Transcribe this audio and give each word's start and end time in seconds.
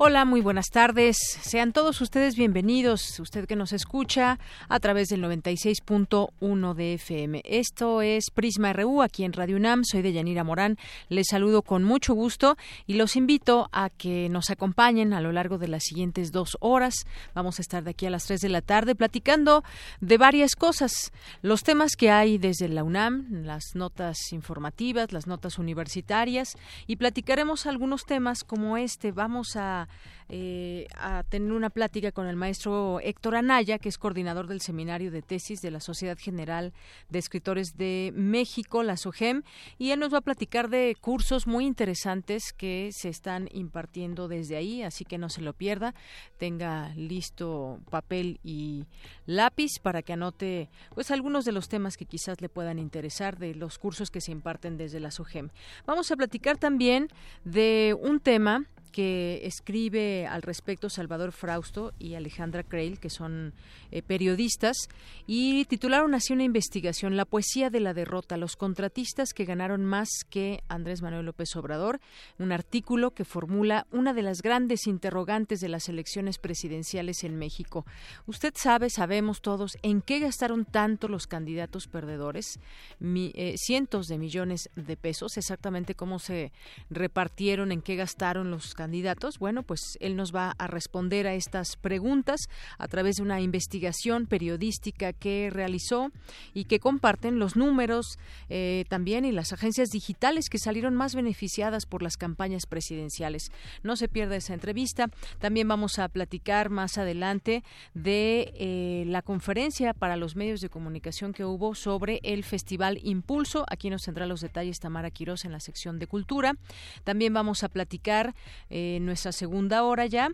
Hola, 0.00 0.24
muy 0.24 0.40
buenas 0.40 0.70
tardes. 0.70 1.16
Sean 1.18 1.72
todos 1.72 2.00
ustedes 2.00 2.36
bienvenidos, 2.36 3.18
usted 3.18 3.48
que 3.48 3.56
nos 3.56 3.72
escucha 3.72 4.38
a 4.68 4.78
través 4.78 5.08
del 5.08 5.24
96.1 5.24 6.74
de 6.74 6.94
FM. 6.94 7.42
Esto 7.44 8.00
es 8.00 8.30
Prisma 8.32 8.72
RU 8.72 9.02
aquí 9.02 9.24
en 9.24 9.32
Radio 9.32 9.56
UNAM. 9.56 9.82
Soy 9.82 10.02
de 10.02 10.12
Yanira 10.12 10.44
Morán. 10.44 10.78
Les 11.08 11.26
saludo 11.26 11.62
con 11.62 11.82
mucho 11.82 12.14
gusto 12.14 12.56
y 12.86 12.94
los 12.94 13.16
invito 13.16 13.70
a 13.72 13.90
que 13.90 14.28
nos 14.28 14.50
acompañen 14.50 15.12
a 15.14 15.20
lo 15.20 15.32
largo 15.32 15.58
de 15.58 15.66
las 15.66 15.82
siguientes 15.82 16.30
dos 16.30 16.56
horas. 16.60 17.04
Vamos 17.34 17.58
a 17.58 17.62
estar 17.62 17.82
de 17.82 17.90
aquí 17.90 18.06
a 18.06 18.10
las 18.10 18.24
3 18.26 18.40
de 18.40 18.50
la 18.50 18.62
tarde 18.62 18.94
platicando 18.94 19.64
de 20.00 20.16
varias 20.16 20.54
cosas. 20.54 21.10
Los 21.42 21.64
temas 21.64 21.96
que 21.96 22.12
hay 22.12 22.38
desde 22.38 22.68
la 22.68 22.84
UNAM, 22.84 23.26
las 23.44 23.74
notas 23.74 24.32
informativas, 24.32 25.12
las 25.12 25.26
notas 25.26 25.58
universitarias 25.58 26.56
y 26.86 26.94
platicaremos 26.94 27.66
algunos 27.66 28.04
temas 28.04 28.44
como 28.44 28.76
este. 28.76 29.10
Vamos 29.10 29.56
a 29.56 29.87
eh, 30.30 30.86
a 30.98 31.22
tener 31.22 31.52
una 31.52 31.70
plática 31.70 32.12
con 32.12 32.26
el 32.26 32.36
maestro 32.36 33.00
Héctor 33.00 33.36
Anaya, 33.36 33.78
que 33.78 33.88
es 33.88 33.96
coordinador 33.96 34.46
del 34.46 34.60
seminario 34.60 35.10
de 35.10 35.22
tesis 35.22 35.62
de 35.62 35.70
la 35.70 35.80
Sociedad 35.80 36.18
General 36.18 36.74
de 37.08 37.18
Escritores 37.18 37.78
de 37.78 38.12
México, 38.14 38.82
la 38.82 38.98
SOGEM, 38.98 39.42
y 39.78 39.90
él 39.92 40.00
nos 40.00 40.12
va 40.12 40.18
a 40.18 40.22
platicar 40.22 40.68
de 40.68 40.94
cursos 41.00 41.46
muy 41.46 41.64
interesantes 41.64 42.52
que 42.52 42.90
se 42.92 43.08
están 43.08 43.48
impartiendo 43.52 44.28
desde 44.28 44.56
ahí, 44.56 44.82
así 44.82 45.06
que 45.06 45.16
no 45.16 45.30
se 45.30 45.40
lo 45.40 45.54
pierda, 45.54 45.94
tenga 46.36 46.90
listo 46.94 47.80
papel 47.90 48.38
y 48.44 48.84
lápiz 49.24 49.78
para 49.80 50.02
que 50.02 50.12
anote 50.12 50.68
pues 50.94 51.10
algunos 51.10 51.46
de 51.46 51.52
los 51.52 51.68
temas 51.68 51.96
que 51.96 52.04
quizás 52.04 52.42
le 52.42 52.50
puedan 52.50 52.78
interesar 52.78 53.38
de 53.38 53.54
los 53.54 53.78
cursos 53.78 54.10
que 54.10 54.20
se 54.20 54.32
imparten 54.32 54.76
desde 54.76 55.00
la 55.00 55.10
SOGEM. 55.10 55.48
Vamos 55.86 56.10
a 56.10 56.16
platicar 56.16 56.58
también 56.58 57.08
de 57.44 57.96
un 57.98 58.20
tema 58.20 58.66
que 58.88 59.40
escribe 59.44 60.26
al 60.26 60.42
respecto 60.42 60.90
Salvador 60.90 61.32
Frausto 61.32 61.92
y 61.98 62.14
Alejandra 62.14 62.62
Creil, 62.62 62.98
que 62.98 63.10
son 63.10 63.54
eh, 63.90 64.02
periodistas, 64.02 64.88
y 65.26 65.64
titularon 65.66 66.14
así 66.14 66.32
una 66.32 66.44
investigación, 66.44 67.16
La 67.16 67.24
poesía 67.24 67.70
de 67.70 67.80
la 67.80 67.94
derrota, 67.94 68.36
los 68.36 68.56
contratistas 68.56 69.32
que 69.32 69.44
ganaron 69.44 69.84
más 69.84 70.08
que 70.28 70.62
Andrés 70.68 71.02
Manuel 71.02 71.26
López 71.26 71.54
Obrador, 71.56 72.00
un 72.38 72.52
artículo 72.52 73.12
que 73.12 73.24
formula 73.24 73.86
una 73.92 74.12
de 74.14 74.22
las 74.22 74.42
grandes 74.42 74.86
interrogantes 74.86 75.60
de 75.60 75.68
las 75.68 75.88
elecciones 75.88 76.38
presidenciales 76.38 77.24
en 77.24 77.36
México. 77.36 77.84
Usted 78.26 78.52
sabe, 78.56 78.90
sabemos 78.90 79.40
todos, 79.40 79.78
en 79.82 80.02
qué 80.02 80.18
gastaron 80.18 80.64
tanto 80.64 81.08
los 81.08 81.26
candidatos 81.26 81.86
perdedores, 81.86 82.58
eh, 83.00 83.54
cientos 83.56 84.06
de 84.06 84.18
millones 84.18 84.70
de 84.76 84.96
pesos, 84.96 85.36
exactamente 85.36 85.94
cómo 85.94 86.18
se 86.18 86.52
repartieron, 86.90 87.72
en 87.72 87.82
qué 87.82 87.96
gastaron 87.96 88.50
los 88.50 88.74
candidatos? 88.78 89.40
Bueno, 89.40 89.64
pues 89.64 89.98
él 90.00 90.14
nos 90.14 90.32
va 90.32 90.54
a 90.56 90.68
responder 90.68 91.26
a 91.26 91.34
estas 91.34 91.74
preguntas 91.76 92.48
a 92.78 92.86
través 92.86 93.16
de 93.16 93.24
una 93.24 93.40
investigación 93.40 94.26
periodística 94.26 95.12
que 95.12 95.50
realizó 95.52 96.12
y 96.54 96.66
que 96.66 96.78
comparten 96.78 97.40
los 97.40 97.56
números 97.56 98.20
eh, 98.48 98.84
también 98.88 99.24
y 99.24 99.32
las 99.32 99.52
agencias 99.52 99.90
digitales 99.90 100.48
que 100.48 100.58
salieron 100.58 100.94
más 100.94 101.16
beneficiadas 101.16 101.86
por 101.86 102.02
las 102.02 102.16
campañas 102.16 102.66
presidenciales. 102.66 103.50
No 103.82 103.96
se 103.96 104.06
pierda 104.06 104.36
esa 104.36 104.54
entrevista. 104.54 105.08
También 105.40 105.66
vamos 105.66 105.98
a 105.98 106.08
platicar 106.08 106.70
más 106.70 106.98
adelante 106.98 107.64
de 107.94 108.52
eh, 108.54 109.04
la 109.08 109.22
conferencia 109.22 109.92
para 109.92 110.16
los 110.16 110.36
medios 110.36 110.60
de 110.60 110.68
comunicación 110.68 111.32
que 111.32 111.44
hubo 111.44 111.74
sobre 111.74 112.20
el 112.22 112.44
Festival 112.44 113.00
Impulso. 113.02 113.64
Aquí 113.68 113.90
nos 113.90 114.02
tendrá 114.02 114.26
los 114.26 114.40
detalles 114.40 114.78
Tamara 114.78 115.10
Quiroz 115.10 115.44
en 115.44 115.50
la 115.50 115.58
sección 115.58 115.98
de 115.98 116.06
Cultura. 116.06 116.54
También 117.02 117.34
vamos 117.34 117.64
a 117.64 117.68
platicar 117.68 118.36
en 118.70 119.06
nuestra 119.06 119.32
segunda 119.32 119.82
hora 119.82 120.06
ya 120.06 120.30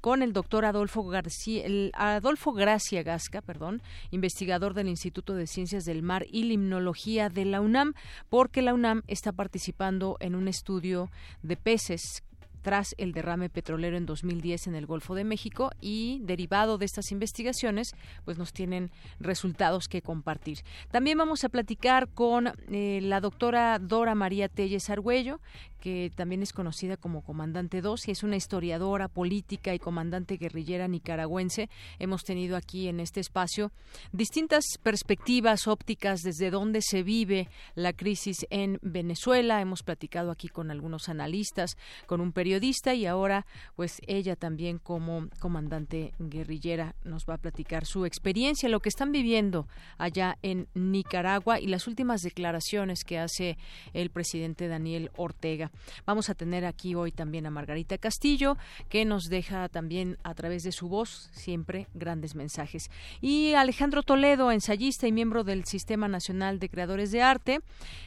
con 0.00 0.22
el 0.22 0.32
doctor 0.32 0.64
Adolfo 0.64 1.04
García, 1.04 1.64
el 1.64 1.92
Adolfo 1.94 2.52
Gracia 2.52 3.02
Gasca, 3.02 3.42
perdón, 3.42 3.82
investigador 4.10 4.74
del 4.74 4.88
Instituto 4.88 5.34
de 5.34 5.46
Ciencias 5.46 5.84
del 5.84 6.02
Mar 6.02 6.26
y 6.30 6.44
Limnología 6.44 7.28
de 7.28 7.44
la 7.44 7.60
UNAM, 7.60 7.94
porque 8.28 8.62
la 8.62 8.74
UNAM 8.74 9.02
está 9.06 9.32
participando 9.32 10.16
en 10.20 10.34
un 10.34 10.48
estudio 10.48 11.10
de 11.42 11.56
peces 11.56 12.22
tras 12.66 12.96
el 12.98 13.12
derrame 13.12 13.48
petrolero 13.48 13.96
en 13.96 14.06
2010 14.06 14.66
en 14.66 14.74
el 14.74 14.86
Golfo 14.86 15.14
de 15.14 15.22
México 15.22 15.70
y 15.80 16.18
derivado 16.24 16.78
de 16.78 16.84
estas 16.84 17.12
investigaciones, 17.12 17.94
pues 18.24 18.38
nos 18.38 18.52
tienen 18.52 18.90
resultados 19.20 19.86
que 19.86 20.02
compartir. 20.02 20.64
También 20.90 21.16
vamos 21.16 21.44
a 21.44 21.48
platicar 21.48 22.08
con 22.08 22.48
eh, 22.72 22.98
la 23.04 23.20
doctora 23.20 23.78
Dora 23.78 24.16
María 24.16 24.48
Telles 24.48 24.90
Argüello, 24.90 25.38
que 25.86 26.10
también 26.12 26.42
es 26.42 26.52
conocida 26.52 26.96
como 26.96 27.22
Comandante 27.22 27.80
2 27.80 28.08
y 28.08 28.10
es 28.10 28.24
una 28.24 28.34
historiadora 28.34 29.06
política 29.06 29.72
y 29.72 29.78
comandante 29.78 30.36
guerrillera 30.36 30.88
nicaragüense. 30.88 31.70
Hemos 32.00 32.24
tenido 32.24 32.56
aquí 32.56 32.88
en 32.88 32.98
este 32.98 33.20
espacio 33.20 33.70
distintas 34.10 34.64
perspectivas 34.82 35.68
ópticas 35.68 36.22
desde 36.22 36.50
donde 36.50 36.82
se 36.82 37.04
vive 37.04 37.48
la 37.76 37.92
crisis 37.92 38.46
en 38.50 38.80
Venezuela. 38.82 39.60
Hemos 39.60 39.84
platicado 39.84 40.32
aquí 40.32 40.48
con 40.48 40.72
algunos 40.72 41.08
analistas, 41.08 41.76
con 42.06 42.20
un 42.20 42.32
periodista 42.32 42.92
y 42.94 43.06
ahora 43.06 43.46
pues 43.76 44.00
ella 44.08 44.34
también 44.34 44.80
como 44.80 45.28
comandante 45.38 46.14
guerrillera 46.18 46.96
nos 47.04 47.26
va 47.26 47.34
a 47.34 47.38
platicar 47.38 47.86
su 47.86 48.06
experiencia, 48.06 48.68
lo 48.68 48.80
que 48.80 48.88
están 48.88 49.12
viviendo 49.12 49.68
allá 49.98 50.36
en 50.42 50.66
Nicaragua 50.74 51.60
y 51.60 51.68
las 51.68 51.86
últimas 51.86 52.22
declaraciones 52.22 53.04
que 53.04 53.20
hace 53.20 53.56
el 53.92 54.10
presidente 54.10 54.66
Daniel 54.66 55.12
Ortega. 55.14 55.70
Vamos 56.04 56.30
a 56.30 56.34
tener 56.34 56.64
aquí 56.64 56.94
hoy 56.94 57.12
también 57.12 57.46
a 57.46 57.50
Margarita 57.50 57.98
Castillo 57.98 58.56
que 58.88 59.04
nos 59.04 59.28
deja 59.28 59.68
también 59.68 60.18
a 60.22 60.34
través 60.34 60.62
de 60.62 60.72
su 60.72 60.88
voz 60.88 61.28
siempre 61.32 61.88
grandes 61.94 62.34
mensajes. 62.34 62.90
Y 63.20 63.54
Alejandro 63.54 64.02
Toledo, 64.02 64.52
ensayista 64.52 65.06
y 65.06 65.12
miembro 65.12 65.44
del 65.44 65.64
Sistema 65.64 66.08
Nacional 66.08 66.58
de 66.58 66.68
Creadores 66.68 67.10
de 67.10 67.22
Arte, 67.22 67.60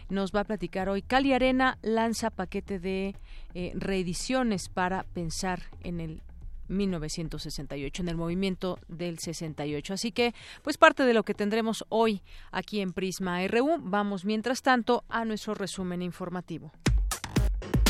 nos 0.09 0.31
va 0.31 0.41
a 0.41 0.45
platicar 0.45 0.89
hoy. 0.89 1.01
Cali 1.01 1.33
Arena 1.33 1.77
lanza 1.81 2.29
paquete 2.29 2.79
de 2.79 3.15
eh, 3.53 3.71
reediciones 3.75 4.69
para 4.69 5.03
pensar 5.03 5.63
en 5.83 5.99
el 5.99 6.21
1968, 6.69 8.03
en 8.03 8.09
el 8.09 8.15
movimiento 8.15 8.79
del 8.87 9.19
68. 9.19 9.93
Así 9.93 10.11
que, 10.11 10.33
pues 10.61 10.77
parte 10.77 11.03
de 11.03 11.13
lo 11.13 11.23
que 11.23 11.33
tendremos 11.33 11.85
hoy 11.89 12.21
aquí 12.51 12.79
en 12.79 12.93
Prisma 12.93 13.45
RU. 13.47 13.77
Vamos, 13.79 14.23
mientras 14.23 14.61
tanto, 14.61 15.03
a 15.09 15.25
nuestro 15.25 15.55
resumen 15.55 16.01
informativo. 16.01 16.71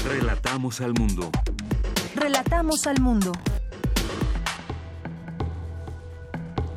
Relatamos 0.09 0.81
al 0.81 0.95
mundo. 0.95 1.29
Relatamos 2.15 2.87
al 2.87 2.99
mundo. 2.99 3.31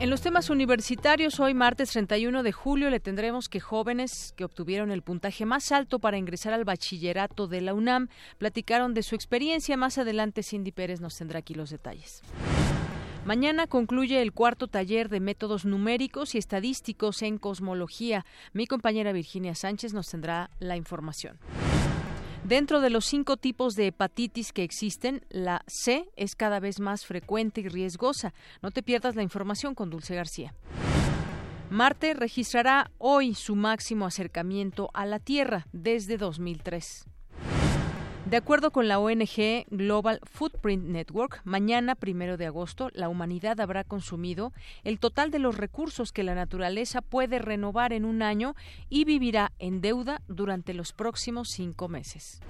En 0.01 0.11
los 0.11 0.21
temas 0.21 0.51
universitarios, 0.51 1.41
hoy 1.41 1.55
martes 1.55 1.93
31 1.93 2.43
de 2.43 2.53
julio 2.53 2.91
le 2.91 3.01
tendremos 3.01 3.49
que 3.49 3.59
jóvenes 3.59 4.35
que 4.37 4.45
obtuvieron 4.45 4.91
el 4.91 5.01
puntaje 5.01 5.47
más 5.47 5.73
alto 5.73 5.99
para 5.99 6.19
ingresar 6.19 6.53
al 6.53 6.67
bachillerato 6.67 7.49
de 7.49 7.63
la 7.63 7.73
UNAM 7.73 8.09
platicaron 8.37 8.93
de 8.93 9.03
su 9.03 9.15
experiencia. 9.15 9.79
Más 9.79 9.97
adelante 9.97 10.43
Cindy 10.43 10.71
Pérez 10.71 11.01
nos 11.01 11.17
tendrá 11.17 11.39
aquí 11.39 11.55
los 11.55 11.71
detalles. 11.71 12.21
Mañana 13.25 13.67
concluye 13.67 14.21
el 14.21 14.33
cuarto 14.33 14.69
taller 14.69 15.09
de 15.09 15.21
métodos 15.21 15.65
numéricos 15.65 16.35
y 16.35 16.39
estadísticos 16.39 17.23
en 17.23 17.39
cosmología. 17.39 18.27
Mi 18.53 18.67
compañera 18.67 19.13
Virginia 19.13 19.55
Sánchez 19.55 19.95
nos 19.95 20.11
tendrá 20.11 20.51
la 20.59 20.77
información. 20.77 21.39
Dentro 22.45 22.81
de 22.81 22.91
los 22.91 23.05
cinco 23.05 23.37
tipos 23.37 23.77
de 23.77 23.87
hepatitis 23.87 24.53
que 24.53 24.65
existen, 24.65 25.25
la 25.31 25.63
C 25.69 26.11
es 26.17 26.35
cada 26.35 26.59
vez 26.59 26.81
más 26.81 27.07
frecuente 27.07 27.61
y 27.61 27.69
riesgosa. 27.69 28.35
No 28.63 28.73
te 28.73 28.83
pierdas 28.83 29.15
la 29.15 29.23
información 29.23 29.77
con 29.77 29.91
Dulce 29.91 30.17
García. 30.17 30.53
Marte 31.71 32.15
registrará 32.15 32.91
hoy 32.99 33.35
su 33.35 33.55
máximo 33.55 34.07
acercamiento 34.07 34.91
a 34.93 35.07
la 35.07 35.21
Tierra 35.21 35.67
desde 35.73 36.19
2003. 36.19 37.07
De 38.27 38.37
acuerdo 38.37 38.71
con 38.71 38.87
la 38.87 38.99
ONG 39.01 39.67
Global 39.71 40.21
Footprint 40.23 40.85
Network, 40.87 41.41
mañana, 41.45 41.97
primero 41.97 42.37
de 42.37 42.47
agosto, 42.47 42.89
la 42.95 43.09
humanidad 43.09 43.61
habrá 43.61 43.83
consumido 43.83 44.53
el 44.85 45.01
total 45.01 45.31
de 45.31 45.41
los 45.41 45.57
recursos 45.57 46.13
que 46.13 46.23
la 46.23 46.35
naturaleza 46.35 47.03
puede 47.03 47.41
renovar 47.41 47.93
en 47.93 48.05
un 48.05 48.23
año 48.23 48.55
y 48.89 49.05
vivirá 49.05 49.53
en 49.59 49.81
deuda 49.81 50.23
durante 50.29 50.73
los 50.73 50.93
próximos 50.93 51.51
cinco 51.51 51.89
meses 51.89 52.41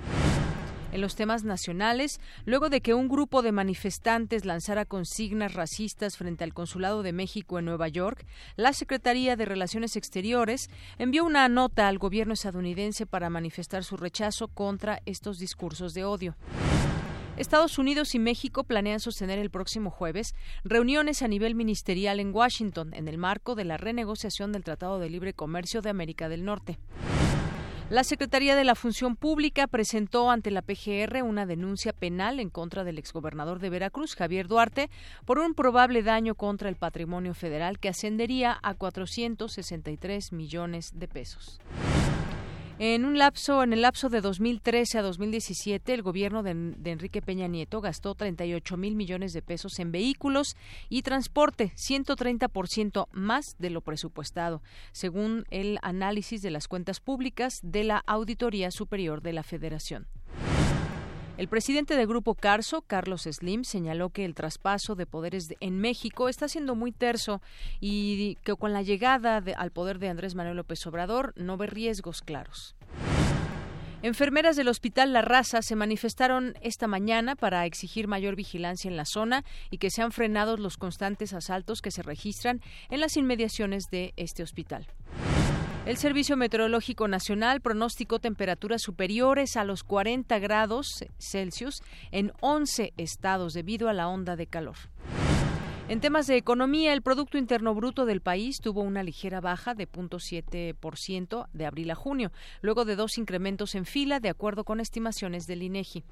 en 0.92 1.00
los 1.00 1.16
temas 1.16 1.42
nacionales, 1.42 2.20
luego 2.44 2.68
de 2.68 2.80
que 2.80 2.94
un 2.94 3.08
grupo 3.08 3.42
de 3.42 3.50
manifestantes 3.50 4.44
lanzara 4.44 4.84
consignas 4.84 5.54
racistas 5.54 6.16
frente 6.16 6.44
al 6.44 6.54
Consulado 6.54 7.02
de 7.02 7.12
México 7.12 7.58
en 7.58 7.64
Nueva 7.64 7.88
York, 7.88 8.24
la 8.56 8.72
Secretaría 8.72 9.34
de 9.34 9.44
Relaciones 9.44 9.96
Exteriores 9.96 10.70
envió 10.98 11.24
una 11.24 11.48
nota 11.48 11.88
al 11.88 11.98
gobierno 11.98 12.34
estadounidense 12.34 13.06
para 13.06 13.30
manifestar 13.30 13.82
su 13.82 13.96
rechazo 13.96 14.48
contra 14.48 15.02
estos 15.06 15.38
discursos 15.38 15.94
de 15.94 16.04
odio. 16.04 16.36
Estados 17.36 17.78
Unidos 17.78 18.14
y 18.14 18.18
México 18.18 18.64
planean 18.64 19.00
sostener 19.00 19.38
el 19.38 19.50
próximo 19.50 19.90
jueves 19.90 20.34
reuniones 20.64 21.22
a 21.22 21.28
nivel 21.28 21.54
ministerial 21.54 22.20
en 22.20 22.34
Washington 22.34 22.92
en 22.92 23.08
el 23.08 23.16
marco 23.16 23.54
de 23.54 23.64
la 23.64 23.78
renegociación 23.78 24.52
del 24.52 24.64
Tratado 24.64 24.98
de 24.98 25.08
Libre 25.08 25.32
Comercio 25.32 25.80
de 25.80 25.90
América 25.90 26.28
del 26.28 26.44
Norte. 26.44 26.78
La 27.92 28.04
Secretaría 28.04 28.56
de 28.56 28.64
la 28.64 28.74
Función 28.74 29.16
Pública 29.16 29.66
presentó 29.66 30.30
ante 30.30 30.50
la 30.50 30.62
PGR 30.62 31.22
una 31.24 31.44
denuncia 31.44 31.92
penal 31.92 32.40
en 32.40 32.48
contra 32.48 32.84
del 32.84 32.96
exgobernador 32.96 33.58
de 33.58 33.68
Veracruz, 33.68 34.16
Javier 34.16 34.48
Duarte, 34.48 34.88
por 35.26 35.38
un 35.38 35.52
probable 35.52 36.02
daño 36.02 36.34
contra 36.34 36.70
el 36.70 36.76
patrimonio 36.76 37.34
federal 37.34 37.78
que 37.78 37.90
ascendería 37.90 38.58
a 38.62 38.72
463 38.72 40.32
millones 40.32 40.92
de 40.94 41.06
pesos. 41.06 41.60
En 42.84 43.04
un 43.04 43.16
lapso, 43.16 43.62
en 43.62 43.72
el 43.72 43.82
lapso 43.82 44.08
de 44.08 44.20
2013 44.20 44.98
a 44.98 45.02
2017, 45.02 45.94
el 45.94 46.02
gobierno 46.02 46.42
de, 46.42 46.50
Enrique 46.50 47.22
Peña 47.22 47.46
Nieto 47.46 47.80
gastó 47.80 48.16
38 48.16 48.76
mil 48.76 48.96
millones 48.96 49.32
de 49.32 49.40
pesos 49.40 49.78
en 49.78 49.92
vehículos 49.92 50.56
y 50.88 51.02
transporte, 51.02 51.70
130% 51.76 53.06
más 53.12 53.54
de 53.60 53.70
lo 53.70 53.82
presupuestado, 53.82 54.62
según 54.90 55.44
el 55.50 55.78
análisis 55.82 56.42
de 56.42 56.50
las 56.50 56.66
cuentas 56.66 56.98
públicas 56.98 57.60
de 57.62 57.84
la 57.84 58.02
Auditoría 58.04 58.72
Superior 58.72 59.22
de 59.22 59.32
la 59.32 59.44
Federación. 59.44 60.08
El 61.42 61.48
presidente 61.48 61.96
del 61.96 62.06
Grupo 62.06 62.36
Carso, 62.36 62.82
Carlos 62.82 63.22
Slim, 63.22 63.64
señaló 63.64 64.10
que 64.10 64.24
el 64.24 64.36
traspaso 64.36 64.94
de 64.94 65.06
poderes 65.06 65.52
en 65.58 65.76
México 65.80 66.28
está 66.28 66.46
siendo 66.46 66.76
muy 66.76 66.92
terso 66.92 67.42
y 67.80 68.36
que 68.44 68.54
con 68.54 68.72
la 68.72 68.82
llegada 68.82 69.42
al 69.56 69.72
poder 69.72 69.98
de 69.98 70.08
Andrés 70.08 70.36
Manuel 70.36 70.58
López 70.58 70.86
Obrador 70.86 71.32
no 71.34 71.56
ve 71.56 71.66
riesgos 71.66 72.22
claros. 72.22 72.76
Enfermeras 74.02 74.54
del 74.54 74.68
Hospital 74.68 75.12
La 75.12 75.22
Raza 75.22 75.62
se 75.62 75.74
manifestaron 75.74 76.54
esta 76.62 76.86
mañana 76.86 77.34
para 77.34 77.66
exigir 77.66 78.06
mayor 78.06 78.36
vigilancia 78.36 78.88
en 78.88 78.96
la 78.96 79.04
zona 79.04 79.44
y 79.68 79.78
que 79.78 79.90
sean 79.90 80.12
frenados 80.12 80.60
los 80.60 80.76
constantes 80.76 81.32
asaltos 81.32 81.82
que 81.82 81.90
se 81.90 82.04
registran 82.04 82.60
en 82.88 83.00
las 83.00 83.16
inmediaciones 83.16 83.86
de 83.90 84.12
este 84.16 84.44
hospital. 84.44 84.86
El 85.84 85.96
Servicio 85.96 86.36
Meteorológico 86.36 87.08
Nacional 87.08 87.60
pronosticó 87.60 88.20
temperaturas 88.20 88.82
superiores 88.82 89.56
a 89.56 89.64
los 89.64 89.82
40 89.82 90.38
grados 90.38 91.04
Celsius 91.18 91.82
en 92.12 92.32
11 92.40 92.92
estados 92.96 93.52
debido 93.52 93.88
a 93.88 93.92
la 93.92 94.06
onda 94.06 94.36
de 94.36 94.46
calor. 94.46 94.76
En 95.88 96.00
temas 96.00 96.28
de 96.28 96.36
economía, 96.36 96.92
el 96.92 97.02
Producto 97.02 97.36
Interno 97.36 97.74
Bruto 97.74 98.06
del 98.06 98.20
país 98.20 98.60
tuvo 98.62 98.82
una 98.82 99.02
ligera 99.02 99.40
baja 99.40 99.74
de 99.74 99.88
0.7% 99.90 101.48
de 101.52 101.66
abril 101.66 101.90
a 101.90 101.96
junio, 101.96 102.30
luego 102.60 102.84
de 102.84 102.94
dos 102.94 103.18
incrementos 103.18 103.74
en 103.74 103.84
fila, 103.84 104.20
de 104.20 104.28
acuerdo 104.28 104.62
con 104.62 104.78
estimaciones 104.78 105.46
del 105.46 105.64
INEGI. 105.64 106.04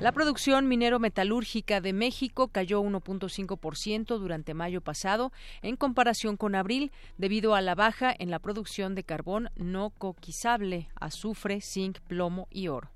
La 0.00 0.12
producción 0.12 0.68
minero-metalúrgica 0.68 1.80
de 1.80 1.92
México 1.92 2.46
cayó 2.46 2.80
1.5% 2.82 4.18
durante 4.18 4.54
mayo 4.54 4.80
pasado 4.80 5.32
en 5.60 5.74
comparación 5.74 6.36
con 6.36 6.54
abril 6.54 6.92
debido 7.16 7.56
a 7.56 7.60
la 7.62 7.74
baja 7.74 8.14
en 8.16 8.30
la 8.30 8.38
producción 8.38 8.94
de 8.94 9.02
carbón 9.02 9.50
no 9.56 9.90
coquizable, 9.90 10.88
azufre, 11.00 11.60
zinc, 11.60 11.98
plomo 12.06 12.46
y 12.52 12.68
oro. 12.68 12.92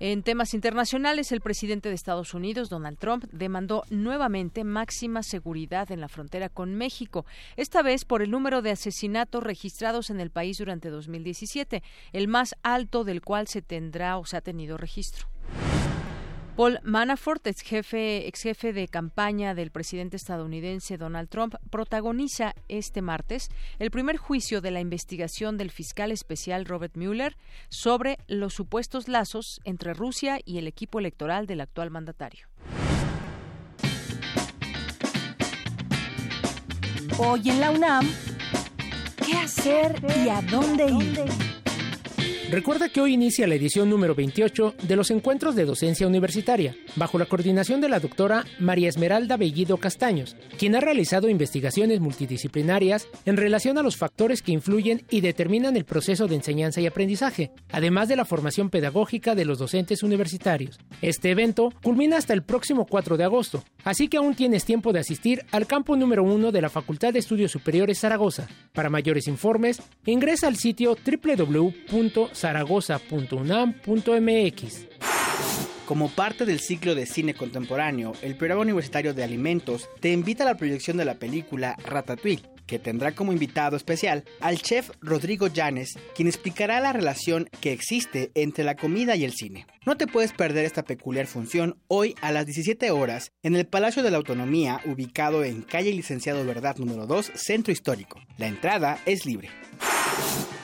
En 0.00 0.22
temas 0.22 0.54
internacionales, 0.54 1.30
el 1.32 1.42
presidente 1.42 1.90
de 1.90 1.94
Estados 1.94 2.32
Unidos, 2.32 2.70
Donald 2.70 2.98
Trump, 2.98 3.24
demandó 3.30 3.84
nuevamente 3.90 4.64
máxima 4.64 5.22
seguridad 5.22 5.92
en 5.92 6.00
la 6.00 6.08
frontera 6.08 6.48
con 6.48 6.74
México, 6.74 7.26
esta 7.56 7.82
vez 7.82 8.06
por 8.06 8.22
el 8.22 8.30
número 8.30 8.62
de 8.62 8.70
asesinatos 8.70 9.44
registrados 9.44 10.08
en 10.08 10.18
el 10.18 10.30
país 10.30 10.58
durante 10.58 10.88
2017, 10.88 11.82
el 12.14 12.26
más 12.26 12.56
alto 12.62 13.04
del 13.04 13.20
cual 13.20 13.46
se 13.48 13.60
tendrá 13.62 14.16
o 14.16 14.24
se 14.24 14.38
ha 14.38 14.40
tenido 14.40 14.76
registro. 14.76 15.31
Paul 16.56 16.80
Manafort, 16.82 17.46
ex 17.46 17.62
jefe, 17.62 18.26
ex 18.28 18.42
jefe 18.42 18.74
de 18.74 18.86
campaña 18.86 19.54
del 19.54 19.70
presidente 19.70 20.16
estadounidense 20.16 20.98
Donald 20.98 21.30
Trump, 21.30 21.54
protagoniza 21.70 22.54
este 22.68 23.00
martes 23.00 23.48
el 23.78 23.90
primer 23.90 24.18
juicio 24.18 24.60
de 24.60 24.70
la 24.70 24.80
investigación 24.80 25.56
del 25.56 25.70
fiscal 25.70 26.12
especial 26.12 26.66
Robert 26.66 26.94
Mueller 26.94 27.38
sobre 27.70 28.18
los 28.28 28.52
supuestos 28.52 29.08
lazos 29.08 29.62
entre 29.64 29.94
Rusia 29.94 30.40
y 30.44 30.58
el 30.58 30.66
equipo 30.66 30.98
electoral 30.98 31.46
del 31.46 31.62
actual 31.62 31.90
mandatario. 31.90 32.46
Hoy 37.18 37.48
en 37.48 37.60
la 37.60 37.70
UNAM, 37.70 38.06
¿qué 39.24 39.34
hacer 39.38 40.02
y 40.22 40.28
a 40.28 40.42
dónde 40.42 40.86
ir? 40.90 41.51
Recuerda 42.52 42.90
que 42.90 43.00
hoy 43.00 43.14
inicia 43.14 43.46
la 43.46 43.54
edición 43.54 43.88
número 43.88 44.14
28 44.14 44.74
de 44.82 44.94
los 44.94 45.10
encuentros 45.10 45.54
de 45.54 45.64
docencia 45.64 46.06
universitaria, 46.06 46.76
bajo 46.96 47.18
la 47.18 47.24
coordinación 47.24 47.80
de 47.80 47.88
la 47.88 47.98
doctora 47.98 48.44
María 48.58 48.90
Esmeralda 48.90 49.38
Bellido 49.38 49.78
Castaños, 49.78 50.36
quien 50.58 50.76
ha 50.76 50.80
realizado 50.80 51.30
investigaciones 51.30 52.00
multidisciplinarias 52.00 53.08
en 53.24 53.38
relación 53.38 53.78
a 53.78 53.82
los 53.82 53.96
factores 53.96 54.42
que 54.42 54.52
influyen 54.52 55.00
y 55.08 55.22
determinan 55.22 55.78
el 55.78 55.86
proceso 55.86 56.28
de 56.28 56.34
enseñanza 56.34 56.82
y 56.82 56.86
aprendizaje, 56.86 57.52
además 57.70 58.08
de 58.08 58.16
la 58.16 58.26
formación 58.26 58.68
pedagógica 58.68 59.34
de 59.34 59.46
los 59.46 59.58
docentes 59.58 60.02
universitarios. 60.02 60.78
Este 61.00 61.30
evento 61.30 61.72
culmina 61.82 62.18
hasta 62.18 62.34
el 62.34 62.42
próximo 62.42 62.84
4 62.84 63.16
de 63.16 63.24
agosto, 63.24 63.64
así 63.82 64.08
que 64.08 64.18
aún 64.18 64.34
tienes 64.34 64.66
tiempo 64.66 64.92
de 64.92 65.00
asistir 65.00 65.46
al 65.52 65.66
campo 65.66 65.96
número 65.96 66.22
1 66.22 66.52
de 66.52 66.60
la 66.60 66.68
Facultad 66.68 67.14
de 67.14 67.20
Estudios 67.20 67.50
Superiores 67.50 68.00
Zaragoza. 68.00 68.46
Para 68.74 68.90
mayores 68.90 69.26
informes, 69.26 69.80
ingresa 70.04 70.48
al 70.48 70.56
sitio 70.56 70.98
www 71.02 71.72
zaragoza.unam.mx. 72.42 74.86
Como 75.86 76.10
parte 76.10 76.44
del 76.44 76.58
ciclo 76.58 76.96
de 76.96 77.06
cine 77.06 77.34
contemporáneo, 77.34 78.14
el 78.22 78.36
programa 78.36 78.62
universitario 78.62 79.14
de 79.14 79.22
alimentos 79.22 79.88
te 80.00 80.10
invita 80.10 80.42
a 80.42 80.46
la 80.46 80.56
proyección 80.56 80.96
de 80.96 81.04
la 81.04 81.14
película 81.14 81.76
Ratatouille, 81.84 82.42
que 82.66 82.80
tendrá 82.80 83.12
como 83.12 83.32
invitado 83.32 83.76
especial 83.76 84.24
al 84.40 84.60
chef 84.60 84.90
Rodrigo 85.00 85.46
Llanes, 85.46 85.96
quien 86.16 86.26
explicará 86.26 86.80
la 86.80 86.92
relación 86.92 87.48
que 87.60 87.72
existe 87.72 88.32
entre 88.34 88.64
la 88.64 88.74
comida 88.74 89.14
y 89.14 89.24
el 89.24 89.34
cine. 89.34 89.68
No 89.86 89.96
te 89.96 90.08
puedes 90.08 90.32
perder 90.32 90.64
esta 90.64 90.82
peculiar 90.82 91.26
función 91.26 91.78
hoy 91.86 92.16
a 92.22 92.32
las 92.32 92.46
17 92.46 92.90
horas 92.90 93.30
en 93.44 93.54
el 93.54 93.66
Palacio 93.66 94.02
de 94.02 94.10
la 94.10 94.16
Autonomía, 94.16 94.80
ubicado 94.86 95.44
en 95.44 95.62
calle 95.62 95.92
Licenciado 95.92 96.44
Verdad 96.44 96.76
número 96.78 97.06
2, 97.06 97.30
Centro 97.34 97.72
Histórico. 97.72 98.20
La 98.36 98.48
entrada 98.48 98.98
es 99.06 99.26
libre. 99.26 99.48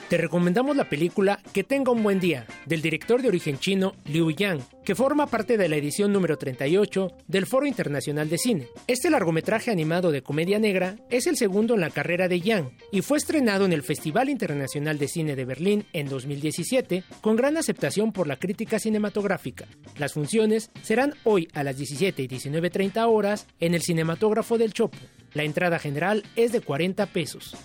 Te 0.09 0.17
recomendamos 0.17 0.75
la 0.75 0.89
película 0.89 1.39
Que 1.53 1.63
tenga 1.63 1.91
un 1.91 2.01
buen 2.01 2.19
día, 2.19 2.47
del 2.65 2.81
director 2.81 3.21
de 3.21 3.27
origen 3.27 3.59
chino 3.59 3.93
Liu 4.05 4.31
Yang, 4.31 4.63
que 4.83 4.95
forma 4.95 5.27
parte 5.27 5.55
de 5.55 5.69
la 5.69 5.75
edición 5.75 6.11
número 6.11 6.35
38 6.35 7.11
del 7.27 7.45
Foro 7.45 7.67
Internacional 7.67 8.27
de 8.27 8.39
Cine. 8.39 8.67
Este 8.87 9.11
largometraje 9.11 9.69
animado 9.69 10.11
de 10.11 10.23
comedia 10.23 10.57
negra 10.57 10.95
es 11.11 11.27
el 11.27 11.37
segundo 11.37 11.75
en 11.75 11.81
la 11.81 11.91
carrera 11.91 12.27
de 12.27 12.41
Yang 12.41 12.71
y 12.91 13.03
fue 13.03 13.19
estrenado 13.19 13.65
en 13.65 13.73
el 13.73 13.83
Festival 13.83 14.29
Internacional 14.29 14.97
de 14.97 15.07
Cine 15.07 15.35
de 15.35 15.45
Berlín 15.45 15.85
en 15.93 16.09
2017 16.09 17.03
con 17.21 17.35
gran 17.35 17.55
aceptación 17.57 18.11
por 18.11 18.25
la 18.25 18.37
crítica 18.37 18.79
cinematográfica. 18.79 19.67
Las 19.99 20.13
funciones 20.13 20.71
serán 20.81 21.13
hoy 21.23 21.49
a 21.53 21.63
las 21.63 21.77
17 21.77 22.23
y 22.23 22.27
19.30 22.27 23.05
horas 23.07 23.45
en 23.59 23.75
el 23.75 23.83
Cinematógrafo 23.83 24.57
del 24.57 24.73
Chopo. 24.73 24.97
La 25.35 25.43
entrada 25.43 25.77
general 25.77 26.23
es 26.35 26.51
de 26.51 26.61
40 26.61 27.05
pesos. 27.05 27.55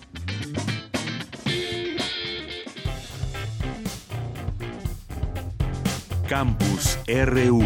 Campus 6.27 6.97
RU. 7.07 7.61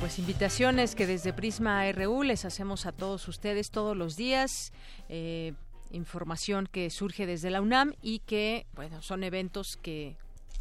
Pues 0.00 0.18
invitaciones 0.18 0.94
que 0.94 1.06
desde 1.06 1.32
Prisma 1.32 1.90
RU 1.92 2.22
les 2.22 2.44
hacemos 2.44 2.86
a 2.86 2.92
todos 2.92 3.28
ustedes 3.28 3.70
todos 3.70 3.96
los 3.96 4.16
días. 4.16 4.72
Eh, 5.08 5.52
información 5.90 6.66
que 6.66 6.90
surge 6.90 7.26
desde 7.26 7.50
la 7.50 7.60
UNAM 7.60 7.94
y 8.02 8.20
que, 8.20 8.66
bueno, 8.74 9.00
son 9.02 9.22
eventos 9.22 9.76
que 9.76 10.16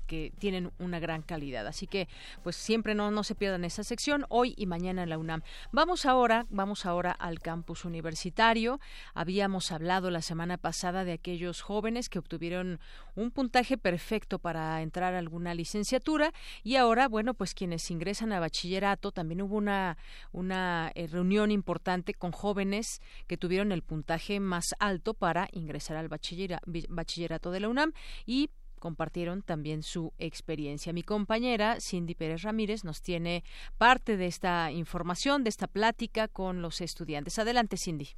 que 0.08 0.34
tienen 0.40 0.72
una 0.80 1.00
gran 1.00 1.22
calidad. 1.22 1.68
Así 1.68 1.86
que, 1.86 2.08
pues 2.44 2.56
siempre 2.56 2.96
no, 2.96 3.12
no 3.12 3.24
se 3.24 3.36
pierdan 3.36 3.66
esa 3.66 3.84
sección, 3.84 4.26
hoy 4.30 4.54
y 4.58 4.66
mañana 4.66 5.04
en 5.04 5.10
la 5.10 5.18
UNAM. 5.18 5.42
Vamos 5.72 6.06
ahora, 6.06 6.48
vamos 6.50 6.86
ahora 6.86 7.12
al 7.12 7.40
campus 7.40 7.86
universitario. 7.86 8.80
Habíamos 9.14 9.72
hablado 9.72 10.10
la 10.10 10.22
semana 10.22 10.58
pasada 10.58 11.04
de 11.04 11.14
aquellos 11.14 11.62
jóvenes 11.62 12.10
que 12.10 12.20
obtuvieron 12.20 12.80
un 13.16 13.32
puntaje 13.32 13.78
perfecto 13.78 14.40
para 14.40 14.82
entrar 14.82 15.14
a 15.14 15.20
alguna 15.20 15.54
licenciatura 15.54 16.34
y 16.64 16.76
ahora, 16.76 17.08
bueno, 17.08 17.34
pues 17.34 17.54
quienes 17.54 17.90
ingresan 17.92 18.32
a 18.32 18.40
bachillerato, 18.40 19.12
también 19.12 19.42
hubo 19.42 19.58
una, 19.58 19.98
una 20.32 20.92
eh, 20.96 21.08
reunión 21.08 21.52
importante 21.52 22.14
con 22.14 22.32
jóvenes 22.32 23.02
que 23.28 23.38
tuvieron 23.38 23.72
el 23.72 23.82
puntaje 23.82 24.40
más 24.40 24.76
alto 24.80 25.14
para 25.14 25.50
ingresar 25.52 25.98
al 25.98 26.08
bachillerato 26.08 27.52
de 27.52 27.60
la 27.60 27.70
UNAM 27.70 27.94
y 28.26 28.50
compartieron 28.78 29.42
también 29.42 29.84
su 29.84 30.14
experiencia. 30.18 30.94
Mi 30.94 31.04
compañera 31.04 31.80
Cindy 31.80 32.16
Pérez 32.16 32.44
Ramírez 32.44 32.84
nos 32.84 33.02
tiene 33.02 33.44
parte 33.78 34.18
de 34.18 34.28
esta 34.28 34.72
información, 34.72 35.44
de 35.44 35.50
esta 35.50 35.68
plática 35.68 36.28
con 36.28 36.62
los 36.62 36.82
estudiantes. 36.82 37.40
Adelante, 37.40 37.78
Cindy. 37.78 38.10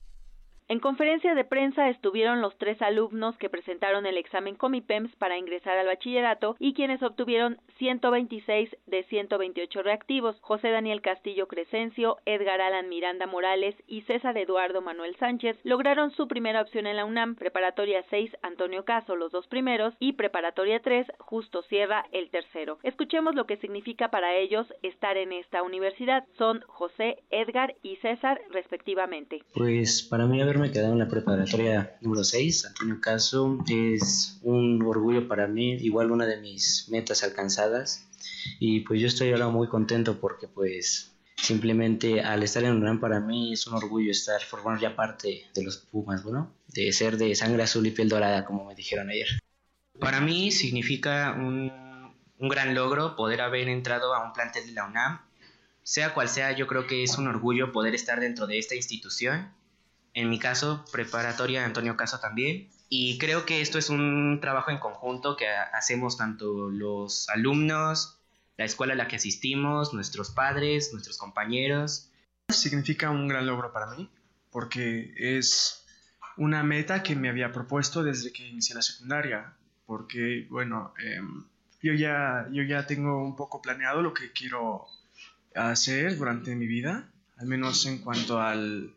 En 0.70 0.80
conferencia 0.80 1.34
de 1.34 1.46
prensa 1.46 1.90
estuvieron 1.90 2.42
los 2.42 2.56
tres 2.60 2.80
alumnos 2.84 3.36
que 3.38 3.50
presentaron 3.50 4.06
el 4.06 4.20
examen 4.20 4.54
Comipems 4.54 5.16
para 5.16 5.36
ingresar 5.36 5.80
al 5.80 5.88
bachillerato 5.88 6.58
y 6.60 6.76
quienes 6.76 7.02
obtuvieron 7.02 7.58
126 7.80 8.70
de 8.86 9.04
128 9.06 9.82
reactivos. 9.82 10.38
José 10.42 10.70
Daniel 10.70 11.02
Castillo 11.02 11.48
Crescencio, 11.48 12.18
Edgar 12.28 12.62
Alan 12.62 12.88
Miranda 12.88 13.26
Morales 13.26 13.74
y 13.88 14.04
César 14.04 14.38
Eduardo 14.38 14.84
Manuel 14.84 15.16
Sánchez 15.16 15.58
lograron 15.64 16.12
su 16.12 16.28
primera 16.28 16.62
opción 16.62 16.86
en 16.86 16.98
la 16.98 17.06
UNAM, 17.06 17.34
preparatoria 17.34 18.06
6 18.12 18.30
Antonio 18.44 18.86
Caso 18.86 19.16
los 19.16 19.32
dos 19.32 19.48
primeros 19.48 19.96
y 19.98 20.14
preparatoria 20.14 20.82
3 20.82 21.08
Justo 21.18 21.64
Sierra 21.64 22.06
el 22.12 22.30
tercero. 22.30 22.78
Escuchemos 22.84 23.34
lo 23.34 23.48
que 23.48 23.58
significa 23.58 24.12
para 24.12 24.36
ellos 24.36 24.72
estar 24.84 25.18
en 25.18 25.32
esta 25.32 25.64
universidad. 25.64 26.26
Son 26.38 26.62
José, 26.68 27.24
Edgar 27.32 27.74
y 27.82 27.96
César 27.96 28.40
respectivamente. 28.52 29.42
Pues 29.56 30.04
para 30.04 30.28
mí 30.28 30.40
haber 30.40 30.59
me 30.60 30.72
quedado 30.72 30.94
en 30.94 31.00
la 31.00 31.08
preparatoria 31.08 31.98
número 32.02 32.24
6, 32.24 32.66
Antonio 32.66 33.00
Caso, 33.00 33.64
es 33.68 34.40
un 34.44 34.82
orgullo 34.84 35.28
para 35.28 35.48
mí, 35.48 35.74
igual 35.76 36.12
una 36.12 36.26
de 36.26 36.40
mis 36.42 36.88
metas 36.90 37.24
alcanzadas. 37.24 38.06
Y 38.60 38.82
pues 38.82 39.00
yo 39.00 39.08
estoy 39.08 39.32
ahora 39.32 39.48
muy 39.48 39.68
contento 39.68 40.20
porque 40.20 40.48
pues 40.48 41.12
simplemente 41.38 42.22
al 42.22 42.44
estar 42.44 42.64
en 42.64 42.76
UNAM 42.76 43.00
para 43.00 43.22
mí 43.22 43.54
es 43.54 43.68
un 43.68 43.76
orgullo 43.76 44.12
estar, 44.12 44.42
formando 44.42 44.82
ya 44.82 44.96
parte 44.96 45.46
de 45.54 45.64
los 45.64 45.78
Pumas, 45.78 46.24
bueno, 46.24 46.52
de 46.68 46.92
ser 46.92 47.18
de 47.18 47.34
sangre 47.36 47.64
azul 47.64 47.88
y 47.88 47.92
piel 47.92 48.10
dorada, 48.10 48.46
como 48.46 48.66
me 48.66 48.76
dijeron 48.76 49.10
ayer. 49.10 49.28
Para 50.00 50.20
mí 50.20 50.52
significa 50.52 51.36
un, 51.38 51.72
un 52.38 52.50
gran 52.50 52.76
logro 52.76 53.16
poder 53.16 53.42
haber 53.42 53.70
entrado 53.70 54.14
a 54.14 54.26
un 54.26 54.34
plantel 54.34 54.66
de 54.66 54.74
la 54.74 54.86
UNAM. 54.86 55.22
Sea 55.84 56.14
cual 56.14 56.28
sea, 56.28 56.52
yo 56.52 56.68
creo 56.68 56.86
que 56.86 57.04
es 57.04 57.18
un 57.18 57.28
orgullo 57.28 57.72
poder 57.72 57.96
estar 57.96 58.20
dentro 58.20 58.46
de 58.46 58.60
esta 58.60 58.76
institución 58.76 59.58
en 60.20 60.30
mi 60.30 60.38
caso, 60.38 60.84
preparatoria 60.92 61.66
Antonio 61.66 61.96
Caso 61.96 62.20
también. 62.20 62.68
Y 62.90 63.18
creo 63.20 63.46
que 63.46 63.62
esto 63.62 63.78
es 63.78 63.90
un 63.90 64.40
trabajo 64.42 64.70
en 64.70 64.80
conjunto 64.80 65.38
que 65.38 65.48
hacemos 65.48 66.18
tanto 66.18 66.70
los 66.70 67.30
alumnos, 67.30 68.20
la 68.58 68.66
escuela 68.66 68.94
a 68.94 68.96
la 68.98 69.08
que 69.08 69.16
asistimos, 69.16 69.94
nuestros 69.94 70.32
padres, 70.32 70.92
nuestros 70.92 71.18
compañeros. 71.18 72.10
Significa 72.50 73.12
un 73.12 73.30
gran 73.30 73.46
logro 73.46 73.72
para 73.72 73.88
mí, 73.92 74.10
porque 74.52 75.14
es 75.16 75.86
una 76.36 76.64
meta 76.64 77.02
que 77.02 77.16
me 77.16 77.30
había 77.30 77.54
propuesto 77.54 78.04
desde 78.04 78.34
que 78.34 78.46
inicié 78.46 78.76
la 78.76 78.82
secundaria, 78.82 79.54
porque, 79.86 80.48
bueno, 80.50 80.94
em, 80.98 81.46
yo, 81.82 81.94
ya, 81.94 82.48
yo 82.52 82.64
ya 82.64 82.86
tengo 82.86 83.24
un 83.24 83.38
poco 83.38 83.62
planeado 83.62 84.02
lo 84.02 84.14
que 84.14 84.34
quiero 84.34 84.86
hacer 85.56 86.18
durante 86.18 86.56
mi 86.56 86.68
vida, 86.68 87.10
al 87.38 87.48
menos 87.48 87.86
en 87.86 88.00
cuanto 88.00 88.42
al 88.42 88.94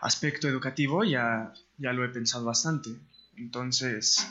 aspecto 0.00 0.48
educativo 0.48 1.04
ya, 1.04 1.52
ya 1.78 1.92
lo 1.92 2.04
he 2.04 2.08
pensado 2.08 2.44
bastante. 2.44 2.90
Entonces, 3.36 4.26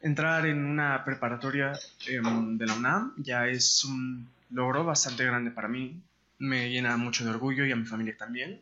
entrar 0.00 0.46
en 0.46 0.64
una 0.64 1.04
preparatoria 1.04 1.78
em, 2.06 2.56
de 2.56 2.66
la 2.66 2.74
UNAM 2.74 3.14
ya 3.18 3.48
es 3.48 3.84
un 3.84 4.28
logro 4.50 4.84
bastante 4.84 5.24
grande 5.24 5.50
para 5.50 5.68
mí. 5.68 6.00
Me 6.38 6.70
llena 6.70 6.96
mucho 6.96 7.24
de 7.24 7.30
orgullo 7.30 7.66
y 7.66 7.72
a 7.72 7.76
mi 7.76 7.84
familia 7.84 8.16
también. 8.16 8.60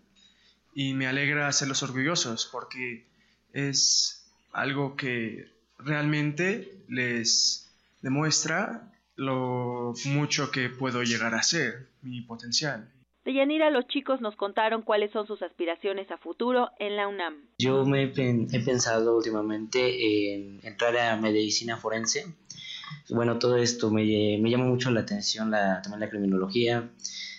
Y 0.75 0.95
me 0.95 1.07
alegra 1.07 1.49
hacerlos 1.49 1.83
orgullosos 1.83 2.49
porque 2.51 3.05
es 3.53 4.25
algo 4.53 4.97
que 4.97 5.51
realmente 5.79 6.79
les 6.89 7.69
demuestra 8.03 8.93
lo 9.17 9.95
mucho 10.05 10.51
que 10.51 10.69
puedo 10.69 11.03
llegar 11.03 11.35
a 11.35 11.43
ser, 11.43 11.89
mi 12.03 12.21
potencial. 12.21 12.91
De 13.27 13.35
Yanira, 13.35 13.71
los 13.71 13.89
chicos 13.89 14.21
nos 14.21 14.37
contaron 14.37 14.83
cuáles 14.83 15.11
son 15.11 15.27
sus 15.27 15.43
aspiraciones 15.43 16.09
a 16.13 16.17
futuro 16.17 16.71
en 16.79 16.95
la 16.95 17.09
UNAM. 17.09 17.35
Yo 17.59 17.85
me 17.85 18.05
he 18.05 18.61
pensado 18.61 19.17
últimamente 19.17 20.33
en 20.33 20.61
entrar 20.63 20.97
a 20.97 21.17
medicina 21.17 21.77
forense. 21.77 22.25
Bueno, 23.11 23.41
todo 23.41 23.57
esto 23.57 23.91
me, 23.91 24.05
me 24.41 24.49
llama 24.49 24.67
mucho 24.67 24.93
la 24.93 25.01
atención, 25.01 25.51
la, 25.51 25.83
también 25.83 25.99
la 25.99 26.09
criminología, 26.09 26.89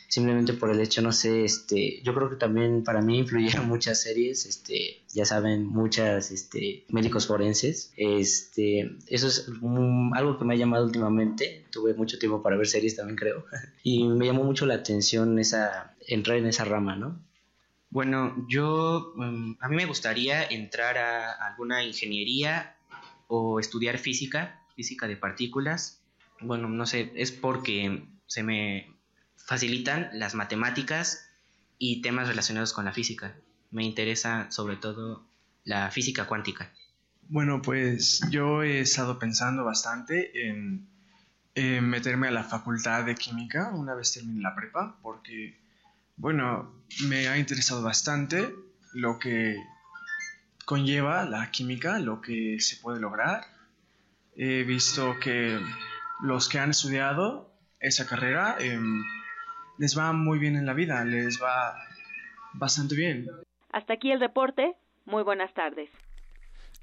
simplemente 0.07 0.53
por 0.53 0.71
el 0.71 0.79
hecho, 0.79 1.01
no 1.01 1.11
sé, 1.11 1.43
este, 1.43 2.01
yo 2.03 2.13
creo 2.13 2.29
que 2.29 2.35
también 2.35 2.83
para 2.83 3.01
mí 3.01 3.19
influyeron 3.19 3.67
muchas 3.67 4.01
series, 4.01 4.45
este, 4.45 5.01
ya 5.13 5.25
saben, 5.25 5.65
muchas, 5.65 6.31
este, 6.31 6.85
médicos 6.89 7.27
forenses, 7.27 7.91
este, 7.97 8.97
eso 9.07 9.27
es 9.27 9.49
algo 10.13 10.37
que 10.37 10.45
me 10.45 10.53
ha 10.53 10.57
llamado 10.57 10.85
últimamente, 10.85 11.65
tuve 11.71 11.93
mucho 11.93 12.17
tiempo 12.19 12.41
para 12.41 12.57
ver 12.57 12.67
series 12.67 12.95
también 12.95 13.17
creo, 13.17 13.45
y 13.83 14.07
me 14.07 14.25
llamó 14.25 14.43
mucho 14.43 14.65
la 14.65 14.75
atención 14.75 15.39
esa, 15.39 15.95
entrar 16.07 16.37
en 16.37 16.47
esa 16.47 16.65
rama, 16.65 16.95
¿no? 16.95 17.21
Bueno, 17.89 18.45
yo, 18.49 19.13
mm, 19.15 19.53
a 19.61 19.69
mí 19.69 19.75
me 19.75 19.85
gustaría 19.85 20.43
entrar 20.43 20.97
a 20.97 21.31
alguna 21.31 21.85
ingeniería 21.85 22.75
o 23.27 23.59
estudiar 23.59 23.97
física, 23.97 24.61
física 24.75 25.07
de 25.07 25.15
partículas. 25.15 26.01
Bueno, 26.41 26.67
no 26.67 26.85
sé, 26.85 27.11
es 27.15 27.31
porque 27.31 28.03
se 28.27 28.43
me 28.43 28.96
facilitan 29.37 30.09
las 30.13 30.35
matemáticas 30.35 31.29
y 31.77 32.01
temas 32.01 32.27
relacionados 32.27 32.73
con 32.73 32.85
la 32.85 32.93
física. 32.93 33.35
Me 33.71 33.83
interesa 33.83 34.51
sobre 34.51 34.75
todo 34.77 35.25
la 35.63 35.91
física 35.91 36.25
cuántica. 36.25 36.71
Bueno, 37.29 37.61
pues 37.61 38.21
yo 38.29 38.63
he 38.63 38.79
estado 38.79 39.19
pensando 39.19 39.65
bastante 39.65 40.47
en, 40.47 40.87
meterme 41.81 42.27
a 42.27 42.31
la 42.31 42.43
facultad 42.43 43.03
de 43.03 43.15
química 43.15 43.71
una 43.73 43.95
vez 43.95 44.13
termine 44.13 44.41
la 44.41 44.55
prepa, 44.55 44.97
porque, 45.01 45.57
bueno, 46.15 46.71
me 47.07 47.27
ha 47.27 47.37
interesado 47.37 47.81
bastante 47.81 48.53
lo 48.93 49.17
que 49.19 49.57
conlleva 50.65 51.25
la 51.25 51.49
química, 51.51 51.99
lo 51.99 52.21
que 52.21 52.59
se 52.59 52.77
puede 52.77 52.99
lograr. 52.99 53.41
He 54.35 54.63
visto 54.63 55.17
que 55.19 55.59
los 56.21 56.47
que 56.47 56.59
han 56.59 56.69
estudiado 56.69 57.51
esa 57.79 58.05
carrera 58.05 58.55
em, 58.59 59.03
les 59.77 59.97
va 59.97 60.11
muy 60.13 60.39
bien 60.39 60.55
en 60.55 60.65
la 60.65 60.73
vida, 60.73 61.03
les 61.03 61.41
va 61.41 61.75
bastante 62.53 62.95
bien. 62.95 63.27
Hasta 63.71 63.93
aquí 63.93 64.11
el 64.11 64.19
reporte. 64.19 64.75
Muy 65.05 65.23
buenas 65.23 65.53
tardes. 65.53 65.89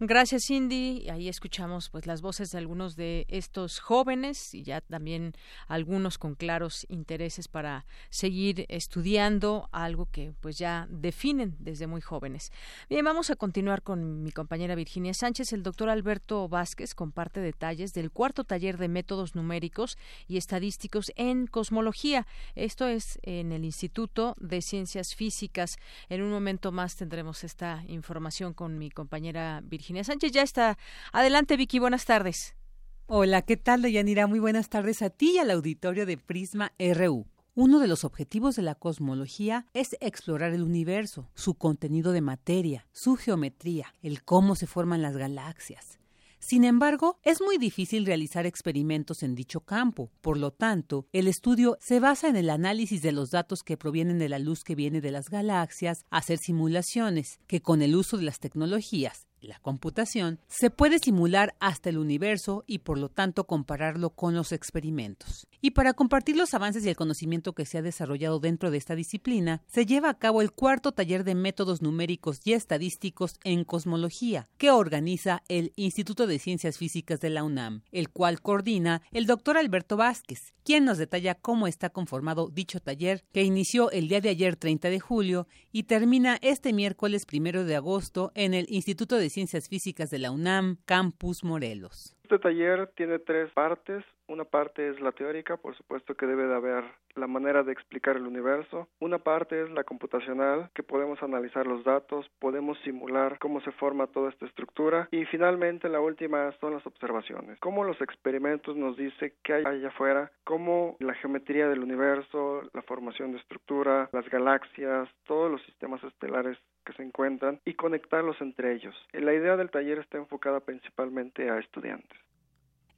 Gracias, 0.00 0.46
Cindy. 0.48 1.08
Ahí 1.08 1.28
escuchamos 1.28 1.88
pues 1.88 2.04
las 2.04 2.20
voces 2.20 2.50
de 2.50 2.58
algunos 2.58 2.96
de 2.96 3.26
estos 3.28 3.78
jóvenes 3.78 4.52
y 4.52 4.64
ya 4.64 4.80
también 4.80 5.34
algunos 5.68 6.18
con 6.18 6.34
claros 6.34 6.84
intereses 6.88 7.46
para 7.46 7.86
seguir 8.10 8.66
estudiando 8.68 9.68
algo 9.70 10.06
que 10.06 10.34
pues 10.40 10.58
ya 10.58 10.88
definen 10.90 11.54
desde 11.60 11.86
muy 11.86 12.00
jóvenes. 12.00 12.50
Bien, 12.90 13.04
vamos 13.04 13.30
a 13.30 13.36
continuar 13.36 13.82
con 13.82 14.24
mi 14.24 14.32
compañera 14.32 14.74
Virginia 14.74 15.14
Sánchez. 15.14 15.52
El 15.52 15.62
doctor 15.62 15.88
Alberto 15.88 16.48
Vázquez 16.48 16.96
comparte 16.96 17.38
detalles 17.38 17.94
del 17.94 18.10
cuarto 18.10 18.42
taller 18.42 18.78
de 18.78 18.88
métodos 18.88 19.36
numéricos 19.36 19.96
y 20.26 20.38
estadísticos 20.38 21.12
en 21.14 21.46
cosmología. 21.46 22.26
Esto 22.56 22.88
es 22.88 23.20
en 23.22 23.52
el 23.52 23.64
Instituto 23.64 24.34
de 24.40 24.60
Ciencias 24.60 25.14
Físicas. 25.14 25.76
En 26.08 26.20
un 26.20 26.32
momento 26.32 26.72
más 26.72 26.96
tendremos 26.96 27.44
esta 27.44 27.84
información 27.86 28.54
con 28.54 28.76
mi 28.76 28.90
compañera 28.90 29.60
Virginia 29.62 29.83
Virginia 29.84 30.04
Sánchez 30.04 30.32
ya 30.32 30.40
está. 30.40 30.78
Adelante, 31.12 31.58
Vicky, 31.58 31.78
buenas 31.78 32.06
tardes. 32.06 32.56
Hola, 33.04 33.42
¿qué 33.42 33.58
tal, 33.58 33.82
Deyanira? 33.82 34.26
Muy 34.26 34.38
buenas 34.38 34.70
tardes 34.70 35.02
a 35.02 35.10
ti 35.10 35.32
y 35.34 35.38
al 35.38 35.50
auditorio 35.50 36.06
de 36.06 36.16
Prisma 36.16 36.72
RU. 36.78 37.26
Uno 37.54 37.80
de 37.80 37.86
los 37.86 38.02
objetivos 38.02 38.56
de 38.56 38.62
la 38.62 38.76
cosmología 38.76 39.66
es 39.74 39.98
explorar 40.00 40.54
el 40.54 40.62
universo, 40.62 41.28
su 41.34 41.56
contenido 41.56 42.12
de 42.12 42.22
materia, 42.22 42.86
su 42.92 43.16
geometría, 43.16 43.92
el 44.00 44.24
cómo 44.24 44.56
se 44.56 44.66
forman 44.66 45.02
las 45.02 45.18
galaxias. 45.18 45.98
Sin 46.38 46.64
embargo, 46.64 47.18
es 47.22 47.42
muy 47.42 47.58
difícil 47.58 48.06
realizar 48.06 48.46
experimentos 48.46 49.22
en 49.22 49.34
dicho 49.34 49.60
campo. 49.60 50.10
Por 50.22 50.38
lo 50.38 50.50
tanto, 50.50 51.06
el 51.12 51.28
estudio 51.28 51.76
se 51.78 52.00
basa 52.00 52.28
en 52.28 52.36
el 52.36 52.48
análisis 52.48 53.02
de 53.02 53.12
los 53.12 53.30
datos 53.30 53.62
que 53.62 53.76
provienen 53.76 54.18
de 54.18 54.30
la 54.30 54.38
luz 54.38 54.64
que 54.64 54.74
viene 54.74 55.02
de 55.02 55.10
las 55.10 55.28
galaxias, 55.28 56.06
hacer 56.08 56.38
simulaciones, 56.38 57.38
que 57.46 57.60
con 57.60 57.82
el 57.82 57.94
uso 57.94 58.16
de 58.16 58.24
las 58.24 58.40
tecnologías 58.40 59.26
la 59.44 59.58
computación, 59.60 60.40
se 60.48 60.70
puede 60.70 60.98
simular 60.98 61.54
hasta 61.60 61.90
el 61.90 61.98
universo 61.98 62.64
y 62.66 62.78
por 62.78 62.98
lo 62.98 63.08
tanto 63.08 63.46
compararlo 63.46 64.10
con 64.10 64.34
los 64.34 64.52
experimentos. 64.52 65.46
Y 65.60 65.70
para 65.70 65.94
compartir 65.94 66.36
los 66.36 66.52
avances 66.52 66.84
y 66.84 66.90
el 66.90 66.96
conocimiento 66.96 67.54
que 67.54 67.64
se 67.64 67.78
ha 67.78 67.82
desarrollado 67.82 68.38
dentro 68.38 68.70
de 68.70 68.76
esta 68.76 68.94
disciplina, 68.94 69.62
se 69.66 69.86
lleva 69.86 70.10
a 70.10 70.18
cabo 70.18 70.42
el 70.42 70.52
cuarto 70.52 70.92
taller 70.92 71.24
de 71.24 71.34
métodos 71.34 71.80
numéricos 71.80 72.40
y 72.44 72.52
estadísticos 72.52 73.38
en 73.44 73.64
cosmología, 73.64 74.46
que 74.58 74.70
organiza 74.70 75.42
el 75.48 75.72
Instituto 75.76 76.26
de 76.26 76.38
Ciencias 76.38 76.76
Físicas 76.76 77.20
de 77.20 77.30
la 77.30 77.44
UNAM, 77.44 77.82
el 77.92 78.10
cual 78.10 78.42
coordina 78.42 79.02
el 79.10 79.26
doctor 79.26 79.56
Alberto 79.56 79.96
Vázquez, 79.96 80.52
quien 80.64 80.84
nos 80.84 80.98
detalla 80.98 81.34
cómo 81.34 81.66
está 81.66 81.90
conformado 81.90 82.48
dicho 82.48 82.80
taller 82.80 83.24
que 83.32 83.42
inició 83.42 83.90
el 83.90 84.08
día 84.08 84.20
de 84.20 84.30
ayer 84.30 84.56
30 84.56 84.90
de 84.90 85.00
julio 85.00 85.46
y 85.72 85.84
termina 85.84 86.38
este 86.42 86.72
miércoles 86.72 87.26
primero 87.26 87.64
de 87.64 87.76
agosto 87.76 88.32
en 88.34 88.54
el 88.54 88.66
Instituto 88.68 89.16
de 89.16 89.30
Ciencias 89.34 89.68
Físicas 89.68 90.10
de 90.10 90.20
la 90.20 90.30
UNAM, 90.30 90.76
Campus 90.86 91.42
Morelos. 91.42 92.14
Este 92.22 92.38
taller 92.38 92.86
tiene 92.94 93.18
tres 93.18 93.50
partes. 93.52 94.04
Una 94.28 94.44
parte 94.44 94.88
es 94.88 95.00
la 95.00 95.10
teórica, 95.10 95.56
por 95.56 95.76
supuesto 95.76 96.14
que 96.14 96.24
debe 96.24 96.46
de 96.46 96.54
haber 96.54 96.84
la 97.16 97.26
manera 97.26 97.64
de 97.64 97.72
explicar 97.72 98.16
el 98.16 98.26
universo. 98.26 98.88
Una 99.00 99.18
parte 99.18 99.60
es 99.62 99.70
la 99.70 99.84
computacional, 99.84 100.70
que 100.72 100.82
podemos 100.84 101.20
analizar 101.22 101.66
los 101.66 101.84
datos, 101.84 102.30
podemos 102.38 102.78
simular 102.84 103.38
cómo 103.40 103.60
se 103.60 103.72
forma 103.72 104.06
toda 104.06 104.30
esta 104.30 104.46
estructura. 104.46 105.08
Y 105.10 105.24
finalmente 105.26 105.88
la 105.88 106.00
última 106.00 106.52
son 106.60 106.74
las 106.74 106.86
observaciones. 106.86 107.58
Cómo 107.58 107.84
los 107.84 108.00
experimentos 108.00 108.76
nos 108.76 108.96
dice 108.96 109.34
qué 109.42 109.54
hay 109.54 109.64
allá 109.64 109.88
afuera, 109.88 110.32
cómo 110.44 110.96
la 111.00 111.14
geometría 111.14 111.68
del 111.68 111.80
universo, 111.80 112.62
la 112.72 112.82
formación 112.82 113.32
de 113.32 113.38
estructura, 113.38 114.08
las 114.12 114.28
galaxias, 114.30 115.08
todos 115.26 115.50
los 115.50 115.62
sistemas 115.64 116.02
estelares 116.04 116.56
que 116.84 116.92
se 116.92 117.02
encuentran 117.02 117.60
y 117.64 117.74
conectarlos 117.74 118.40
entre 118.40 118.74
ellos. 118.74 118.94
La 119.12 119.34
idea 119.34 119.56
del 119.56 119.70
taller 119.70 119.98
está 119.98 120.18
enfocada 120.18 120.60
principalmente 120.60 121.50
a 121.50 121.58
estudiantes. 121.58 122.18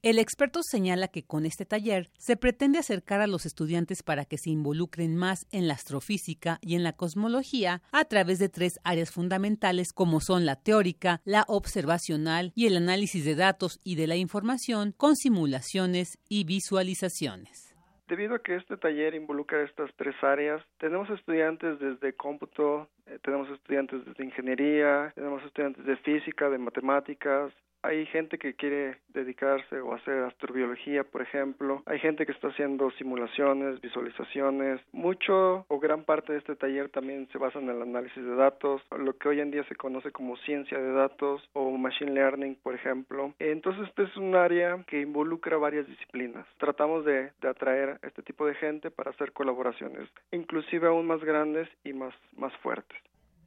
El 0.07 0.21
experto 0.21 0.61
señala 0.63 1.09
que 1.09 1.25
con 1.25 1.47
este 1.47 1.65
taller 1.65 2.11
se 2.17 2.37
pretende 2.37 2.79
acercar 2.79 3.21
a 3.21 3.27
los 3.27 3.45
estudiantes 3.45 4.05
para 4.05 4.25
que 4.25 4.39
se 4.39 4.51
involucren 4.51 5.17
más 5.17 5.47
en 5.51 5.67
la 5.67 5.75
astrofísica 5.75 6.59
y 6.61 6.77
en 6.77 6.85
la 6.85 6.93
cosmología 6.93 7.83
a 7.91 8.05
través 8.05 8.39
de 8.39 8.49
tres 8.49 8.79
áreas 8.85 9.11
fundamentales 9.11 9.93
como 9.93 10.21
son 10.21 10.47
la 10.47 10.55
teórica, 10.55 11.23
la 11.25 11.45
observacional 11.49 12.53
y 12.55 12.67
el 12.67 12.77
análisis 12.77 13.25
de 13.25 13.35
datos 13.35 13.81
y 13.83 13.97
de 13.97 14.07
la 14.07 14.15
información 14.15 14.93
con 14.97 15.17
simulaciones 15.17 16.19
y 16.29 16.45
visualizaciones. 16.45 17.66
Debido 18.09 18.37
a 18.37 18.39
que 18.39 18.55
este 18.55 18.77
taller 18.77 19.15
involucra 19.15 19.63
estas 19.63 19.93
tres 19.97 20.15
áreas, 20.23 20.63
tenemos 20.79 21.11
estudiantes 21.11 21.81
desde 21.81 22.13
cómputo, 22.13 22.89
eh, 23.07 23.19
tenemos 23.23 23.51
estudiantes 23.51 24.05
desde 24.05 24.25
ingeniería, 24.25 25.13
tenemos 25.17 25.43
estudiantes 25.45 25.85
de 25.85 25.97
física, 25.97 26.49
de 26.49 26.59
matemáticas, 26.59 27.53
hay 27.87 28.05
gente 28.07 28.39
que 28.39 28.55
quiere 28.55 28.97
dedicarse 29.15 29.81
o 29.81 29.95
hacer 29.95 30.25
astrobiología, 30.25 31.05
por 31.05 31.23
ejemplo. 31.23 31.83
Hay 31.87 31.99
gente 32.01 32.27
que 32.27 32.33
está 32.33 32.49
haciendo 32.49 32.91
simulaciones, 32.93 33.81
visualizaciones. 33.81 34.81
Mucho 34.93 35.65
o 35.69 35.79
gran 35.79 36.05
parte 36.05 36.33
de 36.33 36.39
este 36.39 36.57
taller 36.57 36.89
también 36.89 37.29
se 37.31 37.39
basa 37.39 37.59
en 37.61 37.69
el 37.69 37.81
análisis 37.81 38.23
de 38.23 38.35
datos, 38.35 38.83
lo 38.99 39.17
que 39.17 39.29
hoy 39.29 39.41
en 39.41 39.51
día 39.51 39.65
se 39.65 39.77
conoce 39.77 40.11
como 40.11 40.37
ciencia 40.39 40.79
de 40.79 40.93
datos 40.93 41.49
o 41.53 41.71
machine 41.79 42.13
learning, 42.13 42.57
por 42.63 42.75
ejemplo. 42.75 43.33
Entonces, 43.39 43.89
este 43.89 44.03
es 44.05 44.17
un 44.17 44.35
área 44.35 44.83
que 44.87 45.01
involucra 45.01 45.57
varias 45.57 45.87
disciplinas. 45.87 46.47
Tratamos 46.59 47.05
de, 47.05 47.31
atraer 47.47 48.01
a 48.03 48.07
este 48.07 48.23
tipo 48.23 48.45
de 48.47 48.55
gente 48.55 48.91
para 48.91 49.11
hacer 49.11 49.33
colaboraciones, 49.33 50.09
inclusive 50.33 50.89
aún 50.89 51.07
más 51.07 51.23
grandes 51.23 51.69
y 51.85 51.93
más, 51.93 52.13
más 52.37 52.53
fuertes. 52.57 52.99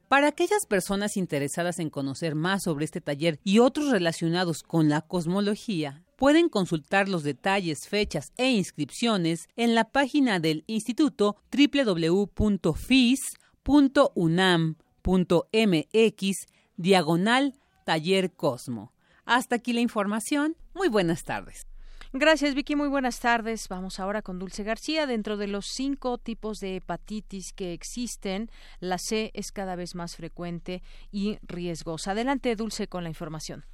Para 0.09 0.27
aquellas 0.27 0.65
personas 0.65 1.15
interesadas 1.17 1.77
en 1.77 1.91
conocer 1.91 2.33
más 2.33 2.63
sobre 2.63 2.83
este 2.83 2.99
taller 2.99 3.39
y 3.43 3.59
otros 3.59 3.91
relacionados 3.91 4.63
con 4.63 4.89
la 4.89 5.01
cosmología, 5.01 6.03
pueden 6.15 6.49
consultar 6.49 7.07
los 7.07 7.21
detalles, 7.21 7.87
fechas 7.87 8.33
e 8.35 8.49
inscripciones 8.49 9.47
en 9.55 9.75
la 9.75 9.83
página 9.83 10.39
del 10.39 10.63
instituto 10.65 11.35
www.fis.unam.mx 11.51 12.25
diagonal 16.75 17.53
taller 17.85 18.31
Cosmo. 18.31 18.91
Hasta 19.25 19.57
aquí 19.57 19.73
la 19.73 19.81
información. 19.81 20.57
Muy 20.73 20.87
buenas 20.89 21.23
tardes. 21.23 21.68
Gracias, 22.11 22.55
Vicky. 22.55 22.75
Muy 22.75 22.87
buenas 22.87 23.19
tardes. 23.19 23.67
Vamos 23.69 23.99
ahora 23.99 24.23
con 24.23 24.39
Dulce 24.39 24.63
García. 24.63 25.05
Dentro 25.05 25.37
de 25.37 25.47
los 25.47 25.67
cinco 25.67 26.17
tipos 26.17 26.59
de 26.59 26.77
hepatitis 26.77 27.53
que 27.53 27.71
existen, 27.71 28.49
la 28.79 28.97
C 28.97 29.29
es 29.35 29.51
cada 29.51 29.75
vez 29.75 29.93
más 29.93 30.15
frecuente 30.15 30.81
y 31.11 31.37
riesgosa. 31.43 32.11
Adelante, 32.11 32.55
Dulce, 32.55 32.87
con 32.87 33.03
la 33.03 33.09
información. 33.09 33.65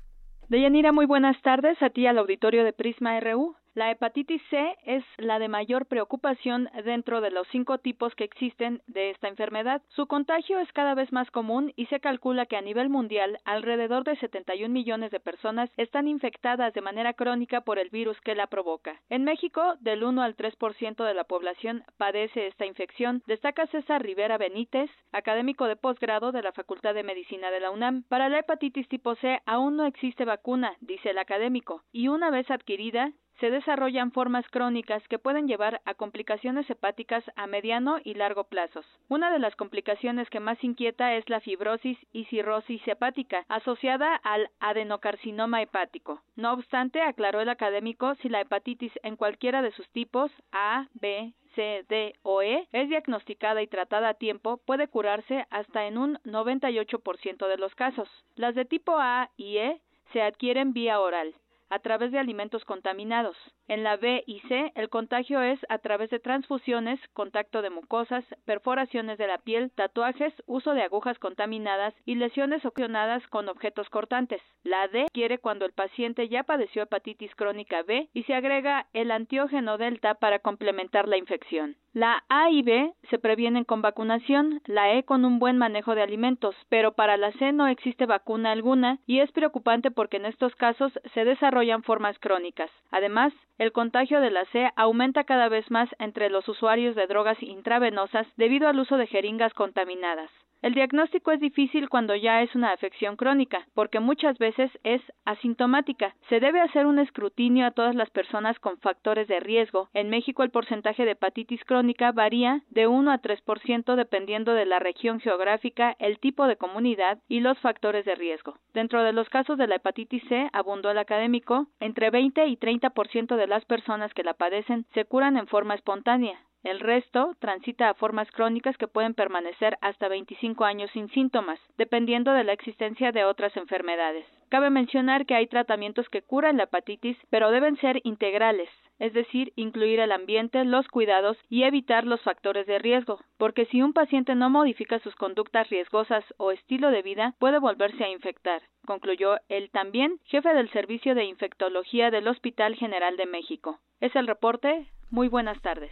Deyanira, 0.49 0.91
muy 0.91 1.05
buenas 1.05 1.41
tardes 1.43 1.81
a 1.81 1.89
ti 1.89 2.07
al 2.07 2.17
auditorio 2.17 2.65
de 2.65 2.73
Prisma 2.73 3.17
RU. 3.21 3.55
La 3.75 3.91
hepatitis 3.91 4.41
C 4.49 4.77
es 4.85 5.03
la 5.17 5.37
de 5.37 5.49
mayor 5.49 5.85
preocupación 5.87 6.69
dentro 6.85 7.19
de 7.19 7.29
los 7.29 7.45
cinco 7.49 7.77
tipos 7.77 8.15
que 8.15 8.23
existen 8.23 8.81
de 8.87 9.09
esta 9.09 9.27
enfermedad. 9.27 9.81
Su 9.89 10.07
contagio 10.07 10.59
es 10.59 10.71
cada 10.71 10.95
vez 10.95 11.11
más 11.11 11.29
común 11.29 11.73
y 11.75 11.87
se 11.87 11.99
calcula 11.99 12.45
que 12.45 12.55
a 12.55 12.61
nivel 12.61 12.87
mundial 12.87 13.37
alrededor 13.43 14.05
de 14.05 14.15
71 14.15 14.73
millones 14.73 15.11
de 15.11 15.19
personas 15.19 15.69
están 15.75 16.07
infectadas 16.07 16.73
de 16.73 16.79
manera 16.79 17.11
crónica 17.15 17.61
por 17.65 17.77
el 17.77 17.89
virus 17.89 18.17
que 18.21 18.33
la 18.33 18.47
provoca. 18.47 19.01
En 19.09 19.25
México, 19.25 19.75
del 19.81 20.05
1 20.05 20.21
al 20.21 20.37
3% 20.37 21.03
de 21.03 21.13
la 21.13 21.25
población 21.25 21.83
padece 21.97 22.47
esta 22.47 22.65
infección, 22.65 23.23
destaca 23.27 23.67
César 23.67 24.01
Rivera 24.01 24.37
Benítez, 24.37 24.89
académico 25.11 25.65
de 25.65 25.75
posgrado 25.75 26.31
de 26.31 26.43
la 26.43 26.53
Facultad 26.53 26.93
de 26.93 27.03
Medicina 27.03 27.51
de 27.51 27.59
la 27.59 27.71
UNAM. 27.71 28.03
Para 28.03 28.29
la 28.29 28.39
hepatitis 28.39 28.87
tipo 28.87 29.15
C 29.15 29.41
aún 29.45 29.75
no 29.75 29.85
existe 29.85 30.23
vacuna, 30.23 30.77
dice 30.79 31.09
el 31.09 31.17
académico, 31.17 31.83
y 31.91 32.07
una 32.07 32.29
vez 32.29 32.49
adquirida, 32.49 33.11
se 33.39 33.49
desarrollan 33.49 34.11
formas 34.11 34.45
crónicas 34.49 35.05
que 35.07 35.19
pueden 35.19 35.47
llevar 35.47 35.81
a 35.85 35.93
complicaciones 35.93 36.69
hepáticas 36.69 37.23
a 37.35 37.47
mediano 37.47 37.97
y 38.03 38.13
largo 38.13 38.45
plazos. 38.45 38.85
Una 39.09 39.31
de 39.31 39.39
las 39.39 39.55
complicaciones 39.55 40.29
que 40.29 40.39
más 40.39 40.63
inquieta 40.63 41.15
es 41.15 41.29
la 41.29 41.41
fibrosis 41.41 41.97
y 42.13 42.25
cirrosis 42.25 42.81
hepática, 42.87 43.45
asociada 43.49 44.15
al 44.15 44.49
adenocarcinoma 44.59 45.61
hepático. 45.61 46.21
No 46.35 46.53
obstante, 46.53 47.01
aclaró 47.01 47.41
el 47.41 47.49
académico, 47.49 48.15
si 48.15 48.29
la 48.29 48.41
hepatitis 48.41 48.91
en 49.03 49.15
cualquiera 49.15 49.61
de 49.61 49.71
sus 49.71 49.87
tipos 49.89 50.31
A, 50.51 50.87
B, 50.93 51.33
C, 51.55 51.85
D 51.87 52.15
o 52.21 52.41
E 52.41 52.67
es 52.71 52.89
diagnosticada 52.89 53.61
y 53.61 53.67
tratada 53.67 54.09
a 54.09 54.13
tiempo, 54.13 54.57
puede 54.65 54.87
curarse 54.87 55.45
hasta 55.49 55.87
en 55.87 55.97
un 55.97 56.17
98% 56.23 57.47
de 57.47 57.57
los 57.57 57.73
casos. 57.75 58.09
Las 58.35 58.55
de 58.55 58.65
tipo 58.65 58.97
A 58.99 59.29
y 59.37 59.57
E 59.57 59.81
se 60.11 60.21
adquieren 60.21 60.73
vía 60.73 60.99
oral 60.99 61.33
a 61.69 61.79
través 61.79 62.11
de 62.11 62.19
alimentos 62.19 62.63
contaminados. 62.65 63.35
En 63.67 63.83
la 63.83 63.97
B 63.97 64.23
y 64.27 64.39
C, 64.41 64.71
el 64.75 64.89
contagio 64.89 65.41
es 65.41 65.59
a 65.69 65.79
través 65.79 66.09
de 66.09 66.19
transfusiones, 66.19 66.99
contacto 67.13 67.61
de 67.61 67.69
mucosas, 67.69 68.23
perforaciones 68.45 69.17
de 69.17 69.27
la 69.27 69.39
piel, 69.39 69.71
tatuajes, 69.71 70.33
uso 70.45 70.73
de 70.73 70.83
agujas 70.83 71.17
contaminadas 71.19 71.93
y 72.05 72.15
lesiones 72.15 72.65
ocasionadas 72.65 73.25
con 73.27 73.49
objetos 73.49 73.89
cortantes. 73.89 74.41
La 74.63 74.87
D 74.87 75.07
quiere 75.13 75.39
cuando 75.39 75.65
el 75.65 75.73
paciente 75.73 76.29
ya 76.29 76.43
padeció 76.43 76.83
hepatitis 76.83 77.33
crónica 77.35 77.83
B 77.83 78.09
y 78.13 78.23
se 78.23 78.33
agrega 78.33 78.87
el 78.93 79.11
antiógeno 79.11 79.77
delta 79.77 80.15
para 80.15 80.39
complementar 80.39 81.07
la 81.07 81.17
infección. 81.17 81.77
La 81.95 82.25
A 82.27 82.49
y 82.49 82.61
B 82.61 82.91
se 83.09 83.19
previenen 83.19 83.63
con 83.63 83.81
vacunación, 83.81 84.61
la 84.65 84.91
E 84.95 85.05
con 85.05 85.23
un 85.23 85.39
buen 85.39 85.57
manejo 85.57 85.95
de 85.95 86.01
alimentos, 86.01 86.53
pero 86.67 86.91
para 86.91 87.15
la 87.15 87.31
C 87.31 87.53
no 87.53 87.67
existe 87.67 88.05
vacuna 88.05 88.51
alguna 88.51 88.99
y 89.07 89.21
es 89.21 89.31
preocupante 89.31 89.91
porque 89.91 90.17
en 90.17 90.25
estos 90.25 90.53
casos 90.57 90.91
se 91.13 91.23
desarrollan 91.23 91.83
formas 91.83 92.19
crónicas. 92.19 92.69
Además, 92.91 93.31
el 93.57 93.71
contagio 93.71 94.19
de 94.19 94.29
la 94.29 94.43
C 94.51 94.69
aumenta 94.75 95.23
cada 95.23 95.47
vez 95.47 95.71
más 95.71 95.87
entre 95.97 96.29
los 96.29 96.45
usuarios 96.49 96.97
de 96.97 97.07
drogas 97.07 97.41
intravenosas 97.41 98.27
debido 98.35 98.67
al 98.67 98.77
uso 98.77 98.97
de 98.97 99.07
jeringas 99.07 99.53
contaminadas. 99.53 100.29
El 100.65 100.73
diagnóstico 100.73 101.31
es 101.31 101.39
difícil 101.39 101.89
cuando 101.89 102.15
ya 102.15 102.41
es 102.41 102.55
una 102.55 102.71
afección 102.71 103.17
crónica, 103.17 103.67
porque 103.75 103.99
muchas 103.99 104.35
veces 104.39 104.71
es 104.83 104.99
asintomática. 105.23 106.15
Se 106.27 106.39
debe 106.39 106.59
hacer 106.59 106.87
un 106.87 106.97
escrutinio 106.97 107.67
a 107.67 107.71
todas 107.71 107.93
las 107.93 108.09
personas 108.09 108.57
con 108.57 108.79
factores 108.79 109.27
de 109.27 109.39
riesgo. 109.39 109.89
En 109.93 110.09
México 110.09 110.41
el 110.41 110.49
porcentaje 110.49 111.05
de 111.05 111.11
hepatitis 111.11 111.63
crónica 111.65 112.11
varía 112.13 112.63
de 112.71 112.87
1 112.87 113.11
a 113.11 113.21
3% 113.21 113.95
dependiendo 113.95 114.55
de 114.55 114.65
la 114.65 114.79
región 114.79 115.19
geográfica, 115.19 115.95
el 115.99 116.17
tipo 116.17 116.47
de 116.47 116.57
comunidad 116.57 117.19
y 117.27 117.41
los 117.41 117.59
factores 117.59 118.03
de 118.03 118.15
riesgo. 118.15 118.57
Dentro 118.73 119.03
de 119.03 119.13
los 119.13 119.29
casos 119.29 119.59
de 119.59 119.67
la 119.67 119.75
hepatitis 119.75 120.23
C, 120.29 120.49
abundó 120.51 120.89
el 120.89 120.97
académico, 120.97 121.67
entre 121.79 122.09
20 122.09 122.43
y 122.47 122.57
30% 122.57 123.35
de 123.35 123.45
las 123.45 123.65
personas 123.65 124.15
que 124.15 124.23
la 124.23 124.33
padecen 124.33 124.87
se 124.95 125.05
curan 125.05 125.37
en 125.37 125.45
forma 125.45 125.75
espontánea. 125.75 126.39
El 126.65 126.79
resto 126.79 127.35
transita 127.37 127.89
a 127.89 127.93
formas 127.93 128.31
crónicas 128.31 128.75
que 128.77 128.87
pueden 128.87 129.13
permanecer 129.13 129.77
hasta 129.81 130.07
25 130.07 130.65
años 130.65 130.89
sin 130.93 131.09
síntomas, 131.09 131.59
dependiendo 131.77 132.33
de 132.33 132.43
la 132.43 132.53
existencia 132.53 133.11
de 133.11 133.23
otras 133.23 133.55
enfermedades. 133.55 134.25
Cabe 134.49 134.71
mencionar 134.71 135.27
que 135.27 135.35
hay 135.35 135.45
tratamientos 135.45 136.09
que 136.09 136.23
curan 136.23 136.57
la 136.57 136.63
hepatitis, 136.63 137.17
pero 137.29 137.51
deben 137.51 137.77
ser 137.77 138.01
integrales, 138.03 138.67
es 138.97 139.13
decir, 139.13 139.53
incluir 139.55 139.99
el 139.99 140.11
ambiente, 140.11 140.65
los 140.65 140.87
cuidados 140.87 141.37
y 141.49 141.65
evitar 141.65 142.03
los 142.03 142.19
factores 142.23 142.65
de 142.65 142.79
riesgo, 142.79 143.19
porque 143.37 143.67
si 143.67 143.83
un 143.83 143.93
paciente 143.93 144.33
no 144.33 144.49
modifica 144.49 144.97
sus 144.97 145.13
conductas 145.13 145.69
riesgosas 145.69 146.25
o 146.37 146.51
estilo 146.51 146.89
de 146.89 147.03
vida, 147.03 147.35
puede 147.37 147.59
volverse 147.59 148.05
a 148.05 148.09
infectar, 148.09 148.63
concluyó 148.87 149.37
el 149.49 149.69
también 149.69 150.19
jefe 150.23 150.51
del 150.55 150.71
Servicio 150.71 151.13
de 151.13 151.25
Infectología 151.25 152.09
del 152.09 152.27
Hospital 152.27 152.73
General 152.73 153.17
de 153.17 153.27
México. 153.27 153.81
Es 154.01 154.15
el 154.15 154.25
reporte. 154.25 154.87
Muy 155.11 155.27
buenas 155.27 155.61
tardes. 155.61 155.91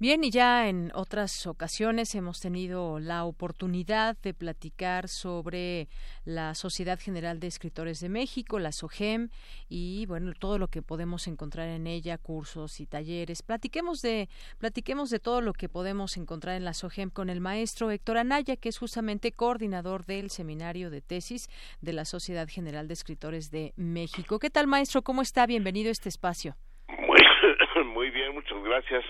Bien, 0.00 0.22
y 0.22 0.30
ya 0.30 0.68
en 0.68 0.92
otras 0.94 1.44
ocasiones 1.48 2.14
hemos 2.14 2.38
tenido 2.38 3.00
la 3.00 3.24
oportunidad 3.24 4.16
de 4.22 4.32
platicar 4.32 5.08
sobre 5.08 5.88
la 6.24 6.54
Sociedad 6.54 7.00
General 7.00 7.40
de 7.40 7.48
Escritores 7.48 7.98
de 7.98 8.08
México, 8.08 8.60
la 8.60 8.70
SOGEM, 8.70 9.30
y 9.68 10.06
bueno, 10.06 10.34
todo 10.38 10.56
lo 10.58 10.68
que 10.68 10.82
podemos 10.82 11.26
encontrar 11.26 11.66
en 11.66 11.88
ella, 11.88 12.16
cursos 12.16 12.78
y 12.78 12.86
talleres. 12.86 13.42
Platiquemos 13.42 14.00
de, 14.00 14.28
platiquemos 14.58 15.10
de 15.10 15.18
todo 15.18 15.40
lo 15.40 15.52
que 15.52 15.68
podemos 15.68 16.16
encontrar 16.16 16.54
en 16.54 16.64
la 16.64 16.74
SOGEM 16.74 17.10
con 17.10 17.28
el 17.28 17.40
maestro 17.40 17.90
Héctor 17.90 18.18
Anaya, 18.18 18.54
que 18.54 18.68
es 18.68 18.78
justamente 18.78 19.32
coordinador 19.32 20.06
del 20.06 20.30
seminario 20.30 20.90
de 20.90 21.00
tesis 21.00 21.48
de 21.80 21.92
la 21.92 22.04
Sociedad 22.04 22.46
General 22.48 22.86
de 22.86 22.94
Escritores 22.94 23.50
de 23.50 23.72
México. 23.74 24.38
¿Qué 24.38 24.48
tal, 24.48 24.68
maestro? 24.68 25.02
¿Cómo 25.02 25.22
está? 25.22 25.44
Bienvenido 25.44 25.88
a 25.88 25.90
este 25.90 26.08
espacio. 26.08 26.54
Muy, 26.86 27.18
muy 27.94 28.10
bien, 28.10 28.32
muchas 28.32 28.62
gracias 28.62 29.04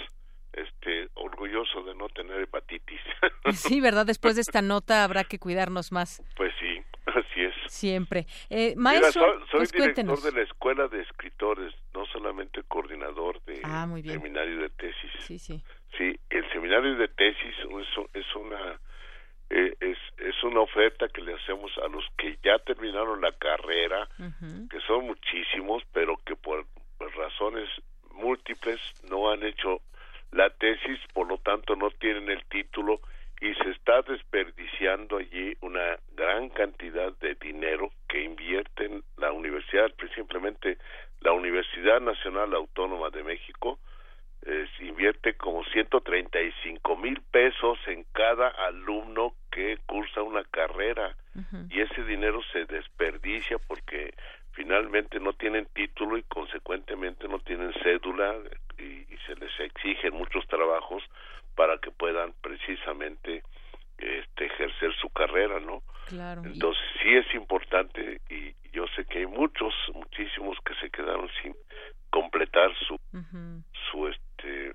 este 0.53 1.09
orgulloso 1.15 1.83
de 1.83 1.95
no 1.95 2.09
tener 2.09 2.41
hepatitis. 2.41 3.01
sí, 3.53 3.81
¿verdad? 3.81 4.07
Después 4.07 4.37
de 4.37 4.43
esta 4.43 4.63
nota 4.63 5.05
habrá 5.05 5.25
que 5.25 5.39
cuidarnos 5.39 5.93
más. 5.93 6.23
Pues 6.37 6.53
sí, 6.59 6.83
así 7.07 7.43
es. 7.43 7.55
Siempre. 7.67 8.27
Eh, 8.51 8.75
maestro, 8.77 9.41
soy, 9.51 9.59
pues 9.59 9.73
director 9.73 10.21
de 10.23 10.33
la 10.33 10.43
Escuela 10.43 10.89
de 10.89 11.03
Escritores, 11.03 11.75
no 11.95 12.07
solamente 12.07 12.63
coordinador 12.65 13.43
de 13.45 13.61
ah, 13.65 13.87
seminario 14.05 14.61
de 14.61 14.71
tesis. 14.71 15.13
Sí, 15.21 15.39
sí. 15.39 15.63
Sí, 15.97 16.19
el 16.31 16.51
seminario 16.53 16.97
de 16.97 17.09
tesis 17.09 17.55
es, 17.59 18.07
es 18.15 18.37
una 18.37 18.79
eh, 19.51 19.75
es, 19.81 19.99
es 20.19 20.45
una 20.45 20.61
oferta 20.61 21.09
que 21.09 21.23
le 21.23 21.35
hacemos 21.35 21.73
a 21.79 21.89
los 21.89 22.05
que 22.19 22.39
ya 22.45 22.59
terminaron 22.59 23.21
la 23.23 23.33
carrera, 23.33 24.07
que 24.71 24.81
son 24.87 25.07
muchísimos, 25.07 25.83
pero 25.93 26.19
que 26.27 26.37
por 26.37 26.67
razones 27.17 27.69
múltiples 28.13 28.79
no 29.09 29.31
han 29.31 29.43
hecho 29.43 29.81
la 30.33 30.51
tesis, 30.51 30.99
por 31.13 31.29
lo 31.29 31.39
tanto, 31.39 31.77
no 31.77 31.91
tienen 31.91 32.29
el 32.29 32.45
título 32.47 33.01
y 33.41 33.55
se 33.55 33.71
está 33.71 34.03
desperdiciando 34.03 35.19
allí 35.19 35.57
una 35.61 35.99
gran 36.17 36.49
cantidad 36.51 37.13
de 37.19 37.35
dinero 37.37 37.91
que 38.09 38.23
invierte 38.23 38.87
en 38.87 39.03
la 39.17 39.33
universidad, 39.33 39.93
simplemente 40.15 40.79
la 41.21 41.33
Universidad 41.33 42.01
Nacional 42.01 42.55
Autónoma 42.55 43.11
de 43.11 43.23
México, 43.23 43.79
invierte 44.81 45.35
como 45.35 45.65
135 45.65 46.97
mil 46.97 47.21
pesos 47.31 47.79
en 47.87 48.05
cada 48.13 48.49
alumno 48.49 49.35
que 49.51 49.79
cursa 49.87 50.23
una 50.23 50.45
carrera. 50.45 51.15
Y 51.71 51.81
ese 51.81 52.03
dinero 52.03 52.41
se 52.53 52.65
desperdicia 52.65 53.59
porque 53.69 54.13
finalmente 54.59 55.21
no 55.21 55.33
tienen 55.35 55.67
título 55.67 56.19
y 56.19 56.25
consecuentemente 56.25 57.29
no 57.29 57.39
tienen 57.39 57.73
cédula 57.83 58.35
y, 58.77 59.07
se 59.27 59.37
les 59.37 59.61
exigen 59.61 60.15
muchos 60.15 60.47
trabajos 60.47 61.03
para 61.55 61.77
que 61.79 61.91
puedan 61.91 62.33
precisamente 62.41 63.43
este 63.99 64.47
ejercer 64.47 64.95
su 64.95 65.11
carrera, 65.11 65.61
¿no? 65.61 65.83
Claro. 66.07 66.43
Entonces 66.47 66.83
sí 67.03 67.15
es 67.15 67.35
importante 67.35 68.23
y 68.31 68.55
yo 68.73 68.87
sé 68.97 69.05
que 69.05 69.19
hay 69.19 69.27
muchos, 69.27 69.75
muchísimos 69.93 70.57
que 70.65 70.75
se 70.77 70.89
quedaron 70.89 71.29
sin 71.43 71.55
completar 72.09 72.71
su 72.87 72.97
su 73.91 74.09
este 74.09 74.73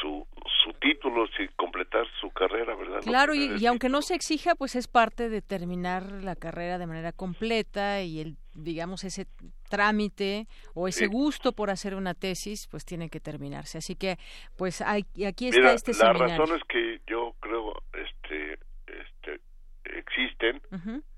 su, 0.00 0.26
su 0.64 0.72
título 0.74 1.26
sin 1.36 1.48
completar 1.56 2.06
su 2.20 2.30
carrera, 2.30 2.74
¿verdad? 2.74 3.00
Claro, 3.02 3.34
y, 3.34 3.64
aunque 3.66 3.88
no 3.88 4.02
se 4.02 4.14
exija, 4.14 4.54
pues 4.54 4.76
es 4.76 4.88
parte 4.88 5.28
de 5.28 5.42
terminar 5.42 6.04
la 6.22 6.34
carrera 6.34 6.78
de 6.78 6.86
manera 6.86 7.12
completa 7.12 8.02
y 8.02 8.20
el, 8.20 8.36
digamos, 8.54 9.04
ese 9.04 9.26
trámite 9.68 10.46
o 10.74 10.88
ese 10.88 11.06
gusto 11.06 11.52
por 11.52 11.70
hacer 11.70 11.94
una 11.94 12.14
tesis, 12.14 12.66
pues 12.70 12.84
tiene 12.84 13.08
que 13.08 13.20
terminarse. 13.20 13.78
Así 13.78 13.94
que, 13.94 14.16
pues 14.56 14.82
aquí 14.82 15.48
está 15.48 15.72
este 15.72 15.94
seminario. 15.94 16.26
Las 16.26 16.38
razones 16.38 16.62
que 16.68 17.00
yo 17.06 17.34
creo 17.40 17.74
este, 17.92 18.58
este, 18.86 19.40
existen, 19.84 20.60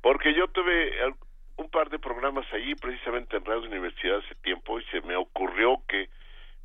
porque 0.02 0.34
yo 0.34 0.48
tuve 0.48 0.92
un 1.56 1.70
par 1.70 1.90
de 1.90 1.98
programas 1.98 2.46
allí, 2.52 2.74
precisamente 2.74 3.36
en 3.36 3.44
Radio 3.44 3.68
Universidad 3.68 4.18
hace 4.18 4.34
tiempo, 4.36 4.80
y 4.80 4.84
se 4.86 5.00
me 5.02 5.16
ocurrió 5.16 5.82
que 5.88 6.08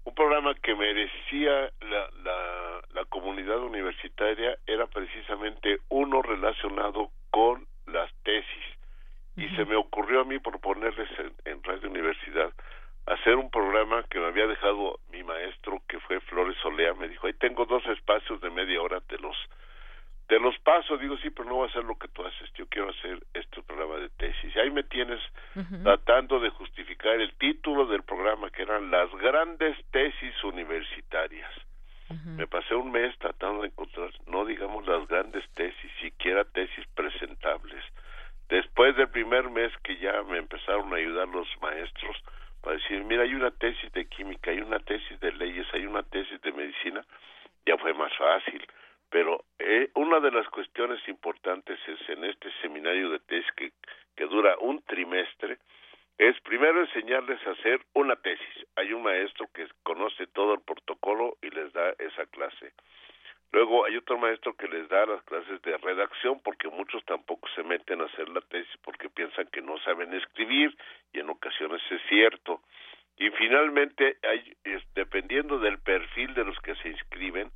un 0.05 0.13
programa 0.13 0.53
que 0.55 0.75
merecía 0.75 1.71
la, 1.81 2.09
la, 2.23 2.81
la, 2.93 3.05
comunidad 3.09 3.59
universitaria 3.59 4.57
era 4.67 4.85
precisamente 4.87 5.79
uno 5.89 6.21
relacionado 6.21 7.09
con 7.31 7.65
las 7.87 8.11
tesis. 8.23 8.65
Y 9.35 9.49
se 9.55 9.65
me 9.65 9.75
ocurrió 9.75 10.21
a 10.21 10.23
mí 10.23 10.39
proponerles 10.39 11.09
en, 11.45 11.61
Radio 11.63 11.89
Universidad 11.89 12.53
hacer 13.07 13.35
un 13.35 13.49
programa 13.51 14.03
que 14.09 14.19
me 14.19 14.27
había 14.27 14.47
dejado 14.47 14.99
mi 15.11 15.23
maestro, 15.23 15.81
que 15.87 15.99
fue 15.99 16.19
Flores 16.21 16.57
Solea, 16.61 16.93
me 16.93 17.07
dijo, 17.07 17.27
ahí 17.27 17.33
tengo 17.33 17.65
dos 17.65 17.85
espacios 17.87 18.39
de 18.41 18.49
media 18.49 18.81
hora, 18.81 19.01
te 19.01 19.17
los 19.19 19.35
de 20.27 20.39
los 20.39 20.57
pasos, 20.59 20.99
digo, 20.99 21.17
sí, 21.17 21.29
pero 21.29 21.47
no 21.47 21.55
voy 21.55 21.67
a 21.67 21.69
hacer 21.69 21.83
lo 21.83 21.97
que 21.97 22.07
tú 22.07 22.25
haces, 22.25 22.51
yo 22.53 22.65
quiero 22.67 22.89
hacer 22.89 23.19
este 23.33 23.61
programa 23.61 23.97
de 23.97 24.09
tesis. 24.09 24.55
Y 24.55 24.59
ahí 24.59 24.71
me 24.71 24.83
tienes 24.83 25.21
tratando 25.83 26.39
de 26.39 26.49
justificar 26.49 27.19
el 27.19 27.31
título 27.35 27.85
del 27.85 28.03
programa, 28.03 28.49
que 28.49 28.63
eran 28.63 28.89
las 28.89 29.11
grandes 29.15 29.77
tesis 29.91 30.43
universitarias. 30.43 31.51
Me 32.37 32.47
pasé 32.47 32.75
un 32.75 32.91
mes 32.91 33.17
tratando 33.17 33.61
de 33.61 33.67
encontrar, 33.69 34.11
no 34.27 34.45
digamos 34.45 34.85
las 34.87 35.07
grandes 35.07 35.43
tesis, 35.53 35.91
siquiera 36.01 36.43
tesis 36.43 36.85
presentables. 36.95 37.83
Después 38.47 38.95
del 38.95 39.09
primer 39.09 39.49
mes 39.49 39.71
que 39.83 39.97
ya 39.97 40.21
me 40.23 40.37
empezaron 40.37 40.93
a 40.93 40.97
ayudar 40.97 41.27
los 41.27 41.47
maestros 41.61 42.15
para 42.61 42.77
decir, 42.77 43.03
mira, 43.03 43.23
hay 43.23 43.33
una 43.33 43.51
tesis 43.51 43.91
de 43.93 44.05
química, 44.05 44.51
hay 44.51 44.59
una 44.59 44.79
tesis 44.79 45.19
de 45.19 45.31
leyes, 45.33 45.67
hay 45.73 45.85
una 45.85 46.03
tesis 46.03 46.39
de 46.41 46.51
medicina, 46.51 47.03
ya 47.65 47.77
fue 47.77 47.93
más 47.93 48.15
fácil 48.17 48.65
pero 49.15 49.45
eh, 49.59 49.91
una 49.95 50.19
de 50.19 50.29
las 50.29 50.45
cuestiones 50.49 50.99
importantes 51.07 51.79
es 51.87 52.09
en 52.09 52.25
este 52.25 52.51
seminario 52.61 53.09
de 53.09 53.19
tesis 53.19 53.49
que, 53.55 53.71
que 54.13 54.25
dura 54.25 54.57
un 54.59 54.81
trimestre, 54.81 55.57
es 56.17 56.37
primero 56.41 56.81
enseñarles 56.81 57.39
a 57.47 57.51
hacer 57.51 57.79
una 57.93 58.17
tesis. 58.17 58.67
Hay 58.75 58.91
un 58.91 59.03
maestro 59.03 59.47
que 59.53 59.69
conoce 59.83 60.27
todo 60.27 60.55
el 60.55 60.59
protocolo 60.59 61.37
y 61.41 61.49
les 61.49 61.71
da 61.71 61.91
esa 61.97 62.25
clase. 62.25 62.73
Luego 63.53 63.85
hay 63.85 63.95
otro 63.95 64.17
maestro 64.17 64.53
que 64.57 64.67
les 64.67 64.89
da 64.89 65.05
las 65.05 65.23
clases 65.23 65.61
de 65.61 65.77
redacción 65.77 66.41
porque 66.43 66.67
muchos 66.67 67.01
tampoco 67.05 67.47
se 67.55 67.63
meten 67.63 68.01
a 68.01 68.07
hacer 68.07 68.27
la 68.27 68.41
tesis 68.41 68.75
porque 68.83 69.09
piensan 69.09 69.47
que 69.47 69.61
no 69.61 69.77
saben 69.77 70.13
escribir 70.13 70.75
y 71.13 71.21
en 71.21 71.29
ocasiones 71.29 71.81
es 71.89 72.01
cierto. 72.09 72.63
Y 73.15 73.29
finalmente, 73.29 74.17
hay, 74.23 74.57
dependiendo 74.93 75.57
del 75.57 75.79
perfil 75.79 76.33
de 76.33 76.43
los 76.43 76.59
que 76.59 76.75
se 76.75 76.89
inscriben, 76.89 77.49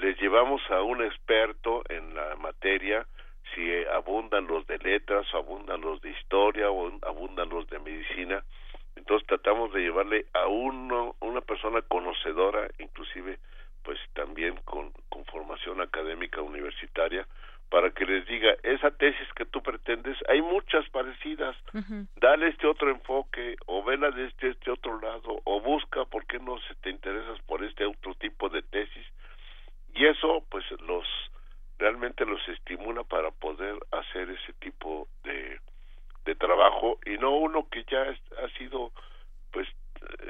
les 0.00 0.18
llevamos 0.20 0.62
a 0.70 0.82
un 0.82 1.02
experto 1.02 1.82
en 1.88 2.14
la 2.14 2.36
materia, 2.36 3.06
si 3.54 3.62
abundan 3.92 4.46
los 4.46 4.66
de 4.66 4.78
letras, 4.78 5.26
o 5.32 5.38
abundan 5.38 5.80
los 5.80 6.00
de 6.00 6.10
historia, 6.10 6.70
o 6.70 6.92
abundan 7.02 7.48
los 7.48 7.68
de 7.68 7.78
medicina, 7.78 8.42
entonces 8.96 9.26
tratamos 9.28 9.72
de 9.72 9.80
llevarle 9.80 10.26
a 10.32 10.46
uno, 10.46 11.14
una 11.20 11.40
persona 11.40 11.82
conocedora, 11.82 12.68
inclusive 12.78 13.38
pues 13.84 14.00
también 14.14 14.56
con, 14.64 14.90
con 15.08 15.24
formación 15.26 15.80
académica 15.80 16.42
universitaria, 16.42 17.26
para 17.68 17.90
que 17.90 18.04
les 18.04 18.26
diga, 18.26 18.54
esa 18.62 18.90
tesis 18.90 19.28
que 19.34 19.44
tú 19.44 19.62
pretendes, 19.62 20.16
hay 20.28 20.40
muchas 20.40 20.88
parecidas, 20.90 21.56
dale 22.16 22.48
este 22.48 22.66
otro 22.66 22.90
enfoque, 22.90 23.56
o 23.66 23.82
vela 23.84 24.10
de 24.10 24.26
este, 24.26 24.48
este 24.50 24.70
otro 24.70 25.00
lado, 25.00 25.40
o 25.44 25.60
busca 25.60 26.04
por 26.04 26.26
qué 26.26 26.38
no 26.38 26.58
se 26.60 26.74
te 26.76 26.90
interesas 26.90 27.40
por 27.42 27.64
este 27.64 27.84
otro 27.84 28.14
tipo 28.14 28.48
de 28.48 28.62
tesis, 28.62 29.06
y 29.96 30.06
eso 30.06 30.44
pues 30.50 30.64
los 30.86 31.06
realmente 31.78 32.24
los 32.24 32.40
estimula 32.48 33.04
para 33.04 33.30
poder 33.30 33.76
hacer 33.92 34.30
ese 34.30 34.52
tipo 34.54 35.08
de 35.24 35.60
urbano 37.56 37.68
que 37.70 37.84
ya 37.90 38.02
ha 38.02 38.58
sido 38.58 38.92
pues 39.52 39.68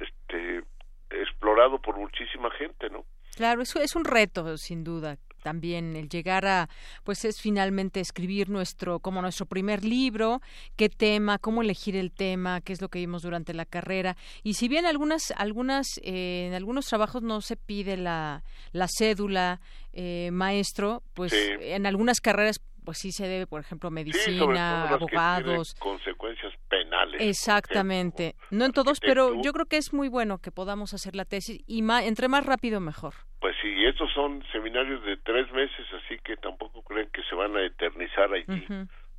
este 0.02 0.62
explorado 1.10 1.80
por 1.80 1.96
muchísima 1.96 2.50
gente, 2.52 2.90
¿no? 2.90 3.04
Claro, 3.36 3.62
es 3.62 3.96
un 3.96 4.04
reto, 4.04 4.56
sin 4.56 4.84
duda, 4.84 5.18
también 5.46 5.94
el 5.94 6.08
llegar 6.08 6.44
a 6.44 6.68
pues 7.04 7.24
es 7.24 7.40
finalmente 7.40 8.00
escribir 8.00 8.48
nuestro 8.48 8.98
como 8.98 9.22
nuestro 9.22 9.46
primer 9.46 9.84
libro 9.84 10.40
qué 10.74 10.88
tema 10.88 11.38
cómo 11.38 11.62
elegir 11.62 11.94
el 11.94 12.10
tema 12.10 12.60
qué 12.60 12.72
es 12.72 12.82
lo 12.82 12.88
que 12.88 12.98
vimos 12.98 13.22
durante 13.22 13.54
la 13.54 13.64
carrera 13.64 14.16
y 14.42 14.54
si 14.54 14.66
bien 14.66 14.86
algunas 14.86 15.32
algunas 15.36 15.86
eh, 16.02 16.46
en 16.48 16.54
algunos 16.54 16.86
trabajos 16.86 17.22
no 17.22 17.42
se 17.42 17.56
pide 17.56 17.96
la, 17.96 18.42
la 18.72 18.88
cédula 18.88 19.60
eh, 19.92 20.30
maestro 20.32 21.04
pues 21.14 21.32
en 21.32 21.86
algunas 21.86 22.20
carreras 22.20 22.60
pues 22.84 22.98
sí 22.98 23.10
se 23.10 23.26
debe, 23.26 23.48
por 23.48 23.60
ejemplo, 23.60 23.90
medicina, 23.90 24.88
abogados. 24.90 25.74
consecuencias 25.74 26.52
penales. 26.68 27.20
Exactamente. 27.20 28.36
no 28.52 28.64
en 28.64 28.70
todos, 28.70 29.00
pero 29.00 29.42
yo 29.42 29.52
creo 29.52 29.66
que 29.66 29.76
es 29.76 29.92
muy 29.92 30.08
bueno 30.08 30.38
que 30.38 30.52
podamos 30.52 30.94
hacer 30.94 31.16
la 31.16 31.24
tesis 31.24 31.60
y 31.66 31.80
entre 31.80 32.28
más 32.28 32.46
rápido 32.46 32.78
mejor. 32.78 33.25
Pues 33.40 33.54
sí, 33.60 33.84
estos 33.84 34.10
son 34.12 34.44
seminarios 34.50 35.02
de 35.04 35.16
tres 35.18 35.50
meses, 35.52 35.86
así 35.92 36.18
que 36.24 36.36
tampoco 36.36 36.82
creen 36.82 37.08
que 37.12 37.22
se 37.24 37.34
van 37.34 37.56
a 37.56 37.64
eternizar 37.64 38.32
allí 38.32 38.66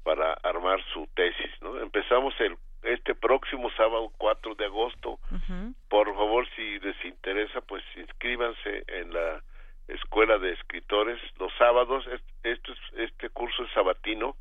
para 0.03 0.33
armar 0.33 0.83
su 0.93 1.07
tesis, 1.15 1.51
¿no? 1.61 1.79
Empezamos 1.79 2.33
el 2.39 2.57
este 2.83 3.15
próximo 3.15 3.69
sábado 3.71 4.11
4 4.17 4.55
de 4.55 4.65
agosto. 4.65 5.19
Por 5.89 6.13
favor, 6.15 6.47
si 6.55 6.79
les 6.79 6.95
interesa, 7.05 7.61
pues 7.61 7.83
inscríbanse 7.95 8.83
en 8.87 9.13
la 9.13 9.41
escuela 9.87 10.37
de 10.37 10.53
escritores. 10.53 11.19
Los 11.39 11.53
sábados 11.57 12.05
este 12.43 12.73
este 12.95 13.29
curso 13.29 13.63
es 13.63 13.71
sabatino 13.73 14.35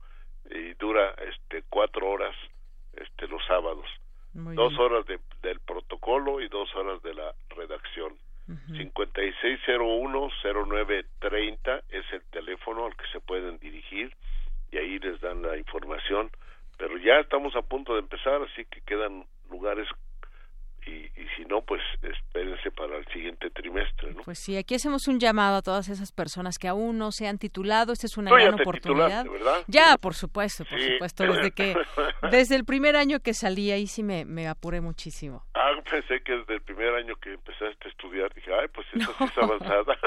y 0.51 0.75
dura 0.75 1.15
este 1.29 1.65
cuatro 1.69 2.09
horas 2.09 2.35
este 2.93 3.27
los 3.29 3.45
sábados. 3.47 3.87
Dos 4.33 4.79
horas 4.79 5.07
de, 5.07 5.19
del 5.43 5.61
protocolo 5.61 6.43
y 6.43 6.49
dos 6.49 6.75
horas 6.77 7.03
de 7.03 7.15
la 7.15 7.35
redacción 7.49 8.15
cincuenta 8.77 9.23
y 9.23 9.33
seis 9.41 9.59
cero 9.67 9.87
uno 9.87 10.29
cero 10.43 10.65
nueve 10.67 11.05
treinta 11.19 11.83
es 11.91 12.05
el 12.13 12.23
teléfono 12.31 12.87
al 12.87 12.97
que 12.97 13.07
se 13.13 13.21
pueden 13.21 13.59
dirigir 13.59 14.15
y 14.71 14.79
ahí 14.79 14.99
les 14.99 15.21
dan 15.21 15.43
la 15.43 15.57
información. 15.57 16.31
Pero 16.79 16.99
ya 16.99 17.19
estamos 17.21 17.57
a 17.57 17.63
punto 17.63 17.95
de 17.95 18.01
empezar 18.01 18.43
así 18.43 18.65
que 18.67 18.83
quedan 18.83 19.25
lugares 19.51 19.89
y, 20.87 21.11
si 21.37 21.45
no, 21.45 21.61
pues 21.61 21.83
espérense 22.03 22.71
para 22.71 22.97
el 22.97 23.07
siguiente 23.13 23.51
trimestre, 23.51 24.15
¿no? 24.15 24.23
Pues 24.23 24.39
sí, 24.39 24.57
aquí 24.57 24.75
hacemos 24.75 25.07
un 25.09 25.19
llamado 25.21 25.57
a 25.57 25.63
todas 25.63 25.89
esas 25.89 26.13
personas 26.13 26.59
que 26.59 26.69
aún 26.69 26.97
no 26.99 27.13
se 27.13 27.27
han 27.27 27.39
titulado. 27.39 27.93
Esta 27.93 28.07
es 28.07 28.17
una 28.17 28.31
gran 28.31 28.55
oportunidad. 28.55 29.27
¿verdad? 29.27 29.65
Ya, 29.67 29.97
por 29.99 30.15
supuesto, 30.15 30.65
por 30.65 30.81
supuesto. 30.81 31.25
Desde 31.25 31.51
que, 31.51 31.75
desde 32.31 32.57
el 32.57 32.65
primer 32.65 32.97
año 32.97 33.21
que 33.21 33.35
salí 33.35 33.71
ahí 33.71 33.87
sí 33.87 34.03
me, 34.03 34.25
me 34.25 34.49
apuré 34.49 34.81
muchísimo. 34.81 35.45
Ah, 35.55 35.73
pensé 35.91 36.21
que 36.23 36.33
desde 36.33 36.55
el 36.55 36.61
primer 36.63 36.95
año 36.95 37.17
que 37.17 37.33
empezaste 37.33 37.89
a 37.89 37.89
estudiar 37.89 38.33
dije, 38.35 38.51
ay, 38.55 38.69
pues 38.73 38.87
eso 38.93 39.13
sí 39.19 39.25
es 39.25 39.39
avanzada. 39.43 39.99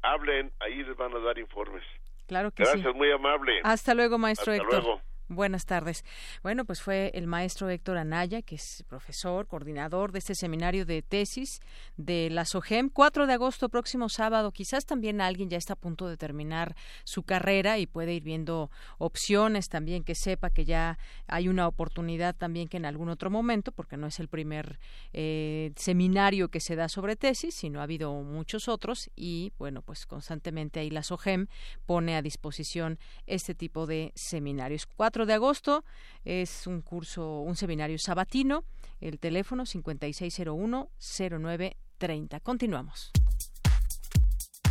Hablen, 0.01 0.51
ahí 0.59 0.83
les 0.83 0.95
van 0.97 1.15
a 1.15 1.19
dar 1.19 1.37
informes. 1.37 1.83
Claro 2.27 2.51
que 2.51 2.65
sí. 2.65 2.71
Gracias, 2.71 2.95
muy 2.95 3.11
amable. 3.11 3.59
Hasta 3.63 3.93
luego, 3.93 4.17
maestro 4.17 4.53
Hasta 4.53 4.63
Héctor. 4.63 4.83
Luego. 4.83 5.01
Buenas 5.31 5.65
tardes. 5.65 6.03
Bueno, 6.43 6.65
pues 6.65 6.81
fue 6.81 7.09
el 7.13 7.25
maestro 7.25 7.69
Héctor 7.69 7.97
Anaya, 7.97 8.41
que 8.41 8.55
es 8.55 8.83
profesor, 8.89 9.47
coordinador 9.47 10.11
de 10.11 10.19
este 10.19 10.35
seminario 10.35 10.85
de 10.85 11.01
tesis 11.01 11.61
de 11.95 12.29
la 12.29 12.43
SOGEM. 12.43 12.89
4 12.89 13.27
de 13.27 13.33
agosto, 13.33 13.69
próximo 13.69 14.09
sábado. 14.09 14.51
Quizás 14.51 14.85
también 14.85 15.21
alguien 15.21 15.49
ya 15.49 15.57
está 15.57 15.71
a 15.71 15.77
punto 15.77 16.09
de 16.09 16.17
terminar 16.17 16.75
su 17.05 17.23
carrera 17.23 17.79
y 17.79 17.87
puede 17.87 18.13
ir 18.13 18.23
viendo 18.23 18.71
opciones 18.97 19.69
también, 19.69 20.03
que 20.03 20.15
sepa 20.15 20.49
que 20.49 20.65
ya 20.65 20.99
hay 21.27 21.47
una 21.47 21.65
oportunidad 21.65 22.35
también 22.35 22.67
que 22.67 22.75
en 22.75 22.85
algún 22.85 23.07
otro 23.07 23.29
momento, 23.29 23.71
porque 23.71 23.95
no 23.95 24.07
es 24.07 24.19
el 24.19 24.27
primer 24.27 24.79
eh, 25.13 25.71
seminario 25.77 26.49
que 26.49 26.59
se 26.59 26.75
da 26.75 26.89
sobre 26.89 27.15
tesis, 27.15 27.55
sino 27.55 27.79
ha 27.79 27.83
habido 27.83 28.11
muchos 28.11 28.67
otros 28.67 29.09
y, 29.15 29.53
bueno, 29.57 29.81
pues 29.81 30.05
constantemente 30.05 30.81
ahí 30.81 30.89
la 30.89 31.03
SOGEM 31.03 31.47
pone 31.85 32.17
a 32.17 32.21
disposición 32.21 32.99
este 33.27 33.55
tipo 33.55 33.87
de 33.87 34.11
seminarios. 34.13 34.85
4 34.87 35.20
de 35.25 35.33
agosto 35.33 35.83
es 36.25 36.67
un 36.67 36.81
curso, 36.81 37.39
un 37.41 37.55
seminario 37.55 37.97
sabatino. 37.97 38.65
El 38.99 39.19
teléfono 39.19 39.63
5601-0930. 39.63 42.41
Continuamos. 42.41 43.11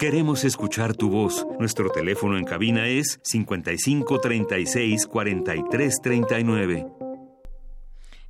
Queremos 0.00 0.44
escuchar 0.44 0.96
tu 0.96 1.10
voz. 1.10 1.46
Nuestro 1.58 1.90
teléfono 1.90 2.38
en 2.38 2.44
cabina 2.44 2.88
es 2.88 3.20
55 3.22 4.18
36 4.18 5.06
43 5.06 6.00
39. 6.00 6.86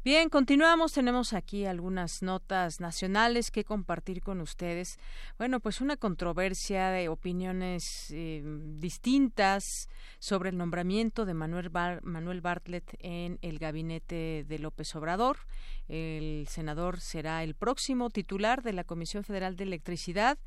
Bien, 0.03 0.31
continuamos. 0.31 0.95
Tenemos 0.95 1.35
aquí 1.35 1.67
algunas 1.67 2.23
notas 2.23 2.81
nacionales 2.81 3.51
que 3.51 3.65
compartir 3.65 4.23
con 4.23 4.41
ustedes. 4.41 4.99
Bueno, 5.37 5.61
pues 5.61 5.83
una 5.83 5.99
controversia 5.99 6.89
de 6.89 7.11
opiniones 7.11 8.07
eh, 8.11 8.43
distintas 8.79 9.91
sobre 10.19 10.49
el 10.49 10.57
nombramiento 10.57 11.27
de 11.27 11.35
Manuel, 11.35 11.71
Manuel 12.03 12.41
Bartlett 12.41 12.97
en 13.01 13.39
el 13.43 13.59
gabinete 13.59 14.47
de 14.49 14.59
López 14.59 14.97
Obrador. 14.97 15.37
El 15.87 16.47
senador 16.49 17.01
será 17.01 17.45
el 17.45 17.55
próximo 17.55 18.09
titular 18.09 18.63
de 18.63 18.73
la 18.73 18.85
Comisión 18.85 19.23
Federal 19.23 19.55
de 19.55 19.65
Electricidad, 19.65 20.39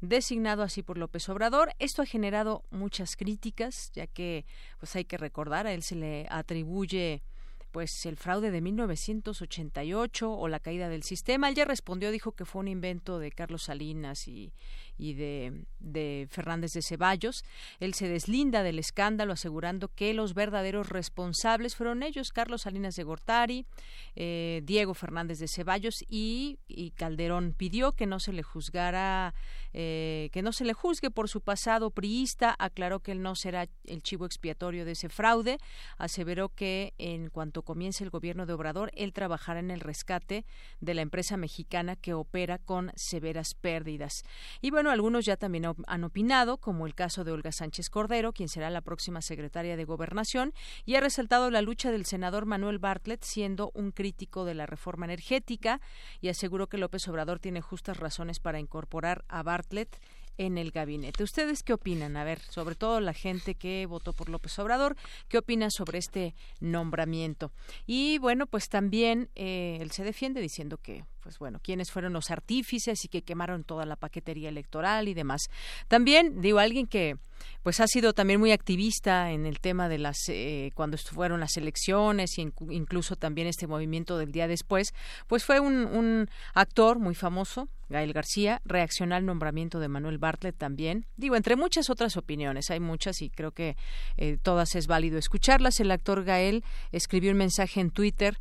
designado 0.00 0.62
así 0.62 0.84
por 0.84 0.98
López 0.98 1.28
Obrador. 1.28 1.74
Esto 1.80 2.02
ha 2.02 2.06
generado 2.06 2.62
muchas 2.70 3.16
críticas, 3.16 3.90
ya 3.92 4.06
que, 4.06 4.46
pues 4.78 4.94
hay 4.94 5.04
que 5.04 5.18
recordar, 5.18 5.66
a 5.66 5.72
él 5.72 5.82
se 5.82 5.96
le 5.96 6.28
atribuye 6.30 7.24
pues 7.70 8.06
el 8.06 8.16
fraude 8.16 8.50
de 8.50 8.60
1988 8.60 10.32
o 10.32 10.48
la 10.48 10.60
caída 10.60 10.88
del 10.88 11.02
sistema. 11.02 11.48
Él 11.48 11.54
ya 11.54 11.64
respondió, 11.64 12.10
dijo 12.10 12.32
que 12.32 12.44
fue 12.44 12.60
un 12.60 12.68
invento 12.68 13.18
de 13.18 13.30
Carlos 13.30 13.64
Salinas 13.64 14.28
y, 14.28 14.52
y 15.00 15.14
de, 15.14 15.64
de, 15.78 16.28
Fernández 16.30 16.74
de 16.74 16.82
Ceballos. 16.82 17.42
Él 17.80 17.94
se 17.94 18.06
deslinda 18.06 18.62
del 18.62 18.78
escándalo 18.78 19.32
asegurando 19.32 19.88
que 19.88 20.12
los 20.12 20.34
verdaderos 20.34 20.90
responsables 20.90 21.74
fueron 21.74 22.02
ellos, 22.02 22.32
Carlos 22.32 22.62
Salinas 22.62 22.96
de 22.96 23.02
Gortari, 23.02 23.66
eh, 24.14 24.60
Diego 24.64 24.92
Fernández 24.92 25.38
de 25.38 25.48
Ceballos 25.48 26.04
y, 26.08 26.58
y, 26.68 26.90
Calderón. 26.90 27.54
Pidió 27.56 27.92
que 27.92 28.06
no 28.06 28.20
se 28.20 28.32
le 28.32 28.42
juzgara, 28.42 29.34
eh, 29.72 30.28
que 30.32 30.42
no 30.42 30.52
se 30.52 30.64
le 30.64 30.74
juzgue 30.74 31.10
por 31.10 31.28
su 31.28 31.40
pasado 31.40 31.90
priista, 31.90 32.54
aclaró 32.58 33.00
que 33.00 33.12
él 33.12 33.22
no 33.22 33.34
será 33.34 33.68
el 33.84 34.02
chivo 34.02 34.26
expiatorio 34.26 34.84
de 34.84 34.92
ese 34.92 35.08
fraude, 35.08 35.58
aseveró 35.96 36.50
que 36.50 36.92
en 36.98 37.30
cuanto 37.30 37.62
comience 37.62 38.04
el 38.04 38.10
gobierno 38.10 38.44
de 38.44 38.52
Obrador, 38.52 38.90
él 38.94 39.14
trabajará 39.14 39.60
en 39.60 39.70
el 39.70 39.80
rescate 39.80 40.44
de 40.80 40.94
la 40.94 41.00
empresa 41.00 41.38
mexicana 41.38 41.96
que 41.96 42.12
opera 42.12 42.58
con 42.58 42.92
severas 42.96 43.54
pérdidas. 43.54 44.24
Y 44.60 44.70
bueno, 44.70 44.89
algunos 44.90 45.24
ya 45.24 45.36
también 45.36 45.66
han 45.86 46.04
opinado, 46.04 46.58
como 46.58 46.86
el 46.86 46.94
caso 46.94 47.24
de 47.24 47.32
Olga 47.32 47.52
Sánchez 47.52 47.90
Cordero, 47.90 48.32
quien 48.32 48.48
será 48.48 48.70
la 48.70 48.80
próxima 48.80 49.22
secretaria 49.22 49.76
de 49.76 49.84
Gobernación, 49.84 50.52
y 50.84 50.96
ha 50.96 51.00
resaltado 51.00 51.50
la 51.50 51.62
lucha 51.62 51.90
del 51.90 52.06
senador 52.06 52.46
Manuel 52.46 52.78
Bartlett, 52.78 53.22
siendo 53.22 53.70
un 53.74 53.92
crítico 53.92 54.44
de 54.44 54.54
la 54.54 54.66
reforma 54.66 55.06
energética, 55.06 55.80
y 56.20 56.28
aseguró 56.28 56.68
que 56.68 56.78
López 56.78 57.06
Obrador 57.08 57.38
tiene 57.38 57.60
justas 57.60 57.96
razones 57.96 58.40
para 58.40 58.60
incorporar 58.60 59.24
a 59.28 59.42
Bartlett 59.42 59.98
en 60.40 60.56
el 60.56 60.70
gabinete. 60.70 61.22
¿Ustedes 61.22 61.62
qué 61.62 61.74
opinan? 61.74 62.16
A 62.16 62.24
ver, 62.24 62.40
sobre 62.40 62.74
todo 62.74 63.00
la 63.00 63.12
gente 63.12 63.54
que 63.54 63.84
votó 63.84 64.14
por 64.14 64.30
López 64.30 64.58
Obrador, 64.58 64.96
¿qué 65.28 65.36
opina 65.36 65.68
sobre 65.70 65.98
este 65.98 66.34
nombramiento? 66.60 67.52
Y 67.86 68.16
bueno, 68.18 68.46
pues 68.46 68.70
también 68.70 69.28
eh, 69.34 69.78
él 69.80 69.90
se 69.90 70.02
defiende 70.02 70.40
diciendo 70.40 70.78
que 70.78 71.04
pues 71.22 71.38
bueno, 71.38 71.60
quiénes 71.62 71.90
fueron 71.90 72.12
los 72.12 72.30
artífices 72.30 73.04
y 73.04 73.08
que 73.08 73.22
quemaron 73.22 73.64
toda 73.64 73.86
la 73.86 73.96
paquetería 73.96 74.48
electoral 74.48 75.08
y 75.08 75.14
demás. 75.14 75.42
También, 75.88 76.40
digo, 76.40 76.58
alguien 76.58 76.86
que 76.86 77.16
pues 77.62 77.80
ha 77.80 77.86
sido 77.86 78.12
también 78.12 78.40
muy 78.40 78.52
activista 78.52 79.30
en 79.30 79.46
el 79.46 79.60
tema 79.60 79.88
de 79.88 79.98
las 79.98 80.16
eh, 80.28 80.70
cuando 80.74 80.98
fueron 80.98 81.40
las 81.40 81.56
elecciones 81.56 82.38
y 82.38 82.52
incluso 82.70 83.16
también 83.16 83.46
este 83.46 83.66
movimiento 83.66 84.18
del 84.18 84.32
día 84.32 84.48
después, 84.48 84.92
pues 85.26 85.44
fue 85.44 85.60
un, 85.60 85.86
un 85.86 86.28
actor 86.54 86.98
muy 86.98 87.14
famoso, 87.14 87.68
Gael 87.88 88.12
García, 88.12 88.62
reaccionó 88.64 89.14
al 89.16 89.26
nombramiento 89.26 89.80
de 89.80 89.88
Manuel 89.88 90.18
Bartlett 90.18 90.56
también. 90.56 91.06
Digo, 91.16 91.36
entre 91.36 91.56
muchas 91.56 91.90
otras 91.90 92.16
opiniones, 92.16 92.70
hay 92.70 92.80
muchas 92.80 93.20
y 93.20 93.30
creo 93.30 93.52
que 93.52 93.76
eh, 94.16 94.38
todas 94.40 94.74
es 94.76 94.86
válido 94.86 95.18
escucharlas. 95.18 95.80
El 95.80 95.90
actor 95.90 96.24
Gael 96.24 96.64
escribió 96.92 97.32
un 97.32 97.38
mensaje 97.38 97.80
en 97.80 97.90
Twitter 97.90 98.38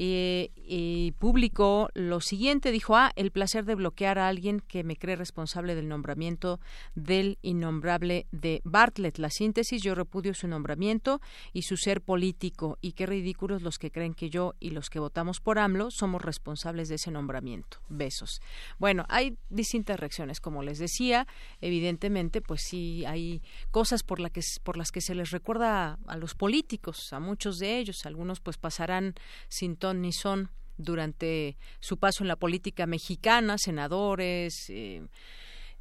y, 0.00 1.12
publicó 1.18 1.88
lo 1.94 2.20
siguiente, 2.20 2.70
dijo, 2.70 2.94
ah, 2.94 3.10
el 3.16 3.32
placer 3.32 3.64
de 3.64 3.74
bloquear 3.74 4.18
a 4.18 4.28
alguien 4.28 4.60
que 4.60 4.84
me 4.84 4.96
cree 4.96 5.16
responsable 5.16 5.74
del 5.74 5.88
nombramiento 5.88 6.60
del 6.94 7.38
innombrable 7.42 8.26
de 8.30 8.60
Bartlett. 8.64 9.18
La 9.18 9.30
síntesis, 9.30 9.82
yo 9.82 9.94
repudio 9.94 10.34
su 10.34 10.46
nombramiento 10.46 11.20
y 11.52 11.62
su 11.62 11.76
ser 11.76 12.00
político 12.00 12.78
y 12.80 12.92
qué 12.92 13.06
ridículos 13.06 13.62
los 13.62 13.78
que 13.78 13.90
creen 13.90 14.14
que 14.14 14.30
yo 14.30 14.54
y 14.60 14.70
los 14.70 14.90
que 14.90 15.00
votamos 15.00 15.40
por 15.40 15.58
AMLO 15.58 15.90
somos 15.90 16.22
responsables 16.22 16.88
de 16.88 16.96
ese 16.96 17.10
nombramiento. 17.10 17.78
Besos. 17.88 18.40
Bueno, 18.78 19.04
hay 19.08 19.36
distintas 19.48 19.98
reacciones, 19.98 20.40
como 20.40 20.62
les 20.62 20.78
decía, 20.78 21.26
evidentemente, 21.60 22.40
pues 22.40 22.62
sí 22.62 23.04
hay 23.06 23.42
cosas 23.70 24.02
por, 24.04 24.30
que, 24.30 24.42
por 24.62 24.76
las 24.76 24.92
que 24.92 25.00
se 25.00 25.14
les 25.14 25.30
recuerda 25.30 25.98
a, 26.06 26.16
los 26.16 26.34
políticos, 26.34 27.12
a 27.12 27.20
muchos 27.20 27.58
de 27.58 27.78
ellos, 27.78 28.06
algunos 28.06 28.40
pues 28.40 28.58
pasarán 28.58 29.14
sin 29.48 29.76
ni 29.94 30.12
son 30.12 30.50
durante 30.76 31.56
su 31.80 31.98
paso 31.98 32.22
en 32.22 32.28
la 32.28 32.36
política 32.36 32.86
mexicana, 32.86 33.58
senadores, 33.58 34.54
eh, 34.68 35.02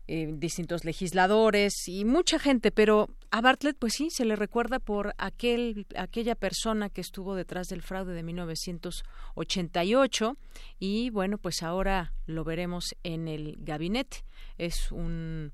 eh, 0.10 0.30
distintos 0.32 0.86
legisladores 0.86 1.74
y 1.88 2.06
mucha 2.06 2.39
gente, 2.39 2.72
pero 2.72 3.10
a 3.30 3.41
Bartlett 3.41 3.76
pues 3.78 3.91
sí 3.98 4.08
se 4.10 4.24
le 4.24 4.38
recuerda 4.38 4.80
por 4.80 5.13
aquel 5.17 5.86
aquella 5.98 6.34
persona 6.34 6.89
que 6.89 7.02
estuvo 7.02 7.36
detrás 7.36 7.67
del 7.67 7.82
fraude 7.82 8.13
de 8.13 8.24
1988 8.24 10.38
y 10.80 11.10
bueno 11.10 11.38
pues 11.38 11.62
ahora 11.62 12.13
lo 12.26 12.46
veremos 12.46 12.96
en 13.04 13.28
el 13.28 13.58
gabinete. 13.60 14.24
Es 14.58 14.93
un 14.93 15.52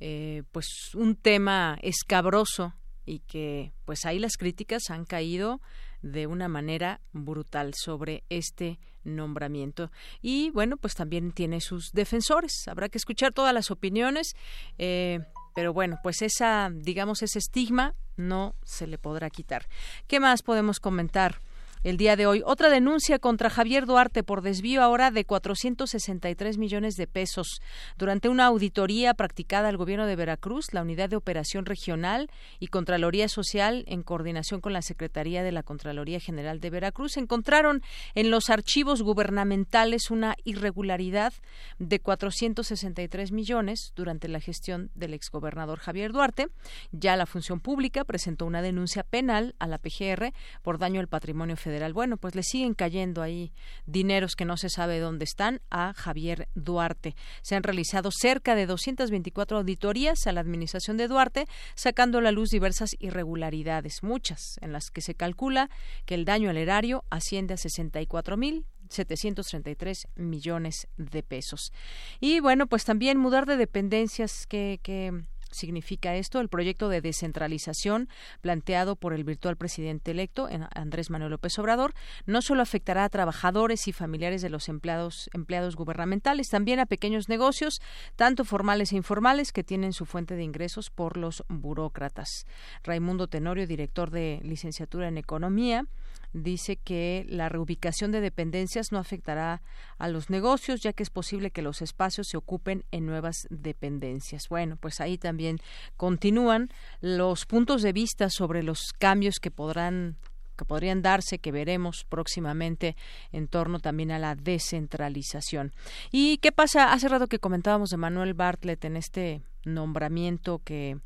eh, 0.00 0.42
pues 0.50 0.66
un 0.94 1.14
tema 1.14 1.78
escabroso 1.80 2.74
y 3.06 3.20
que 3.20 3.72
pues 3.84 4.04
ahí 4.04 4.18
las 4.18 4.36
críticas 4.36 4.90
han 4.90 5.04
caído 5.04 5.60
de 6.02 6.26
una 6.26 6.48
manera 6.48 7.00
brutal 7.12 7.74
sobre 7.74 8.24
este 8.28 8.78
nombramiento. 9.04 9.90
Y 10.20 10.50
bueno, 10.50 10.76
pues 10.76 10.94
también 10.94 11.32
tiene 11.32 11.60
sus 11.60 11.92
defensores. 11.92 12.66
Habrá 12.68 12.88
que 12.88 12.98
escuchar 12.98 13.32
todas 13.32 13.54
las 13.54 13.70
opiniones. 13.70 14.34
Eh, 14.78 15.20
pero 15.54 15.72
bueno, 15.72 15.98
pues 16.02 16.22
esa, 16.22 16.70
digamos, 16.72 17.22
ese 17.22 17.38
estigma 17.38 17.94
no 18.16 18.54
se 18.64 18.86
le 18.86 18.98
podrá 18.98 19.30
quitar. 19.30 19.68
¿Qué 20.06 20.20
más 20.20 20.42
podemos 20.42 20.80
comentar? 20.80 21.40
El 21.84 21.96
día 21.96 22.16
de 22.16 22.26
hoy. 22.26 22.42
Otra 22.44 22.70
denuncia 22.70 23.18
contra 23.18 23.50
Javier 23.50 23.86
Duarte 23.86 24.22
por 24.22 24.42
desvío 24.42 24.82
ahora 24.82 25.10
de 25.10 25.24
463 25.24 26.58
millones 26.58 26.94
de 26.94 27.06
pesos. 27.06 27.60
Durante 27.98 28.28
una 28.28 28.46
auditoría 28.46 29.14
practicada 29.14 29.68
al 29.68 29.76
gobierno 29.76 30.06
de 30.06 30.16
Veracruz, 30.16 30.72
la 30.72 30.82
Unidad 30.82 31.08
de 31.10 31.16
Operación 31.16 31.66
Regional 31.66 32.30
y 32.60 32.68
Contraloría 32.68 33.28
Social, 33.28 33.84
en 33.88 34.02
coordinación 34.02 34.60
con 34.60 34.72
la 34.72 34.82
Secretaría 34.82 35.42
de 35.42 35.52
la 35.52 35.62
Contraloría 35.62 36.20
General 36.20 36.60
de 36.60 36.70
Veracruz, 36.70 37.16
encontraron 37.16 37.82
en 38.14 38.30
los 38.30 38.48
archivos 38.48 39.02
gubernamentales 39.02 40.10
una 40.10 40.36
irregularidad 40.44 41.32
de 41.78 41.98
463 41.98 43.32
millones 43.32 43.92
durante 43.96 44.28
la 44.28 44.40
gestión 44.40 44.90
del 44.94 45.14
exgobernador 45.14 45.80
Javier 45.80 46.12
Duarte. 46.12 46.48
Ya 46.92 47.16
la 47.16 47.26
función 47.26 47.60
pública 47.60 48.04
presentó 48.04 48.46
una 48.46 48.62
denuncia 48.62 49.02
penal 49.02 49.54
a 49.58 49.66
la 49.66 49.78
PGR 49.78 50.32
por 50.62 50.78
daño 50.78 51.00
al 51.00 51.08
patrimonio 51.08 51.56
federal 51.56 51.71
bueno, 51.92 52.16
pues 52.16 52.34
le 52.34 52.42
siguen 52.42 52.74
cayendo 52.74 53.22
ahí 53.22 53.52
dineros 53.86 54.36
que 54.36 54.44
no 54.44 54.56
se 54.56 54.68
sabe 54.68 55.00
dónde 55.00 55.24
están 55.24 55.60
a 55.70 55.92
Javier 55.94 56.48
Duarte. 56.54 57.14
Se 57.42 57.56
han 57.56 57.62
realizado 57.62 58.10
cerca 58.12 58.54
de 58.54 58.66
224 58.66 59.58
auditorías 59.58 60.26
a 60.26 60.32
la 60.32 60.40
administración 60.40 60.96
de 60.96 61.08
Duarte, 61.08 61.46
sacando 61.74 62.18
a 62.18 62.22
la 62.22 62.32
luz 62.32 62.50
diversas 62.50 62.90
irregularidades, 62.98 64.02
muchas 64.02 64.58
en 64.60 64.72
las 64.72 64.90
que 64.90 65.00
se 65.00 65.14
calcula 65.14 65.70
que 66.06 66.14
el 66.14 66.24
daño 66.24 66.50
al 66.50 66.56
erario 66.56 67.04
asciende 67.10 67.54
a 67.54 67.56
64 67.56 68.36
mil 68.36 68.66
733 68.88 70.08
millones 70.16 70.86
de 70.96 71.22
pesos. 71.22 71.72
Y 72.20 72.40
bueno, 72.40 72.66
pues 72.66 72.84
también 72.84 73.18
mudar 73.18 73.46
de 73.46 73.56
dependencias 73.56 74.46
que, 74.46 74.80
que 74.82 75.22
significa 75.52 76.16
esto? 76.16 76.40
El 76.40 76.48
proyecto 76.48 76.88
de 76.88 77.00
descentralización 77.00 78.08
planteado 78.40 78.96
por 78.96 79.12
el 79.12 79.24
virtual 79.24 79.56
presidente 79.56 80.10
electo, 80.10 80.48
Andrés 80.74 81.10
Manuel 81.10 81.30
López 81.30 81.58
Obrador, 81.58 81.94
no 82.26 82.42
solo 82.42 82.62
afectará 82.62 83.04
a 83.04 83.08
trabajadores 83.08 83.88
y 83.88 83.92
familiares 83.92 84.42
de 84.42 84.50
los 84.50 84.68
empleados, 84.68 85.30
empleados 85.32 85.76
gubernamentales, 85.76 86.48
también 86.48 86.80
a 86.80 86.86
pequeños 86.86 87.28
negocios, 87.28 87.80
tanto 88.16 88.44
formales 88.44 88.92
e 88.92 88.96
informales, 88.96 89.52
que 89.52 89.64
tienen 89.64 89.92
su 89.92 90.06
fuente 90.06 90.36
de 90.36 90.42
ingresos 90.42 90.90
por 90.90 91.16
los 91.16 91.44
burócratas. 91.48 92.46
Raimundo 92.82 93.28
Tenorio, 93.28 93.66
director 93.66 94.10
de 94.10 94.40
licenciatura 94.42 95.08
en 95.08 95.18
Economía, 95.18 95.86
dice 96.32 96.76
que 96.76 97.24
la 97.28 97.48
reubicación 97.48 98.12
de 98.12 98.20
dependencias 98.20 98.92
no 98.92 98.98
afectará 98.98 99.62
a 99.98 100.08
los 100.08 100.30
negocios, 100.30 100.80
ya 100.80 100.92
que 100.92 101.02
es 101.02 101.10
posible 101.10 101.50
que 101.50 101.62
los 101.62 101.82
espacios 101.82 102.28
se 102.28 102.36
ocupen 102.36 102.84
en 102.90 103.06
nuevas 103.06 103.46
dependencias. 103.50 104.48
Bueno, 104.48 104.76
pues 104.76 105.00
ahí 105.00 105.18
también 105.18 105.58
continúan 105.96 106.70
los 107.00 107.46
puntos 107.46 107.82
de 107.82 107.92
vista 107.92 108.30
sobre 108.30 108.62
los 108.62 108.92
cambios 108.98 109.36
que 109.40 109.50
podrán 109.50 110.16
que 110.56 110.66
podrían 110.66 111.00
darse, 111.00 111.38
que 111.38 111.50
veremos 111.50 112.04
próximamente 112.08 112.94
en 113.32 113.48
torno 113.48 113.80
también 113.80 114.10
a 114.10 114.18
la 114.18 114.34
descentralización. 114.34 115.72
¿Y 116.10 116.36
qué 116.38 116.52
pasa? 116.52 116.92
Hace 116.92 117.08
rato 117.08 117.26
que 117.26 117.38
comentábamos 117.38 117.88
de 117.88 117.96
Manuel 117.96 118.34
Bartlett 118.34 118.84
en 118.84 118.96
este 118.98 119.40
nombramiento 119.64 120.60
que 120.62 120.98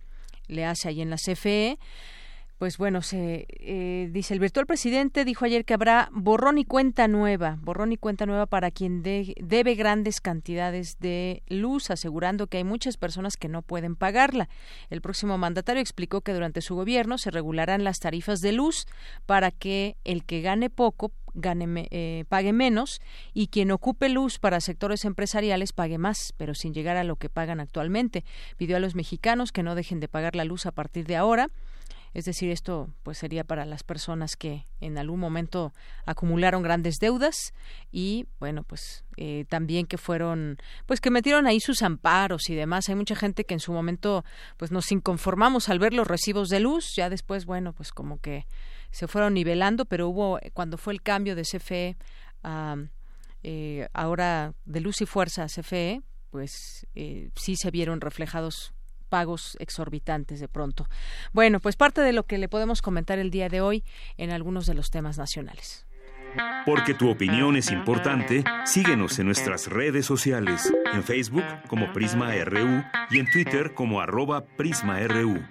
le 0.48 0.64
hace 0.64 0.88
ahí 0.88 1.00
en 1.00 1.10
la 1.10 1.16
CFE 1.16 1.78
pues 2.58 2.78
bueno, 2.78 3.02
se 3.02 3.46
eh, 3.50 4.08
dice 4.12 4.32
el 4.32 4.40
virtual 4.40 4.66
presidente 4.66 5.26
dijo 5.26 5.44
ayer 5.44 5.66
que 5.66 5.74
habrá 5.74 6.08
borrón 6.12 6.56
y 6.56 6.64
cuenta 6.64 7.06
nueva, 7.06 7.58
borrón 7.60 7.92
y 7.92 7.98
cuenta 7.98 8.24
nueva 8.24 8.46
para 8.46 8.70
quien 8.70 9.02
debe 9.02 9.74
grandes 9.74 10.22
cantidades 10.22 10.98
de 10.98 11.42
luz, 11.48 11.90
asegurando 11.90 12.46
que 12.46 12.56
hay 12.56 12.64
muchas 12.64 12.96
personas 12.96 13.36
que 13.36 13.48
no 13.48 13.60
pueden 13.60 13.94
pagarla. 13.94 14.48
El 14.88 15.02
próximo 15.02 15.36
mandatario 15.36 15.82
explicó 15.82 16.22
que 16.22 16.32
durante 16.32 16.62
su 16.62 16.74
gobierno 16.74 17.18
se 17.18 17.30
regularán 17.30 17.84
las 17.84 18.00
tarifas 18.00 18.40
de 18.40 18.52
luz 18.52 18.86
para 19.26 19.50
que 19.50 19.96
el 20.04 20.24
que 20.24 20.40
gane 20.40 20.70
poco 20.70 21.12
gane, 21.34 21.88
eh, 21.90 22.24
pague 22.30 22.54
menos 22.54 23.02
y 23.34 23.48
quien 23.48 23.70
ocupe 23.70 24.08
luz 24.08 24.38
para 24.38 24.60
sectores 24.60 25.04
empresariales 25.04 25.74
pague 25.74 25.98
más, 25.98 26.32
pero 26.38 26.54
sin 26.54 26.72
llegar 26.72 26.96
a 26.96 27.04
lo 27.04 27.16
que 27.16 27.28
pagan 27.28 27.60
actualmente. 27.60 28.24
Pidió 28.56 28.78
a 28.78 28.80
los 28.80 28.94
mexicanos 28.94 29.52
que 29.52 29.62
no 29.62 29.74
dejen 29.74 30.00
de 30.00 30.08
pagar 30.08 30.34
la 30.34 30.44
luz 30.44 30.64
a 30.64 30.72
partir 30.72 31.06
de 31.06 31.16
ahora 31.16 31.50
es 32.16 32.24
decir, 32.24 32.50
esto 32.50 32.88
pues 33.02 33.18
sería 33.18 33.44
para 33.44 33.66
las 33.66 33.82
personas 33.82 34.36
que 34.36 34.64
en 34.80 34.96
algún 34.96 35.20
momento 35.20 35.74
acumularon 36.06 36.62
grandes 36.62 36.94
deudas 36.98 37.52
y 37.92 38.24
bueno, 38.40 38.62
pues 38.62 39.04
eh, 39.18 39.44
también 39.50 39.86
que 39.86 39.98
fueron, 39.98 40.56
pues 40.86 41.02
que 41.02 41.10
metieron 41.10 41.46
ahí 41.46 41.60
sus 41.60 41.82
amparos 41.82 42.48
y 42.48 42.54
demás. 42.54 42.88
Hay 42.88 42.94
mucha 42.94 43.16
gente 43.16 43.44
que 43.44 43.52
en 43.52 43.60
su 43.60 43.70
momento 43.70 44.24
pues 44.56 44.72
nos 44.72 44.90
inconformamos 44.92 45.68
al 45.68 45.78
ver 45.78 45.92
los 45.92 46.06
recibos 46.06 46.48
de 46.48 46.60
luz, 46.60 46.94
ya 46.96 47.10
después 47.10 47.44
bueno, 47.44 47.74
pues 47.74 47.92
como 47.92 48.18
que 48.18 48.46
se 48.90 49.08
fueron 49.08 49.34
nivelando, 49.34 49.84
pero 49.84 50.08
hubo 50.08 50.40
cuando 50.54 50.78
fue 50.78 50.94
el 50.94 51.02
cambio 51.02 51.36
de 51.36 51.42
CFE 51.42 51.98
a 52.42 52.76
eh, 53.42 53.88
ahora 53.92 54.54
de 54.64 54.80
luz 54.80 55.02
y 55.02 55.06
fuerza 55.06 55.42
a 55.42 55.48
CFE, 55.48 56.00
pues 56.30 56.86
eh, 56.94 57.28
sí 57.36 57.56
se 57.56 57.70
vieron 57.70 58.00
reflejados 58.00 58.72
pagos 59.08 59.56
exorbitantes 59.60 60.40
de 60.40 60.48
pronto. 60.48 60.88
Bueno, 61.32 61.60
pues 61.60 61.76
parte 61.76 62.00
de 62.00 62.12
lo 62.12 62.24
que 62.24 62.38
le 62.38 62.48
podemos 62.48 62.82
comentar 62.82 63.18
el 63.18 63.30
día 63.30 63.48
de 63.48 63.60
hoy 63.60 63.84
en 64.16 64.30
algunos 64.30 64.66
de 64.66 64.74
los 64.74 64.90
temas 64.90 65.18
nacionales. 65.18 65.86
Porque 66.66 66.94
tu 66.94 67.08
opinión 67.08 67.56
es 67.56 67.70
importante, 67.70 68.44
síguenos 68.64 69.18
en 69.18 69.26
nuestras 69.26 69.68
redes 69.68 70.04
sociales, 70.04 70.72
en 70.92 71.02
Facebook 71.02 71.44
como 71.68 71.92
Prisma 71.92 72.32
RU 72.44 72.82
y 73.10 73.20
en 73.20 73.30
Twitter 73.30 73.72
como 73.74 74.00
arroba 74.00 74.44
PrismaRU. 74.44 75.42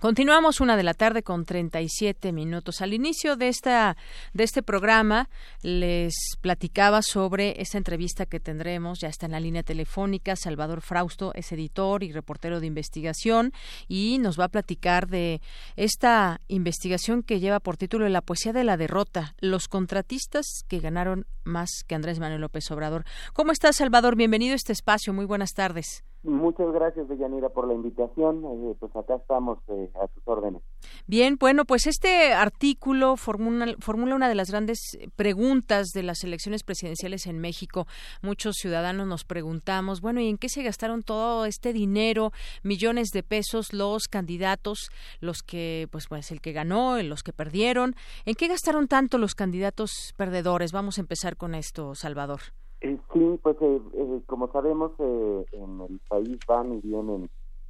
Continuamos 0.00 0.62
una 0.62 0.78
de 0.78 0.82
la 0.82 0.94
tarde 0.94 1.22
con 1.22 1.44
37 1.44 2.32
minutos. 2.32 2.80
Al 2.80 2.94
inicio 2.94 3.36
de 3.36 3.48
esta 3.48 3.98
de 4.32 4.44
este 4.44 4.62
programa 4.62 5.28
les 5.60 6.14
platicaba 6.40 7.02
sobre 7.02 7.60
esta 7.60 7.76
entrevista 7.76 8.24
que 8.24 8.40
tendremos, 8.40 9.00
ya 9.00 9.08
está 9.08 9.26
en 9.26 9.32
la 9.32 9.40
línea 9.40 9.62
telefónica, 9.62 10.36
Salvador 10.36 10.80
Frausto 10.80 11.32
es 11.34 11.52
editor 11.52 12.02
y 12.02 12.12
reportero 12.12 12.60
de 12.60 12.66
investigación 12.66 13.52
y 13.88 14.16
nos 14.20 14.40
va 14.40 14.44
a 14.44 14.48
platicar 14.48 15.06
de 15.06 15.42
esta 15.76 16.40
investigación 16.48 17.22
que 17.22 17.38
lleva 17.38 17.60
por 17.60 17.76
título 17.76 18.08
La 18.08 18.22
poesía 18.22 18.54
de 18.54 18.64
la 18.64 18.78
derrota, 18.78 19.34
los 19.38 19.68
contratistas 19.68 20.64
que 20.66 20.80
ganaron 20.80 21.26
más 21.44 21.84
que 21.86 21.94
Andrés 21.94 22.20
Manuel 22.20 22.40
López 22.40 22.70
Obrador. 22.70 23.04
¿Cómo 23.34 23.52
estás, 23.52 23.76
Salvador? 23.76 24.16
Bienvenido 24.16 24.54
a 24.54 24.56
este 24.56 24.72
espacio. 24.72 25.12
Muy 25.12 25.26
buenas 25.26 25.52
tardes. 25.52 26.04
Muchas 26.22 26.70
gracias, 26.72 27.08
Deyanira, 27.08 27.48
por 27.48 27.66
la 27.66 27.72
invitación. 27.72 28.44
Eh, 28.44 28.76
pues 28.78 28.94
acá 28.94 29.14
estamos 29.16 29.58
eh, 29.68 29.90
a 29.94 30.06
tus 30.08 30.22
órdenes. 30.26 30.60
Bien, 31.06 31.36
bueno, 31.40 31.64
pues 31.64 31.86
este 31.86 32.34
artículo 32.34 33.16
formula, 33.16 33.74
formula, 33.78 34.14
una 34.14 34.28
de 34.28 34.34
las 34.34 34.50
grandes 34.50 34.98
preguntas 35.16 35.88
de 35.94 36.02
las 36.02 36.22
elecciones 36.22 36.62
presidenciales 36.62 37.26
en 37.26 37.38
México. 37.38 37.86
Muchos 38.20 38.56
ciudadanos 38.56 39.06
nos 39.06 39.24
preguntamos, 39.24 40.02
bueno, 40.02 40.20
¿y 40.20 40.28
en 40.28 40.36
qué 40.36 40.50
se 40.50 40.62
gastaron 40.62 41.02
todo 41.02 41.46
este 41.46 41.72
dinero, 41.72 42.32
millones 42.62 43.08
de 43.12 43.22
pesos, 43.22 43.72
los 43.72 44.06
candidatos, 44.06 44.90
los 45.20 45.42
que, 45.42 45.88
pues, 45.90 46.06
pues 46.06 46.30
el 46.32 46.42
que 46.42 46.52
ganó, 46.52 47.02
los 47.02 47.22
que 47.22 47.32
perdieron? 47.32 47.94
¿En 48.26 48.34
qué 48.34 48.46
gastaron 48.46 48.88
tanto 48.88 49.16
los 49.16 49.34
candidatos 49.34 50.12
perdedores? 50.18 50.72
Vamos 50.72 50.98
a 50.98 51.00
empezar 51.00 51.38
con 51.38 51.54
esto, 51.54 51.94
Salvador. 51.94 52.40
Eh, 52.82 52.98
sí, 53.12 53.38
pues 53.42 53.56
eh, 53.60 53.80
eh, 53.92 54.22
como 54.26 54.50
sabemos, 54.52 54.92
en 54.98 55.80
el 55.82 56.00
país 56.08 56.38
van 56.46 56.72
y 56.72 56.80
vienen 56.80 57.28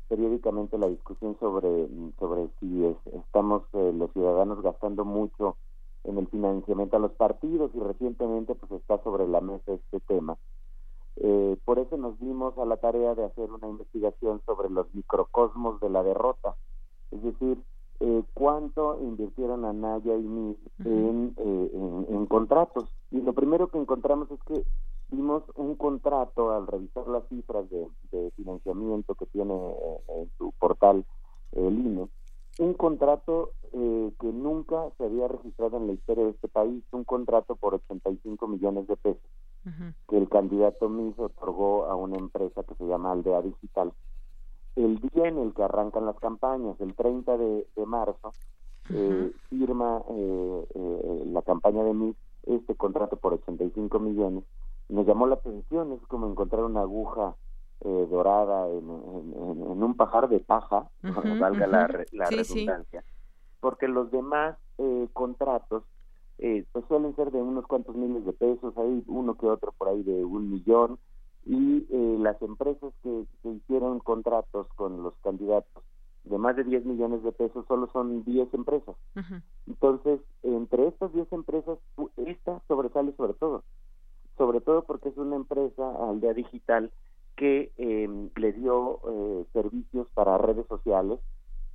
periódicamente 0.08 0.78
la 0.78 0.88
discusión 0.88 1.36
sobre, 1.40 1.88
sobre 2.18 2.48
si 2.60 2.84
estamos 3.12 3.62
los 3.72 4.12
ciudadanos 4.12 4.62
gastando 4.62 5.04
mucho 5.04 5.56
en 6.04 6.18
el 6.18 6.26
financiamiento 6.28 6.96
a 6.96 7.00
los 7.00 7.12
partidos 7.12 7.70
y 7.74 7.80
recientemente 7.80 8.54
pues 8.54 8.72
está 8.72 9.02
sobre 9.02 9.28
la 9.28 9.40
mesa 9.40 9.72
este 9.72 10.00
tema. 10.00 10.36
por 11.64 11.78
eso 11.78 11.96
nos 11.96 12.18
dimos 12.18 12.58
a 12.58 12.64
la 12.64 12.76
tarea 12.78 13.14
de 13.14 13.24
hacer 13.24 13.52
una 13.52 13.68
investigación 13.68 14.40
sobre 14.46 14.68
los 14.68 14.92
microcosmos 14.94 15.78
de 15.80 15.90
la 15.90 16.02
derrota, 16.02 16.56
es 17.12 17.22
decir, 17.22 17.58
cuánto 18.34 18.98
invirtieron 19.00 19.64
Anaya 19.64 20.16
y 20.16 20.22
MIS 20.22 20.56
en, 20.84 21.34
en, 21.36 22.26
contratos. 22.26 22.90
Y 23.12 23.20
lo 23.20 23.32
primero 23.32 23.68
que 23.68 23.78
encontramos 23.78 24.28
es 24.32 24.42
que 24.44 24.64
vimos 25.10 25.42
un 25.56 25.74
contrato 25.76 26.52
al 26.52 26.66
revisar 26.66 27.06
las 27.08 27.26
cifras 27.28 27.64
de, 27.70 27.88
financiamiento 28.36 29.14
que 29.14 29.26
tiene 29.26 29.54
eh, 29.54 30.00
en 30.08 30.30
su 30.38 30.52
portal 30.52 31.04
el 31.52 31.78
INE, 31.78 32.08
un 32.58 32.74
contrato 32.74 33.50
eh, 33.72 34.12
que 34.20 34.26
nunca 34.26 34.90
se 34.96 35.04
había 35.04 35.28
registrado 35.28 35.76
en 35.76 35.88
la 35.88 35.92
historia 35.92 36.24
de 36.24 36.30
este 36.30 36.48
país, 36.48 36.84
un 36.92 37.04
contrato 37.04 37.56
por 37.56 37.74
85 37.74 38.46
millones 38.46 38.86
de 38.86 38.96
pesos 38.96 39.30
que 40.08 40.16
el 40.16 40.28
candidato 40.30 40.88
MIS 40.88 41.18
otorgó 41.18 41.84
a 41.84 41.94
una 41.94 42.16
empresa 42.16 42.62
que 42.62 42.74
se 42.76 42.86
llama 42.86 43.12
Aldea 43.12 43.42
Digital. 43.42 43.92
El 44.74 44.98
día 45.00 45.28
en 45.28 45.36
el 45.36 45.52
que 45.52 45.62
arrancan 45.62 46.06
las 46.06 46.18
campañas, 46.18 46.80
el 46.80 46.94
30 46.94 47.36
de, 47.36 47.66
marzo, 47.84 48.32
eh, 48.88 49.30
firma 49.50 50.02
la 51.26 51.42
campaña 51.42 51.84
de 51.84 51.92
MIS 51.92 52.16
este 52.46 52.74
contrato 52.74 53.16
por 53.16 53.34
85 53.34 53.98
millones 53.98 54.44
me 54.90 55.04
llamó 55.04 55.26
la 55.26 55.36
atención, 55.36 55.92
es 55.92 56.06
como 56.08 56.26
encontrar 56.26 56.64
una 56.64 56.82
aguja 56.82 57.36
eh, 57.82 58.06
dorada 58.10 58.68
en, 58.68 58.88
un 58.88 59.94
pajar 59.96 60.28
de 60.28 60.40
paja, 60.40 60.90
uh 61.02 61.38
valga 61.38 61.66
la, 61.66 61.86
redundancia, 61.86 63.04
porque 63.60 63.88
los 63.88 64.10
demás 64.10 64.56
eh, 64.78 65.08
contratos 65.12 65.84
eh, 66.38 66.64
pues 66.72 66.84
suelen 66.88 67.14
ser 67.16 67.30
de 67.30 67.40
unos 67.40 67.66
cuantos 67.66 67.94
miles 67.94 68.24
de 68.24 68.32
pesos, 68.32 68.76
hay 68.76 69.02
uno 69.06 69.34
que 69.36 69.46
otro 69.46 69.72
por 69.72 69.88
ahí 69.88 70.02
de 70.02 70.24
un 70.24 70.50
millón, 70.50 70.98
y 71.46 71.86
las 72.18 72.40
empresas 72.42 72.92
que, 73.02 73.24
hicieron 73.44 73.98
contratos 74.00 74.66
con 74.76 75.02
los 75.02 75.14
candidatos 75.22 75.82
de 76.24 76.36
más 76.36 76.54
de 76.54 76.64
10 76.64 76.84
millones 76.84 77.22
de 77.22 77.32
pesos 77.32 77.64
solo 77.66 77.88
son 77.94 78.24
10 78.24 78.52
empresas. 78.52 78.94
Entonces, 79.66 80.20
entre 80.42 80.88
estas 80.88 81.12
10 81.14 81.32
empresas, 81.32 81.78
esta 82.18 82.60
sobresale 82.68 83.14
sobre 83.16 83.32
todo 83.32 83.64
sobre 84.40 84.62
todo 84.62 84.84
porque 84.84 85.10
es 85.10 85.18
una 85.18 85.36
empresa, 85.36 85.82
Aldea 86.00 86.32
Digital, 86.32 86.90
que 87.36 87.72
em, 87.76 88.30
le 88.36 88.54
dio 88.54 88.98
eh, 89.06 89.44
servicios 89.52 90.08
para 90.14 90.38
redes 90.38 90.66
sociales, 90.66 91.20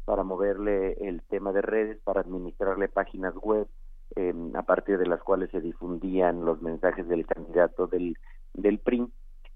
para 0.04 0.24
moverle 0.24 0.94
el 0.94 1.22
tema 1.30 1.52
de 1.52 1.62
redes, 1.62 2.00
para 2.04 2.22
administrarle 2.22 2.88
páginas 2.88 3.36
web, 3.36 3.68
em, 4.16 4.56
a 4.56 4.64
partir 4.64 4.98
de 4.98 5.06
las 5.06 5.22
cuales 5.22 5.52
se 5.52 5.62
difundían 5.62 6.44
los 6.44 6.60
mensajes 6.64 7.08
del 7.08 7.28
candidato 7.28 7.86
del, 7.86 8.18
del 8.56 8.80
PRI. 8.80 9.14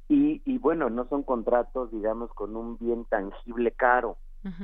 Y, 0.07 0.43
y 0.45 0.59
bueno, 0.59 0.91
no 0.91 1.07
son 1.09 1.23
contratos, 1.23 1.91
digamos, 1.91 2.31
con 2.35 2.55
un 2.55 2.77
bien 2.77 3.05
tangible 3.05 3.71
caro, 3.71 4.17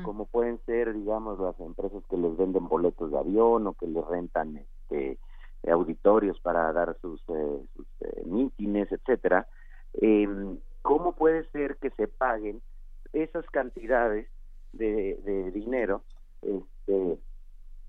como 0.04 0.26
pueden 0.26 0.60
ser, 0.68 0.94
digamos, 0.94 1.40
las 1.40 1.60
empresas 1.60 2.04
que 2.10 2.16
les 2.16 2.38
venden 2.38 2.68
boletos 2.68 3.10
de 3.12 3.18
avión 3.18 3.66
o 3.66 3.74
que 3.74 3.88
les 3.88 4.06
rentan 4.06 4.56
este, 4.58 5.18
auditorios 5.72 6.40
para 6.40 6.72
dar 6.74 6.98
sus, 7.02 7.22
eh, 7.30 7.62
sus 7.76 7.86
eh, 8.86 8.92
mítines, 8.92 8.92
etcétera, 8.92 9.48
em, 9.94 10.58
¿cómo 10.82 11.14
puede 11.16 11.44
ser 11.52 11.78
que 11.78 11.90
se 11.92 12.08
paguen 12.08 12.62
esas 13.14 13.46
cantidades 13.48 14.28
de, 14.74 15.20
de 15.24 15.52
dinero, 15.52 16.04
este, 16.42 17.18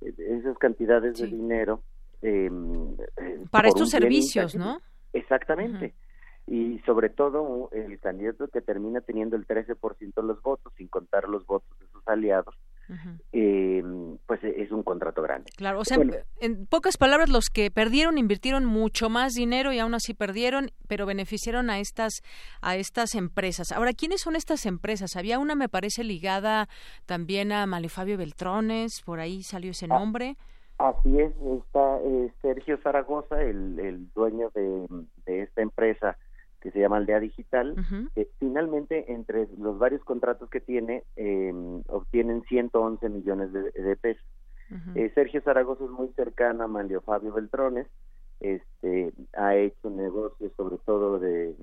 esas 0.01 0.57
cantidades 0.59 1.19
de 1.19 1.27
dinero 1.27 1.83
em, 2.23 2.93
eh, 3.17 3.45
para 3.51 3.69
estos 3.69 3.91
servicios, 3.91 4.55
¿no? 4.55 4.81
Exactamente. 5.13 5.95
Y 6.47 6.79
sobre 6.87 7.09
todo 7.09 7.71
el 7.73 7.99
candidato 7.99 8.47
que 8.49 8.61
termina 8.61 9.01
teniendo 9.01 9.35
el 9.35 9.47
13% 9.47 10.15
de 10.15 10.23
los 10.23 10.41
votos, 10.43 10.73
sin 10.77 10.87
contar 10.87 11.29
los 11.29 11.45
votos 11.45 11.77
de 11.81 11.87
sus 11.89 12.07
aliados, 12.07 12.55
eh, 13.33 13.83
pues 14.27 14.43
es 14.45 14.71
un 14.71 14.83
contrato 14.83 15.23
grande. 15.23 15.51
Claro, 15.57 15.81
o 15.81 15.85
sea, 15.85 15.99
en 16.41 16.67
pocas 16.67 16.97
palabras, 16.97 17.29
los 17.29 17.49
que 17.49 17.71
perdieron 17.71 18.19
invirtieron 18.19 18.65
mucho 18.65 19.09
más 19.09 19.35
dinero 19.35 19.73
y 19.73 19.79
aún 19.79 19.95
así 19.95 20.15
perdieron, 20.15 20.71
pero 20.89 21.07
beneficiaron 21.07 21.71
a 21.71 21.79
estas 21.79 22.23
a 22.61 22.77
estas 22.77 23.15
empresas. 23.15 23.73
Ahora, 23.73 23.93
¿quiénes 23.93 24.21
son 24.21 24.37
estas 24.37 24.67
empresas? 24.67 25.17
Había 25.17 25.39
una, 25.39 25.55
me 25.55 25.69
parece, 25.69 26.05
ligada 26.05 26.69
también 27.07 27.53
a 27.53 27.67
Malefabio 27.67 28.19
Beltrones, 28.19 29.03
por 29.03 29.21
ahí 29.21 29.43
salió 29.43 29.71
ese 29.71 29.87
ah, 29.87 29.99
nombre. 29.99 30.37
así 30.79 31.21
es, 31.21 31.33
está 31.59 31.99
eh, 32.05 32.33
Sergio 32.43 32.79
Zaragoza, 32.83 33.43
el, 33.43 33.79
el 33.79 34.13
dueño 34.13 34.51
de, 34.55 34.87
de 35.27 35.43
esta 35.43 35.63
empresa 35.63 36.17
que 36.67 36.73
se 36.73 36.81
llama 36.81 36.97
Aldea 36.97 37.21
Digital, 37.21 37.77
finalmente 38.41 39.13
entre 39.13 39.47
los 39.57 39.79
varios 39.79 40.03
contratos 40.03 40.51
que 40.51 40.61
tiene 40.61 41.05
eh, 41.15 41.55
obtienen 41.87 42.43
111 42.49 43.09
millones 43.09 43.53
de, 43.53 43.97
pesos. 43.97 44.25
eh, 44.97 45.13
Sergio 45.15 45.41
Zaragoza 45.43 45.85
es 45.85 45.91
muy 45.91 46.09
cercano 46.17 46.65
a 46.65 46.67
Manlio 46.67 47.03
Fabio 47.03 47.33
Beltrones, 47.33 47.87
este, 48.41 49.13
ha 49.37 49.55
hecho 49.55 49.91
negocios 49.91 50.53
sobre 50.57 50.79
todo 50.79 51.21
de, 51.21 51.55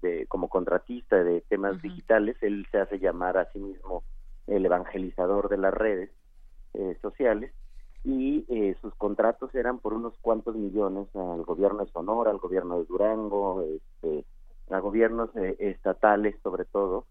de 0.00 0.26
como 0.28 0.48
contratista 0.48 1.22
de 1.22 1.42
temas 1.42 1.82
digitales, 1.82 2.36
él 2.40 2.66
se 2.70 2.78
hace 2.78 2.98
llamar 2.98 3.36
a 3.36 3.52
sí 3.52 3.58
mismo 3.58 4.02
el 4.46 4.64
evangelizador 4.64 5.50
de 5.50 5.58
las 5.58 5.74
redes 5.74 6.10
eh, 6.72 6.96
sociales. 7.02 7.52
Y 8.04 8.46
eh, 8.48 8.76
sus 8.80 8.94
contratos 8.94 9.54
eran 9.54 9.80
por 9.80 9.92
unos 9.92 10.16
cuantos 10.20 10.54
millones 10.54 11.08
al 11.14 11.42
gobierno 11.42 11.84
de 11.84 11.90
Sonora, 11.90 12.30
al 12.30 12.38
gobierno 12.38 12.78
de 12.78 12.84
Durango, 12.84 13.62
este, 13.62 14.24
a 14.72 14.78
gobiernos 14.80 15.30
eh, 15.36 15.56
estatales 15.58 16.36
sobre 16.42 16.64
todo, 16.64 17.06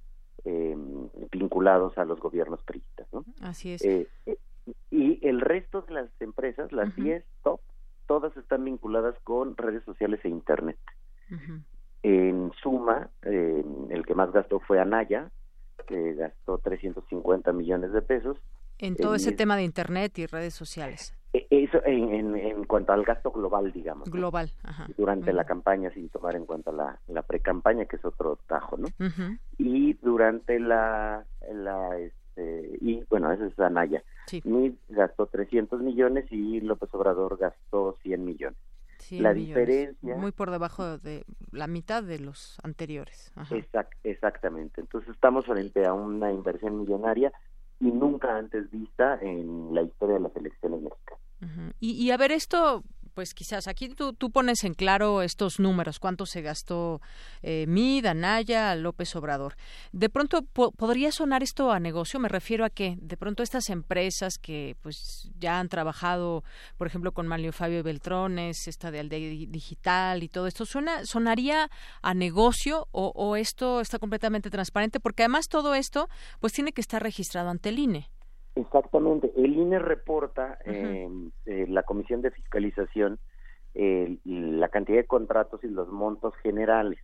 em, 0.45 1.09
vinculados 1.31 1.97
a 1.97 2.05
los 2.05 2.19
gobiernos 2.19 2.61
priistas. 2.63 3.07
¿no? 3.11 3.25
Así 3.41 3.73
es. 3.73 3.83
Eh, 3.83 4.07
y 4.91 5.25
el 5.25 5.41
resto 5.41 5.81
de 5.83 5.93
las 5.93 6.09
empresas, 6.19 6.71
las 6.71 6.95
10 6.95 7.23
top, 7.43 7.59
todas 8.05 8.35
están 8.37 8.63
vinculadas 8.65 9.15
con 9.23 9.55
redes 9.57 9.83
sociales 9.83 10.19
e 10.23 10.29
Internet. 10.29 10.77
En 12.03 12.51
suma, 12.61 13.09
em, 13.23 13.91
el 13.91 14.05
que 14.05 14.15
más 14.15 14.31
gastó 14.31 14.59
fue 14.59 14.79
Anaya, 14.79 15.29
que 15.87 16.13
gastó 16.13 16.57
350 16.59 17.51
millones 17.53 17.91
de 17.91 18.01
pesos. 18.01 18.37
En 18.77 18.95
todo 18.95 19.15
ese 19.15 19.31
tema 19.31 19.55
de 19.55 19.63
Internet 19.63 20.17
y 20.19 20.25
redes 20.25 20.53
sociales. 20.53 21.16
E, 21.33 21.47
eso 21.49 21.83
en, 21.85 22.35
en, 22.35 22.63
cuanto 22.65 22.93
al 22.93 23.03
gasto 23.03 23.31
global, 23.31 23.71
digamos. 23.71 24.09
Global, 24.09 24.51
Durante 24.97 25.33
la 25.33 25.45
campaña, 25.45 25.91
sin 25.91 26.09
tomar 26.09 26.35
en 26.35 26.45
cuenta 26.45 26.71
la, 26.71 26.99
la 27.07 27.21
pre-campaña, 27.23 27.85
que 27.85 27.97
es 27.97 28.05
otro 28.05 28.39
tajo, 28.47 28.77
¿no? 28.77 28.87
Y 29.57 29.93
durante 29.95 30.59
la, 30.59 31.25
la 31.51 31.97
este, 31.97 32.77
y 32.81 33.03
bueno, 33.09 33.31
esa 33.31 33.45
es 33.45 33.59
Anaya. 33.59 34.03
Sí. 34.27 34.43
gastó 34.89 35.27
300 35.27 35.81
millones 35.81 36.25
y 36.31 36.59
López 36.61 36.93
Obrador 36.93 37.37
gastó 37.37 37.97
100 38.03 38.25
millones. 38.25 38.59
la 39.11 39.33
diferencia 39.33 40.15
muy 40.15 40.33
por 40.33 40.51
debajo 40.51 40.97
de 40.97 41.23
la 41.51 41.67
mitad 41.67 42.03
de 42.03 42.19
los 42.19 42.57
anteriores 42.61 43.31
exactamente 44.03 44.81
entonces 44.81 45.11
estamos 45.11 45.45
frente 45.45 45.85
a 45.85 45.93
una 45.93 46.31
inversión 46.33 46.81
millonaria 46.81 47.31
y 47.79 47.85
nunca 47.85 48.37
antes 48.37 48.69
vista 48.71 49.19
en 49.21 49.73
la 49.73 49.83
historia 49.83 50.15
de 50.15 50.21
las 50.21 50.35
elecciones 50.35 50.81
mexicanas. 50.81 51.73
y, 51.79 51.91
y, 51.91 52.11
a 52.11 52.17
ver, 52.17 52.31
esto 52.31 52.83
pues 53.17 53.33
quizás 53.33 53.67
aquí 53.67 53.89
tú, 53.89 54.29
pones 54.29 54.63
en 54.63 54.75
claro 54.75 55.23
estos 55.23 55.59
números, 55.59 55.97
cuánto 55.97 56.27
se 56.27 56.43
gastó 56.43 57.01
eh, 57.41 57.65
Mid, 57.67 58.05
Anaya, 58.05 58.75
López 58.75 59.15
Obrador. 59.15 59.55
De 59.91 60.07
pronto, 60.07 60.43
¿podría 60.43 61.11
sonar 61.11 61.41
esto 61.41 61.71
a 61.71 61.79
negocio? 61.79 62.19
Me 62.19 62.29
refiero 62.29 62.63
a 62.63 62.69
que 62.69 62.95
de 63.01 63.17
pronto 63.17 63.41
estas 63.41 63.71
empresas 63.71 64.37
que 64.37 64.75
pues 64.83 65.31
ya 65.39 65.59
han 65.59 65.67
trabajado, 65.67 66.43
por 66.77 66.85
ejemplo, 66.85 67.11
con 67.11 67.25
Manlio 67.25 67.53
Fabio 67.53 67.81
Beltrones, 67.81 68.67
esta 68.67 68.91
de 68.91 68.99
Aldea 68.99 69.47
Digital 69.49 70.21
y 70.21 70.29
todo 70.29 70.45
esto, 70.45 70.67
¿suena, 70.67 71.03
¿sonaría 71.03 71.71
a 72.03 72.13
negocio 72.13 72.87
o, 72.91 73.11
o 73.15 73.35
esto 73.35 73.81
está 73.81 73.97
completamente 73.97 74.51
transparente? 74.51 74.99
Porque 74.99 75.23
además 75.23 75.47
todo 75.47 75.73
esto 75.73 76.07
pues 76.39 76.53
tiene 76.53 76.71
que 76.71 76.81
estar 76.81 77.01
registrado 77.01 77.49
ante 77.49 77.69
el 77.69 77.79
INE. 77.79 78.11
Exactamente. 78.57 79.31
El 79.35 79.55
INE 79.55 79.77
reporta 79.77 80.57
en 80.65 81.31
eh, 81.45 81.67
la 81.69 81.83
Comisión 81.83 82.21
de 82.21 82.31
Fiscalización 82.31 83.19
la 84.23 84.69
cantidad 84.69 84.97
de 84.97 85.05
contratos 85.05 85.63
y 85.63 85.67
los 85.67 85.87
montos 85.89 86.33
generales. 86.37 86.97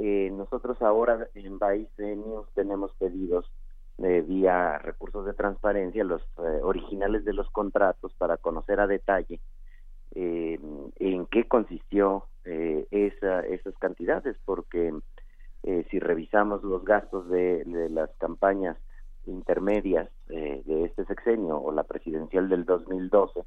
Eh, 0.00 0.32
nosotros 0.32 0.82
ahora 0.82 1.28
en 1.34 1.60
Vice 1.60 2.16
News 2.16 2.48
tenemos 2.54 2.92
pedidos 2.98 3.48
eh, 3.98 4.24
vía 4.26 4.78
recursos 4.78 5.24
de 5.24 5.32
transparencia 5.32 6.02
los 6.02 6.20
originales 6.62 7.24
de 7.24 7.34
los 7.34 7.48
contratos 7.50 8.12
para 8.14 8.36
conocer 8.36 8.80
a 8.80 8.88
detalle 8.88 9.38
en 10.16 11.26
qué 11.30 11.44
consistió 11.46 12.26
esa, 12.44 13.40
esas 13.46 13.74
cantidades, 13.78 14.36
porque 14.44 14.92
si 15.62 16.00
revisamos 16.00 16.64
los 16.64 16.84
gastos 16.84 17.30
de 17.30 17.64
las 17.90 18.10
campañas 18.16 18.76
intermedias 19.26 20.08
eh, 20.28 20.62
de 20.64 20.84
este 20.84 21.04
sexenio 21.04 21.58
o 21.58 21.72
la 21.72 21.84
presidencial 21.84 22.48
del 22.48 22.64
2012, 22.64 23.44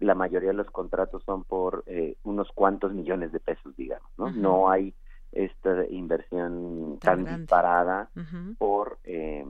la 0.00 0.14
mayoría 0.14 0.50
de 0.50 0.56
los 0.56 0.70
contratos 0.70 1.22
son 1.24 1.44
por 1.44 1.82
eh, 1.86 2.16
unos 2.24 2.50
cuantos 2.52 2.92
millones 2.92 3.32
de 3.32 3.40
pesos, 3.40 3.74
digamos, 3.76 4.10
¿no? 4.16 4.30
No 4.30 4.70
hay 4.70 4.94
esta 5.32 5.86
inversión 5.90 6.98
tan, 7.00 7.24
disparada 7.24 8.08
por, 8.56 8.98
eh, 9.04 9.44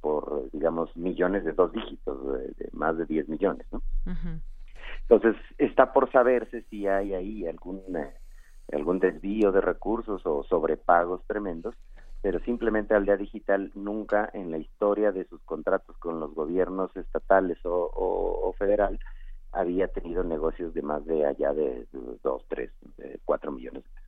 por, 0.00 0.50
digamos, 0.52 0.96
millones 0.96 1.44
de 1.44 1.52
dos 1.52 1.72
dígitos, 1.72 2.32
de, 2.32 2.68
más 2.72 2.96
de 2.96 3.04
10 3.04 3.28
millones, 3.28 3.66
¿no? 3.70 3.82
Entonces, 5.02 5.36
está 5.58 5.92
por 5.92 6.10
saberse 6.12 6.62
si 6.70 6.86
hay 6.86 7.14
ahí 7.14 7.46
algún, 7.46 7.82
algún 8.72 8.98
desvío 9.00 9.52
de 9.52 9.60
recursos 9.60 10.24
o 10.24 10.44
sobrepagos 10.44 11.22
tremendos 11.26 11.74
pero 12.20 12.40
simplemente 12.40 12.94
Aldea 12.94 13.16
Digital 13.16 13.70
nunca 13.74 14.28
en 14.32 14.50
la 14.50 14.58
historia 14.58 15.12
de 15.12 15.24
sus 15.26 15.40
contratos 15.42 15.96
con 15.98 16.18
los 16.20 16.34
gobiernos 16.34 16.94
estatales 16.96 17.58
o, 17.64 18.54
federal 18.58 18.98
había 19.52 19.88
tenido 19.88 20.24
negocios 20.24 20.74
de 20.74 20.82
más 20.82 21.04
de 21.06 21.24
allá 21.24 21.54
de 21.54 21.86
dos, 22.22 22.44
tres, 22.48 22.72
cuatro 23.24 23.52
millones 23.52 23.84
de 23.84 23.90
pesos. 23.90 24.07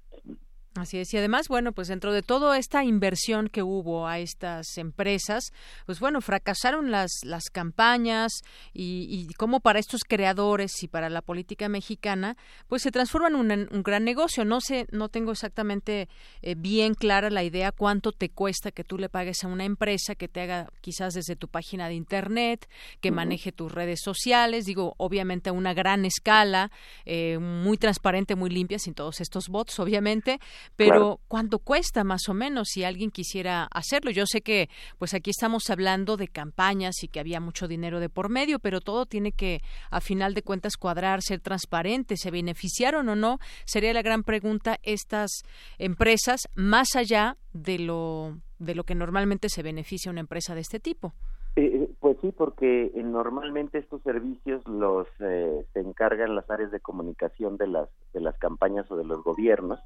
Así 0.81 0.99
es, 0.99 1.13
y 1.13 1.19
además, 1.19 1.49
bueno, 1.49 1.73
pues 1.73 1.89
dentro 1.89 2.13
de 2.13 2.23
toda 2.23 2.57
esta 2.57 2.85
inversión 2.85 3.49
que 3.49 3.63
hubo 3.63 4.07
a 4.07 4.19
estas 4.19 4.79
empresas, 4.79 5.53
pues 5.85 6.01
bueno, 6.01 6.23
fracasaron 6.23 6.91
las, 6.91 7.11
las 7.23 7.51
campañas 7.51 8.33
y, 8.73 9.07
y 9.11 9.35
como 9.35 9.61
para 9.61 9.79
estos 9.79 10.05
creadores 10.05 10.83
y 10.83 10.89
para 10.89 11.11
la 11.11 11.21
política 11.21 11.69
mexicana, 11.69 12.39
pues 12.67 12.81
se 12.81 12.91
transforma 12.91 13.29
en 13.29 13.35
un, 13.35 13.83
gran 13.83 14.05
negocio. 14.05 14.47
No 14.47 14.63
sé, 14.63 14.87
no 14.91 15.11
tengo 15.11 15.33
exactamente 15.33 16.09
eh, 16.41 16.55
bien 16.57 16.95
clara 16.95 17.29
la 17.29 17.45
idea 17.45 17.73
cuánto 17.73 18.13
te 18.13 18.31
cuesta 18.31 18.71
que 18.71 18.85
tú 18.85 18.97
le 18.97 19.11
pagues 19.11 19.45
a 19.45 19.49
una 19.49 19.65
empresa 19.65 20.15
que 20.15 20.29
te 20.29 20.41
haga 20.41 20.71
quizás 20.81 21.13
desde 21.13 21.37
tu 21.37 21.49
página 21.49 21.89
de 21.89 21.95
internet, 21.95 22.69
que 23.03 23.11
maneje 23.11 23.53
tus 23.53 23.71
redes 23.71 24.01
sociales, 24.03 24.65
digo, 24.65 24.95
obviamente 24.97 25.51
a 25.51 25.53
una 25.53 25.75
gran 25.75 26.07
escala, 26.07 26.71
eh, 27.05 27.39
muy 27.39 27.77
transparente, 27.77 28.35
muy 28.35 28.49
limpia, 28.49 28.79
sin 28.79 28.95
todos 28.95 29.21
estos 29.21 29.49
bots, 29.49 29.79
obviamente 29.79 30.41
pero 30.77 31.21
¿cuánto 31.29 31.59
cuesta 31.59 32.05
más 32.05 32.29
o 32.29 32.35
menos 32.35 32.69
si 32.69 32.85
alguien 32.85 33.11
quisiera 33.11 33.65
hacerlo? 33.65 34.11
Yo 34.11 34.25
sé 34.27 34.41
que 34.41 34.69
pues 34.99 35.15
aquí 35.15 35.31
estamos 35.31 35.69
hablando 35.71 36.17
de 36.17 36.29
campañas 36.29 37.03
y 37.03 37.09
que 37.09 37.21
había 37.21 37.41
mucho 37.41 37.69
dinero 37.69 38.01
de 38.01 38.09
por 38.09 38.29
medio, 38.29 38.59
pero 38.59 38.81
todo 38.81 39.07
tiene 39.07 39.33
que 39.33 39.61
a 39.91 40.01
final 40.01 40.35
de 40.35 40.43
cuentas 40.43 40.77
cuadrar, 40.77 41.23
ser 41.23 41.41
transparente, 41.41 42.17
se 42.17 42.31
beneficiaron 42.31 43.09
o 43.09 43.17
no, 43.17 43.39
sería 43.65 43.93
la 43.93 44.03
gran 44.03 44.23
pregunta 44.23 44.79
estas 44.83 45.43
empresas 45.79 46.49
más 46.55 46.97
allá 46.97 47.37
de 47.53 47.79
lo 47.79 48.39
de 48.59 48.75
lo 48.75 48.85
que 48.85 48.95
normalmente 48.95 49.49
se 49.49 49.63
beneficia 49.63 50.11
una 50.11 50.21
empresa 50.21 50.55
de 50.55 50.61
este 50.61 50.81
tipo. 50.81 51.15
Eh, 51.57 51.65
eh, 51.65 51.91
pues 51.99 52.17
sí, 52.21 52.33
porque 52.33 52.93
eh, 52.95 53.03
normalmente 53.03 53.79
estos 53.79 54.03
servicios 54.03 54.67
los 54.69 55.09
se 55.19 55.81
encargan 55.81 56.37
las 56.37 56.49
áreas 56.49 56.71
de 56.71 56.81
comunicación 56.81 57.57
de 57.57 57.67
las 57.67 57.89
de 58.13 58.21
las 58.21 58.39
campañas 58.39 58.91
o 58.91 58.97
de 58.97 59.05
los 59.05 59.25
gobiernos 59.25 59.81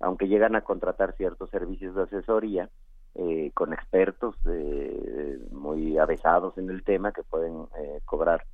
aunque 0.00 0.28
llegan 0.28 0.56
a 0.56 0.62
contratar 0.62 1.14
ciertos 1.16 1.50
servicios 1.50 1.94
de 1.94 2.02
asesoría 2.02 2.70
eh, 3.14 3.50
con 3.54 3.72
expertos 3.72 4.36
eh, 4.44 5.38
muy 5.50 5.96
avesados 5.96 6.58
en 6.58 6.68
el 6.68 6.84
tema 6.84 7.12
que 7.12 7.22
pueden 7.22 7.66
eh, 7.78 8.00
cobrar 8.04 8.44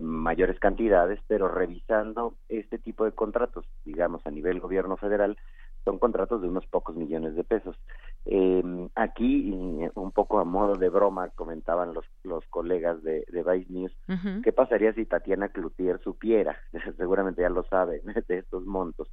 mayores 0.00 0.58
cantidades, 0.58 1.20
pero 1.28 1.46
revisando 1.46 2.34
este 2.48 2.78
tipo 2.78 3.04
de 3.04 3.12
contratos, 3.12 3.64
digamos 3.84 4.26
a 4.26 4.30
nivel 4.32 4.58
gobierno 4.58 4.96
federal, 4.96 5.36
son 5.84 5.98
contratos 5.98 6.42
de 6.42 6.48
unos 6.48 6.66
pocos 6.66 6.96
millones 6.96 7.34
de 7.34 7.44
pesos. 7.44 7.76
Eh, 8.24 8.62
aquí, 8.94 9.50
un 9.94 10.12
poco 10.12 10.38
a 10.38 10.44
modo 10.44 10.74
de 10.74 10.88
broma, 10.88 11.30
comentaban 11.30 11.94
los, 11.94 12.04
los 12.24 12.44
colegas 12.46 13.02
de, 13.02 13.24
de 13.28 13.42
Vice 13.42 13.72
News, 13.72 13.96
¿qué 14.42 14.52
pasaría 14.52 14.92
si 14.92 15.06
Tatiana 15.06 15.48
Cloutier 15.48 16.00
supiera? 16.02 16.56
Seguramente 16.96 17.42
ya 17.42 17.48
lo 17.48 17.64
sabe, 17.64 18.02
de 18.28 18.38
estos 18.38 18.66
montos, 18.66 19.08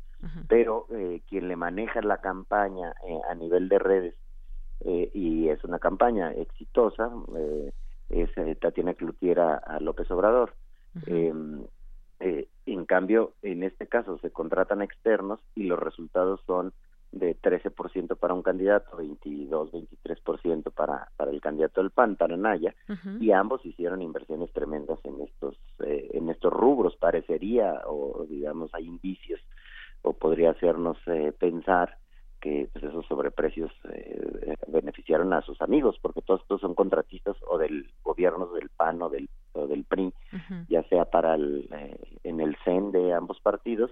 pero 0.48 0.88
eh, 0.92 1.22
quien 1.30 1.48
le 1.48 1.56
maneja 1.56 2.02
la 2.02 2.18
campaña 2.18 2.94
eh, 3.08 3.20
a 3.30 3.36
nivel 3.36 3.70
de 3.70 3.80
redes, 3.80 4.16
eh, 4.82 5.10
y 5.14 5.50
es 5.50 5.64
una 5.64 5.80
campaña 5.80 6.32
exitosa, 6.32 7.10
eh, 7.38 7.72
es 8.10 8.30
Tatiana 8.60 8.94
Cloutier 8.94 9.40
a, 9.40 9.80
López 9.80 10.10
Obrador. 10.12 10.54
Eh, 12.26 12.48
en 12.66 12.86
cambio, 12.86 13.34
en 13.44 13.62
este 13.62 13.86
caso 13.86 14.18
se 14.18 14.32
contratan 14.32 14.82
externos 14.82 15.40
y 15.54 15.66
los 15.66 15.78
resultados 15.78 16.42
son 16.48 16.74
de 17.12 17.40
13% 17.40 18.18
para 18.18 18.34
un 18.34 18.42
candidato, 18.42 18.98
22, 18.98 19.72
23% 19.72 20.74
para, 20.74 21.12
para 21.18 21.30
el 21.30 21.40
candidato 21.40 21.82
del 21.82 21.92
PAN, 21.92 22.16
Taranaya, 22.16 22.74
y 23.20 23.32
ambos 23.32 23.64
hicieron 23.64 24.02
inversiones 24.02 24.52
tremendas 24.54 24.98
en 25.04 25.22
estos, 25.22 25.56
eh, 25.86 26.10
en 26.14 26.32
estos 26.32 26.52
rubros. 26.52 26.96
Parecería, 26.96 27.84
o 27.86 28.26
digamos, 28.28 28.74
hay 28.74 28.88
indicios, 28.88 29.40
o 30.02 30.14
podría 30.14 30.50
hacernos 30.50 30.98
eh, 31.06 31.32
pensar 31.38 31.96
que 32.46 32.70
pues, 32.72 32.86
esos 32.86 33.04
sobreprecios 33.08 33.72
eh, 33.92 34.56
beneficiaron 34.68 35.34
a 35.34 35.42
sus 35.42 35.60
amigos, 35.64 35.98
porque 36.00 36.22
todos 36.22 36.42
estos 36.42 36.62
son 36.62 36.76
contratistas 36.76 37.36
o 37.48 37.58
del 37.58 37.90
gobierno 38.04 38.46
del 38.54 38.70
PAN 38.70 39.02
o 39.02 39.10
del, 39.10 39.28
o 39.54 39.66
del 39.66 39.84
PRI, 39.84 40.14
ya 40.70 40.84
sea 40.84 41.06
para 41.06 41.34
el, 41.34 41.68
eh, 41.72 41.98
en 42.24 42.40
el 42.42 42.56
CEN 42.64 42.92
de 42.92 43.14
ambos 43.14 43.40
partidos 43.40 43.90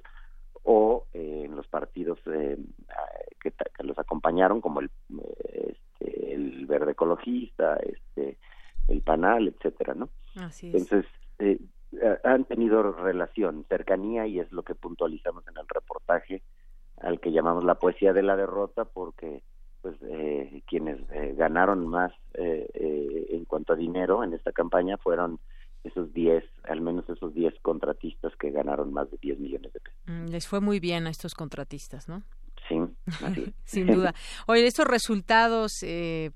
o 0.62 1.08
eh, 1.14 1.46
en 1.46 1.56
los 1.56 1.66
partidos 1.68 2.20
que, 2.24 2.60
que, 3.42 3.84
los 3.84 3.98
acompañaron, 3.98 4.62
como 4.62 4.82
el, 4.82 4.92
este, 5.52 6.36
el 6.36 6.68
Verde 6.68 6.92
Ecologista, 6.92 7.78
este, 7.78 8.38
el 8.88 9.02
PANAL, 9.02 9.48
etcétera, 9.48 9.96
¿no? 9.96 10.10
Entonces, 10.62 11.06
han 12.24 12.46
tenido 12.46 12.84
relación, 12.92 13.66
cercanía, 13.68 14.28
y 14.28 14.40
es 14.40 14.52
lo 14.52 14.62
que 14.62 14.76
puntualizamos 14.76 15.44
en 15.48 15.58
el 15.58 15.68
reportaje, 15.68 16.44
al 17.04 17.20
que 17.20 17.32
llamamos 17.32 17.64
la 17.64 17.76
poesía 17.76 18.14
de 18.14 18.24
la 18.24 18.36
derrota 18.36 18.86
porque 18.86 19.44
pues 19.82 19.96
eh, 20.04 20.64
quienes 20.66 20.98
eh, 21.12 21.36
ganaron 21.38 21.86
más 21.86 22.14
eh, 22.34 23.28
en 23.30 23.44
cuanto 23.46 23.74
a 23.74 23.76
dinero 23.76 24.24
en 24.24 24.34
esta 24.34 24.54
campaña 24.54 24.98
fueron 24.98 25.40
esos 25.84 26.14
10, 26.14 26.46
al 26.64 26.80
menos 26.80 27.08
esos 27.10 27.34
10 27.34 27.56
contratistas 27.62 28.32
que 28.38 28.52
ganaron 28.52 28.94
más 28.94 29.12
de 29.12 29.18
10 29.22 29.40
millones 29.40 29.74
de 29.74 29.82
pesos. 29.82 30.00
Mm, 30.06 30.32
les 30.32 30.48
fue 30.48 30.62
muy 30.62 30.80
bien 30.80 31.06
a 31.06 31.10
estos 31.10 31.36
contratistas, 31.36 32.08
¿no? 32.08 32.24
Sí, 32.70 32.78
sin 33.66 33.88
duda. 33.88 34.16
Oye, 34.48 34.66
estos 34.66 34.88
resultados 34.88 35.74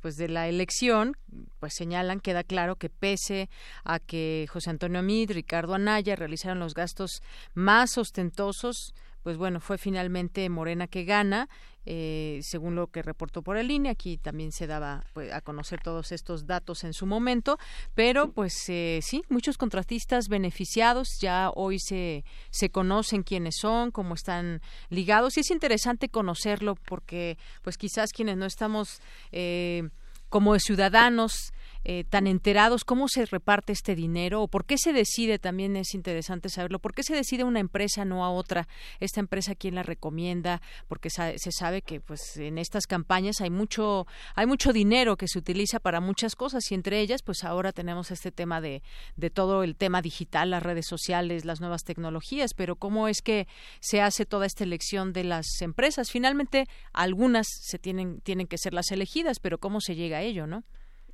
pues 0.01 0.17
de 0.17 0.27
la 0.27 0.49
elección 0.49 1.13
pues 1.59 1.73
señalan, 1.73 2.19
queda 2.19 2.43
claro 2.43 2.75
que 2.75 2.89
pese 2.89 3.49
a 3.85 3.99
que 3.99 4.45
José 4.49 4.71
Antonio 4.71 4.99
Amid, 4.99 5.31
Ricardo 5.31 5.73
Anaya 5.73 6.17
realizaron 6.17 6.59
los 6.59 6.73
gastos 6.73 7.21
más 7.53 7.97
ostentosos, 7.97 8.93
pues 9.27 9.35
bueno, 9.35 9.59
fue 9.59 9.77
finalmente 9.77 10.47
Morena 10.47 10.87
que 10.87 11.03
gana, 11.03 11.49
eh, 11.85 12.39
según 12.43 12.75
lo 12.75 12.87
que 12.87 13.01
reportó 13.01 13.41
por 13.41 13.57
el 13.57 13.69
INE. 13.69 13.89
Aquí 13.89 14.15
también 14.17 14.53
se 14.53 14.67
daba 14.67 15.03
pues, 15.13 15.33
a 15.33 15.41
conocer 15.41 15.81
todos 15.83 16.13
estos 16.13 16.47
datos 16.47 16.85
en 16.85 16.93
su 16.93 17.05
momento, 17.05 17.57
pero 17.93 18.31
pues 18.31 18.53
eh, 18.69 19.01
sí, 19.03 19.25
muchos 19.27 19.57
contratistas 19.57 20.29
beneficiados 20.29 21.09
ya 21.19 21.51
hoy 21.53 21.77
se, 21.77 22.23
se 22.51 22.69
conocen 22.69 23.23
quiénes 23.23 23.55
son, 23.59 23.91
cómo 23.91 24.13
están 24.13 24.61
ligados 24.87 25.35
y 25.35 25.41
es 25.41 25.51
interesante 25.51 26.07
conocerlo 26.07 26.75
porque 26.75 27.37
pues 27.63 27.77
quizás 27.77 28.13
quienes 28.13 28.37
no 28.37 28.45
estamos 28.45 29.01
eh, 29.33 29.89
como 30.29 30.57
ciudadanos 30.57 31.51
eh, 31.89 32.03
tan 32.03 32.27
enterados 32.27 32.83
cómo 32.83 33.07
se 33.07 33.25
reparte 33.25 33.71
este 33.71 33.95
dinero 33.95 34.41
o 34.41 34.49
por 34.49 34.65
qué 34.65 34.77
se 34.77 34.91
decide, 34.91 35.39
también 35.39 35.77
es 35.77 35.93
interesante 35.93 36.49
saberlo, 36.49 36.79
por 36.79 36.93
qué 36.93 37.01
se 37.01 37.15
decide 37.15 37.45
una 37.45 37.61
empresa 37.61 38.03
no 38.03 38.25
a 38.25 38.29
otra, 38.29 38.67
esta 38.99 39.21
empresa 39.21 39.55
quién 39.55 39.73
la 39.73 39.83
recomienda, 39.83 40.61
porque 40.89 41.09
se 41.09 41.51
sabe 41.53 41.81
que 41.81 42.01
pues 42.01 42.35
en 42.35 42.57
estas 42.57 42.87
campañas 42.87 43.39
hay 43.39 43.51
mucho 43.51 44.05
hay 44.35 44.45
mucho 44.47 44.73
dinero 44.73 45.15
que 45.15 45.29
se 45.29 45.39
utiliza 45.39 45.79
para 45.79 46.01
muchas 46.01 46.35
cosas 46.35 46.69
y 46.69 46.75
entre 46.75 46.99
ellas 46.99 47.21
pues 47.23 47.45
ahora 47.45 47.71
tenemos 47.71 48.11
este 48.11 48.33
tema 48.33 48.59
de, 48.59 48.83
de 49.15 49.29
todo 49.29 49.63
el 49.63 49.77
tema 49.77 50.01
digital, 50.01 50.49
las 50.49 50.63
redes 50.63 50.87
sociales, 50.87 51.45
las 51.45 51.61
nuevas 51.61 51.85
tecnologías, 51.85 52.53
pero 52.53 52.75
cómo 52.75 53.07
es 53.07 53.21
que 53.21 53.47
se 53.79 54.01
hace 54.01 54.25
toda 54.25 54.45
esta 54.45 54.65
elección 54.65 55.13
de 55.13 55.23
las 55.23 55.45
empresas. 55.61 56.11
Finalmente 56.11 56.65
algunas 56.91 57.47
se 57.47 57.79
tienen 57.79 58.19
tienen 58.19 58.47
que 58.47 58.57
ser 58.57 58.73
las 58.73 58.91
elegidas, 58.91 59.39
pero 59.39 59.57
cómo 59.57 59.79
se 59.79 59.95
llega 59.95 60.17
a 60.17 60.23
ello, 60.23 60.47
¿no? 60.47 60.65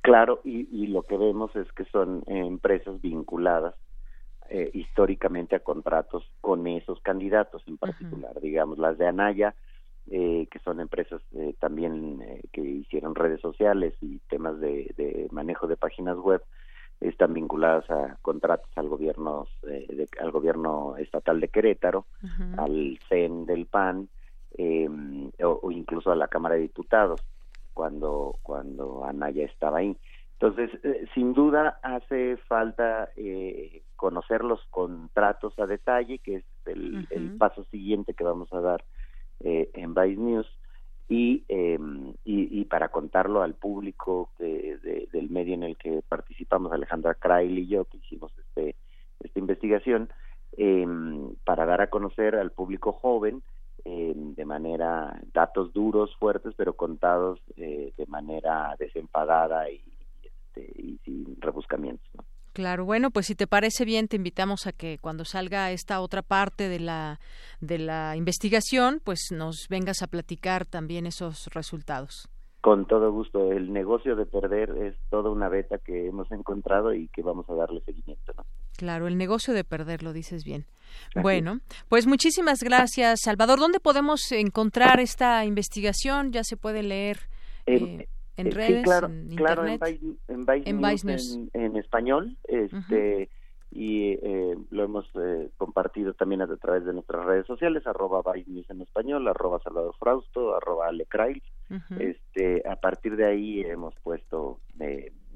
Claro, 0.04 0.42
y, 0.44 0.86
lo 0.88 1.00
que 1.04 1.16
vemos 1.16 1.56
es 1.56 1.72
que 1.72 1.86
son 1.86 2.24
empresas 2.26 3.00
vinculadas 3.00 3.74
eh, 4.50 4.70
históricamente 4.74 5.56
a 5.56 5.60
contratos 5.60 6.30
con 6.42 6.66
esos 6.66 7.00
candidatos 7.00 7.62
en 7.66 7.78
particular, 7.78 8.38
digamos 8.38 8.76
las 8.76 8.98
de 8.98 9.06
Anaya, 9.06 9.54
eh, 10.10 10.46
que 10.50 10.58
son 10.58 10.80
empresas 10.80 11.22
eh, 11.32 11.54
también 11.58 12.22
que 12.52 12.60
hicieron 12.60 13.14
redes 13.14 13.40
sociales 13.40 13.94
y 14.02 14.18
temas 14.28 14.60
de, 14.60 15.26
manejo 15.30 15.66
de 15.66 15.78
páginas 15.78 16.18
web, 16.18 16.42
están 17.00 17.32
vinculadas 17.32 17.90
a 17.90 18.18
contratos 18.20 18.68
al 18.76 18.90
gobierno 18.90 19.46
al 20.20 20.30
gobierno 20.32 20.98
estatal 20.98 21.40
de 21.40 21.48
Querétaro, 21.48 22.04
al 22.58 22.98
CEN 23.08 23.46
del 23.46 23.64
PAN 23.64 24.10
o, 25.42 25.60
o 25.62 25.70
incluso 25.70 26.12
a 26.12 26.16
la 26.16 26.28
Cámara 26.28 26.56
de 26.56 26.60
Diputados 26.60 27.22
cuando, 27.74 28.36
cuando 28.42 29.04
Anaya 29.04 29.44
estaba 29.44 29.78
ahí. 29.78 29.96
Entonces, 30.34 30.70
eh, 30.82 31.06
sin 31.14 31.32
duda 31.32 31.78
hace 31.82 32.36
falta 32.48 33.10
eh, 33.16 33.82
conocer 33.96 34.42
los 34.42 34.64
contratos 34.66 35.58
a 35.58 35.66
detalle, 35.66 36.18
que 36.18 36.36
es 36.36 36.44
el, 36.66 37.36
paso 37.38 37.64
siguiente 37.64 38.14
que 38.14 38.24
vamos 38.24 38.52
a 38.52 38.60
dar 38.60 38.84
eh, 39.40 39.70
en 39.74 39.94
Vice 39.94 40.20
News, 40.20 40.46
y, 41.08 41.44
em, 41.48 42.14
y, 42.24 42.64
para 42.64 42.88
contarlo 42.88 43.42
al 43.42 43.54
público 43.54 44.30
del 44.38 45.28
medio 45.28 45.54
en 45.54 45.62
el 45.62 45.76
que 45.76 46.02
participamos, 46.08 46.72
Alejandra 46.72 47.14
Krail 47.14 47.58
y 47.58 47.66
yo, 47.66 47.84
que 47.84 47.98
hicimos 47.98 48.32
este, 48.38 48.74
esta 49.20 49.38
investigación, 49.38 50.08
em, 50.56 51.34
para 51.44 51.66
dar 51.66 51.82
a 51.82 51.90
conocer 51.90 52.36
al 52.36 52.52
público 52.52 52.92
joven 52.92 53.42
de 53.84 54.44
manera, 54.44 55.20
datos 55.32 55.72
duros, 55.72 56.14
fuertes, 56.18 56.54
pero 56.56 56.74
contados 56.74 57.40
eh, 57.56 57.92
de 57.96 58.06
manera 58.06 58.74
desenfadada 58.78 59.70
y, 59.70 59.82
este, 60.22 60.72
y 60.80 60.98
sin 61.04 61.36
rebuscamientos. 61.40 62.08
Claro, 62.54 62.84
bueno, 62.84 63.10
pues 63.10 63.26
si 63.26 63.34
te 63.34 63.48
parece 63.48 63.84
bien, 63.84 64.06
te 64.06 64.16
invitamos 64.16 64.66
a 64.66 64.72
que 64.72 64.98
cuando 65.00 65.24
salga 65.24 65.72
esta 65.72 66.00
otra 66.00 66.22
parte 66.22 66.68
de 66.68 66.78
la 66.78 67.18
de 67.60 67.78
la 67.78 68.16
investigación, 68.16 69.00
pues 69.02 69.32
nos 69.32 69.66
vengas 69.68 70.02
a 70.02 70.06
platicar 70.06 70.64
también 70.64 71.06
esos 71.06 71.48
resultados. 71.48 72.28
Con 72.64 72.86
todo 72.86 73.12
gusto. 73.12 73.52
El 73.52 73.74
negocio 73.74 74.16
de 74.16 74.24
perder 74.24 74.70
es 74.70 74.94
toda 75.10 75.28
una 75.28 75.50
beta 75.50 75.76
que 75.76 76.06
hemos 76.06 76.32
encontrado 76.32 76.94
y 76.94 77.08
que 77.08 77.20
vamos 77.20 77.44
a 77.50 77.54
darle 77.54 77.82
seguimiento. 77.82 78.32
¿no? 78.38 78.46
Claro, 78.78 79.06
el 79.06 79.18
negocio 79.18 79.52
de 79.52 79.64
perder, 79.64 80.02
lo 80.02 80.14
dices 80.14 80.44
bien. 80.44 80.64
Bueno, 81.14 81.60
pues 81.90 82.06
muchísimas 82.06 82.62
gracias, 82.62 83.20
Salvador. 83.22 83.58
¿Dónde 83.58 83.80
podemos 83.80 84.32
encontrar 84.32 84.98
esta 84.98 85.44
investigación? 85.44 86.32
¿Ya 86.32 86.42
se 86.42 86.56
puede 86.56 86.82
leer 86.82 87.18
eh, 87.66 88.08
en 88.38 88.46
eh, 88.46 88.50
redes, 88.50 88.82
claro, 88.82 89.08
en 89.08 89.36
claro, 89.36 89.66
en, 89.66 89.78
Vice, 90.80 91.50
en, 91.52 91.76
español. 91.76 92.38
Este, 92.44 93.28
Y 93.74 94.12
eh, 94.12 94.56
lo 94.70 94.84
hemos 94.84 95.04
compartido 95.56 96.14
también 96.14 96.42
a 96.42 96.56
través 96.56 96.84
de 96.84 96.92
nuestras 96.92 97.24
redes 97.24 97.46
sociales, 97.46 97.84
arroba 97.86 98.22
News 98.46 98.70
en 98.70 98.82
español, 98.82 99.26
arroba 99.26 99.58
Salvador 99.64 99.94
Frausto, 99.98 100.56
arroba 100.56 100.86
Ale 100.86 101.06
este, 101.98 102.62
a 102.68 102.76
partir 102.76 103.16
de 103.16 103.26
ahí 103.26 103.60
hemos 103.62 103.94
puesto 104.02 104.60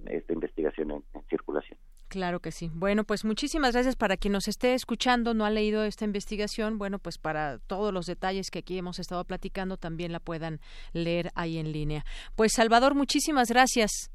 esta 0.06 0.32
investigación 0.32 0.92
en 0.92 1.02
circulación. 1.28 1.78
Claro 2.08 2.40
que 2.40 2.52
sí. 2.52 2.70
Bueno, 2.72 3.04
pues 3.04 3.24
muchísimas 3.26 3.74
gracias 3.74 3.94
para 3.94 4.16
quien 4.16 4.32
nos 4.32 4.48
esté 4.48 4.72
escuchando, 4.72 5.34
no 5.34 5.44
ha 5.44 5.50
leído 5.50 5.84
esta 5.84 6.06
investigación, 6.06 6.78
bueno, 6.78 6.98
pues 6.98 7.18
para 7.18 7.58
todos 7.58 7.92
los 7.92 8.06
detalles 8.06 8.50
que 8.50 8.60
aquí 8.60 8.78
hemos 8.78 8.98
estado 8.98 9.24
platicando 9.24 9.76
también 9.76 10.12
la 10.12 10.20
puedan 10.20 10.60
leer 10.94 11.30
ahí 11.34 11.58
en 11.58 11.70
línea. 11.70 12.04
Pues 12.34 12.52
Salvador, 12.54 12.94
muchísimas 12.94 13.50
gracias. 13.50 14.10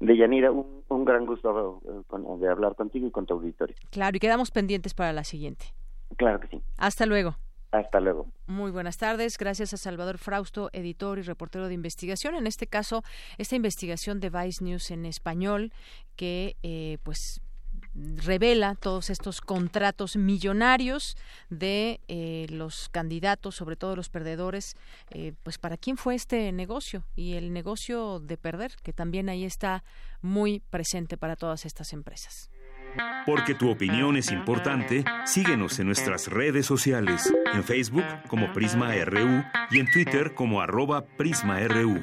Deyanira, 0.00 0.50
un, 0.50 0.82
un 0.88 1.04
gran 1.04 1.26
gusto 1.26 1.80
eh, 1.86 2.38
de 2.38 2.48
hablar 2.48 2.74
contigo 2.74 3.06
y 3.06 3.10
con 3.10 3.26
tu 3.26 3.34
auditorio. 3.34 3.76
Claro, 3.90 4.16
y 4.16 4.20
quedamos 4.20 4.50
pendientes 4.50 4.94
para 4.94 5.12
la 5.12 5.24
siguiente. 5.24 5.66
Claro 6.16 6.40
que 6.40 6.48
sí. 6.48 6.62
Hasta 6.78 7.06
luego. 7.06 7.36
Hasta 7.72 8.00
luego. 8.00 8.26
Muy 8.46 8.72
buenas 8.72 8.98
tardes. 8.98 9.38
Gracias 9.38 9.72
a 9.72 9.76
Salvador 9.76 10.18
Frausto, 10.18 10.70
editor 10.72 11.18
y 11.18 11.22
reportero 11.22 11.68
de 11.68 11.74
investigación. 11.74 12.34
En 12.34 12.48
este 12.48 12.66
caso, 12.66 13.04
esta 13.38 13.54
investigación 13.54 14.18
de 14.18 14.30
Vice 14.30 14.64
News 14.64 14.90
en 14.90 15.06
español 15.06 15.72
que, 16.16 16.56
eh, 16.64 16.98
pues, 17.04 17.40
revela 17.94 18.74
todos 18.74 19.10
estos 19.10 19.40
contratos 19.40 20.16
millonarios 20.16 21.16
de 21.48 22.00
eh, 22.08 22.46
los 22.50 22.88
candidatos, 22.90 23.56
sobre 23.56 23.76
todo 23.76 23.96
los 23.96 24.08
perdedores, 24.08 24.76
eh, 25.10 25.32
pues 25.42 25.58
para 25.58 25.76
quién 25.76 25.96
fue 25.96 26.14
este 26.14 26.52
negocio 26.52 27.04
y 27.16 27.34
el 27.34 27.52
negocio 27.52 28.20
de 28.20 28.36
perder, 28.36 28.76
que 28.82 28.92
también 28.92 29.28
ahí 29.28 29.44
está 29.44 29.82
muy 30.22 30.60
presente 30.70 31.16
para 31.16 31.36
todas 31.36 31.66
estas 31.66 31.92
empresas. 31.92 32.50
Porque 33.24 33.54
tu 33.54 33.70
opinión 33.70 34.16
es 34.16 34.32
importante, 34.32 35.04
síguenos 35.24 35.78
en 35.78 35.86
nuestras 35.86 36.26
redes 36.26 36.66
sociales, 36.66 37.32
en 37.52 37.62
Facebook 37.62 38.04
como 38.26 38.52
Prisma 38.52 38.92
RU 39.04 39.44
y 39.70 39.78
en 39.78 39.90
Twitter 39.90 40.34
como 40.34 40.60
arroba 40.60 41.04
PrismaRU. 41.16 42.02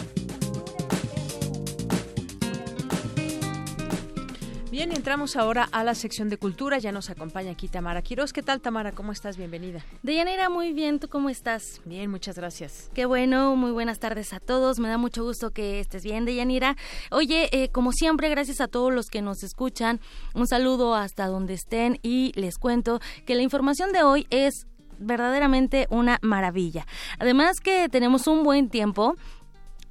Bien, 4.71 4.89
entramos 4.93 5.35
ahora 5.35 5.67
a 5.73 5.83
la 5.83 5.93
sección 5.95 6.29
de 6.29 6.37
cultura. 6.37 6.77
Ya 6.79 6.93
nos 6.93 7.09
acompaña 7.09 7.51
aquí 7.51 7.67
Tamara 7.67 8.01
Quiroz. 8.01 8.31
¿Qué 8.31 8.41
tal, 8.41 8.61
Tamara? 8.61 8.93
¿Cómo 8.93 9.11
estás? 9.11 9.35
Bienvenida. 9.35 9.83
Deyanira, 10.01 10.49
muy 10.49 10.71
bien. 10.71 10.97
¿Tú 10.97 11.09
cómo 11.09 11.29
estás? 11.29 11.81
Bien, 11.83 12.09
muchas 12.09 12.37
gracias. 12.37 12.89
Qué 12.93 13.05
bueno. 13.05 13.57
Muy 13.57 13.71
buenas 13.71 13.99
tardes 13.99 14.31
a 14.31 14.39
todos. 14.39 14.79
Me 14.79 14.87
da 14.87 14.97
mucho 14.97 15.25
gusto 15.25 15.51
que 15.51 15.81
estés 15.81 16.05
bien, 16.05 16.23
Deyanira. 16.23 16.77
Oye, 17.11 17.49
eh, 17.51 17.67
como 17.67 17.91
siempre, 17.91 18.29
gracias 18.29 18.61
a 18.61 18.69
todos 18.69 18.93
los 18.93 19.09
que 19.09 19.21
nos 19.21 19.43
escuchan. 19.43 19.99
Un 20.33 20.47
saludo 20.47 20.95
hasta 20.95 21.27
donde 21.27 21.53
estén 21.53 21.99
y 22.01 22.31
les 22.35 22.57
cuento 22.57 23.01
que 23.25 23.35
la 23.35 23.41
información 23.41 23.91
de 23.91 24.03
hoy 24.03 24.25
es 24.29 24.67
verdaderamente 24.99 25.87
una 25.89 26.17
maravilla. 26.21 26.85
Además 27.19 27.59
que 27.59 27.89
tenemos 27.89 28.25
un 28.27 28.43
buen 28.43 28.69
tiempo 28.69 29.17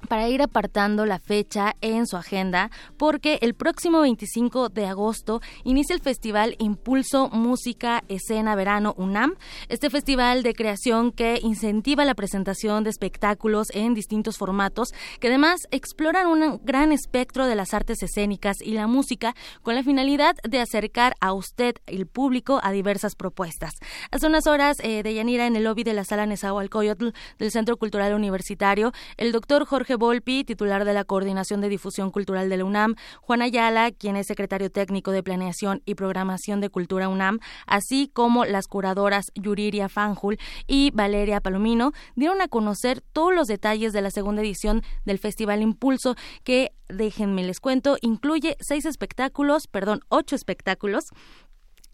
para 0.07 0.29
ir 0.29 0.41
apartando 0.41 1.05
la 1.05 1.19
fecha 1.19 1.75
en 1.81 2.07
su 2.07 2.17
agenda 2.17 2.69
porque 2.97 3.39
el 3.41 3.53
próximo 3.53 4.01
25 4.01 4.69
de 4.69 4.85
agosto 4.85 5.41
inicia 5.63 5.93
el 5.93 6.01
festival 6.01 6.55
Impulso 6.59 7.29
Música 7.29 8.03
Escena 8.07 8.55
Verano 8.55 8.93
UNAM, 8.97 9.35
este 9.69 9.89
festival 9.89 10.43
de 10.43 10.53
creación 10.53 11.11
que 11.11 11.39
incentiva 11.41 12.05
la 12.05 12.15
presentación 12.15 12.83
de 12.83 12.89
espectáculos 12.89 13.67
en 13.73 13.93
distintos 13.93 14.37
formatos 14.37 14.89
que 15.19 15.27
además 15.27 15.61
exploran 15.71 16.27
un 16.27 16.59
gran 16.63 16.91
espectro 16.91 17.47
de 17.47 17.55
las 17.55 17.73
artes 17.73 18.03
escénicas 18.03 18.57
y 18.61 18.71
la 18.73 18.87
música 18.87 19.35
con 19.61 19.75
la 19.75 19.83
finalidad 19.83 20.35
de 20.47 20.59
acercar 20.59 21.15
a 21.19 21.33
usted, 21.33 21.75
el 21.85 22.07
público, 22.07 22.59
a 22.63 22.71
diversas 22.71 23.15
propuestas. 23.15 23.73
Hace 24.11 24.27
unas 24.27 24.47
horas 24.47 24.77
eh, 24.81 25.03
de 25.03 25.13
Yanira 25.13 25.47
en 25.47 25.55
el 25.55 25.63
lobby 25.63 25.83
de 25.83 25.93
la 25.93 26.03
sala 26.03 26.25
Nezahualcóyotl 26.25 27.09
del 27.37 27.51
Centro 27.51 27.77
Cultural 27.77 28.13
Universitario, 28.13 28.91
el 29.17 29.31
doctor 29.31 29.65
Jorge 29.65 29.90
Volpi, 29.95 30.43
titular 30.43 30.85
de 30.85 30.93
la 30.93 31.03
Coordinación 31.03 31.61
de 31.61 31.69
Difusión 31.69 32.11
Cultural 32.11 32.49
de 32.49 32.57
la 32.57 32.65
UNAM, 32.65 32.95
Juan 33.21 33.41
Ayala, 33.41 33.91
quien 33.91 34.15
es 34.15 34.27
secretario 34.27 34.69
técnico 34.69 35.11
de 35.11 35.23
Planeación 35.23 35.81
y 35.85 35.95
Programación 35.95 36.61
de 36.61 36.69
Cultura 36.69 37.09
UNAM, 37.09 37.39
así 37.65 38.09
como 38.13 38.45
las 38.45 38.67
curadoras 38.67 39.31
Yuriria 39.35 39.89
Fanjul 39.89 40.37
y 40.67 40.91
Valeria 40.93 41.41
Palomino, 41.41 41.91
dieron 42.15 42.41
a 42.41 42.47
conocer 42.47 43.01
todos 43.13 43.33
los 43.33 43.47
detalles 43.47 43.93
de 43.93 44.01
la 44.01 44.11
segunda 44.11 44.41
edición 44.41 44.81
del 45.05 45.19
Festival 45.19 45.61
Impulso, 45.61 46.15
que, 46.43 46.71
déjenme 46.89 47.43
les 47.43 47.59
cuento, 47.59 47.97
incluye 48.01 48.57
seis 48.59 48.85
espectáculos, 48.85 49.67
perdón, 49.67 50.01
ocho 50.09 50.35
espectáculos 50.35 51.05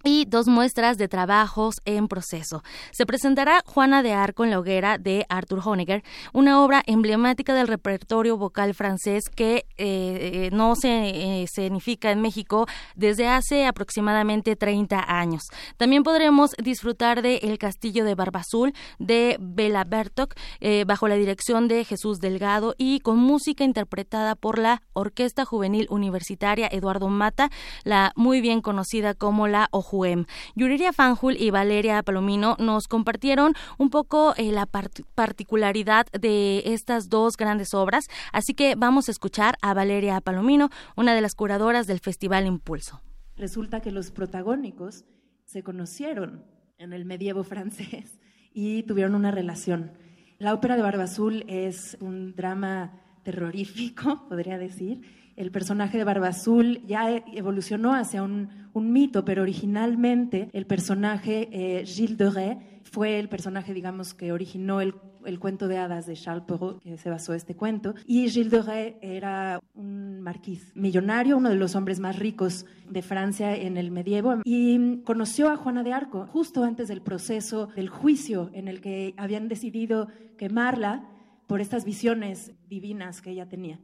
y 0.03 0.25
dos 0.25 0.47
muestras 0.47 0.97
de 0.97 1.07
trabajos 1.07 1.75
en 1.85 2.07
proceso. 2.07 2.63
Se 2.91 3.05
presentará 3.05 3.61
Juana 3.65 4.03
de 4.03 4.13
Arco 4.13 4.43
en 4.43 4.51
la 4.51 4.59
hoguera 4.59 4.97
de 4.97 5.25
Arthur 5.29 5.61
Honegger, 5.63 6.03
una 6.33 6.63
obra 6.63 6.83
emblemática 6.85 7.53
del 7.53 7.67
repertorio 7.67 8.37
vocal 8.37 8.73
francés 8.73 9.25
que 9.33 9.65
eh, 9.77 10.49
no 10.53 10.75
se 10.75 10.87
eh, 10.89 11.45
en 11.57 12.21
México 12.21 12.65
desde 12.95 13.27
hace 13.27 13.65
aproximadamente 13.65 14.55
30 14.55 15.03
años. 15.07 15.43
También 15.77 16.03
podremos 16.03 16.51
disfrutar 16.63 17.21
de 17.21 17.37
El 17.37 17.57
Castillo 17.57 18.05
de 18.05 18.15
Barba 18.15 18.41
Azul 18.41 18.73
de 18.99 19.37
Bela 19.39 19.83
Bertok 19.83 20.35
eh, 20.59 20.83
bajo 20.85 21.07
la 21.07 21.15
dirección 21.15 21.67
de 21.67 21.83
Jesús 21.83 22.19
Delgado 22.19 22.75
y 22.77 22.99
con 22.99 23.17
música 23.17 23.63
interpretada 23.63 24.35
por 24.35 24.59
la 24.59 24.81
Orquesta 24.93 25.45
Juvenil 25.45 25.87
Universitaria 25.89 26.67
Eduardo 26.71 27.09
Mata, 27.09 27.49
la 27.83 28.11
muy 28.15 28.41
bien 28.41 28.61
conocida 28.61 29.13
como 29.13 29.47
la 29.47 29.67
Juem. 29.87 30.25
Yuriria 30.55 30.91
Fanjul 30.91 31.37
y 31.37 31.49
Valeria 31.49 32.03
Palomino 32.03 32.57
nos 32.59 32.89
compartieron 32.89 33.53
un 33.77 33.89
poco 33.89 34.33
eh, 34.35 34.51
la 34.51 34.65
particularidad 34.65 36.07
de 36.07 36.63
estas 36.65 37.07
dos 37.07 37.37
grandes 37.37 37.73
obras, 37.73 38.09
así 38.33 38.53
que 38.53 38.75
vamos 38.75 39.07
a 39.07 39.11
escuchar 39.11 39.55
a 39.61 39.73
Valeria 39.73 40.19
Palomino, 40.19 40.69
una 40.97 41.15
de 41.15 41.21
las 41.21 41.35
curadoras 41.35 41.87
del 41.87 41.99
Festival 41.99 42.45
Impulso. 42.45 43.01
Resulta 43.37 43.79
que 43.81 43.91
los 43.91 44.11
protagónicos 44.11 45.05
se 45.45 45.63
conocieron 45.63 46.43
en 46.77 46.91
el 46.91 47.05
medievo 47.05 47.43
francés 47.43 48.19
y 48.53 48.83
tuvieron 48.83 49.15
una 49.15 49.31
relación. 49.31 49.91
La 50.39 50.53
ópera 50.53 50.75
de 50.75 50.81
Barba 50.81 51.03
Azul 51.03 51.45
es 51.47 51.97
un 52.01 52.35
drama 52.35 52.99
terrorífico, 53.23 54.25
podría 54.29 54.57
decir, 54.57 55.26
el 55.37 55.51
personaje 55.51 55.97
de 55.97 56.03
Barba 56.03 56.29
Azul 56.29 56.81
ya 56.85 57.09
evolucionó 57.33 57.93
hacia 57.93 58.23
un, 58.23 58.67
mito, 58.73 59.25
pero 59.25 59.41
originalmente 59.41 60.49
el 60.53 60.67
personaje 60.67 61.49
eh, 61.51 61.83
Gilles 61.83 62.17
de 62.17 62.29
Rais 62.29 62.57
fue 62.83 63.17
el 63.19 63.27
personaje, 63.27 63.73
digamos, 63.73 64.13
que 64.13 64.31
originó 64.31 64.81
el, 64.81 64.93
cuento 65.39 65.67
de 65.67 65.77
hadas 65.77 66.05
de 66.05 66.13
Charles 66.13 66.45
Perrault, 66.45 66.83
que 66.83 66.95
se 66.97 67.09
basó 67.09 67.33
este 67.33 67.55
cuento. 67.55 67.95
Y 68.05 68.29
Gilles 68.29 68.51
de 68.51 68.61
Rais 68.61 68.95
era 69.01 69.59
un 69.73 70.21
marquís 70.21 70.71
millonario, 70.75 71.37
uno 71.37 71.49
de 71.49 71.55
los 71.55 71.75
hombres 71.75 71.99
más 71.99 72.19
ricos 72.19 72.67
de 72.87 73.01
Francia 73.01 73.55
en 73.55 73.77
el 73.77 73.89
medievo, 73.89 74.41
y 74.43 75.01
conoció 75.03 75.49
a 75.49 75.57
Juana 75.57 75.83
de 75.83 75.93
Arco 75.93 76.27
justo 76.27 76.63
antes 76.63 76.87
del 76.87 77.01
proceso 77.01 77.69
del 77.75 77.89
juicio 77.89 78.51
en 78.53 78.67
el 78.67 78.79
que 78.79 79.15
habían 79.17 79.47
decidido 79.47 80.07
quemarla 80.37 81.09
por 81.47 81.61
estas 81.61 81.83
visiones 81.83 82.51
divinas 82.69 83.21
que 83.21 83.31
ella 83.31 83.49
tenía. 83.49 83.79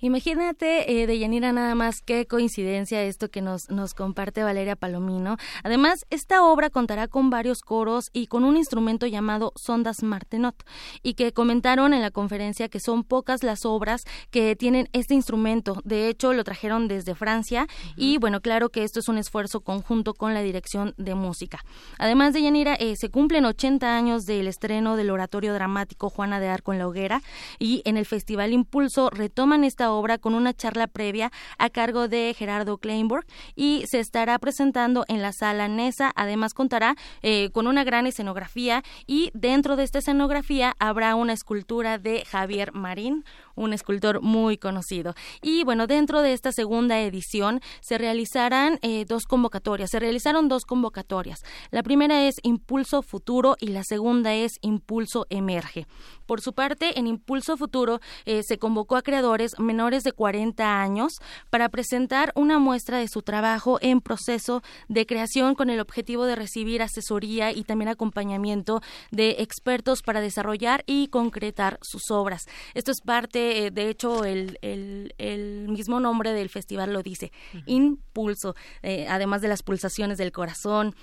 Imagínate, 0.00 1.02
eh, 1.02 1.06
Deyanira, 1.06 1.52
nada 1.52 1.74
más 1.74 2.02
qué 2.02 2.26
coincidencia 2.26 3.02
esto 3.02 3.30
que 3.30 3.40
nos, 3.40 3.70
nos 3.70 3.94
comparte 3.94 4.42
Valeria 4.42 4.76
Palomino. 4.76 5.38
Además, 5.64 6.04
esta 6.10 6.44
obra 6.44 6.68
contará 6.68 7.08
con 7.08 7.30
varios 7.30 7.62
coros 7.62 8.10
y 8.12 8.26
con 8.26 8.44
un 8.44 8.58
instrumento 8.58 9.06
llamado 9.06 9.52
sondas 9.56 10.02
martenot, 10.02 10.54
y 11.02 11.14
que 11.14 11.32
comentaron 11.32 11.94
en 11.94 12.02
la 12.02 12.10
conferencia 12.10 12.68
que 12.68 12.78
son 12.78 13.04
pocas 13.04 13.42
las 13.42 13.64
obras 13.64 14.04
que 14.30 14.54
tienen 14.54 14.88
este 14.92 15.14
instrumento. 15.14 15.80
De 15.84 16.08
hecho, 16.08 16.34
lo 16.34 16.44
trajeron 16.44 16.88
desde 16.88 17.14
Francia 17.14 17.66
y, 17.96 18.18
bueno, 18.18 18.42
claro 18.42 18.68
que 18.68 18.84
esto 18.84 19.00
es 19.00 19.08
un 19.08 19.16
esfuerzo 19.16 19.60
conjunto 19.60 20.12
con 20.12 20.34
la 20.34 20.42
dirección 20.42 20.94
de 20.98 21.14
música. 21.14 21.64
Además, 21.98 22.34
Deyanira, 22.34 22.74
eh, 22.74 22.96
se 22.96 23.08
cumplen 23.08 23.46
80 23.46 23.96
años 23.96 24.26
del 24.26 24.46
estreno 24.46 24.96
del 24.96 25.10
oratorio 25.10 25.54
dramático 25.54 26.10
Juana 26.10 26.38
de 26.38 26.48
Arco 26.48 26.74
en 26.74 26.80
la 26.80 26.88
Hoguera 26.88 27.22
y 27.58 27.80
en 27.86 27.96
el 27.96 28.04
Festival 28.04 28.52
Impulso 28.52 29.08
retoman 29.08 29.64
esta 29.64 29.85
obra 29.92 30.18
con 30.18 30.34
una 30.34 30.54
charla 30.54 30.86
previa 30.86 31.30
a 31.58 31.70
cargo 31.70 32.08
de 32.08 32.34
Gerardo 32.36 32.78
Kleinburg 32.78 33.26
y 33.54 33.84
se 33.86 34.00
estará 34.00 34.38
presentando 34.38 35.04
en 35.08 35.22
la 35.22 35.32
sala 35.32 35.68
Nesa. 35.68 36.12
Además 36.14 36.54
contará 36.54 36.96
eh, 37.22 37.50
con 37.52 37.66
una 37.66 37.84
gran 37.84 38.06
escenografía 38.06 38.82
y 39.06 39.30
dentro 39.34 39.76
de 39.76 39.84
esta 39.84 39.98
escenografía 39.98 40.74
habrá 40.78 41.14
una 41.14 41.32
escultura 41.32 41.98
de 41.98 42.24
Javier 42.24 42.72
Marín, 42.72 43.24
un 43.56 43.72
escultor 43.72 44.22
muy 44.22 44.56
conocido. 44.56 45.14
Y 45.42 45.64
bueno, 45.64 45.86
dentro 45.86 46.22
de 46.22 46.32
esta 46.32 46.52
segunda 46.52 47.00
edición 47.00 47.60
se 47.80 47.98
realizarán 47.98 48.78
eh, 48.82 49.04
dos 49.06 49.24
convocatorias. 49.24 49.90
Se 49.90 49.98
realizaron 49.98 50.48
dos 50.48 50.64
convocatorias. 50.64 51.40
La 51.70 51.82
primera 51.82 52.26
es 52.26 52.36
Impulso 52.42 53.02
Futuro 53.02 53.56
y 53.58 53.68
la 53.68 53.82
segunda 53.82 54.34
es 54.34 54.52
Impulso 54.60 55.26
Emerge. 55.30 55.86
Por 56.26 56.40
su 56.40 56.52
parte, 56.52 56.98
en 56.98 57.06
Impulso 57.06 57.56
Futuro 57.56 58.00
eh, 58.24 58.42
se 58.44 58.58
convocó 58.58 58.96
a 58.96 59.02
creadores 59.02 59.58
menores 59.58 60.02
de 60.02 60.12
40 60.12 60.80
años 60.80 61.14
para 61.50 61.68
presentar 61.68 62.32
una 62.34 62.58
muestra 62.58 62.98
de 62.98 63.08
su 63.08 63.22
trabajo 63.22 63.78
en 63.80 64.00
proceso 64.00 64.62
de 64.88 65.06
creación 65.06 65.54
con 65.54 65.70
el 65.70 65.80
objetivo 65.80 66.24
de 66.26 66.36
recibir 66.36 66.82
asesoría 66.82 67.52
y 67.52 67.62
también 67.64 67.88
acompañamiento 67.88 68.80
de 69.10 69.36
expertos 69.38 70.02
para 70.02 70.20
desarrollar 70.20 70.82
y 70.86 71.08
concretar 71.08 71.78
sus 71.82 72.10
obras. 72.10 72.42
Esto 72.74 72.90
es 72.90 73.00
parte 73.00 73.45
eh, 73.46 73.70
de 73.70 73.88
hecho, 73.88 74.24
el, 74.24 74.58
el, 74.62 75.68
mismo 75.68 76.00
nombre 76.00 76.32
del 76.32 76.48
festival 76.48 76.92
lo 76.92 77.02
dice, 77.02 77.32
impulso, 77.66 78.54
eh, 78.82 79.06
además 79.08 79.42
de 79.42 79.48
las 79.48 79.62
pulsaciones 79.62 80.18
del 80.18 80.32
corazón, 80.32 80.94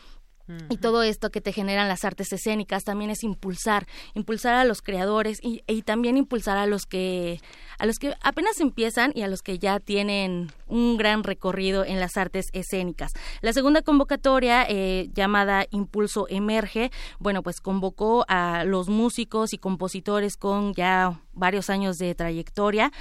y 0.70 0.78
todo 0.78 1.04
esto 1.04 1.30
que 1.30 1.40
te 1.40 1.54
generan 1.54 1.88
las 1.88 2.04
artes 2.04 2.34
escénicas 2.34 2.84
también 2.84 3.10
es 3.10 3.24
impulsar, 3.24 3.88
impulsar 4.14 4.56
a 4.56 4.66
los 4.66 4.82
creadores 4.82 5.40
y, 5.42 5.62
también 5.84 6.18
impulsar 6.18 6.58
a 6.58 6.66
los 6.66 6.86
que 6.86 7.40
a 7.80 7.86
los 7.86 7.98
que 7.98 8.14
apenas 8.22 8.60
empiezan 8.60 9.12
y 9.16 9.22
a 9.22 9.28
los 9.28 9.42
que 9.42 9.58
ya 9.58 9.80
tienen 9.80 10.52
un 10.68 10.98
gran 10.98 11.24
recorrido 11.24 11.84
en 11.86 12.00
las 12.00 12.18
artes 12.18 12.48
escénicas. 12.54 13.12
La 13.42 13.54
segunda 13.54 13.82
convocatoria 13.82 14.66
eh, 14.68 15.10
llamada 15.14 15.66
Impulso 15.72 16.28
Emerge, 16.30 16.92
bueno, 17.20 17.42
pues 17.42 17.60
convocó 17.60 18.26
a 18.28 18.64
los 18.66 18.90
músicos 18.90 19.54
y 19.54 19.58
compositores 19.58 20.38
con 20.38 20.74
ya 20.74 21.20
varios 21.34 21.70
años 21.70 21.98
de 21.98 22.16
trayectoria 22.16 22.92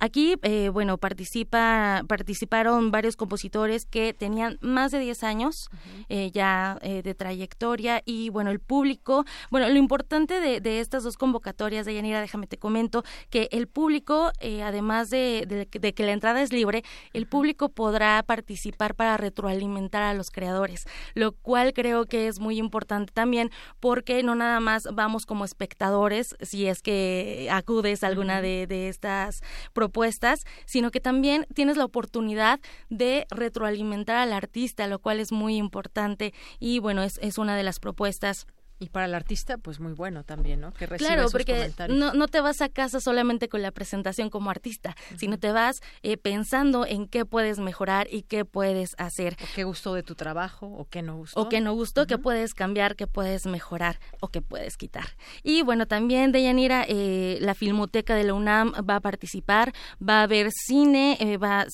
Aquí, 0.00 0.36
eh, 0.42 0.68
bueno, 0.68 0.96
participa, 0.98 2.04
participaron 2.06 2.92
varios 2.92 3.16
compositores 3.16 3.84
que 3.84 4.14
tenían 4.14 4.56
más 4.60 4.92
de 4.92 5.00
10 5.00 5.24
años 5.24 5.68
eh, 6.08 6.30
ya 6.32 6.78
eh, 6.82 7.02
de 7.02 7.14
trayectoria 7.14 8.02
y, 8.04 8.30
bueno, 8.30 8.52
el 8.52 8.60
público, 8.60 9.24
bueno, 9.50 9.68
lo 9.68 9.76
importante 9.76 10.40
de, 10.40 10.60
de 10.60 10.78
estas 10.78 11.02
dos 11.02 11.16
convocatorias, 11.16 11.84
de 11.84 11.94
Yanira, 11.94 12.20
déjame 12.20 12.46
te 12.46 12.58
comento, 12.58 13.02
que 13.28 13.48
el 13.50 13.66
público, 13.66 14.30
además 14.64 15.10
de, 15.10 15.66
de, 15.70 15.92
que 15.92 16.06
la 16.06 16.12
entrada 16.12 16.42
es 16.42 16.52
libre, 16.52 16.84
el 17.12 17.26
público 17.26 17.68
podrá 17.68 18.22
participar 18.22 18.94
para 18.94 19.16
retroalimentar 19.16 20.02
a 20.02 20.14
los 20.14 20.30
creadores, 20.30 20.86
lo 21.14 21.32
cual 21.32 21.72
creo 21.72 22.06
que 22.06 22.28
es 22.28 22.38
muy 22.38 22.58
importante 22.58 23.12
también 23.12 23.50
porque 23.80 24.22
no 24.22 24.36
nada 24.36 24.60
más 24.60 24.88
vamos 24.92 25.26
como 25.26 25.44
espectadores, 25.44 26.36
si 26.40 26.66
es 26.66 26.82
que 26.82 27.48
acudes 27.50 28.04
a 28.04 28.06
alguna 28.06 28.40
de, 28.40 28.66
de 28.68 28.88
estas 28.88 29.42
propuestas, 29.72 29.87
propuestas, 29.88 30.44
sino 30.66 30.90
que 30.90 31.00
también 31.00 31.46
tienes 31.54 31.78
la 31.78 31.86
oportunidad 31.86 32.60
de 32.90 33.26
retroalimentar 33.30 34.16
al 34.16 34.34
artista, 34.34 34.86
lo 34.86 34.98
cual 34.98 35.18
es 35.18 35.32
muy 35.32 35.56
importante. 35.56 36.34
Y 36.60 36.78
bueno, 36.78 37.02
es, 37.02 37.18
es 37.22 37.38
una 37.38 37.56
de 37.56 37.62
las 37.62 37.80
propuestas 37.80 38.46
y 38.78 38.90
para 38.90 39.06
el 39.06 39.14
artista, 39.14 39.58
pues 39.58 39.80
muy 39.80 39.92
bueno 39.92 40.24
también, 40.24 40.60
¿no? 40.60 40.72
Que 40.72 40.86
claro, 40.86 41.28
porque 41.30 41.72
no, 41.88 42.14
no 42.14 42.28
te 42.28 42.40
vas 42.40 42.60
a 42.60 42.68
casa 42.68 43.00
solamente 43.00 43.48
con 43.48 43.62
la 43.62 43.72
presentación 43.72 44.30
como 44.30 44.50
artista, 44.50 44.96
sino 45.16 45.38
te 45.38 45.50
vas 45.50 45.80
eh, 46.02 46.16
pensando 46.16 46.86
en 46.86 47.08
qué 47.08 47.24
puedes 47.24 47.58
mejorar 47.58 48.06
y 48.10 48.22
qué 48.22 48.44
puedes 48.44 48.94
hacer. 48.98 49.36
O 49.42 49.46
qué 49.54 49.64
gustó 49.64 49.94
de 49.94 50.02
tu 50.02 50.14
trabajo, 50.14 50.66
o 50.66 50.86
qué 50.88 51.02
no 51.02 51.16
gustó. 51.16 51.40
O 51.40 51.48
qué 51.48 51.60
no 51.60 51.72
gustó, 51.72 52.06
qué 52.06 52.18
puedes 52.18 52.54
cambiar, 52.54 52.94
qué 52.94 53.06
puedes 53.06 53.46
mejorar 53.46 53.98
o 54.20 54.28
qué 54.28 54.42
puedes 54.42 54.76
quitar. 54.76 55.06
Y 55.42 55.62
bueno, 55.62 55.86
también 55.86 56.30
Deyanira, 56.30 56.84
eh, 56.88 57.38
la 57.40 57.54
Filmoteca 57.54 58.14
de 58.14 58.24
la 58.24 58.34
UNAM 58.34 58.72
va 58.88 58.96
a 58.96 59.00
participar, 59.00 59.72
va 60.06 60.20
a 60.20 60.22
haber 60.22 60.50
cine, 60.52 61.16
eh, 61.20 61.36
va... 61.36 61.66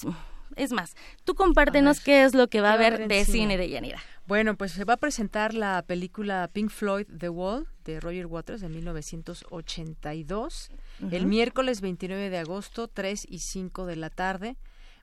Es 0.56 0.70
más, 0.70 0.94
tú 1.24 1.34
compártenos 1.34 1.98
qué 1.98 2.22
es 2.22 2.32
lo 2.32 2.46
que 2.46 2.60
va 2.60 2.70
a 2.70 2.74
haber 2.74 3.08
de 3.08 3.24
cine, 3.24 3.56
de 3.56 3.68
Yanira. 3.68 4.00
Bueno, 4.26 4.56
pues 4.56 4.72
se 4.72 4.84
va 4.84 4.94
a 4.94 4.98
presentar 4.98 5.52
la 5.52 5.82
película 5.82 6.48
Pink 6.50 6.70
Floyd 6.70 7.06
The 7.18 7.28
Wall 7.28 7.68
de 7.84 8.00
Roger 8.00 8.24
Waters 8.24 8.62
de 8.62 8.70
1982 8.70 10.70
el 11.10 11.26
miércoles 11.26 11.82
29 11.82 12.30
de 12.30 12.38
agosto 12.38 12.88
3 12.88 13.26
y 13.28 13.40
5 13.40 13.84
de 13.84 13.96
la 13.96 14.08
tarde. 14.08 14.56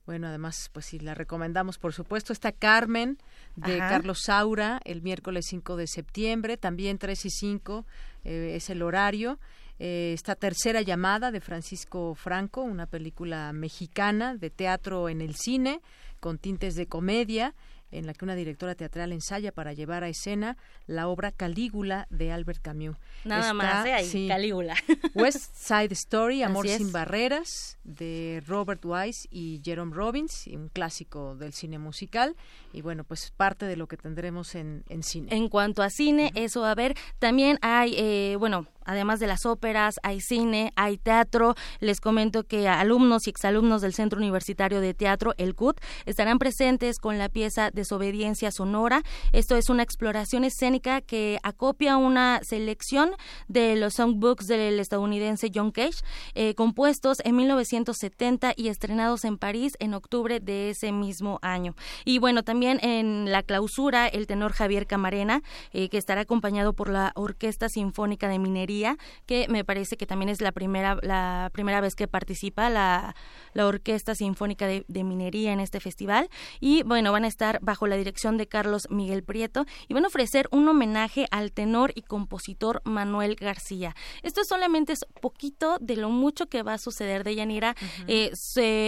Bueno, 0.08 0.28
además, 0.28 0.72
pues 0.74 0.88
sí, 0.88 0.98
la 0.98 1.14
recomendamos, 1.14 1.78
por 1.78 1.94
supuesto. 1.94 2.34
Está 2.34 2.52
Carmen 2.52 3.20
de 3.56 3.78
Carlos 3.78 4.24
Saura 4.24 4.82
el 4.86 5.04
miércoles 5.04 5.46
5 5.50 5.76
de 5.76 5.86
septiembre, 5.86 6.58
también 6.58 6.98
3 6.98 7.26
y 7.26 7.30
5 7.30 7.86
eh, 8.24 8.54
es 8.56 8.72
el 8.72 8.82
horario. 8.82 9.38
Eh, 9.78 10.14
esta 10.16 10.36
tercera 10.36 10.82
llamada 10.82 11.30
de 11.30 11.42
Francisco 11.42 12.16
Franco, 12.16 12.62
una 12.62 12.88
película 12.88 13.54
mexicana 13.54 14.36
de 14.36 14.50
teatro 14.50 15.10
en 15.10 15.22
el 15.22 15.36
cine 15.36 15.80
con 16.20 16.40
tintes 16.40 16.76
de 16.76 16.88
comedia 16.88 17.54
en 17.92 18.08
la 18.08 18.14
que 18.14 18.26
una 18.26 18.36
directora 18.36 18.76
teatral 18.76 19.12
ensaya 19.12 19.52
para 19.52 19.74
llevar 19.74 20.04
a 20.04 20.10
escena 20.10 20.58
la 20.88 21.08
obra 21.08 21.32
Calígula 21.32 22.08
de 22.10 22.32
Albert 22.32 22.62
Camus. 22.62 22.98
Nada 23.24 23.54
más, 23.54 23.86
¿eh? 23.86 23.94
Ahí, 23.94 24.28
Calígula. 24.28 24.76
West 25.14 25.56
Side 25.56 25.94
Story, 25.94 26.44
Amor 26.44 26.68
sin 26.68 26.92
barreras, 26.92 27.78
de 27.84 28.44
Robert 28.48 28.84
Wise 28.84 29.28
y 29.32 29.62
Jerome 29.64 29.94
Robbins, 29.96 30.48
un 30.48 30.70
clásico 30.70 31.36
del 31.36 31.54
cine 31.54 31.80
musical. 31.80 32.36
Y 32.74 32.82
bueno, 32.82 33.04
pues 33.04 33.32
parte 33.32 33.66
de 33.66 33.76
lo 33.76 33.88
que 33.88 33.98
tendremos 33.98 34.56
en, 34.56 34.84
en 34.90 35.04
cine. 35.04 35.36
En 35.36 35.50
cuanto 35.50 35.84
a 35.84 35.90
cine, 35.90 36.32
eso 36.36 36.66
a 36.66 36.76
ver, 36.76 36.96
también 37.20 37.58
hay, 37.62 37.96
eh, 37.98 38.36
bueno, 38.40 38.68
Además 38.86 39.20
de 39.20 39.28
las 39.28 39.46
óperas, 39.46 39.96
hay 40.04 40.22
cine, 40.22 40.74
hay 40.76 40.98
teatro. 40.98 41.56
Les 41.80 42.02
comento 42.02 42.44
que 42.44 42.68
alumnos 42.68 43.28
y 43.28 43.30
exalumnos 43.30 43.82
del 43.82 43.94
Centro 43.94 44.18
Universitario 44.18 44.82
de 44.82 44.94
Teatro, 44.94 45.34
el 45.38 45.56
CUT, 45.56 45.80
estarán 46.06 46.40
presentes 46.40 46.98
con 46.98 47.18
la 47.18 47.30
pieza 47.30 47.70
Desobediencia 47.82 48.52
Sonora. 48.52 49.04
Esto 49.32 49.56
es 49.56 49.70
una 49.70 49.84
exploración 49.84 50.44
escénica 50.44 51.02
que 51.02 51.40
acopia 51.44 51.98
una 51.98 52.40
selección 52.44 53.12
de 53.48 53.76
los 53.76 53.96
songbooks 53.96 54.48
del 54.48 54.80
estadounidense 54.80 55.52
John 55.54 55.72
Cage, 55.72 56.04
eh, 56.36 56.56
compuestos 56.56 57.18
en 57.24 57.36
1970 57.36 58.54
y 58.56 58.68
estrenados 58.68 59.26
en 59.26 59.38
París 59.38 59.74
en 59.80 59.94
octubre 59.94 60.40
de 60.40 60.70
ese 60.72 60.92
mismo 60.92 61.40
año. 61.42 61.76
Y 62.06 62.20
bueno, 62.20 62.44
también 62.44 62.80
en 62.84 63.32
la 63.32 63.44
clausura, 63.44 64.08
el 64.08 64.28
tenor 64.28 64.54
Javier 64.54 64.88
Camarena, 64.88 65.42
eh, 65.74 65.90
que 65.90 65.98
estará 65.98 66.22
acompañado 66.22 66.74
por 66.74 66.90
la 66.90 67.12
Orquesta 67.16 67.68
Sinfónica 67.70 68.28
de 68.28 68.40
Minería 68.40 68.98
que 69.26 69.48
me 69.50 69.64
parece 69.64 69.98
que 69.98 70.06
también 70.06 70.30
es 70.30 70.42
la 70.42 70.52
primera, 70.52 70.98
la 71.02 71.50
primera 71.54 71.82
vez 71.82 71.96
que 71.96 72.08
participa 72.08 72.70
la, 72.70 73.16
la 73.54 73.68
Orquesta 73.68 74.16
Sinfónica 74.16 74.68
de, 74.68 75.04
Minería 75.04 75.52
en 75.52 75.60
este 75.60 75.80
festival. 75.80 76.30
Y 76.60 76.84
bueno, 76.84 77.12
van 77.12 77.26
a 77.26 77.28
estar 77.28 77.60
bajo 77.72 77.88
la 77.88 77.96
dirección 77.96 78.38
de 78.38 78.50
Carlos 78.50 78.90
Miguel 78.90 79.24
Prieto 79.24 79.66
y 79.88 79.94
van 79.94 80.04
a 80.04 80.10
ofrecer 80.10 80.50
un 80.52 80.68
homenaje 80.68 81.26
al 81.32 81.54
tenor 81.54 81.94
y 81.96 82.02
compositor 82.02 82.82
Manuel 82.84 83.36
García. 83.36 83.96
Esto 84.24 84.44
solamente 84.44 84.92
es 84.92 85.06
poquito 85.22 85.78
de 85.80 85.96
lo 85.96 86.10
mucho 86.10 86.48
que 86.48 86.64
va 86.64 86.74
a 86.74 86.78
suceder 86.78 87.24
de 87.24 87.36
Yanira. 87.36 87.78
Eh, 88.08 88.34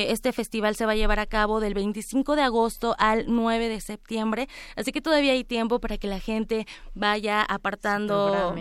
este 0.10 0.34
festival 0.34 0.76
se 0.76 0.86
va 0.86 0.92
a 0.92 0.96
llevar 0.96 1.20
a 1.20 1.28
cabo 1.28 1.62
del 1.62 1.74
25 1.74 2.36
de 2.36 2.42
agosto 2.42 2.94
al 3.00 3.24
9 3.28 3.70
de 3.70 3.80
septiembre, 3.80 4.50
así 4.76 4.92
que 4.92 5.00
todavía 5.00 5.32
hay 5.32 5.46
tiempo 5.46 5.80
para 5.80 5.98
que 5.98 6.08
la 6.08 6.20
gente 6.20 6.68
vaya 6.94 7.42
apartando 7.42 8.54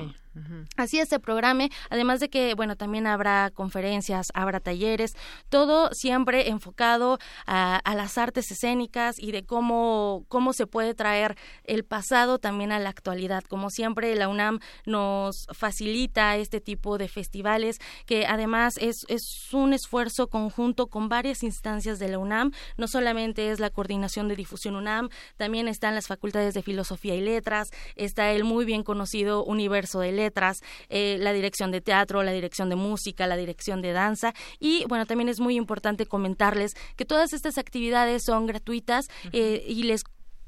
Así 0.77 0.99
es, 0.99 1.09
se 1.11 1.21
programe, 1.21 1.71
además 1.91 2.21
de 2.21 2.31
que, 2.31 2.55
bueno, 2.55 2.77
también 2.77 3.07
habrá 3.07 3.51
conferencias, 3.51 4.29
habrá 4.33 4.61
talleres, 4.61 5.15
todo 5.51 5.91
siempre 5.93 6.49
enfocado 6.49 7.19
a, 7.47 7.81
las 7.95 8.17
artes 8.17 8.51
escénicas 8.51 9.19
y 9.19 9.33
de 9.33 9.45
cómo, 9.45 10.25
cómo 10.29 10.55
se 10.55 10.67
puede 10.67 10.95
traer 10.95 11.37
el 11.65 11.85
pasado 11.85 12.39
también 12.39 12.73
a 12.73 12.79
la 12.79 12.89
actualidad. 12.89 13.45
Como 13.45 13.69
siempre, 13.69 14.15
la 14.17 14.29
UNAM 14.29 14.61
nos 14.87 15.47
facilita 15.53 16.37
este 16.37 16.61
tipo 16.61 16.97
de 16.97 17.09
festivales, 17.09 17.79
que 18.07 18.27
además 18.27 18.75
es, 18.79 19.05
es 19.09 19.53
un 19.53 19.75
esfuerzo 19.75 20.29
conjunto 20.29 20.87
con 20.87 21.11
varias 21.11 21.43
instancias 21.43 21.99
de 21.99 22.09
la 22.09 22.19
UNAM, 22.19 22.53
no 22.79 22.89
solamente 22.89 23.51
es 23.51 23.61
la 23.61 23.71
coordinación 23.71 24.29
de 24.29 24.37
difusión 24.37 24.77
UNAM, 24.77 25.11
también 25.37 25.69
están 25.69 25.95
las 25.95 26.07
facultades 26.07 26.55
de 26.55 26.63
filosofía 26.63 27.15
y 27.15 27.21
letras, 27.21 27.69
está 27.97 28.33
el 28.33 28.45
muy 28.45 28.65
bien 28.65 28.83
conocido 28.83 29.45
universo 29.45 30.01
de 30.01 30.13
letras, 30.13 30.22
letras, 30.23 30.59
eh, 30.89 31.17
la 31.19 31.33
dirección 31.33 31.71
de 31.71 31.81
teatro, 31.81 32.23
la 32.23 32.33
dirección 32.33 32.69
de 32.69 32.77
música, 32.77 33.27
la 33.27 33.37
dirección 33.37 33.83
de 33.83 33.93
danza. 33.93 34.33
Y 34.59 34.85
bueno, 34.89 35.07
también 35.07 35.29
es 35.29 35.41
muy 35.41 35.57
importante 35.57 36.07
comentarles 36.07 36.75
que 36.97 37.05
todas 37.05 37.33
estas 37.33 37.59
actividades 37.59 38.23
son 38.25 38.47
gratuitas 38.47 39.09
eh, 39.33 39.65
y 39.67 39.83
les 39.85 40.05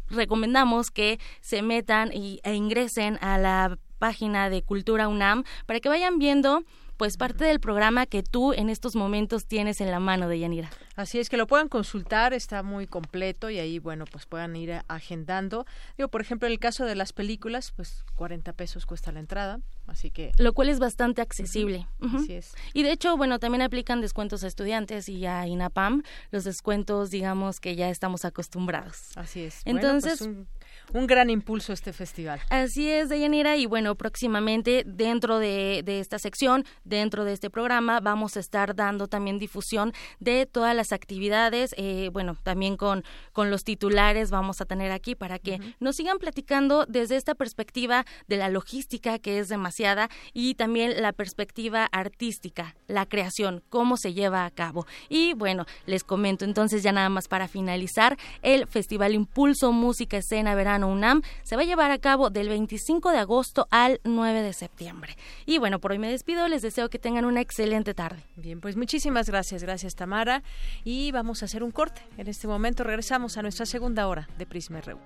recomendamos 0.08 0.90
que 0.90 1.18
se 1.40 1.62
metan 1.62 2.12
y, 2.12 2.40
e 2.44 2.54
ingresen 2.54 3.18
a 3.20 3.38
la 3.38 3.78
página 3.98 4.50
de 4.50 4.62
Cultura 4.62 5.08
UNAM 5.08 5.44
para 5.66 5.80
que 5.80 5.88
vayan 5.88 6.18
viendo 6.18 6.62
pues 6.96 7.16
parte 7.16 7.44
del 7.44 7.60
programa 7.60 8.06
que 8.06 8.22
tú 8.22 8.52
en 8.52 8.70
estos 8.70 8.96
momentos 8.96 9.46
tienes 9.46 9.80
en 9.80 9.90
la 9.90 10.00
mano 10.00 10.28
de 10.28 10.38
Yanira. 10.38 10.70
Así 10.96 11.18
es 11.18 11.28
que 11.28 11.36
lo 11.36 11.46
puedan 11.46 11.68
consultar, 11.68 12.34
está 12.34 12.62
muy 12.62 12.86
completo 12.86 13.50
y 13.50 13.58
ahí, 13.58 13.78
bueno, 13.78 14.04
pues 14.04 14.26
puedan 14.26 14.54
ir 14.56 14.80
agendando. 14.88 15.66
Digo, 15.96 16.08
por 16.08 16.20
ejemplo, 16.20 16.46
en 16.46 16.52
el 16.52 16.58
caso 16.58 16.84
de 16.84 16.94
las 16.94 17.12
películas, 17.12 17.72
pues 17.72 18.04
40 18.14 18.52
pesos 18.52 18.86
cuesta 18.86 19.10
la 19.12 19.20
entrada, 19.20 19.60
así 19.86 20.10
que... 20.10 20.32
Lo 20.38 20.52
cual 20.52 20.68
es 20.68 20.78
bastante 20.78 21.20
accesible. 21.20 21.88
Así 22.00 22.34
es. 22.34 22.54
Y 22.72 22.82
de 22.82 22.92
hecho, 22.92 23.16
bueno, 23.16 23.38
también 23.38 23.62
aplican 23.62 24.00
descuentos 24.00 24.44
a 24.44 24.46
estudiantes 24.46 25.08
y 25.08 25.26
a 25.26 25.46
INAPAM, 25.46 26.02
los 26.30 26.44
descuentos, 26.44 27.10
digamos, 27.10 27.60
que 27.60 27.74
ya 27.74 27.90
estamos 27.90 28.24
acostumbrados. 28.24 29.16
Así 29.16 29.42
es. 29.42 29.62
Entonces... 29.64 30.20
un, 30.20 30.46
un, 30.92 31.06
gran 31.06 31.30
impulso 31.30 31.72
este 31.72 31.92
festival. 31.92 32.40
Así 32.50 32.90
es, 32.90 33.08
Deyanira, 33.08 33.56
y 33.56 33.66
bueno, 33.66 33.94
próximamente 33.94 34.84
dentro 34.86 35.38
de, 35.38 35.82
de 35.84 36.00
esta 36.00 36.18
sección, 36.18 36.64
dentro 36.84 37.24
de 37.24 37.32
este 37.32 37.50
programa, 37.50 38.00
vamos 38.00 38.36
a 38.36 38.40
estar 38.40 38.74
dando 38.74 39.08
también 39.08 39.38
difusión 39.38 39.92
de 40.20 40.46
todas 40.46 40.74
las 40.74 40.92
actividades, 40.92 41.74
eh, 41.76 42.10
bueno, 42.12 42.36
también 42.42 42.76
con, 42.76 43.04
con 43.32 43.50
los 43.50 43.64
titulares 43.64 44.30
vamos 44.30 44.60
a 44.60 44.64
tener 44.64 44.92
aquí 44.92 45.14
para 45.14 45.38
que 45.38 45.60
nos 45.80 45.96
sigan 45.96 46.18
platicando 46.18 46.86
desde 46.86 47.16
esta 47.16 47.34
perspectiva 47.34 48.04
de 48.28 48.36
la 48.36 48.48
logística 48.48 49.18
que 49.18 49.38
es 49.38 49.48
demasiada 49.48 50.08
y 50.32 50.54
también 50.54 51.00
la 51.00 51.12
perspectiva 51.12 51.88
artística, 51.92 52.74
la 52.86 53.06
creación, 53.06 53.62
cómo 53.68 53.96
se 53.96 54.14
lleva 54.14 54.44
a 54.44 54.50
cabo. 54.50 54.86
Y 55.08 55.34
bueno, 55.34 55.66
les 55.86 56.04
comento 56.04 56.44
entonces 56.44 56.82
ya 56.82 56.92
nada 56.92 57.08
más 57.08 57.28
para 57.28 57.48
finalizar, 57.48 58.16
el 58.42 58.66
Festival 58.66 59.14
Impulso 59.14 59.72
Música 59.72 60.18
Escena 60.18 60.54
Verano 60.54 60.73
UNAM 60.82 61.22
se 61.42 61.54
va 61.54 61.62
a 61.62 61.64
llevar 61.66 61.90
a 61.90 61.98
cabo 61.98 62.30
del 62.30 62.48
25 62.48 63.10
de 63.10 63.18
agosto 63.18 63.68
al 63.70 64.00
9 64.02 64.42
de 64.42 64.52
septiembre. 64.52 65.16
Y 65.46 65.58
bueno, 65.58 65.78
por 65.78 65.92
hoy 65.92 65.98
me 65.98 66.10
despido, 66.10 66.48
les 66.48 66.62
deseo 66.62 66.88
que 66.88 66.98
tengan 66.98 67.24
una 67.24 67.40
excelente 67.40 67.94
tarde. 67.94 68.24
Bien, 68.36 68.60
pues 68.60 68.76
muchísimas 68.76 69.28
gracias, 69.28 69.62
gracias 69.62 69.94
Tamara 69.94 70.42
y 70.82 71.12
vamos 71.12 71.42
a 71.42 71.44
hacer 71.44 71.62
un 71.62 71.70
corte. 71.70 72.02
En 72.18 72.28
este 72.28 72.48
momento 72.48 72.82
regresamos 72.82 73.36
a 73.36 73.42
nuestra 73.42 73.66
segunda 73.66 74.08
hora 74.08 74.28
de 74.38 74.46
Prisma 74.46 74.80
RU. 74.80 74.98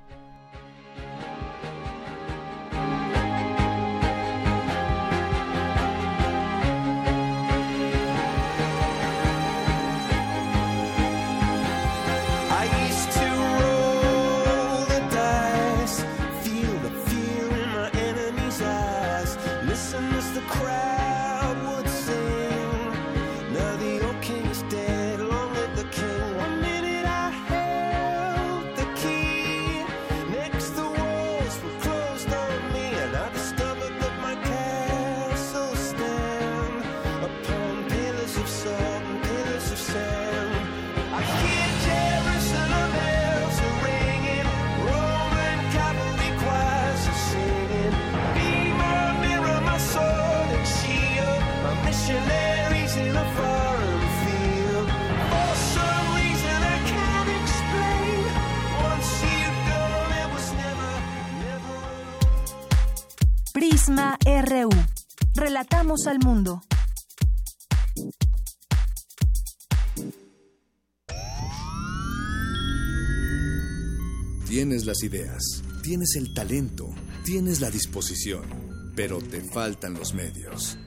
RU. 63.61 64.69
Relatamos 65.35 66.07
al 66.07 66.21
mundo. 66.21 66.63
Tienes 74.47 74.87
las 74.87 75.03
ideas, 75.03 75.65
tienes 75.83 76.15
el 76.15 76.33
talento, 76.35 76.89
tienes 77.25 77.61
la 77.61 77.71
disposición, 77.71 78.45
pero 78.95 79.19
te 79.19 79.43
faltan 79.43 79.95
los 79.95 80.15
medios. 80.15 80.79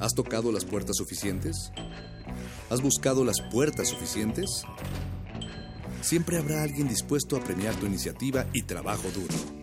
¿Has 0.00 0.14
tocado 0.14 0.50
las 0.50 0.64
puertas 0.64 0.96
suficientes? 0.96 1.70
¿Has 2.70 2.82
buscado 2.82 3.24
las 3.24 3.40
puertas 3.52 3.88
suficientes? 3.88 4.64
Siempre 6.00 6.38
habrá 6.38 6.64
alguien 6.64 6.88
dispuesto 6.88 7.36
a 7.36 7.40
premiar 7.40 7.76
tu 7.76 7.86
iniciativa 7.86 8.46
y 8.52 8.62
trabajo 8.62 9.08
duro. 9.14 9.59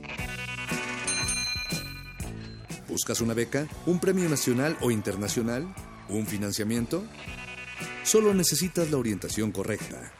¿Buscas 2.97 3.21
una 3.21 3.35
beca? 3.35 3.67
¿Un 3.85 3.99
premio 3.99 4.27
nacional 4.27 4.75
o 4.81 4.89
internacional? 4.89 5.71
¿Un 6.09 6.25
financiamiento? 6.25 7.03
Solo 8.01 8.33
necesitas 8.33 8.89
la 8.89 8.97
orientación 8.97 9.51
correcta. 9.51 10.11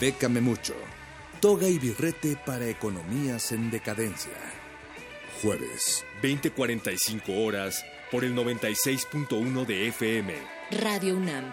Bécame 0.00 0.40
mucho. 0.40 0.74
Toga 1.40 1.66
y 1.66 1.80
birrete 1.80 2.38
para 2.46 2.68
economías 2.68 3.50
en 3.50 3.72
decadencia. 3.72 4.38
Jueves, 5.42 6.04
20:45 6.22 7.44
horas 7.44 7.84
por 8.12 8.22
el 8.22 8.36
96.1 8.36 9.66
de 9.66 9.88
FM. 9.88 10.32
Radio 10.80 11.16
UNAM. 11.16 11.52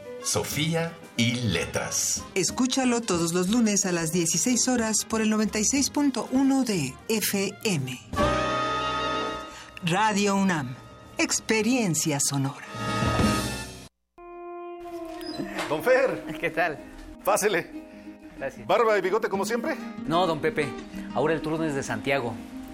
Sofía 0.23 0.93
y 1.17 1.33
Letras. 1.33 2.23
Escúchalo 2.35 3.01
todos 3.01 3.33
los 3.33 3.49
lunes 3.49 3.85
a 3.85 3.91
las 3.91 4.11
16 4.11 4.67
horas 4.67 5.05
por 5.05 5.21
el 5.21 5.31
96.1 5.31 6.63
de 6.63 6.93
FM. 7.09 7.99
Radio 9.83 10.35
UNAM. 10.35 10.75
Experiencia 11.17 12.19
sonora. 12.19 12.65
Don 15.67 15.83
Fer. 15.83 16.23
¿Qué 16.39 16.49
tal? 16.51 16.77
Pásele. 17.23 17.81
Gracias. 18.37 18.67
¿Barba 18.67 18.97
y 18.97 19.01
bigote 19.01 19.27
como 19.29 19.45
siempre? 19.45 19.75
No, 20.05 20.27
don 20.27 20.39
Pepe. 20.39 20.67
Ahora 21.13 21.33
el 21.33 21.41
turno 21.41 21.63
es 21.63 21.73
de 21.73 21.83
Santiago. 21.83 22.33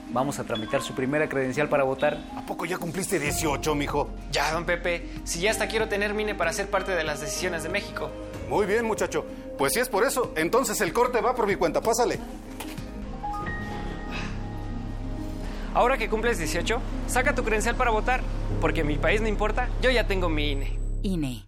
Vamos 0.09 0.39
a 0.39 0.45
tramitar 0.45 0.81
su 0.81 0.93
primera 0.93 1.27
credencial 1.27 1.67
para 1.67 1.83
votar. 1.83 2.17
¿A 2.35 2.45
poco 2.45 2.65
ya 2.65 2.77
cumpliste 2.77 3.19
18, 3.19 3.75
mijo? 3.75 4.09
Ya, 4.31 4.51
don 4.53 4.65
Pepe. 4.65 5.09
Si 5.25 5.41
ya 5.41 5.51
hasta 5.51 5.67
quiero 5.67 5.89
tener 5.89 6.13
mine 6.13 6.33
para 6.33 6.53
ser 6.53 6.69
parte 6.69 6.93
de 6.93 7.03
las 7.03 7.19
decisiones 7.19 7.63
de 7.63 7.69
México. 7.69 8.09
Muy 8.49 8.65
bien, 8.65 8.85
muchacho. 8.85 9.25
Pues 9.57 9.73
si 9.73 9.79
es 9.79 9.89
por 9.89 10.05
eso, 10.05 10.31
entonces 10.37 10.79
el 10.81 10.93
corte 10.93 11.19
va 11.19 11.35
por 11.35 11.45
mi 11.45 11.55
cuenta. 11.55 11.81
Pásale. 11.81 12.19
Ahora 15.73 15.97
que 15.97 16.09
cumples 16.09 16.37
18, 16.37 16.81
saca 17.07 17.35
tu 17.35 17.43
credencial 17.43 17.75
para 17.75 17.91
votar. 17.91 18.21
Porque 18.61 18.83
mi 18.83 18.97
país 18.97 19.21
no 19.21 19.27
importa, 19.27 19.69
yo 19.81 19.91
ya 19.91 20.07
tengo 20.07 20.29
mi 20.29 20.51
INE. 20.51 20.79
INE. 21.03 21.47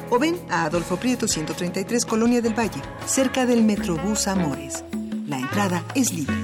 o 0.11 0.19
ven 0.19 0.35
a 0.49 0.65
Adolfo 0.65 0.97
Prieto 0.97 1.27
133 1.27 2.05
Colonia 2.05 2.41
del 2.41 2.53
Valle, 2.53 2.81
cerca 3.05 3.45
del 3.45 3.63
Metrobús 3.63 4.27
Amores. 4.27 4.83
La 5.25 5.39
entrada 5.39 5.85
es 5.95 6.13
libre. 6.13 6.35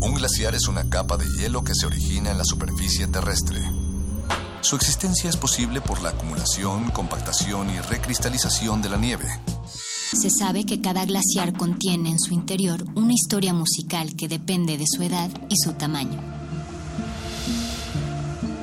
Un 0.00 0.14
glaciar 0.14 0.54
es 0.54 0.68
una 0.68 0.88
capa 0.88 1.16
de 1.16 1.26
hielo 1.36 1.64
que 1.64 1.74
se 1.74 1.86
origina 1.86 2.30
en 2.30 2.38
la 2.38 2.44
superficie 2.44 3.08
terrestre. 3.08 3.60
Su 4.60 4.76
existencia 4.76 5.28
es 5.28 5.36
posible 5.36 5.80
por 5.80 6.00
la 6.00 6.10
acumulación, 6.10 6.90
compactación 6.92 7.70
y 7.70 7.80
recristalización 7.80 8.80
de 8.80 8.88
la 8.88 8.96
nieve. 8.98 9.26
Se 10.12 10.30
sabe 10.30 10.64
que 10.64 10.80
cada 10.80 11.04
glaciar 11.04 11.54
contiene 11.54 12.10
en 12.10 12.20
su 12.20 12.34
interior 12.34 12.84
una 12.94 13.12
historia 13.12 13.52
musical 13.52 14.14
que 14.16 14.28
depende 14.28 14.78
de 14.78 14.84
su 14.86 15.02
edad 15.02 15.28
y 15.48 15.56
su 15.56 15.72
tamaño. 15.72 16.43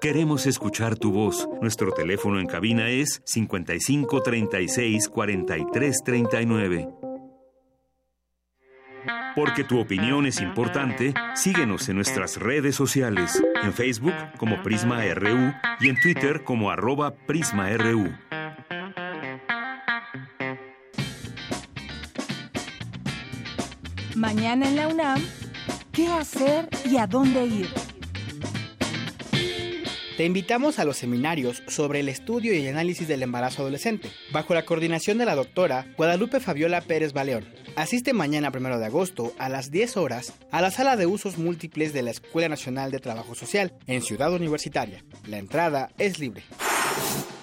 Queremos 0.00 0.46
escuchar 0.46 0.96
tu 0.96 1.12
voz. 1.12 1.46
Nuestro 1.60 1.92
teléfono 1.92 2.40
en 2.40 2.46
cabina 2.46 2.88
es 2.88 3.20
55 3.26 4.22
36 4.22 5.08
43 5.10 6.02
39. 6.02 6.88
Porque 9.36 9.62
tu 9.62 9.78
opinión 9.78 10.24
es 10.24 10.40
importante, 10.40 11.12
síguenos 11.34 11.86
en 11.90 11.96
nuestras 11.96 12.38
redes 12.38 12.76
sociales, 12.76 13.42
en 13.62 13.74
Facebook 13.74 14.14
como 14.38 14.62
Prisma 14.62 15.02
RU 15.12 15.52
y 15.80 15.90
en 15.90 16.00
Twitter 16.00 16.44
como 16.44 16.70
arroba 16.70 17.14
PrismaRU. 17.26 18.10
Mañana 24.16 24.66
en 24.66 24.76
la 24.76 24.88
UNAM, 24.88 25.22
¿qué 25.92 26.08
hacer 26.08 26.70
y 26.86 26.96
a 26.96 27.06
dónde 27.06 27.44
ir? 27.44 27.89
Te 30.20 30.26
invitamos 30.26 30.78
a 30.78 30.84
los 30.84 30.98
seminarios 30.98 31.62
sobre 31.66 32.00
el 32.00 32.08
estudio 32.10 32.52
y 32.52 32.68
análisis 32.68 33.08
del 33.08 33.22
embarazo 33.22 33.62
adolescente, 33.62 34.10
bajo 34.34 34.52
la 34.52 34.66
coordinación 34.66 35.16
de 35.16 35.24
la 35.24 35.34
doctora 35.34 35.86
Guadalupe 35.96 36.40
Fabiola 36.40 36.82
Pérez 36.82 37.14
Baleón. 37.14 37.48
Asiste 37.74 38.12
mañana 38.12 38.52
1 38.54 38.78
de 38.78 38.84
agosto 38.84 39.32
a 39.38 39.48
las 39.48 39.70
10 39.70 39.96
horas 39.96 40.34
a 40.50 40.60
la 40.60 40.70
sala 40.70 40.96
de 40.96 41.06
usos 41.06 41.38
múltiples 41.38 41.94
de 41.94 42.02
la 42.02 42.10
Escuela 42.10 42.50
Nacional 42.50 42.90
de 42.90 42.98
Trabajo 42.98 43.34
Social 43.34 43.72
en 43.86 44.02
Ciudad 44.02 44.30
Universitaria. 44.34 45.02
La 45.26 45.38
entrada 45.38 45.88
es 45.96 46.18
libre. 46.18 46.42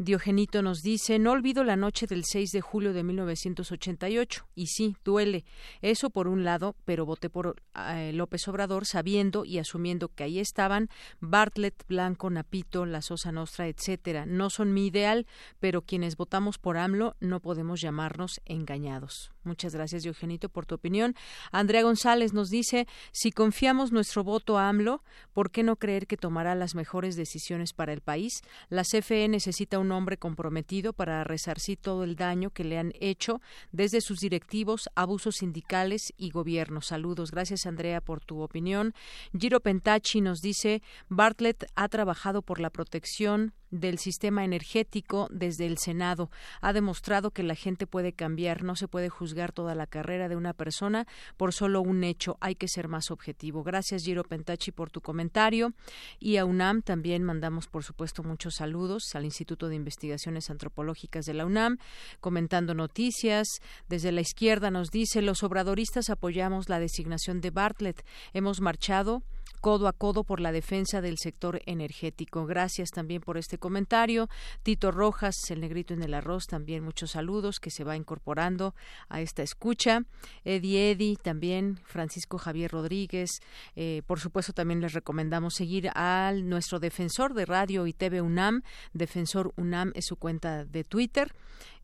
Diogenito 0.00 0.62
nos 0.62 0.82
dice, 0.82 1.18
no 1.18 1.32
olvido 1.32 1.64
la 1.64 1.74
noche 1.74 2.06
del 2.06 2.24
6 2.24 2.52
de 2.52 2.60
julio 2.60 2.92
de 2.92 3.02
1988. 3.02 4.46
Y 4.54 4.68
sí, 4.68 4.96
duele. 5.04 5.44
Eso 5.82 6.10
por 6.10 6.28
un 6.28 6.44
lado, 6.44 6.76
pero 6.84 7.04
voté 7.04 7.28
por 7.28 7.56
eh, 7.74 8.12
López 8.14 8.46
Obrador 8.46 8.86
sabiendo 8.86 9.44
y 9.44 9.58
asumiendo 9.58 10.08
que 10.08 10.22
ahí 10.22 10.38
estaban 10.38 10.88
Bartlett, 11.18 11.84
Blanco, 11.88 12.30
Napito, 12.30 12.86
La 12.86 13.02
Sosa 13.02 13.32
Nostra, 13.32 13.66
etcétera. 13.66 14.24
No 14.24 14.50
son 14.50 14.72
mi 14.72 14.86
ideal, 14.86 15.26
pero 15.58 15.82
quienes 15.82 16.16
votamos 16.16 16.58
por 16.58 16.76
AMLO 16.76 17.16
no 17.18 17.40
podemos 17.40 17.80
llamarnos 17.80 18.40
engañados. 18.44 19.32
Muchas 19.48 19.74
gracias, 19.74 20.02
Diogenito, 20.02 20.50
por 20.50 20.66
tu 20.66 20.74
opinión. 20.74 21.14
Andrea 21.50 21.82
González 21.82 22.34
nos 22.34 22.50
dice, 22.50 22.86
si 23.12 23.32
confiamos 23.32 23.92
nuestro 23.92 24.22
voto 24.22 24.58
a 24.58 24.68
AMLO, 24.68 25.02
¿por 25.32 25.50
qué 25.50 25.62
no 25.62 25.76
creer 25.76 26.06
que 26.06 26.18
tomará 26.18 26.54
las 26.54 26.74
mejores 26.74 27.16
decisiones 27.16 27.72
para 27.72 27.94
el 27.94 28.02
país? 28.02 28.42
La 28.68 28.84
CFE 28.84 29.26
necesita 29.28 29.78
un 29.78 29.90
hombre 29.90 30.18
comprometido 30.18 30.92
para 30.92 31.24
resarcir 31.24 31.78
todo 31.78 32.04
el 32.04 32.14
daño 32.14 32.50
que 32.50 32.64
le 32.64 32.78
han 32.78 32.92
hecho 33.00 33.40
desde 33.72 34.02
sus 34.02 34.20
directivos, 34.20 34.90
abusos 34.94 35.36
sindicales 35.36 36.12
y 36.18 36.30
gobierno. 36.30 36.82
Saludos. 36.82 37.30
Gracias, 37.30 37.64
Andrea, 37.64 38.00
por 38.02 38.20
tu 38.20 38.42
opinión. 38.42 38.94
Giro 39.36 39.60
Pentachi 39.60 40.20
nos 40.20 40.40
dice, 40.42 40.82
Bartlett 41.08 41.64
ha 41.74 41.88
trabajado 41.88 42.42
por 42.42 42.60
la 42.60 42.70
protección 42.70 43.54
del 43.70 43.98
sistema 43.98 44.44
energético 44.44 45.28
desde 45.30 45.66
el 45.66 45.78
Senado. 45.78 46.30
Ha 46.60 46.72
demostrado 46.72 47.30
que 47.30 47.42
la 47.42 47.54
gente 47.54 47.86
puede 47.86 48.12
cambiar, 48.12 48.62
no 48.62 48.76
se 48.76 48.88
puede 48.88 49.08
juzgar 49.08 49.52
toda 49.52 49.74
la 49.74 49.86
carrera 49.86 50.28
de 50.28 50.36
una 50.36 50.52
persona 50.52 51.06
por 51.36 51.52
solo 51.52 51.80
un 51.80 52.04
hecho, 52.04 52.36
hay 52.40 52.54
que 52.54 52.68
ser 52.68 52.88
más 52.88 53.10
objetivo. 53.10 53.62
Gracias 53.62 54.04
Giro 54.04 54.24
Pentachi 54.24 54.72
por 54.72 54.90
tu 54.90 55.00
comentario 55.00 55.72
y 56.18 56.36
a 56.36 56.44
UNAM 56.44 56.82
también 56.82 57.22
mandamos 57.22 57.66
por 57.66 57.84
supuesto 57.84 58.22
muchos 58.22 58.54
saludos 58.56 59.14
al 59.14 59.24
Instituto 59.24 59.68
de 59.68 59.76
Investigaciones 59.76 60.50
Antropológicas 60.50 61.24
de 61.24 61.34
la 61.34 61.46
UNAM 61.46 61.78
comentando 62.20 62.74
noticias. 62.74 63.48
Desde 63.88 64.12
la 64.12 64.20
izquierda 64.20 64.70
nos 64.70 64.90
dice 64.90 65.22
los 65.22 65.42
obradoristas 65.42 66.10
apoyamos 66.10 66.68
la 66.68 66.80
designación 66.80 67.40
de 67.40 67.50
Bartlett. 67.50 68.04
Hemos 68.32 68.60
marchado 68.60 69.22
codo 69.60 69.88
a 69.88 69.92
codo 69.92 70.24
por 70.24 70.40
la 70.40 70.52
defensa 70.52 71.00
del 71.00 71.18
sector 71.18 71.60
energético. 71.66 72.46
Gracias 72.46 72.90
también 72.90 73.20
por 73.20 73.38
este 73.38 73.58
comentario. 73.58 74.28
Tito 74.62 74.90
Rojas, 74.90 75.34
el 75.50 75.60
negrito 75.60 75.94
en 75.94 76.02
el 76.02 76.14
arroz, 76.14 76.46
también 76.46 76.84
muchos 76.84 77.12
saludos 77.12 77.60
que 77.60 77.70
se 77.70 77.84
va 77.84 77.96
incorporando 77.96 78.74
a 79.08 79.20
esta 79.20 79.42
escucha. 79.42 80.02
Eddie 80.44 80.92
Eddy, 80.92 81.16
también 81.16 81.78
Francisco 81.84 82.38
Javier 82.38 82.70
Rodríguez. 82.70 83.40
Eh, 83.76 84.02
por 84.06 84.20
supuesto, 84.20 84.52
también 84.52 84.80
les 84.80 84.92
recomendamos 84.92 85.54
seguir 85.54 85.90
a 85.94 86.32
nuestro 86.34 86.80
defensor 86.80 87.34
de 87.34 87.46
radio 87.46 87.86
y 87.86 87.92
TV 87.92 88.20
UNAM. 88.20 88.62
Defensor 88.92 89.52
UNAM 89.56 89.92
es 89.94 90.06
su 90.06 90.16
cuenta 90.16 90.64
de 90.64 90.84
Twitter. 90.84 91.34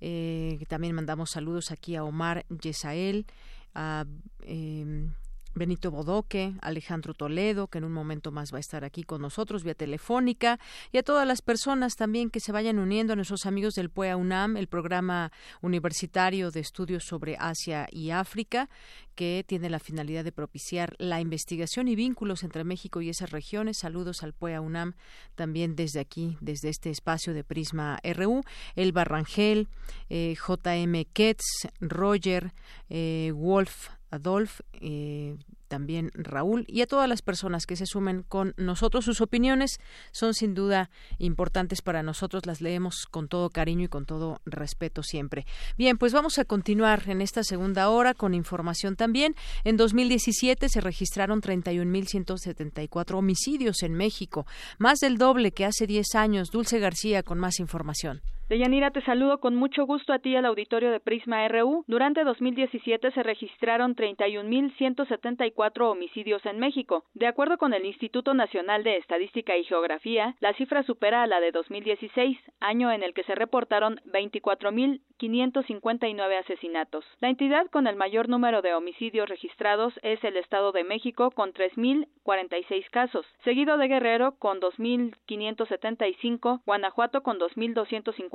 Eh, 0.00 0.64
también 0.68 0.94
mandamos 0.94 1.30
saludos 1.30 1.70
aquí 1.70 1.96
a 1.96 2.04
Omar 2.04 2.44
Yesael, 2.48 3.26
a 3.74 4.04
em, 4.42 5.12
Benito 5.54 5.90
Bodoque, 5.90 6.54
Alejandro 6.60 7.14
Toledo, 7.14 7.68
que 7.68 7.78
en 7.78 7.84
un 7.84 7.92
momento 7.92 8.32
más 8.32 8.52
va 8.52 8.58
a 8.58 8.60
estar 8.60 8.84
aquí 8.84 9.04
con 9.04 9.22
nosotros 9.22 9.64
vía 9.64 9.74
telefónica, 9.74 10.58
y 10.92 10.98
a 10.98 11.02
todas 11.02 11.26
las 11.26 11.42
personas 11.42 11.96
también 11.96 12.30
que 12.30 12.40
se 12.40 12.52
vayan 12.52 12.78
uniendo, 12.78 13.12
a 13.12 13.16
nuestros 13.16 13.46
amigos 13.46 13.74
del 13.74 13.90
PUEA 13.90 14.16
UNAM, 14.16 14.56
el 14.56 14.66
programa 14.66 15.32
universitario 15.62 16.50
de 16.50 16.60
estudios 16.60 17.04
sobre 17.04 17.36
Asia 17.38 17.86
y 17.90 18.10
África, 18.10 18.68
que 19.14 19.44
tiene 19.46 19.70
la 19.70 19.78
finalidad 19.78 20.24
de 20.24 20.32
propiciar 20.32 20.94
la 20.98 21.20
investigación 21.20 21.88
y 21.88 21.94
vínculos 21.94 22.42
entre 22.42 22.64
México 22.64 23.00
y 23.00 23.08
esas 23.08 23.30
regiones. 23.30 23.78
Saludos 23.78 24.22
al 24.22 24.32
PUEA 24.32 24.60
UNAM 24.60 24.94
también 25.34 25.76
desde 25.76 26.00
aquí, 26.00 26.36
desde 26.40 26.68
este 26.68 26.90
espacio 26.90 27.32
de 27.32 27.44
Prisma 27.44 28.00
RU, 28.02 28.42
el 28.74 28.92
Barrangel, 28.92 29.68
eh, 30.08 30.34
JM 30.34 31.04
Ketz, 31.12 31.68
Roger, 31.80 32.52
eh, 32.88 33.32
Wolf, 33.34 33.88
Adolf, 34.14 34.60
eh, 34.80 35.36
también 35.68 36.10
Raúl 36.14 36.64
y 36.68 36.82
a 36.82 36.86
todas 36.86 37.08
las 37.08 37.22
personas 37.22 37.66
que 37.66 37.76
se 37.76 37.86
sumen 37.86 38.22
con 38.22 38.54
nosotros. 38.56 39.04
Sus 39.04 39.20
opiniones 39.20 39.80
son 40.12 40.32
sin 40.34 40.54
duda 40.54 40.88
importantes 41.18 41.82
para 41.82 42.02
nosotros, 42.02 42.46
las 42.46 42.60
leemos 42.60 43.06
con 43.06 43.28
todo 43.28 43.50
cariño 43.50 43.86
y 43.86 43.88
con 43.88 44.06
todo 44.06 44.40
respeto 44.46 45.02
siempre. 45.02 45.46
Bien, 45.76 45.98
pues 45.98 46.12
vamos 46.12 46.38
a 46.38 46.44
continuar 46.44 47.02
en 47.08 47.20
esta 47.20 47.42
segunda 47.42 47.88
hora 47.88 48.14
con 48.14 48.34
información 48.34 48.94
también. 48.94 49.34
En 49.64 49.76
2017 49.76 50.68
se 50.68 50.80
registraron 50.80 51.40
31.174 51.42 53.18
homicidios 53.18 53.82
en 53.82 53.94
México, 53.94 54.46
más 54.78 55.00
del 55.00 55.18
doble 55.18 55.50
que 55.50 55.64
hace 55.64 55.86
10 55.86 56.14
años. 56.14 56.50
Dulce 56.50 56.78
García 56.78 57.22
con 57.22 57.38
más 57.38 57.58
información. 57.58 58.22
Deyanira, 58.46 58.90
te 58.90 59.00
saludo 59.00 59.40
con 59.40 59.56
mucho 59.56 59.86
gusto 59.86 60.12
a 60.12 60.18
ti 60.18 60.36
al 60.36 60.44
auditorio 60.44 60.90
de 60.90 61.00
Prisma 61.00 61.48
RU. 61.48 61.82
Durante 61.86 62.24
2017 62.24 63.10
se 63.12 63.22
registraron 63.22 63.96
31.174 63.96 65.90
homicidios 65.90 66.44
en 66.44 66.58
México. 66.58 67.06
De 67.14 67.26
acuerdo 67.26 67.56
con 67.56 67.72
el 67.72 67.86
Instituto 67.86 68.34
Nacional 68.34 68.84
de 68.84 68.98
Estadística 68.98 69.56
y 69.56 69.64
Geografía, 69.64 70.36
la 70.40 70.52
cifra 70.52 70.82
supera 70.82 71.22
a 71.22 71.26
la 71.26 71.40
de 71.40 71.52
2016, 71.52 72.36
año 72.60 72.92
en 72.92 73.02
el 73.02 73.14
que 73.14 73.24
se 73.24 73.34
reportaron 73.34 73.98
24.559 74.12 76.40
asesinatos. 76.40 77.06
La 77.20 77.30
entidad 77.30 77.70
con 77.70 77.86
el 77.86 77.96
mayor 77.96 78.28
número 78.28 78.60
de 78.60 78.74
homicidios 78.74 79.26
registrados 79.26 79.98
es 80.02 80.22
el 80.22 80.36
Estado 80.36 80.70
de 80.72 80.84
México 80.84 81.30
con 81.30 81.54
3.046 81.54 82.90
casos, 82.90 83.24
seguido 83.42 83.78
de 83.78 83.88
Guerrero 83.88 84.36
con 84.38 84.60
2.575, 84.60 86.60
Guanajuato 86.66 87.22
con 87.22 87.38
2.250 87.38 88.33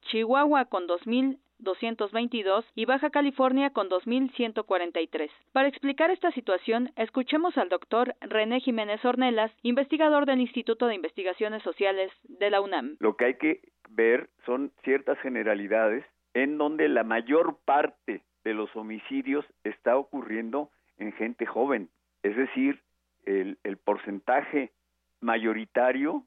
Chihuahua 0.00 0.64
con 0.64 0.88
2.222 0.88 2.64
y 2.74 2.86
Baja 2.86 3.10
California 3.10 3.70
con 3.70 3.88
2.143. 3.88 5.30
Para 5.52 5.68
explicar 5.68 6.10
esta 6.10 6.32
situación, 6.32 6.90
escuchemos 6.96 7.56
al 7.56 7.68
doctor 7.68 8.16
René 8.20 8.58
Jiménez 8.58 9.04
Ornelas, 9.04 9.52
investigador 9.62 10.26
del 10.26 10.40
Instituto 10.40 10.86
de 10.86 10.96
Investigaciones 10.96 11.62
Sociales 11.62 12.10
de 12.24 12.50
la 12.50 12.60
UNAM. 12.60 12.96
Lo 12.98 13.16
que 13.16 13.26
hay 13.26 13.34
que 13.34 13.60
ver 13.90 14.28
son 14.44 14.72
ciertas 14.82 15.18
generalidades 15.20 16.04
en 16.34 16.58
donde 16.58 16.88
la 16.88 17.04
mayor 17.04 17.58
parte 17.64 18.22
de 18.42 18.54
los 18.54 18.74
homicidios 18.74 19.44
está 19.62 19.96
ocurriendo 19.96 20.70
en 20.98 21.12
gente 21.12 21.46
joven, 21.46 21.90
es 22.24 22.36
decir, 22.36 22.80
el, 23.24 23.58
el 23.62 23.76
porcentaje 23.76 24.72
mayoritario 25.20 26.24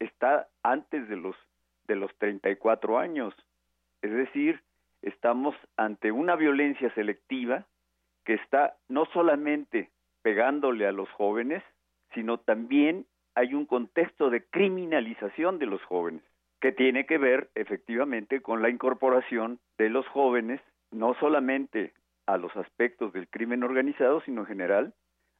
está 0.00 0.48
antes 0.64 1.08
de 1.08 1.16
los 1.16 1.36
de 1.86 1.96
los 1.96 2.14
34 2.18 2.98
años. 2.98 3.34
Es 4.02 4.12
decir, 4.12 4.62
estamos 5.02 5.54
ante 5.76 6.12
una 6.12 6.36
violencia 6.36 6.92
selectiva 6.94 7.66
que 8.24 8.34
está 8.34 8.76
no 8.88 9.06
solamente 9.06 9.90
pegándole 10.22 10.86
a 10.86 10.92
los 10.92 11.10
jóvenes, 11.10 11.62
sino 12.14 12.38
también 12.38 13.06
hay 13.34 13.54
un 13.54 13.66
contexto 13.66 14.30
de 14.30 14.44
criminalización 14.44 15.58
de 15.58 15.66
los 15.66 15.82
jóvenes, 15.82 16.22
que 16.60 16.72
tiene 16.72 17.06
que 17.06 17.18
ver 17.18 17.50
efectivamente 17.54 18.40
con 18.40 18.62
la 18.62 18.68
incorporación 18.68 19.58
de 19.78 19.88
los 19.88 20.06
jóvenes, 20.08 20.60
no 20.90 21.14
solamente 21.14 21.92
a 22.26 22.36
los 22.36 22.54
aspectos 22.56 23.12
del 23.12 23.28
crimen 23.28 23.64
organizado, 23.64 24.20
sino 24.20 24.42
en 24.42 24.46
general 24.46 24.94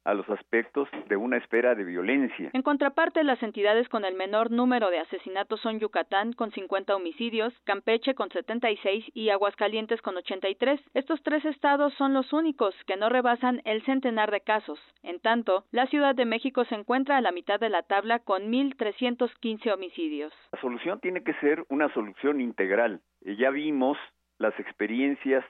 a 0.05 0.13
los 0.13 0.29
aspectos 0.29 0.89
de 1.07 1.15
una 1.15 1.37
esfera 1.37 1.75
de 1.75 1.83
violencia. 1.83 2.49
En 2.53 2.61
contraparte, 2.61 3.23
las 3.23 3.41
entidades 3.41 3.87
con 3.89 4.05
el 4.05 4.15
menor 4.15 4.51
número 4.51 4.89
de 4.89 4.99
asesinatos 4.99 5.61
son 5.61 5.79
Yucatán 5.79 6.33
con 6.33 6.51
50 6.51 6.95
homicidios, 6.95 7.53
Campeche 7.63 8.13
con 8.15 8.29
76 8.29 9.05
y 9.13 9.29
Aguascalientes 9.29 10.01
con 10.01 10.17
83. 10.17 10.79
Estos 10.93 11.21
tres 11.23 11.45
estados 11.45 11.93
son 11.95 12.13
los 12.13 12.33
únicos 12.33 12.75
que 12.85 12.97
no 12.97 13.09
rebasan 13.09 13.61
el 13.65 13.83
centenar 13.85 14.31
de 14.31 14.41
casos. 14.41 14.79
En 15.03 15.19
tanto, 15.19 15.65
la 15.71 15.87
Ciudad 15.87 16.15
de 16.15 16.25
México 16.25 16.65
se 16.65 16.75
encuentra 16.75 17.17
a 17.17 17.21
la 17.21 17.31
mitad 17.31 17.59
de 17.59 17.69
la 17.69 17.83
tabla 17.83 18.19
con 18.19 18.51
1.315 18.51 19.73
homicidios. 19.73 20.33
La 20.51 20.61
solución 20.61 20.99
tiene 20.99 21.23
que 21.23 21.33
ser 21.35 21.63
una 21.69 21.91
solución 21.93 22.41
integral. 22.41 23.01
Ya 23.21 23.49
vimos 23.49 23.97
las 24.37 24.57
experiencias 24.59 25.45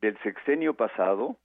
del 0.00 0.16
sexenio 0.22 0.74
pasado 0.74 1.36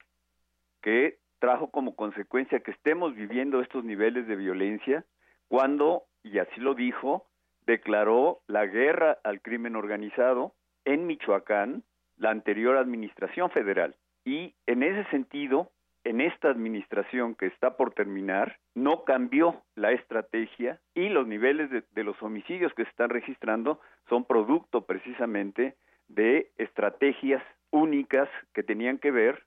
que 0.82 1.18
trajo 1.38 1.70
como 1.70 1.96
consecuencia 1.96 2.60
que 2.60 2.70
estemos 2.70 3.14
viviendo 3.14 3.60
estos 3.60 3.84
niveles 3.84 4.26
de 4.26 4.36
violencia 4.36 5.04
cuando, 5.48 6.04
y 6.22 6.38
así 6.38 6.60
lo 6.60 6.74
dijo, 6.74 7.26
declaró 7.66 8.40
la 8.46 8.66
guerra 8.66 9.18
al 9.24 9.40
crimen 9.40 9.76
organizado 9.76 10.54
en 10.84 11.06
Michoacán 11.06 11.82
la 12.16 12.30
anterior 12.30 12.76
administración 12.76 13.50
federal. 13.50 13.96
Y 14.24 14.54
en 14.66 14.82
ese 14.82 15.08
sentido, 15.10 15.70
en 16.04 16.20
esta 16.20 16.48
administración 16.48 17.34
que 17.34 17.46
está 17.46 17.76
por 17.76 17.92
terminar, 17.92 18.58
no 18.74 19.04
cambió 19.04 19.62
la 19.74 19.92
estrategia 19.92 20.80
y 20.94 21.08
los 21.08 21.26
niveles 21.26 21.70
de, 21.70 21.82
de, 21.92 22.04
los 22.04 22.20
homicidios 22.22 22.72
que 22.74 22.84
se 22.84 22.90
están 22.90 23.10
registrando 23.10 23.80
son 24.08 24.24
producto 24.24 24.86
precisamente 24.86 25.76
de 26.08 26.52
estrategias 26.58 27.42
únicas 27.70 28.28
que 28.52 28.62
tenían 28.62 28.98
que 28.98 29.10
ver 29.10 29.42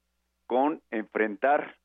con 0.48 0.82
enfrentar 0.90 1.76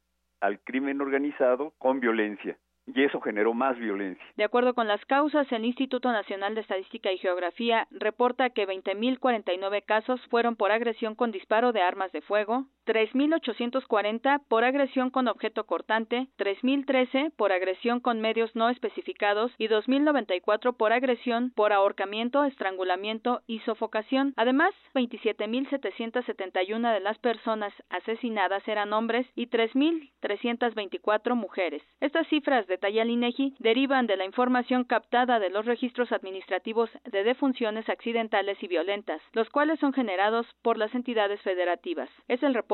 al 0.41 0.61
crimen 0.61 1.01
organizado 1.01 1.73
con 1.79 2.01
violencia 2.01 2.57
y 2.87 3.05
eso 3.05 3.21
generó 3.21 3.55
más 3.55 3.79
violencia. 3.79 4.25
De 4.37 4.45
acuerdo 4.45 4.75
con 4.75 4.89
las 4.89 5.05
causas, 5.07 5.51
el 5.53 5.65
Instituto 5.65 6.11
Nacional 6.11 6.55
de 6.55 6.63
Estadística 6.63 7.13
y 7.13 7.19
Geografía 7.19 7.87
reporta 7.91 8.51
que 8.51 8.67
20.049 8.67 9.85
casos 9.85 10.21
fueron 10.29 10.57
por 10.57 10.73
agresión 10.73 11.15
con 11.15 11.31
disparo 11.31 11.73
de 11.73 11.83
armas 11.83 12.11
de 12.13 12.23
fuego, 12.23 12.67
3.840 12.85 14.43
por 14.49 14.65
agresión 14.65 15.11
con 15.11 15.29
objeto 15.29 15.65
cortante, 15.65 16.27
3.013 16.39 17.33
por 17.37 17.53
agresión 17.53 18.01
con 18.01 18.21
medios 18.21 18.55
no 18.57 18.69
especificados 18.69 19.53
y 19.59 19.69
2.094 19.69 20.77
por 20.77 20.93
agresión 20.93 21.53
por 21.55 21.73
ahorcamiento, 21.73 22.45
estrangulamiento 22.45 23.43
y 23.47 23.61
sofocación. 23.61 24.35
Además, 24.37 24.75
27.771 24.95 26.93
de 26.93 27.01
las 27.01 27.19
personas 27.19 27.73
asesinadas 27.89 28.67
eran 28.67 28.93
hombres 28.93 29.27
y 29.37 29.47
3.324 29.47 31.37
mujeres. 31.37 31.83
Estas 32.01 32.27
cifras 32.29 32.67
detalla 32.67 33.03
el 33.03 33.11
INEGI, 33.11 33.55
derivan 33.61 34.09
de 34.09 34.17
la 34.17 34.25
información 34.25 34.83
captada 34.85 35.39
de 35.39 35.51
los 35.51 35.67
registros 35.67 36.11
administrativos 36.11 36.91
de 37.05 37.23
defunciones 37.23 37.89
accidentales 37.89 38.61
y 38.63 38.67
violentas, 38.67 39.23
los 39.33 39.49
cuales 39.51 39.79
son 39.79 39.93
generados 39.93 40.47
por 40.63 40.79
las 40.79 40.93
entidades 40.95 41.41
federativas. 41.43 42.11
Es 42.27 42.43
el 42.43 42.55
reporte. 42.55 42.72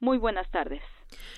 Muy 0.00 0.16
buenas 0.16 0.50
tardes. 0.50 0.82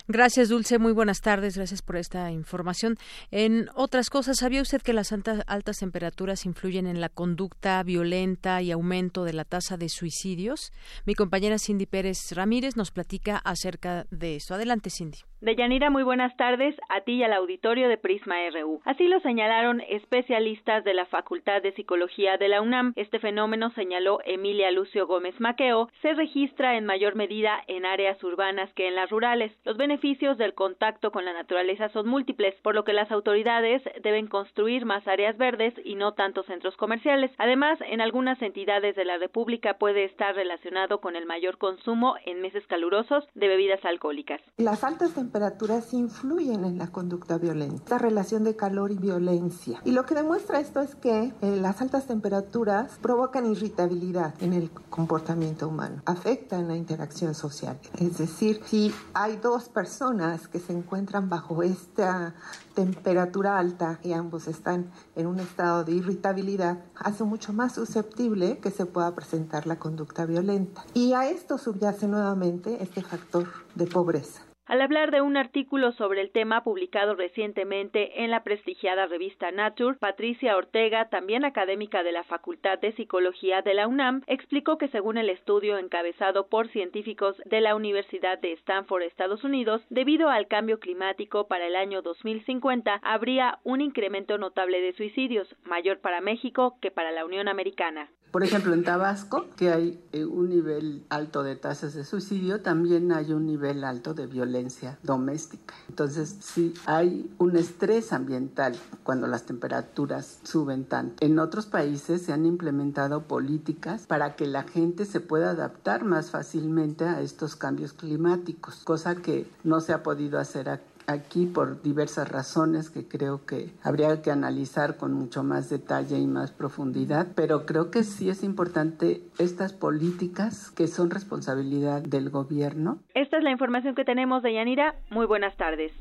Gracias, 0.09 0.49
Dulce. 0.49 0.79
Muy 0.79 0.93
buenas 0.93 1.21
tardes. 1.21 1.57
Gracias 1.57 1.83
por 1.83 1.97
esta 1.97 2.31
información. 2.31 2.97
En 3.31 3.69
otras 3.75 4.11
cosas, 4.11 4.39
¿sabía 4.39 4.63
usted 4.63 4.83
que 4.83 4.93
las 4.93 5.13
altas 5.13 5.79
temperaturas 5.79 6.47
influyen 6.47 6.87
en 6.87 7.01
la 7.01 7.09
conducta 7.09 7.83
violenta 7.83 8.63
y 8.63 8.71
aumento 8.71 9.25
de 9.25 9.33
la 9.33 9.45
tasa 9.45 9.77
de 9.77 9.89
suicidios? 9.89 10.73
Mi 11.07 11.15
compañera 11.15 11.59
Cindy 11.59 11.87
Pérez 11.87 12.19
Ramírez 12.33 12.77
nos 12.77 12.91
platica 12.91 13.37
acerca 13.37 14.07
de 14.11 14.37
esto. 14.37 14.55
Adelante, 14.55 14.91
Cindy. 14.91 15.19
Deyanira, 15.41 15.89
muy 15.89 16.03
buenas 16.03 16.37
tardes 16.37 16.77
a 16.91 17.01
ti 17.01 17.13
y 17.13 17.23
al 17.23 17.33
auditorio 17.33 17.89
de 17.89 17.97
Prisma 17.97 18.35
RU. 18.51 18.83
Así 18.85 19.09
lo 19.09 19.21
señalaron 19.21 19.81
especialistas 19.89 20.85
de 20.85 20.93
la 20.93 21.07
Facultad 21.07 21.63
de 21.63 21.73
Psicología 21.73 22.37
de 22.37 22.49
la 22.49 22.61
UNAM. 22.61 22.93
Este 22.97 23.19
fenómeno, 23.21 23.71
señaló 23.71 24.19
Emilia 24.27 24.71
Lucio 24.71 25.07
Gómez 25.07 25.41
Maqueo, 25.41 25.89
se 26.03 26.13
registra 26.13 26.77
en 26.77 26.85
mayor 26.85 27.15
medida 27.15 27.59
en 27.69 27.87
áreas 27.87 28.23
urbanas 28.23 28.71
que 28.75 28.89
en 28.89 28.97
las 28.97 29.09
rurales. 29.09 29.51
Los 29.63 29.77
beneficios 29.77 30.39
del 30.39 30.55
contacto 30.55 31.13
con 31.13 31.27
la 31.27 31.35
naturaleza 31.35 31.91
son 31.91 32.09
múltiples, 32.09 32.55
por 32.63 32.75
lo 32.75 32.85
que 32.85 32.95
las 32.95 33.13
autoridades 33.13 33.83
deben 34.03 34.27
construir 34.27 34.87
más 34.87 35.07
áreas 35.07 35.37
verdes 35.37 35.75
y 35.85 35.97
no 35.97 36.15
tantos 36.15 36.47
centros 36.47 36.79
comerciales. 36.79 37.31
Además, 37.37 37.79
en 37.87 38.01
algunas 38.01 38.41
entidades 38.41 38.97
de 38.97 39.05
la 39.05 39.19
República 39.19 39.77
puede 39.77 40.05
estar 40.07 40.35
relacionado 40.35 41.03
con 41.03 41.15
el 41.15 41.27
mayor 41.27 41.59
consumo 41.59 42.15
en 42.25 42.41
meses 42.41 42.67
calurosos 42.69 43.29
de 43.35 43.49
bebidas 43.49 43.85
alcohólicas. 43.85 44.41
Las 44.57 44.83
altas 44.83 45.13
temperaturas 45.13 45.93
influyen 45.93 46.65
en 46.65 46.79
la 46.79 46.91
conducta 46.91 47.37
violenta, 47.37 47.97
la 47.97 47.99
relación 47.99 48.45
de 48.45 48.57
calor 48.57 48.91
y 48.93 48.97
violencia. 48.97 49.83
Y 49.85 49.93
lo 49.93 50.07
que 50.07 50.15
demuestra 50.15 50.61
esto 50.61 50.81
es 50.81 50.95
que 50.95 51.33
eh, 51.43 51.57
las 51.61 51.83
altas 51.83 52.07
temperaturas 52.07 52.99
provocan 53.03 53.45
irritabilidad 53.45 54.33
en 54.43 54.55
el 54.55 54.71
comportamiento 54.71 55.69
humano, 55.69 56.01
afectan 56.07 56.67
la 56.67 56.77
interacción 56.77 57.35
social. 57.35 57.79
Es 58.01 58.17
decir, 58.17 58.61
si 58.65 58.91
hay 59.13 59.37
dos 59.37 59.50
personas 59.69 60.49
que 60.49 60.61
se 60.61 60.73
encuentran 60.73 61.29
bajo 61.29 61.63
esta 61.63 62.35
temperatura 62.75 63.59
alta 63.59 63.99
y 64.03 64.13
ambos 64.13 64.47
están 64.47 64.91
en 65.17 65.27
un 65.27 65.41
estado 65.41 65.85
de 65.85 65.93
irritabilidad, 65.93 66.79
hace 66.95 67.25
mucho 67.25 67.53
más 67.53 67.75
susceptible 67.75 68.59
que 68.59 68.71
se 68.71 68.87
pueda 68.87 69.15
presentar 69.15 69.67
la 69.67 69.79
conducta 69.79 70.25
violenta. 70.27 70.85
Y 70.95 71.13
a 71.13 71.29
esto 71.29 71.59
subyace 71.59 72.07
nuevamente 72.07 72.83
este 72.83 73.03
factor 73.03 73.47
de 73.75 73.87
pobreza. 73.87 74.50
Al 74.71 74.83
hablar 74.83 75.11
de 75.11 75.21
un 75.21 75.37
artículo 75.37 75.91
sobre 75.95 76.21
el 76.21 76.31
tema 76.31 76.63
publicado 76.63 77.17
recientemente 77.17 78.23
en 78.23 78.31
la 78.31 78.45
prestigiada 78.45 79.07
revista 79.07 79.51
Nature, 79.51 79.99
Patricia 79.99 80.57
Ortega, 80.57 81.09
también 81.09 81.45
académica 81.45 82.05
de 82.05 82.13
la 82.13 82.23
Facultad 82.23 82.79
de 82.79 82.93
Psicología 82.93 83.63
de 83.63 83.75
la 83.75 83.89
UNAM, 83.89 84.23
explicó 84.29 84.79
que 84.79 84.87
según 84.87 85.19
el 85.19 85.29
estudio 85.29 85.77
encabezado 85.77 86.47
por 86.47 86.69
científicos 86.69 87.35
de 87.47 87.61
la 87.61 87.75
Universidad 87.75 88.39
de 88.39 88.53
Stanford, 88.53 89.03
Estados 89.03 89.43
Unidos, 89.43 89.83
debido 89.91 90.29
al 90.29 90.47
cambio 90.47 90.79
climático 90.79 91.49
para 91.49 91.67
el 91.67 91.75
año 91.75 92.01
2050 92.01 93.01
habría 93.03 93.59
un 93.65 93.81
incremento 93.81 94.39
notable 94.39 94.81
de 94.81 94.93
suicidios, 94.93 95.49
mayor 95.65 95.99
para 95.99 96.21
México 96.21 96.79
que 96.81 96.93
para 96.93 97.11
la 97.11 97.25
Unión 97.25 97.49
Americana. 97.49 98.09
Por 98.31 98.45
ejemplo, 98.45 98.75
en 98.75 98.85
Tabasco, 98.85 99.49
que 99.57 99.71
hay 99.71 100.01
eh, 100.13 100.25
un 100.25 100.51
nivel 100.51 101.05
alto 101.09 101.43
de 101.43 101.57
tasas 101.57 101.95
de 101.95 102.05
suicidio, 102.05 102.63
también 102.63 103.11
hay 103.11 103.33
un 103.33 103.45
nivel 103.45 103.83
alto 103.83 104.15
de 104.15 104.29
violencia 104.29 104.60
doméstica. 105.03 105.75
Entonces, 105.89 106.37
sí 106.41 106.75
hay 106.87 107.31
un 107.39 107.57
estrés 107.57 108.13
ambiental 108.13 108.77
cuando 109.03 109.27
las 109.27 109.45
temperaturas 109.45 110.39
suben 110.43 110.85
tanto. 110.85 111.25
En 111.25 111.39
otros 111.39 111.67
países 111.67 112.23
se 112.23 112.33
han 112.33 112.47
implementado 112.47 113.23
políticas 113.23 114.07
para 114.07 114.37
que 114.37 114.47
la 114.47 114.63
gente 114.65 115.05
se 115.05 115.21
pueda 115.21 115.51
adaptar 115.51 116.05
más 116.05 116.31
fácilmente 116.31 117.05
a 117.05 117.21
estos 117.21 117.57
cambios 117.57 117.93
climáticos, 117.93 118.83
cosa 118.85 119.17
que 119.17 119.47
no 119.65 119.81
se 119.81 119.93
ha 119.93 120.03
podido 120.03 120.39
hacer 120.39 120.69
aquí 120.69 120.85
aquí 121.11 121.47
por 121.47 121.83
diversas 121.83 122.29
razones 122.29 122.91
que 122.91 123.07
creo 123.07 123.45
que 123.45 123.71
habría 123.83 124.23
que 124.23 124.31
analizar 124.31 124.97
con 124.97 125.13
mucho 125.13 125.43
más 125.43 125.69
detalle 125.69 126.19
y 126.19 126.27
más 126.27 126.53
profundidad, 126.53 127.29
pero 127.35 127.67
creo 127.67 127.91
que 127.91 128.05
sí 128.05 128.29
es 128.29 128.43
importante 128.43 129.23
estas 129.39 129.73
políticas 129.73 130.71
que 130.71 130.87
son 130.87 131.11
responsabilidad 131.11 132.03
del 132.03 132.31
gobierno. 132.31 133.01
Esta 133.15 133.39
es 133.39 133.45
la 133.45 133.51
información 133.51 133.95
que 133.95 134.05
tenemos 134.05 134.43
de 134.43 134.55
Yanira. 134.55 134.95
Muy 135.11 135.27
buenas 135.27 135.57
tardes. 135.57 135.93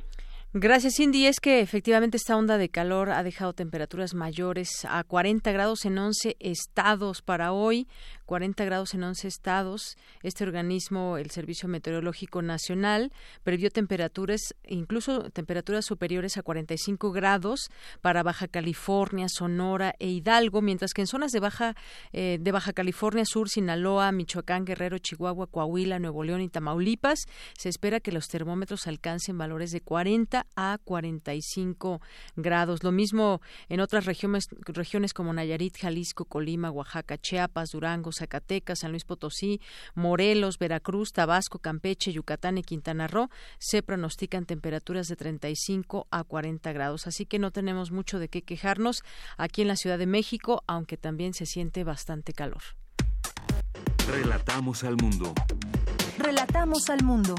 Gracias, 0.52 0.96
Cindy. 0.96 1.28
Es 1.28 1.40
que 1.40 1.60
efectivamente 1.60 2.18
esta 2.18 2.36
onda 2.36 2.58
de 2.58 2.70
calor 2.70 3.12
ha 3.12 3.22
dejado 3.22 3.54
temperaturas 3.54 4.16
mayores 4.16 4.84
a 4.90 5.04
40 5.04 5.52
grados 5.52 5.86
en 5.86 6.00
11 6.00 6.38
estados 6.40 7.22
para 7.22 7.52
hoy. 7.52 7.88
40 8.30 8.64
grados 8.64 8.94
en 8.94 9.04
11 9.04 9.28
estados. 9.28 9.98
Este 10.22 10.44
organismo, 10.44 11.18
el 11.18 11.32
Servicio 11.32 11.68
Meteorológico 11.68 12.44
Nacional, 12.44 13.12
previó 13.44 13.72
temperaturas, 13.72 14.54
incluso 14.68 15.32
temperaturas 15.32 15.86
superiores 15.86 16.38
a 16.38 16.44
45 16.44 17.12
grados 17.12 17.72
para 18.02 18.22
Baja 18.22 18.48
California, 18.48 19.26
Sonora 19.30 19.96
e 19.98 20.10
Hidalgo, 20.10 20.62
mientras 20.62 20.94
que 20.94 21.02
en 21.02 21.08
zonas 21.08 21.32
de 21.32 21.40
Baja, 21.40 21.76
eh, 22.14 22.38
de 22.40 22.52
Baja 22.52 22.72
California 22.72 23.26
Sur, 23.26 23.50
Sinaloa, 23.50 24.12
Michoacán, 24.12 24.64
Guerrero, 24.64 25.00
Chihuahua, 25.00 25.48
Coahuila, 25.48 25.98
Nuevo 25.98 26.24
León 26.24 26.42
y 26.42 26.50
Tamaulipas, 26.50 27.22
se 27.58 27.70
espera 27.70 28.00
que 28.00 28.12
los 28.12 28.28
termómetros 28.28 28.86
alcancen 28.86 29.40
valores 29.40 29.72
de 29.72 29.82
40 29.82 30.46
a 30.56 30.78
45 30.84 32.00
grados. 32.36 32.84
Lo 32.84 32.92
mismo 32.92 33.42
en 33.70 33.80
otras 33.80 34.06
regiones, 34.06 34.50
regiones 34.68 35.16
como 35.16 35.34
Nayarit, 35.34 35.80
Jalisco, 35.80 36.26
Colima, 36.26 36.70
Oaxaca, 36.70 37.18
Chiapas, 37.18 37.72
Durango, 37.72 38.12
Zacatecas, 38.20 38.80
San 38.80 38.92
Luis 38.92 39.04
Potosí, 39.04 39.60
Morelos, 39.96 40.60
Veracruz, 40.60 41.12
Tabasco, 41.12 41.60
Campeche, 41.60 42.12
Yucatán 42.12 42.58
y 42.58 42.64
Quintana 42.64 43.08
Roo 43.08 43.30
se 43.58 43.84
pronostican 43.84 44.46
temperaturas 44.46 45.08
de 45.08 45.16
35 45.16 46.08
a 46.12 46.24
40 46.24 46.72
grados. 46.74 47.08
Así 47.08 47.26
que 47.26 47.40
no 47.40 47.52
tenemos 47.52 47.92
mucho 47.92 48.20
de 48.20 48.30
qué 48.30 48.42
quejarnos 48.42 49.04
aquí 49.38 49.62
en 49.62 49.68
la 49.68 49.76
Ciudad 49.76 49.98
de 49.98 50.08
México, 50.08 50.64
aunque 50.68 50.98
también 50.98 51.34
se 51.34 51.46
siente 51.46 51.84
bastante 51.84 52.34
calor. 52.34 52.62
Relatamos 54.08 54.84
al 54.84 54.96
mundo. 54.98 55.34
Relatamos 56.18 56.90
al 56.90 57.04
mundo. 57.04 57.36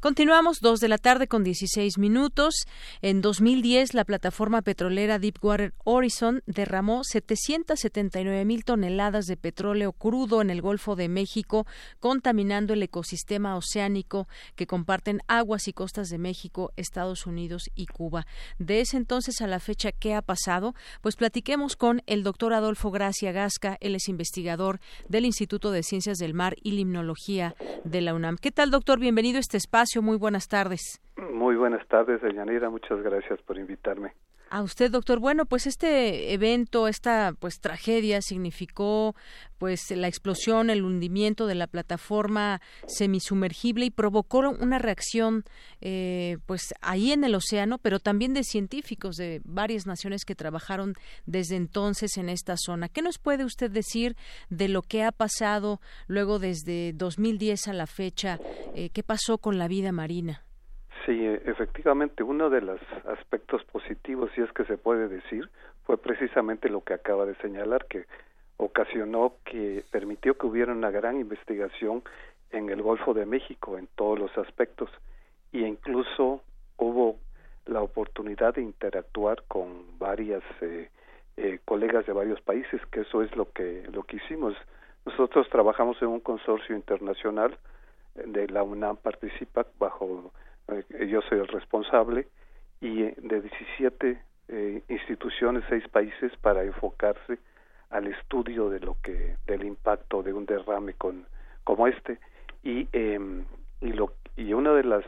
Continuamos 0.00 0.60
dos 0.62 0.80
de 0.80 0.88
la 0.88 0.96
tarde 0.96 1.28
con 1.28 1.44
16 1.44 1.98
minutos. 1.98 2.66
En 3.02 3.20
2010, 3.20 3.92
la 3.92 4.06
plataforma 4.06 4.62
petrolera 4.62 5.18
Deepwater 5.18 5.74
Horizon 5.84 6.42
derramó 6.46 7.04
779 7.04 8.46
mil 8.46 8.64
toneladas 8.64 9.26
de 9.26 9.36
petróleo 9.36 9.92
crudo 9.92 10.40
en 10.40 10.48
el 10.48 10.62
Golfo 10.62 10.96
de 10.96 11.10
México, 11.10 11.66
contaminando 11.98 12.72
el 12.72 12.82
ecosistema 12.82 13.56
oceánico 13.56 14.26
que 14.56 14.66
comparten 14.66 15.20
aguas 15.28 15.68
y 15.68 15.74
costas 15.74 16.08
de 16.08 16.16
México, 16.16 16.72
Estados 16.76 17.26
Unidos 17.26 17.64
y 17.74 17.84
Cuba. 17.84 18.26
De 18.58 18.80
ese 18.80 18.96
entonces 18.96 19.42
a 19.42 19.46
la 19.46 19.60
fecha, 19.60 19.92
¿qué 19.92 20.14
ha 20.14 20.22
pasado? 20.22 20.74
Pues 21.02 21.16
platiquemos 21.16 21.76
con 21.76 22.02
el 22.06 22.22
doctor 22.22 22.54
Adolfo 22.54 22.90
Gracia 22.90 23.32
Gasca. 23.32 23.76
Él 23.82 23.94
es 23.94 24.08
investigador 24.08 24.80
del 25.10 25.26
Instituto 25.26 25.70
de 25.72 25.82
Ciencias 25.82 26.16
del 26.16 26.32
Mar 26.32 26.56
y 26.62 26.70
Limnología 26.70 27.54
de 27.84 28.00
la 28.00 28.14
UNAM. 28.14 28.38
¿Qué 28.38 28.50
tal, 28.50 28.70
doctor? 28.70 28.98
Bienvenido 28.98 29.36
a 29.36 29.40
este 29.40 29.58
espacio. 29.58 29.89
Muy 29.98 30.16
buenas 30.16 30.48
tardes. 30.48 31.00
Muy 31.16 31.56
buenas 31.56 31.86
tardes, 31.88 32.20
Yanira. 32.22 32.70
Muchas 32.70 33.02
gracias 33.02 33.40
por 33.42 33.58
invitarme. 33.58 34.12
A 34.52 34.62
usted, 34.62 34.90
doctor. 34.90 35.20
Bueno, 35.20 35.46
pues 35.46 35.68
este 35.68 36.32
evento, 36.32 36.88
esta 36.88 37.36
pues 37.38 37.60
tragedia 37.60 38.20
significó 38.20 39.14
pues 39.58 39.92
la 39.92 40.08
explosión, 40.08 40.70
el 40.70 40.82
hundimiento 40.82 41.46
de 41.46 41.54
la 41.54 41.68
plataforma 41.68 42.60
semisumergible 42.88 43.84
y 43.84 43.90
provocó 43.92 44.40
una 44.40 44.80
reacción 44.80 45.44
eh, 45.80 46.38
pues 46.46 46.74
ahí 46.80 47.12
en 47.12 47.22
el 47.22 47.36
océano, 47.36 47.78
pero 47.78 48.00
también 48.00 48.34
de 48.34 48.42
científicos 48.42 49.14
de 49.14 49.40
varias 49.44 49.86
naciones 49.86 50.24
que 50.24 50.34
trabajaron 50.34 50.94
desde 51.26 51.54
entonces 51.54 52.16
en 52.16 52.28
esta 52.28 52.56
zona. 52.56 52.88
¿Qué 52.88 53.02
nos 53.02 53.18
puede 53.18 53.44
usted 53.44 53.70
decir 53.70 54.16
de 54.48 54.66
lo 54.66 54.82
que 54.82 55.04
ha 55.04 55.12
pasado 55.12 55.80
luego 56.08 56.40
desde 56.40 56.92
2010 56.94 57.68
a 57.68 57.72
la 57.72 57.86
fecha? 57.86 58.40
Eh, 58.74 58.90
¿Qué 58.90 59.04
pasó 59.04 59.38
con 59.38 59.58
la 59.58 59.68
vida 59.68 59.92
marina? 59.92 60.42
Sí, 61.06 61.26
efectivamente, 61.46 62.22
uno 62.22 62.50
de 62.50 62.60
los 62.60 62.80
aspectos 63.06 63.64
positivos, 63.64 64.30
si 64.34 64.42
es 64.42 64.52
que 64.52 64.64
se 64.64 64.76
puede 64.76 65.08
decir, 65.08 65.48
fue 65.84 65.96
precisamente 65.96 66.68
lo 66.68 66.82
que 66.82 66.94
acaba 66.94 67.24
de 67.24 67.34
señalar, 67.36 67.86
que 67.86 68.04
ocasionó 68.58 69.34
que 69.44 69.82
permitió 69.90 70.36
que 70.36 70.46
hubiera 70.46 70.72
una 70.72 70.90
gran 70.90 71.18
investigación 71.18 72.02
en 72.50 72.68
el 72.68 72.82
Golfo 72.82 73.14
de 73.14 73.24
México 73.24 73.78
en 73.78 73.88
todos 73.94 74.18
los 74.18 74.36
aspectos 74.36 74.90
y 75.52 75.64
incluso 75.64 76.42
hubo 76.76 77.16
la 77.66 77.80
oportunidad 77.80 78.54
de 78.54 78.62
interactuar 78.62 79.42
con 79.48 79.98
varias 79.98 80.42
eh, 80.60 80.90
eh, 81.36 81.58
colegas 81.64 82.06
de 82.06 82.12
varios 82.12 82.40
países 82.42 82.80
que 82.90 83.00
eso 83.00 83.22
es 83.22 83.34
lo 83.34 83.50
que 83.52 83.84
lo 83.92 84.02
que 84.02 84.16
hicimos. 84.16 84.54
Nosotros 85.06 85.48
trabajamos 85.48 86.00
en 86.02 86.08
un 86.08 86.20
consorcio 86.20 86.76
internacional 86.76 87.56
de 88.14 88.48
la 88.48 88.62
UNAM 88.62 88.96
participa 88.96 89.66
bajo 89.78 90.32
eh, 90.34 90.49
yo 91.06 91.22
soy 91.22 91.38
el 91.38 91.48
responsable 91.48 92.28
y 92.80 93.02
de 93.02 93.40
17 93.40 94.22
instituciones 94.88 95.62
seis 95.68 95.86
países 95.88 96.32
para 96.38 96.64
enfocarse 96.64 97.38
al 97.90 98.06
estudio 98.06 98.70
de 98.70 98.80
lo 98.80 98.96
que 99.02 99.36
del 99.46 99.64
impacto 99.64 100.22
de 100.22 100.32
un 100.32 100.46
derrame 100.46 100.94
con 100.94 101.26
como 101.64 101.86
este 101.86 102.18
y 102.62 102.88
eh, 102.92 103.44
y 103.80 103.92
lo 103.92 104.14
y 104.36 104.52
uno 104.52 104.74
de 104.74 104.84
las 104.84 105.04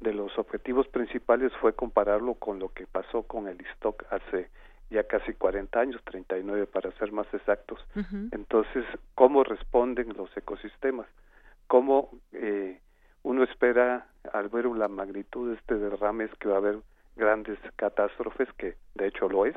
de 0.00 0.12
los 0.12 0.38
objetivos 0.38 0.86
principales 0.88 1.52
fue 1.60 1.74
compararlo 1.74 2.34
con 2.34 2.58
lo 2.58 2.68
que 2.70 2.86
pasó 2.86 3.22
con 3.22 3.48
el 3.48 3.60
stock 3.72 4.04
hace 4.10 4.48
ya 4.90 5.04
casi 5.04 5.32
40 5.32 5.80
años, 5.80 6.00
39 6.04 6.66
para 6.66 6.92
ser 6.98 7.10
más 7.10 7.26
exactos. 7.32 7.80
Entonces, 8.30 8.84
¿cómo 9.14 9.42
responden 9.42 10.12
los 10.14 10.34
ecosistemas? 10.36 11.06
¿Cómo 11.66 12.10
eh, 12.32 12.80
uno 13.22 13.44
espera 13.44 14.06
al 14.32 14.48
ver 14.48 14.66
la 14.66 14.88
magnitud 14.88 15.50
de 15.50 15.56
este 15.56 15.76
derrame 15.76 16.24
es 16.24 16.34
que 16.36 16.48
va 16.48 16.54
a 16.54 16.58
haber 16.58 16.78
grandes 17.16 17.58
catástrofes, 17.76 18.48
que 18.54 18.74
de 18.94 19.06
hecho 19.06 19.28
lo 19.28 19.46
es, 19.46 19.56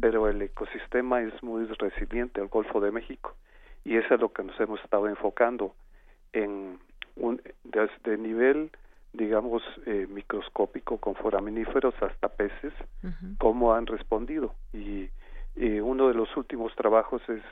pero 0.00 0.28
el 0.28 0.40
ecosistema 0.42 1.20
es 1.22 1.42
muy 1.42 1.66
resiliente, 1.66 2.40
el 2.40 2.48
Golfo 2.48 2.80
de 2.80 2.92
México, 2.92 3.34
y 3.84 3.96
eso 3.96 4.14
es 4.14 4.20
lo 4.20 4.32
que 4.32 4.44
nos 4.44 4.58
hemos 4.60 4.80
estado 4.82 5.08
enfocando 5.08 5.74
en 6.32 6.78
un, 7.16 7.40
desde 7.64 8.18
nivel, 8.18 8.70
digamos, 9.12 9.62
eh, 9.86 10.06
microscópico 10.08 10.98
con 10.98 11.14
foraminíferos 11.14 11.94
hasta 12.00 12.28
peces, 12.28 12.72
cómo 13.38 13.74
han 13.74 13.86
respondido. 13.86 14.54
Y, 14.72 15.08
y 15.56 15.80
uno 15.80 16.08
de 16.08 16.14
los 16.14 16.36
últimos 16.36 16.74
trabajos 16.76 17.22
es 17.28 17.42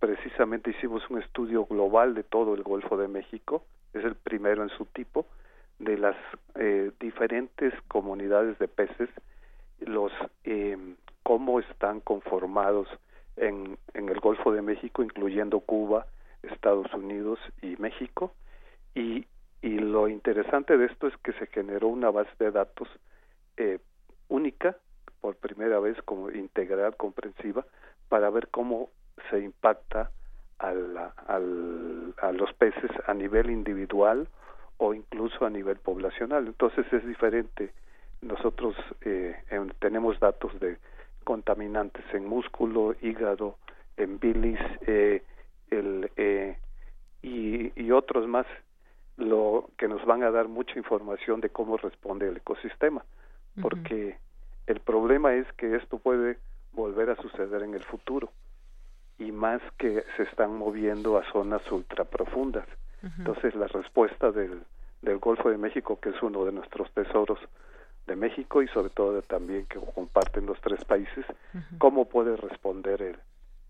precisamente 0.00 0.70
hicimos 0.70 1.08
un 1.10 1.22
estudio 1.22 1.66
global 1.66 2.14
de 2.14 2.24
todo 2.24 2.54
el 2.54 2.62
Golfo 2.62 2.96
de 2.96 3.06
México, 3.06 3.64
es 3.92 4.04
el 4.04 4.16
primero 4.16 4.62
en 4.62 4.70
su 4.70 4.86
tipo, 4.86 5.26
de 5.80 5.98
las 5.98 6.16
eh, 6.56 6.92
diferentes 7.00 7.74
comunidades 7.88 8.58
de 8.58 8.68
peces, 8.68 9.08
los 9.80 10.12
eh, 10.44 10.76
cómo 11.22 11.58
están 11.58 12.00
conformados 12.00 12.86
en, 13.36 13.78
en 13.94 14.08
el 14.08 14.20
Golfo 14.20 14.52
de 14.52 14.62
México, 14.62 15.02
incluyendo 15.02 15.60
Cuba, 15.60 16.06
Estados 16.42 16.92
Unidos 16.92 17.38
y 17.62 17.76
México. 17.76 18.32
Y, 18.94 19.26
y 19.62 19.78
lo 19.78 20.08
interesante 20.08 20.76
de 20.76 20.86
esto 20.86 21.06
es 21.06 21.16
que 21.18 21.32
se 21.32 21.46
generó 21.46 21.88
una 21.88 22.10
base 22.10 22.30
de 22.38 22.50
datos 22.50 22.88
eh, 23.56 23.78
única, 24.28 24.76
por 25.20 25.36
primera 25.36 25.80
vez 25.80 26.00
como 26.02 26.30
integral, 26.30 26.96
comprensiva, 26.96 27.64
para 28.08 28.28
ver 28.30 28.48
cómo 28.48 28.90
se 29.30 29.40
impacta 29.40 30.10
al, 30.58 30.96
al, 31.26 32.14
a 32.20 32.32
los 32.32 32.52
peces 32.54 32.90
a 33.06 33.14
nivel 33.14 33.50
individual 33.50 34.28
o 34.80 34.94
incluso 34.94 35.44
a 35.44 35.50
nivel 35.50 35.76
poblacional. 35.76 36.46
Entonces 36.46 36.90
es 36.90 37.06
diferente. 37.06 37.72
Nosotros 38.22 38.74
eh, 39.02 39.36
tenemos 39.78 40.18
datos 40.18 40.58
de 40.58 40.78
contaminantes 41.22 42.04
en 42.14 42.26
músculo, 42.26 42.96
hígado, 43.02 43.56
en 43.98 44.18
bilis 44.18 44.58
eh, 44.86 45.22
el, 45.70 46.10
eh, 46.16 46.56
y, 47.22 47.78
y 47.80 47.90
otros 47.92 48.26
más, 48.26 48.46
lo 49.18 49.68
que 49.76 49.86
nos 49.86 50.04
van 50.06 50.22
a 50.22 50.30
dar 50.30 50.48
mucha 50.48 50.78
información 50.78 51.42
de 51.42 51.50
cómo 51.50 51.76
responde 51.76 52.28
el 52.28 52.38
ecosistema, 52.38 53.04
porque 53.60 54.16
el 54.66 54.80
problema 54.80 55.34
es 55.34 55.46
que 55.58 55.76
esto 55.76 55.98
puede 55.98 56.38
volver 56.72 57.10
a 57.10 57.16
suceder 57.16 57.62
en 57.62 57.74
el 57.74 57.84
futuro 57.84 58.32
y 59.18 59.30
más 59.30 59.60
que 59.76 60.04
se 60.16 60.22
están 60.22 60.56
moviendo 60.56 61.18
a 61.18 61.30
zonas 61.32 61.60
ultraprofundas. 61.70 62.66
Entonces 63.02 63.54
la 63.54 63.66
respuesta 63.66 64.30
del, 64.30 64.62
del 65.02 65.18
Golfo 65.18 65.50
de 65.50 65.58
México, 65.58 65.98
que 66.00 66.10
es 66.10 66.22
uno 66.22 66.44
de 66.44 66.52
nuestros 66.52 66.90
tesoros 66.92 67.38
de 68.06 68.16
México 68.16 68.62
y 68.62 68.68
sobre 68.68 68.90
todo 68.90 69.22
también 69.22 69.66
que 69.66 69.78
comparten 69.94 70.46
los 70.46 70.60
tres 70.60 70.84
países, 70.84 71.24
cómo 71.78 72.06
puede 72.06 72.36
responder 72.36 73.00
el, 73.02 73.16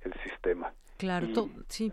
el 0.00 0.12
sistema. 0.22 0.72
Claro, 0.96 1.26
sí. 1.68 1.92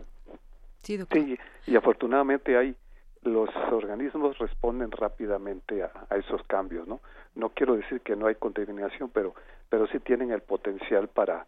Sí, 0.82 0.96
doctor. 0.96 1.18
sí, 1.20 1.38
y 1.66 1.76
afortunadamente 1.76 2.56
hay 2.56 2.74
los 3.22 3.50
organismos 3.72 4.38
responden 4.38 4.90
rápidamente 4.92 5.82
a, 5.82 5.90
a, 6.08 6.16
esos 6.16 6.42
cambios, 6.44 6.86
¿no? 6.86 7.00
No 7.34 7.50
quiero 7.50 7.76
decir 7.76 8.00
que 8.00 8.14
no 8.14 8.26
hay 8.26 8.36
contaminación, 8.36 9.10
pero 9.12 9.34
pero 9.68 9.86
sí 9.88 9.98
tienen 9.98 10.30
el 10.30 10.40
potencial 10.40 11.08
para 11.08 11.46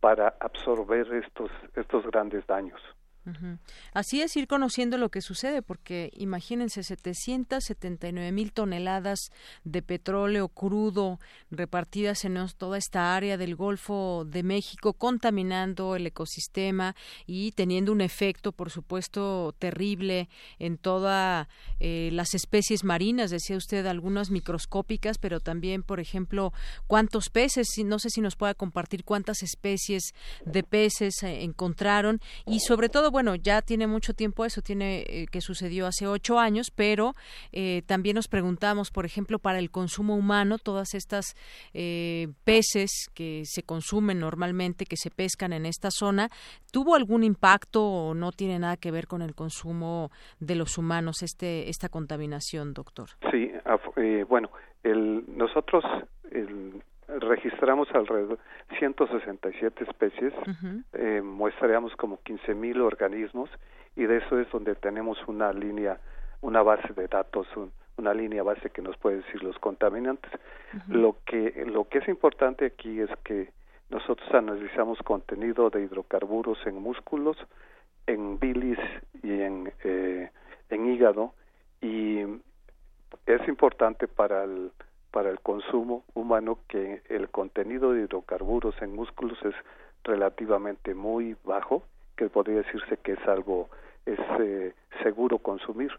para 0.00 0.34
absorber 0.40 1.12
estos 1.14 1.50
estos 1.74 2.06
grandes 2.06 2.46
daños. 2.46 2.80
Así 3.92 4.22
es, 4.22 4.36
ir 4.36 4.46
conociendo 4.46 4.98
lo 4.98 5.08
que 5.08 5.20
sucede, 5.20 5.62
porque 5.62 6.12
imagínense 6.16 6.82
779 6.82 8.30
mil 8.30 8.52
toneladas 8.52 9.30
de 9.64 9.82
petróleo 9.82 10.48
crudo 10.48 11.18
repartidas 11.50 12.24
en 12.24 12.36
toda 12.56 12.78
esta 12.78 13.16
área 13.16 13.36
del 13.36 13.56
Golfo 13.56 14.24
de 14.26 14.42
México, 14.42 14.92
contaminando 14.92 15.96
el 15.96 16.06
ecosistema 16.06 16.94
y 17.26 17.52
teniendo 17.52 17.92
un 17.92 18.00
efecto, 18.00 18.52
por 18.52 18.70
supuesto, 18.70 19.54
terrible 19.58 20.28
en 20.58 20.78
todas 20.78 21.48
eh, 21.80 22.10
las 22.12 22.34
especies 22.34 22.84
marinas, 22.84 23.30
decía 23.30 23.56
usted, 23.56 23.86
algunas 23.86 24.30
microscópicas, 24.30 25.18
pero 25.18 25.40
también, 25.40 25.82
por 25.82 25.98
ejemplo, 25.98 26.52
cuántos 26.86 27.30
peces, 27.30 27.68
no 27.84 27.98
sé 27.98 28.10
si 28.10 28.20
nos 28.20 28.36
pueda 28.36 28.54
compartir 28.54 29.04
cuántas 29.04 29.42
especies 29.42 30.14
de 30.44 30.62
peces 30.62 31.22
eh, 31.22 31.42
encontraron 31.42 32.20
y 32.44 32.60
sobre 32.60 32.88
todo, 32.88 33.10
bueno, 33.16 33.34
ya 33.34 33.62
tiene 33.62 33.86
mucho 33.86 34.12
tiempo 34.12 34.44
eso, 34.44 34.60
tiene 34.60 34.98
eh, 35.08 35.24
que 35.32 35.40
sucedió 35.40 35.86
hace 35.86 36.06
ocho 36.06 36.38
años, 36.38 36.70
pero 36.70 37.14
eh, 37.50 37.80
también 37.86 38.16
nos 38.16 38.28
preguntamos, 38.28 38.90
por 38.90 39.06
ejemplo, 39.06 39.38
para 39.38 39.58
el 39.58 39.70
consumo 39.70 40.14
humano, 40.16 40.58
todas 40.58 40.92
estas 40.92 41.34
eh, 41.72 42.28
peces 42.44 43.08
que 43.14 43.44
se 43.46 43.62
consumen 43.62 44.20
normalmente, 44.20 44.84
que 44.84 44.98
se 44.98 45.10
pescan 45.10 45.54
en 45.54 45.64
esta 45.64 45.88
zona, 45.90 46.28
¿tuvo 46.70 46.94
algún 46.94 47.24
impacto 47.24 47.82
o 47.82 48.12
no 48.12 48.32
tiene 48.32 48.58
nada 48.58 48.76
que 48.76 48.90
ver 48.90 49.06
con 49.06 49.22
el 49.22 49.34
consumo 49.34 50.10
de 50.38 50.56
los 50.56 50.76
humanos 50.76 51.22
este 51.22 51.70
esta 51.70 51.88
contaminación, 51.88 52.74
doctor? 52.74 53.08
Sí, 53.30 53.50
bueno, 54.28 54.50
el, 54.82 55.24
nosotros 55.26 55.82
el, 56.30 56.82
registramos 57.08 57.88
alrededor 57.94 58.38
167 58.78 59.84
especies, 59.84 60.32
eh, 60.92 61.22
muestreamos 61.22 61.94
como 61.96 62.18
15.000 62.18 62.80
organismos 62.80 63.50
y 63.94 64.04
de 64.04 64.18
eso 64.18 64.38
es 64.40 64.50
donde 64.50 64.74
tenemos 64.74 65.18
una 65.26 65.52
línea, 65.52 65.98
una 66.40 66.62
base 66.62 66.92
de 66.94 67.06
datos, 67.08 67.46
una 67.96 68.12
línea 68.12 68.42
base 68.42 68.70
que 68.70 68.82
nos 68.82 68.96
puede 68.96 69.18
decir 69.18 69.42
los 69.42 69.58
contaminantes. 69.58 70.30
Lo 70.88 71.16
que 71.24 71.64
lo 71.66 71.88
que 71.88 71.98
es 71.98 72.08
importante 72.08 72.66
aquí 72.66 73.00
es 73.00 73.10
que 73.24 73.50
nosotros 73.88 74.28
analizamos 74.34 74.98
contenido 74.98 75.70
de 75.70 75.82
hidrocarburos 75.82 76.58
en 76.66 76.74
músculos, 76.74 77.36
en 78.06 78.38
bilis 78.38 78.78
y 79.22 79.40
en 79.40 79.72
eh, 79.84 80.30
en 80.68 80.92
hígado 80.92 81.32
y 81.80 82.18
es 83.26 83.48
importante 83.48 84.08
para 84.08 84.44
el 84.44 84.72
para 85.16 85.30
el 85.30 85.40
consumo 85.40 86.04
humano 86.12 86.58
que 86.68 87.00
el 87.08 87.30
contenido 87.30 87.92
de 87.92 88.02
hidrocarburos 88.02 88.74
en 88.82 88.94
músculos 88.94 89.38
es 89.46 89.54
relativamente 90.04 90.94
muy 90.94 91.38
bajo, 91.42 91.84
que 92.18 92.28
podría 92.28 92.58
decirse 92.58 92.98
que 92.98 93.12
es 93.12 93.26
algo 93.26 93.70
es 94.04 94.18
eh, 94.38 94.74
seguro 95.02 95.38
consumir. 95.38 95.90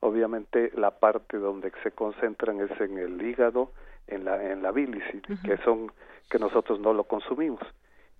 Obviamente 0.00 0.72
la 0.74 0.90
parte 0.90 1.36
donde 1.36 1.70
se 1.82 1.90
concentran 1.90 2.62
es 2.62 2.70
en 2.80 2.96
el 2.96 3.20
hígado, 3.20 3.72
en 4.06 4.24
la 4.24 4.42
en 4.50 4.62
la 4.62 4.72
bilis, 4.72 5.04
que 5.44 5.58
son 5.58 5.92
que 6.30 6.38
nosotros 6.38 6.80
no 6.80 6.94
lo 6.94 7.04
consumimos 7.04 7.60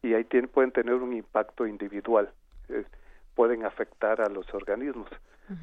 y 0.02 0.12
ahí 0.12 0.24
tienen, 0.24 0.50
pueden 0.50 0.70
tener 0.70 0.96
un 0.96 1.14
impacto 1.14 1.66
individual, 1.66 2.28
eh, 2.68 2.84
pueden 3.34 3.64
afectar 3.64 4.20
a 4.20 4.28
los 4.28 4.52
organismos. 4.52 5.08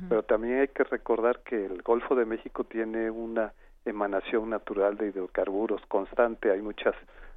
Pero 0.08 0.22
también 0.22 0.60
hay 0.60 0.68
que 0.68 0.84
recordar 0.84 1.40
que 1.40 1.66
el 1.66 1.82
Golfo 1.82 2.16
de 2.16 2.26
México 2.26 2.64
tiene 2.64 3.10
una 3.10 3.54
emanación 3.86 4.50
natural 4.50 4.98
de 4.98 5.08
hidrocarburos 5.08 5.82
constante, 5.88 6.52
hay 6.52 6.62
muchas, 6.62 6.96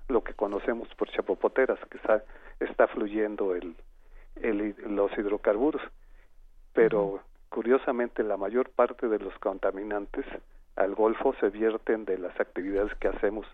lo 0.08 0.22
que 0.22 0.34
conocemos 0.34 0.88
por 0.96 1.10
chapopoteras, 1.10 1.78
que 1.90 1.96
está, 1.98 2.22
está 2.60 2.86
fluyendo 2.88 3.54
el, 3.54 3.74
el, 4.36 4.74
los 4.88 5.10
hidrocarburos, 5.16 5.82
pero 6.72 7.20
curiosamente 7.48 8.22
la 8.22 8.36
mayor 8.36 8.70
parte 8.70 9.08
de 9.08 9.18
los 9.18 9.36
contaminantes 9.38 10.24
al 10.76 10.94
Golfo 10.94 11.34
se 11.40 11.50
vierten 11.50 12.04
de 12.04 12.18
las 12.18 12.38
actividades 12.40 12.94
que 12.96 13.08
hacemos 13.08 13.46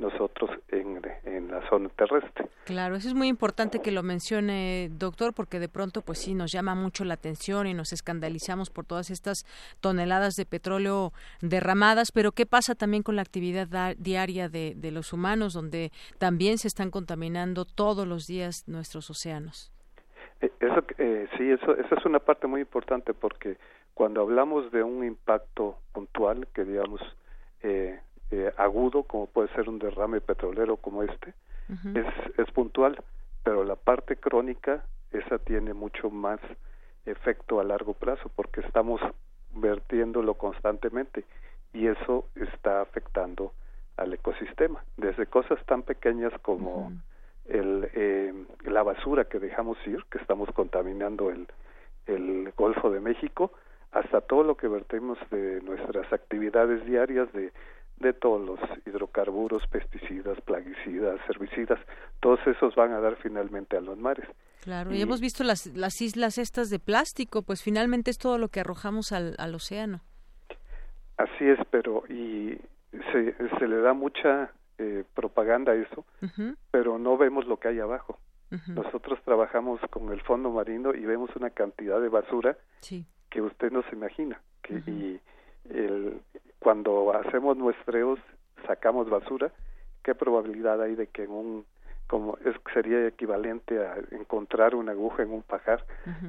nosotros 0.00 0.50
en, 0.68 1.00
en, 1.24 1.50
la 1.50 1.68
zona 1.68 1.88
terrestre. 1.90 2.48
Claro, 2.64 2.96
eso 2.96 3.08
es 3.08 3.14
muy 3.14 3.28
importante 3.28 3.80
que 3.80 3.90
lo 3.90 4.02
mencione, 4.02 4.88
doctor, 4.90 5.34
porque 5.34 5.58
de 5.58 5.68
pronto, 5.68 6.02
pues 6.02 6.18
sí, 6.18 6.34
nos 6.34 6.52
llama 6.52 6.74
mucho 6.74 7.04
la 7.04 7.14
atención 7.14 7.66
y 7.66 7.74
nos 7.74 7.92
escandalizamos 7.92 8.70
por 8.70 8.84
todas 8.84 9.10
estas 9.10 9.44
toneladas 9.80 10.34
de 10.36 10.46
petróleo 10.46 11.12
derramadas, 11.40 12.12
pero 12.12 12.32
¿qué 12.32 12.46
pasa 12.46 12.74
también 12.74 13.02
con 13.02 13.16
la 13.16 13.22
actividad 13.22 13.96
diaria 13.96 14.48
de, 14.48 14.74
de 14.76 14.90
los 14.90 15.12
humanos, 15.12 15.52
donde 15.52 15.90
también 16.18 16.58
se 16.58 16.68
están 16.68 16.90
contaminando 16.90 17.64
todos 17.64 18.06
los 18.06 18.26
días 18.26 18.64
nuestros 18.66 19.10
océanos? 19.10 19.72
Eh, 20.40 20.50
eso, 20.60 20.84
eh, 20.98 21.28
sí, 21.36 21.50
eso, 21.50 21.76
esa 21.76 21.94
es 21.94 22.04
una 22.04 22.18
parte 22.18 22.46
muy 22.46 22.60
importante 22.60 23.14
porque 23.14 23.58
cuando 23.94 24.22
hablamos 24.22 24.70
de 24.72 24.82
un 24.82 25.04
impacto 25.04 25.78
puntual, 25.92 26.48
que 26.54 26.64
digamos 26.64 27.00
eh, 27.62 28.00
eh, 28.30 28.52
agudo, 28.56 29.02
como 29.04 29.26
puede 29.26 29.48
ser 29.54 29.68
un 29.68 29.78
derrame 29.78 30.20
petrolero 30.20 30.76
como 30.76 31.02
este, 31.02 31.34
es, 31.94 32.06
es 32.38 32.50
puntual, 32.52 32.96
pero 33.44 33.64
la 33.64 33.76
parte 33.76 34.16
crónica, 34.16 34.84
esa 35.12 35.38
tiene 35.38 35.72
mucho 35.72 36.10
más 36.10 36.40
efecto 37.06 37.60
a 37.60 37.64
largo 37.64 37.94
plazo 37.94 38.30
porque 38.34 38.60
estamos 38.60 39.00
vertiéndolo 39.54 40.34
constantemente 40.34 41.24
y 41.72 41.86
eso 41.86 42.26
está 42.34 42.80
afectando 42.80 43.52
al 43.96 44.12
ecosistema, 44.14 44.82
desde 44.96 45.26
cosas 45.26 45.64
tan 45.66 45.82
pequeñas 45.82 46.32
como 46.42 46.92
el, 47.46 47.90
eh, 47.94 48.32
la 48.64 48.82
basura 48.82 49.26
que 49.26 49.38
dejamos 49.38 49.76
ir, 49.86 50.04
que 50.10 50.18
estamos 50.18 50.48
contaminando 50.52 51.30
el, 51.30 51.46
el 52.06 52.52
Golfo 52.56 52.90
de 52.90 53.00
México, 53.00 53.52
hasta 53.92 54.20
todo 54.20 54.44
lo 54.44 54.56
que 54.56 54.68
vertimos 54.68 55.18
de 55.30 55.60
nuestras 55.62 56.12
actividades 56.12 56.84
diarias 56.86 57.30
de 57.32 57.52
de 58.00 58.12
todos 58.12 58.44
los 58.44 58.58
hidrocarburos, 58.86 59.66
pesticidas, 59.68 60.40
plaguicidas, 60.40 61.20
herbicidas, 61.28 61.78
todos 62.20 62.40
esos 62.46 62.74
van 62.74 62.92
a 62.92 63.00
dar 63.00 63.16
finalmente 63.16 63.76
a 63.76 63.80
los 63.80 63.98
mares. 63.98 64.26
Claro, 64.62 64.92
y, 64.92 65.00
hemos 65.00 65.20
visto 65.20 65.44
las, 65.44 65.66
las 65.66 66.00
islas 66.02 66.38
estas 66.38 66.68
de 66.70 66.78
plástico, 66.78 67.42
pues 67.42 67.62
finalmente 67.62 68.10
es 68.10 68.18
todo 68.18 68.38
lo 68.38 68.48
que 68.48 68.60
arrojamos 68.60 69.12
al, 69.12 69.34
al 69.38 69.54
océano. 69.54 70.00
Así 71.16 71.44
es, 71.44 71.58
pero 71.70 72.04
y 72.08 72.58
se, 73.12 73.34
se 73.58 73.68
le 73.68 73.80
da 73.80 73.92
mucha 73.92 74.50
eh, 74.78 75.04
propaganda 75.14 75.72
a 75.72 75.74
eso, 75.74 76.06
pero 76.70 76.98
no 76.98 77.18
vemos 77.18 77.46
lo 77.46 77.58
que 77.58 77.68
hay 77.68 77.80
abajo. 77.80 78.18
Nosotros 78.66 79.20
trabajamos 79.24 79.80
con 79.90 80.10
el 80.10 80.20
fondo 80.22 80.50
marino 80.50 80.92
y 80.94 81.04
vemos 81.04 81.30
una 81.36 81.50
cantidad 81.50 82.00
de 82.00 82.08
basura 82.08 82.56
que 82.80 83.42
usted 83.42 83.70
no 83.70 83.82
se 83.82 83.94
imagina. 83.94 84.40
Que, 84.62 84.82
Y 84.86 85.20
el, 85.68 86.20
cuando 86.58 87.12
hacemos 87.14 87.56
muestreos 87.56 88.18
sacamos 88.66 89.08
basura, 89.08 89.50
¿qué 90.02 90.14
probabilidad 90.14 90.80
hay 90.82 90.94
de 90.94 91.06
que 91.08 91.24
en 91.24 91.30
un 91.30 91.64
como 92.06 92.36
es 92.44 92.56
sería 92.74 93.06
equivalente 93.06 93.86
a 93.86 93.96
encontrar 94.10 94.74
una 94.74 94.90
aguja 94.90 95.22
en 95.22 95.30
un 95.30 95.42
pajar 95.42 95.84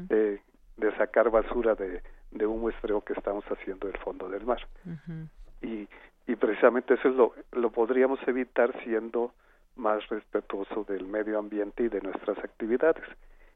de, 0.10 0.40
de 0.78 0.96
sacar 0.98 1.32
basura 1.32 1.74
de, 1.74 2.04
de 2.30 2.46
un 2.46 2.62
muestreo 2.62 3.02
que 3.02 3.14
estamos 3.14 3.44
haciendo 3.46 3.88
del 3.88 3.98
fondo 3.98 4.30
del 4.30 4.46
mar 4.46 4.60
y, 5.62 5.88
y 6.28 6.36
precisamente 6.36 6.94
eso 6.94 7.10
es 7.10 7.16
lo, 7.16 7.34
lo 7.52 7.72
podríamos 7.72 8.20
evitar 8.28 8.72
siendo 8.84 9.34
más 9.76 10.08
respetuoso 10.10 10.84
del 10.84 11.06
medio 11.08 11.40
ambiente 11.40 11.84
y 11.84 11.90
de 11.90 12.02
nuestras 12.02 12.38
actividades. 12.40 13.04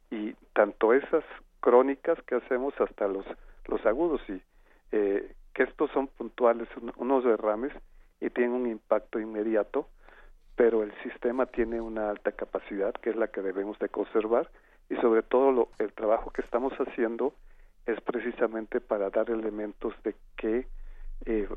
Y 0.10 0.34
tanto 0.53 0.93
esas 0.93 1.23
crónicas 1.60 2.18
que 2.23 2.35
hacemos 2.35 2.73
hasta 2.80 3.07
los 3.07 3.26
los 3.68 3.85
agudos 3.85 4.22
y 4.30 4.41
eh, 4.91 5.34
que 5.56 5.64
estos 5.64 5.90
son 5.91 6.07
puntuales, 6.07 6.68
unos 6.98 7.23
derrames 7.23 7.72
y 8.19 8.30
tienen 8.30 8.52
un 8.52 8.68
impacto 8.68 9.19
inmediato, 9.19 9.88
pero 10.56 10.84
el 10.84 10.94
sistema 11.02 11.45
tiene 11.45 11.80
una 11.82 12.10
alta 12.10 12.34
capacidad 12.34 12.94
que 12.94 13.10
es 13.10 13.15
la 13.15 13.30
que 13.30 13.41
debemos 13.41 13.80
de 13.80 13.90
conservar 13.90 14.52
y 14.90 14.95
sobre 14.98 15.23
todo 15.23 15.52
lo, 15.52 15.69
el 15.80 15.94
trabajo 15.94 16.30
que 16.32 16.41
estamos 16.41 16.73
haciendo 16.73 17.34
es 17.86 17.99
precisamente 18.02 18.82
para 18.82 19.10
dar 19.10 19.30
elementos 19.30 19.94
de 20.03 20.15
qué 20.36 20.68
eh, 21.26 21.48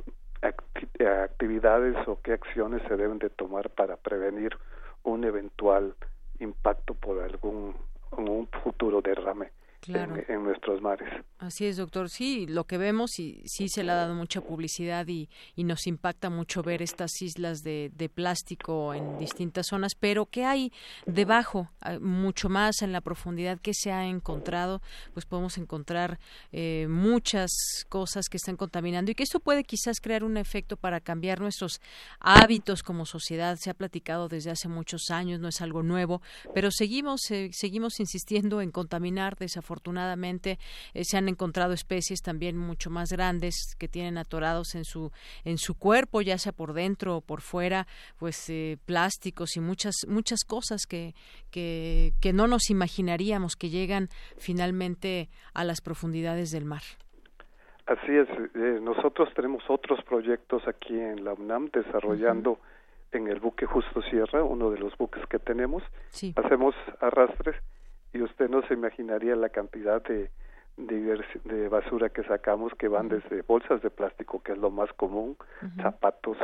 actividades 0.42 1.96
o 2.06 2.20
qué 2.22 2.32
acciones 2.32 2.82
se 2.86 2.96
deben 2.96 3.18
de 3.18 3.30
tomar 3.30 3.68
para 3.70 3.96
prevenir 3.96 4.56
un 5.02 5.24
eventual 5.24 5.94
impacto 6.38 6.94
por 6.94 7.20
algún 7.20 7.74
un 8.12 8.48
futuro 8.62 9.02
derrame 9.02 9.50
en, 9.86 10.44
nuestros 10.44 10.82
mares. 10.82 11.08
Así 11.38 11.66
es, 11.66 11.76
doctor. 11.76 12.10
Sí, 12.10 12.46
lo 12.46 12.64
que 12.64 12.78
vemos 12.78 13.18
y 13.18 13.42
sí 13.46 13.68
se 13.68 13.84
le 13.84 13.92
ha 13.92 13.94
dado 13.94 14.14
mucha 14.14 14.40
publicidad 14.40 15.06
y, 15.06 15.28
y 15.54 15.64
nos 15.64 15.86
impacta 15.86 16.30
mucho 16.30 16.62
ver 16.62 16.82
estas 16.82 17.22
islas 17.22 17.62
de, 17.62 17.90
de, 17.94 18.08
plástico 18.08 18.92
en 18.92 19.18
distintas 19.18 19.66
zonas, 19.68 19.94
pero 19.94 20.26
¿qué 20.26 20.44
hay 20.44 20.72
debajo? 21.06 21.70
Ah, 21.80 21.98
mucho 22.00 22.48
más 22.48 22.82
en 22.82 22.92
la 22.92 23.00
profundidad 23.00 23.60
que 23.60 23.72
se 23.72 23.92
ha 23.92 24.06
encontrado, 24.06 24.82
pues 25.14 25.26
podemos 25.26 25.56
encontrar 25.58 26.18
eh, 26.52 26.86
muchas 26.88 27.50
cosas 27.88 28.28
que 28.28 28.36
están 28.36 28.56
contaminando 28.56 29.10
y 29.10 29.14
que 29.14 29.22
esto 29.22 29.40
puede 29.40 29.64
quizás 29.64 30.00
crear 30.00 30.24
un 30.24 30.36
efecto 30.36 30.76
para 30.76 31.00
cambiar 31.00 31.40
nuestros 31.40 31.80
hábitos 32.18 32.82
como 32.82 33.06
sociedad. 33.06 33.56
Se 33.60 33.70
ha 33.70 33.74
platicado 33.74 34.28
desde 34.28 34.50
hace 34.50 34.68
muchos 34.68 35.10
años, 35.10 35.40
no 35.40 35.48
es 35.48 35.60
algo 35.60 35.82
nuevo, 35.82 36.20
pero 36.54 36.70
seguimos, 36.70 37.30
eh, 37.30 37.50
seguimos 37.52 38.00
insistiendo 38.00 38.60
en 38.60 38.70
contaminar 38.70 39.36
desafortunadamente 39.36 39.67
afortunadamente 39.68 40.58
eh, 40.94 41.04
se 41.04 41.18
han 41.18 41.28
encontrado 41.28 41.74
especies 41.74 42.22
también 42.22 42.56
mucho 42.56 42.88
más 42.88 43.12
grandes 43.12 43.76
que 43.78 43.86
tienen 43.86 44.16
atorados 44.16 44.74
en 44.74 44.84
su 44.84 45.10
en 45.44 45.58
su 45.58 45.78
cuerpo 45.78 46.22
ya 46.22 46.38
sea 46.38 46.52
por 46.52 46.72
dentro 46.72 47.16
o 47.16 47.20
por 47.20 47.42
fuera 47.42 47.86
pues 48.18 48.48
eh, 48.48 48.78
plásticos 48.86 49.56
y 49.56 49.60
muchas 49.60 49.94
muchas 50.08 50.44
cosas 50.44 50.86
que, 50.88 51.14
que 51.50 52.12
que 52.22 52.32
no 52.32 52.46
nos 52.46 52.70
imaginaríamos 52.70 53.56
que 53.56 53.68
llegan 53.68 54.08
finalmente 54.38 55.28
a 55.52 55.64
las 55.64 55.80
profundidades 55.82 56.50
del 56.50 56.64
mar. 56.64 56.82
Así 57.86 58.12
es, 58.12 58.28
eh, 58.54 58.80
nosotros 58.82 59.28
tenemos 59.34 59.62
otros 59.68 60.02
proyectos 60.04 60.62
aquí 60.66 60.94
en 60.98 61.24
la 61.24 61.32
UNAM 61.32 61.70
desarrollando 61.72 62.58
en 63.12 63.28
el 63.28 63.40
buque 63.40 63.64
Justo 63.64 64.02
Sierra, 64.02 64.42
uno 64.42 64.70
de 64.70 64.78
los 64.78 64.96
buques 64.98 65.24
que 65.26 65.38
tenemos, 65.38 65.82
hacemos 66.36 66.74
arrastres 67.00 67.56
y 68.12 68.22
usted 68.22 68.48
no 68.48 68.62
se 68.62 68.74
imaginaría 68.74 69.36
la 69.36 69.48
cantidad 69.50 70.02
de, 70.02 70.30
de, 70.76 71.68
basura 71.68 72.08
que 72.08 72.22
sacamos 72.24 72.72
que 72.74 72.88
van 72.88 73.08
desde 73.08 73.42
bolsas 73.42 73.82
de 73.82 73.90
plástico, 73.90 74.42
que 74.42 74.52
es 74.52 74.58
lo 74.58 74.70
más 74.70 74.92
común, 74.94 75.36
zapatos, 75.82 76.36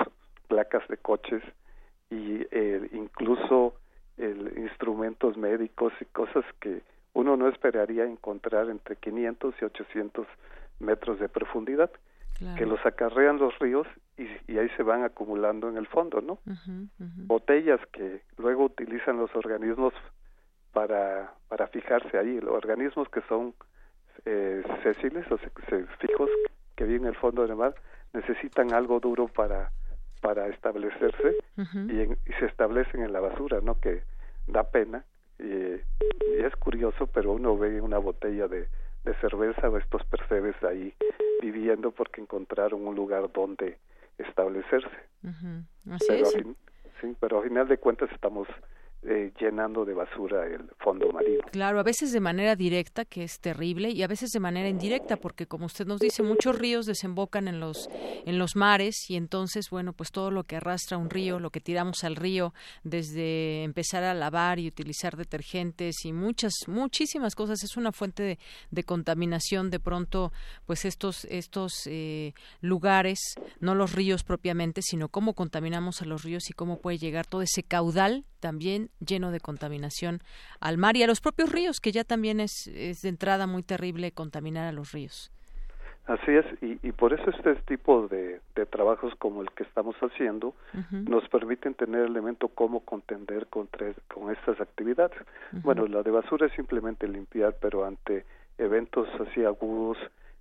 placas 0.49 0.87
de 0.89 0.97
coches 0.99 1.43
y 2.11 2.47
eh, 2.51 2.89
incluso 2.93 3.75
el, 4.19 4.59
instrumentos 4.59 5.37
médicos 5.37 5.93
y 6.01 6.05
cosas 6.07 6.45
que 6.61 6.83
uno 7.15 7.37
no 7.37 7.49
esperaría 7.49 8.05
encontrar 8.05 8.69
entre 8.69 8.97
500 8.97 9.55
y 9.61 9.65
800 9.65 10.27
metros 10.81 11.21
de 11.21 11.29
profundidad, 11.29 11.91
que 12.59 12.67
los 12.67 12.85
acarrean 12.85 13.39
los 13.39 13.57
ríos 13.61 13.87
y, 14.19 14.27
y, 14.53 14.59
ahí 14.59 14.69
se 14.77 14.83
van 14.83 15.05
acumulando 15.05 15.69
en 15.69 15.77
el 15.77 15.87
fondo, 15.87 16.21
¿no? 16.21 16.39
Botellas 16.99 17.81
que 17.93 18.23
luego 18.37 18.65
utilizan 18.65 19.19
los 19.19 19.35
organismos 19.37 19.95
para, 20.75 21.33
para 21.49 21.69
fijarse 21.69 22.19
ahí, 22.19 22.41
los 22.41 22.53
organismos 22.53 23.09
que 23.09 23.23
son 23.23 23.55
eh, 24.27 24.63
sésiles 24.83 25.25
o 25.33 25.39
fijos 25.39 26.31
que 26.77 26.85
viven 26.85 27.03
en 27.03 27.09
el 27.09 27.17
fondo 27.17 27.47
del 27.47 27.57
mar 27.57 27.75
necesitan 28.13 28.75
algo 28.75 29.01
duro 29.01 29.29
para 29.29 29.71
para 30.21 30.49
establecerse 30.49 31.37
y, 31.59 32.33
se 32.39 32.47
establecen 32.47 33.03
en 33.03 33.13
la 33.13 33.21
basura, 33.21 33.61
¿no? 33.61 33.79
Que 33.79 34.03
da 34.47 34.65
pena 34.65 35.05
y, 35.39 35.45
es 36.39 36.57
curioso, 36.57 37.07
pero 37.07 37.33
uno 37.33 37.59
ve 37.59 37.79
una 37.83 37.99
botella 37.99 38.49
de, 38.49 38.67
de 39.05 39.15
cerveza 39.21 39.69
o 39.69 39.77
estos 39.77 40.03
percebes 40.05 40.57
ahí 40.65 40.95
viviendo 41.43 41.91
porque 41.91 42.23
encontraron 42.23 42.87
un 42.87 42.95
lugar 42.95 43.31
donde 43.33 43.77
establecerse. 44.17 44.97
pero, 46.09 46.27
sí, 47.01 47.17
pero 47.21 47.39
a 47.41 47.43
final 47.43 47.69
de 47.69 47.77
cuentas 47.77 48.11
estamos 48.11 48.49
eh, 49.07 49.33
llenando 49.39 49.85
de 49.85 49.93
basura 49.93 50.47
el 50.47 50.69
fondo 50.79 51.11
marino. 51.13 51.45
Claro, 51.51 51.79
a 51.79 51.83
veces 51.83 52.13
de 52.13 52.21
manera 52.21 52.57
directa, 52.57 53.05
que 53.05 53.23
es 53.23 53.39
terrible, 53.39 53.91
y 53.91 54.03
a 54.03 54.07
veces 54.07 54.31
de 54.31 54.41
manera 54.41 54.69
indirecta, 54.69 55.17
porque 55.17 55.47
como 55.47 55.67
usted 55.67 55.87
nos 55.87 56.01
dice, 56.01 56.23
muchos 56.23 56.59
ríos 56.59 56.87
desembocan 56.87 57.47
en 57.49 57.61
los 57.61 57.91
en 58.25 58.39
los 58.39 58.57
mares 58.57 59.11
y 59.11 59.17
entonces, 59.17 59.69
bueno, 59.71 59.93
pues 59.93 60.11
todo 60.11 60.31
lo 60.31 60.45
que 60.45 60.57
arrastra 60.57 60.97
un 60.97 61.11
río, 61.11 61.39
lo 61.39 61.51
que 61.51 61.61
tiramos 61.61 62.03
al 62.05 62.17
río, 62.17 62.55
desde 62.83 63.63
empezar 63.65 64.05
a 64.05 64.15
lavar 64.15 64.59
y 64.59 64.69
utilizar 64.69 65.17
detergentes 65.17 66.05
y 66.05 66.13
muchas 66.13 66.55
muchísimas 66.67 67.35
cosas, 67.35 67.63
es 67.63 67.77
una 67.77 67.93
fuente 67.93 68.39
de, 68.71 68.85
contaminación. 68.85 69.71
De 69.71 69.81
pronto, 69.81 70.33
pues 70.67 70.85
estos 70.85 71.25
estos 71.27 71.87
eh, 71.87 72.33
lugares, 72.61 73.19
no 73.61 73.75
los 73.75 73.93
ríos 73.93 74.25
propiamente, 74.25 74.81
sino 74.83 75.09
cómo 75.09 75.35
contaminamos 75.35 76.01
a 76.01 76.07
los 76.07 76.23
ríos 76.23 76.49
y 76.49 76.53
cómo 76.53 76.81
puede 76.81 76.99
llegar 76.99 77.27
todo 77.27 77.43
ese 77.43 77.63
caudal 77.63 78.25
también 78.45 78.91
lleno 79.01 79.31
de 79.31 79.41
contaminación 79.41 80.21
al 80.61 80.79
mar 80.79 80.97
y 80.97 81.03
a 81.03 81.07
los 81.07 81.21
propios 81.21 81.51
ríos, 81.51 81.81
que 81.81 81.93
ya 81.93 82.05
también 82.05 82.41
es, 82.41 82.67
es 82.69 83.03
de 83.03 83.09
entrada 83.09 83.47
muy 83.47 83.63
terrible 83.63 84.13
contaminar 84.13 84.67
a 84.67 84.73
los 84.73 84.93
ríos. 84.93 85.31
Así 86.07 86.33
es, 86.33 86.45
y, 86.61 86.93
por 86.93 87.15
eso 87.15 87.31
este 87.31 87.55
tipo 87.67 88.09
de, 88.09 88.39
de, 88.55 88.67
trabajos 88.67 89.15
como 89.15 89.41
el 89.41 89.51
que 89.53 89.63
estamos 89.63 89.97
haciendo 90.03 90.55
nos 90.91 91.27
permiten 91.31 91.73
tener 91.73 92.03
elemento 92.03 92.49
cómo 92.49 92.81
contender 92.81 93.47
contra, 93.47 93.87
con 94.13 94.31
estas 94.31 94.61
actividades. 94.61 95.17
Bueno, 95.63 95.87
la 95.87 96.03
de 96.03 96.11
basura 96.11 96.47
es 96.47 96.53
simplemente 96.53 97.09
limpiar, 97.09 97.57
pero 97.59 97.87
ante 97.87 98.27
eventos 98.59 99.09
así 99.19 99.45
agudos, 99.47 99.97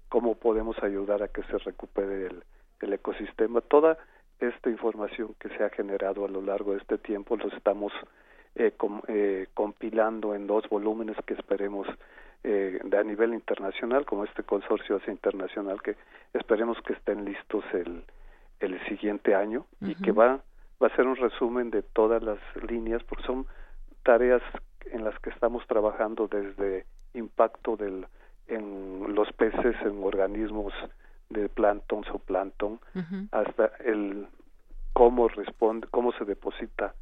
cómo 0.10 0.36
podemos 0.36 0.78
ayudar 0.84 1.24
a 1.24 1.30
que 1.30 1.44
se 1.44 1.58
recupere 1.60 2.28
el, 2.28 2.44
el 2.82 2.94
ecosistema. 2.94 3.62
Toda 3.62 3.98
esta 4.42 4.70
información 4.70 5.34
que 5.40 5.48
se 5.48 5.64
ha 5.64 5.70
generado 5.70 6.26
a 6.26 6.30
lo 6.30 6.42
largo 6.42 6.74
de 6.74 6.80
este 6.80 6.98
tiempo 6.98 7.38
lo 7.38 7.48
estamos 7.56 7.94
eh, 8.56 8.72
eh, 9.08 9.48
compilando 9.54 10.36
en 10.36 10.46
dos 10.48 10.68
volúmenes 10.70 11.18
que 11.26 11.34
esperemos 11.34 11.88
eh, 12.44 12.80
a 12.96 13.04
nivel 13.04 13.34
internacional, 13.34 14.06
como 14.06 14.26
este 14.26 14.44
consorcio 14.44 15.02
internacional, 15.08 15.82
que 15.82 15.96
esperemos 16.34 16.78
que 16.86 16.94
estén 16.94 17.26
listos 17.26 17.64
el, 17.74 18.04
el 18.60 18.80
siguiente 18.86 19.34
año 19.34 19.66
y 19.82 19.96
que 19.96 20.12
va, 20.12 20.40
va 20.82 20.88
a 20.88 20.96
ser 20.96 21.08
un 21.08 21.16
resumen 21.16 21.72
de 21.72 21.82
todas 21.82 22.22
las 22.22 22.40
líneas, 22.70 23.04
porque 23.04 23.24
son 23.24 23.48
tareas 24.04 24.42
en 24.92 25.04
las 25.04 25.18
que 25.20 25.30
estamos 25.30 25.66
trabajando 25.68 26.28
desde 26.28 26.86
impacto 27.14 27.76
del, 27.76 28.06
en 28.48 29.16
los 29.16 29.32
peces, 29.34 29.76
en 29.82 30.04
organismos 30.04 30.74
de 31.30 31.50
plancton, 31.50 32.04
zooplancton, 32.04 32.80
hasta 33.32 33.72
el 33.84 34.28
cómo 34.94 35.28
responde, 35.28 35.88
cómo 35.90 36.12
se 36.14 36.26
deposita 36.26 36.94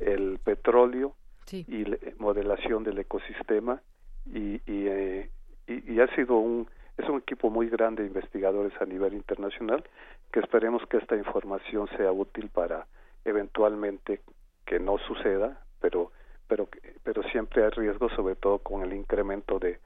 el 0.00 0.38
petróleo 0.42 1.14
y 1.50 1.84
modelación 2.18 2.84
del 2.84 2.98
ecosistema 2.98 3.80
y, 4.26 4.60
eh, 4.66 5.30
y, 5.66 5.92
y, 5.94 6.00
ha 6.00 6.14
sido 6.14 6.36
un 6.36 6.68
es 6.98 7.08
un 7.08 7.18
equipo 7.18 7.48
muy 7.48 7.68
grande 7.68 8.02
de 8.02 8.08
investigadores 8.08 8.72
a 8.80 8.84
nivel 8.84 9.14
internacional 9.14 9.82
que 10.32 10.40
esperemos 10.40 10.82
que 10.88 10.98
esta 10.98 11.16
información 11.16 11.88
sea 11.96 12.12
útil 12.12 12.50
para 12.50 12.86
eventualmente 13.24 14.20
que 14.66 14.78
no 14.78 14.98
suceda 14.98 15.58
pero 15.80 16.12
pero 16.48 16.68
pero 17.02 17.22
siempre 17.30 17.64
hay 17.64 17.70
riesgo 17.70 18.10
sobre 18.10 18.36
todo 18.36 18.58
con 18.58 18.82
el 18.82 18.92
incremento 18.92 19.58
de 19.58 19.78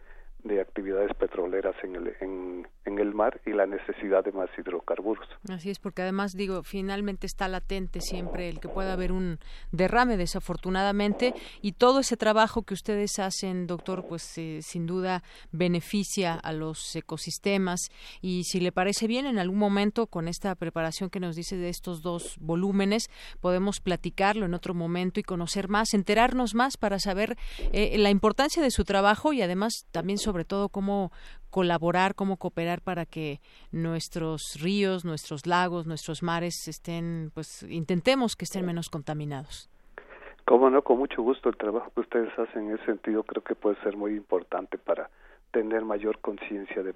de 0.44 0.60
actividades 0.60 1.14
petroleras 1.16 1.74
en 1.84 1.96
el, 1.96 2.12
en, 2.20 2.98
el 2.98 3.14
mar 3.14 3.40
y 3.46 3.52
la 3.52 3.66
necesidad 3.66 4.22
de 4.24 4.32
más 4.32 4.50
hidrocarburos. 4.58 5.26
Así 5.48 5.70
es, 5.70 5.78
porque 5.78 6.02
además, 6.02 6.32
digo, 6.32 6.62
finalmente 6.62 7.26
está 7.26 7.48
latente 7.48 8.00
siempre 8.00 8.48
el 8.48 8.60
que 8.60 8.68
pueda 8.68 8.92
haber 8.92 9.12
un 9.12 9.38
derrame, 9.70 10.16
desafortunadamente, 10.16 11.34
y 11.62 11.72
todo 11.72 12.00
ese 12.00 12.16
trabajo 12.16 12.62
que 12.62 12.74
ustedes 12.74 13.18
hacen, 13.18 13.66
doctor, 13.66 14.06
pues 14.06 14.36
eh, 14.36 14.60
sin 14.62 14.86
duda 14.86 15.22
beneficia 15.52 16.34
a 16.34 16.52
los 16.52 16.94
ecosistemas. 16.94 17.80
Y 18.20 18.44
si 18.44 18.60
le 18.60 18.72
parece 18.72 19.06
bien, 19.06 19.26
en 19.26 19.38
algún 19.38 19.58
momento, 19.58 20.06
con 20.06 20.28
esta 20.28 20.54
preparación 20.54 21.08
que 21.08 21.20
nos 21.20 21.34
dice 21.34 21.56
de 21.56 21.70
estos 21.70 22.02
dos 22.02 22.36
volúmenes, 22.40 23.08
podemos 23.40 23.80
platicarlo 23.80 24.44
en 24.44 24.54
otro 24.54 24.74
momento 24.74 25.18
y 25.18 25.22
conocer 25.22 25.68
más, 25.68 25.94
enterarnos 25.94 26.54
más 26.54 26.76
para 26.76 26.98
saber 26.98 27.36
eh, 27.72 27.96
la 27.98 28.10
importancia 28.10 28.62
de 28.62 28.70
su 28.70 28.84
trabajo 28.84 29.32
y 29.32 29.42
además 29.42 29.86
también 29.92 30.18
sobre 30.18 30.31
sobre 30.32 30.46
todo 30.46 30.70
cómo 30.70 31.12
colaborar, 31.50 32.14
cómo 32.14 32.38
cooperar 32.38 32.80
para 32.80 33.04
que 33.04 33.40
nuestros 33.70 34.56
ríos, 34.62 35.04
nuestros 35.04 35.46
lagos, 35.46 35.86
nuestros 35.86 36.22
mares 36.22 36.66
estén, 36.68 37.30
pues 37.34 37.62
intentemos 37.64 38.34
que 38.34 38.46
estén 38.46 38.64
menos 38.64 38.88
contaminados. 38.88 39.68
Cómo 40.46 40.70
no, 40.70 40.80
con 40.80 40.96
mucho 40.96 41.20
gusto 41.20 41.50
el 41.50 41.56
trabajo 41.58 41.90
que 41.94 42.00
ustedes 42.00 42.30
hacen 42.38 42.70
en 42.70 42.76
ese 42.76 42.86
sentido 42.86 43.22
creo 43.24 43.44
que 43.44 43.54
puede 43.54 43.76
ser 43.82 43.94
muy 43.94 44.12
importante 44.12 44.78
para 44.78 45.10
tener 45.50 45.84
mayor 45.84 46.18
conciencia 46.20 46.82
de, 46.82 46.94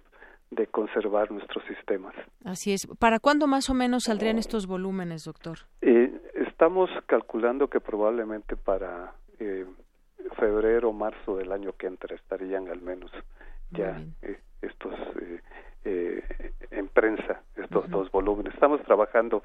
de 0.50 0.66
conservar 0.68 1.30
nuestros 1.30 1.62
sistemas. 1.66 2.14
Así 2.42 2.72
es. 2.72 2.86
¿Para 2.98 3.18
cuándo 3.18 3.46
más 3.46 3.68
o 3.68 3.74
menos 3.74 4.04
saldrían 4.04 4.38
estos 4.38 4.66
volúmenes, 4.66 5.24
doctor? 5.24 5.58
Eh, 5.82 6.10
estamos 6.48 6.88
calculando 7.04 7.68
que 7.68 7.80
probablemente 7.80 8.56
para 8.56 9.12
eh, 9.38 9.66
febrero 10.30 10.90
o 10.90 10.92
marzo 10.92 11.36
del 11.36 11.52
año 11.52 11.72
que 11.72 11.86
entra 11.86 12.14
estarían 12.14 12.68
al 12.68 12.80
menos 12.80 13.10
ya 13.70 14.02
eh, 14.22 14.40
estos 14.62 14.94
eh, 15.20 15.40
eh, 15.84 16.52
en 16.70 16.88
prensa 16.88 17.42
estos 17.56 17.88
dos 17.90 18.10
volúmenes. 18.10 18.54
Estamos 18.54 18.82
trabajando 18.82 19.42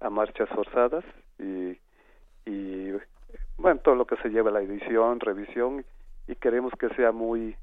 a 0.00 0.10
marchas 0.10 0.48
forzadas 0.50 1.04
y, 1.38 1.78
y 2.44 2.92
bueno 3.56 3.80
todo 3.80 3.94
lo 3.94 4.06
que 4.06 4.16
se 4.16 4.28
lleva 4.28 4.50
la 4.50 4.62
edición 4.62 5.20
revisión 5.20 5.84
y 6.26 6.34
queremos 6.36 6.72
que 6.78 6.88
sea 6.90 7.12
muy 7.12 7.56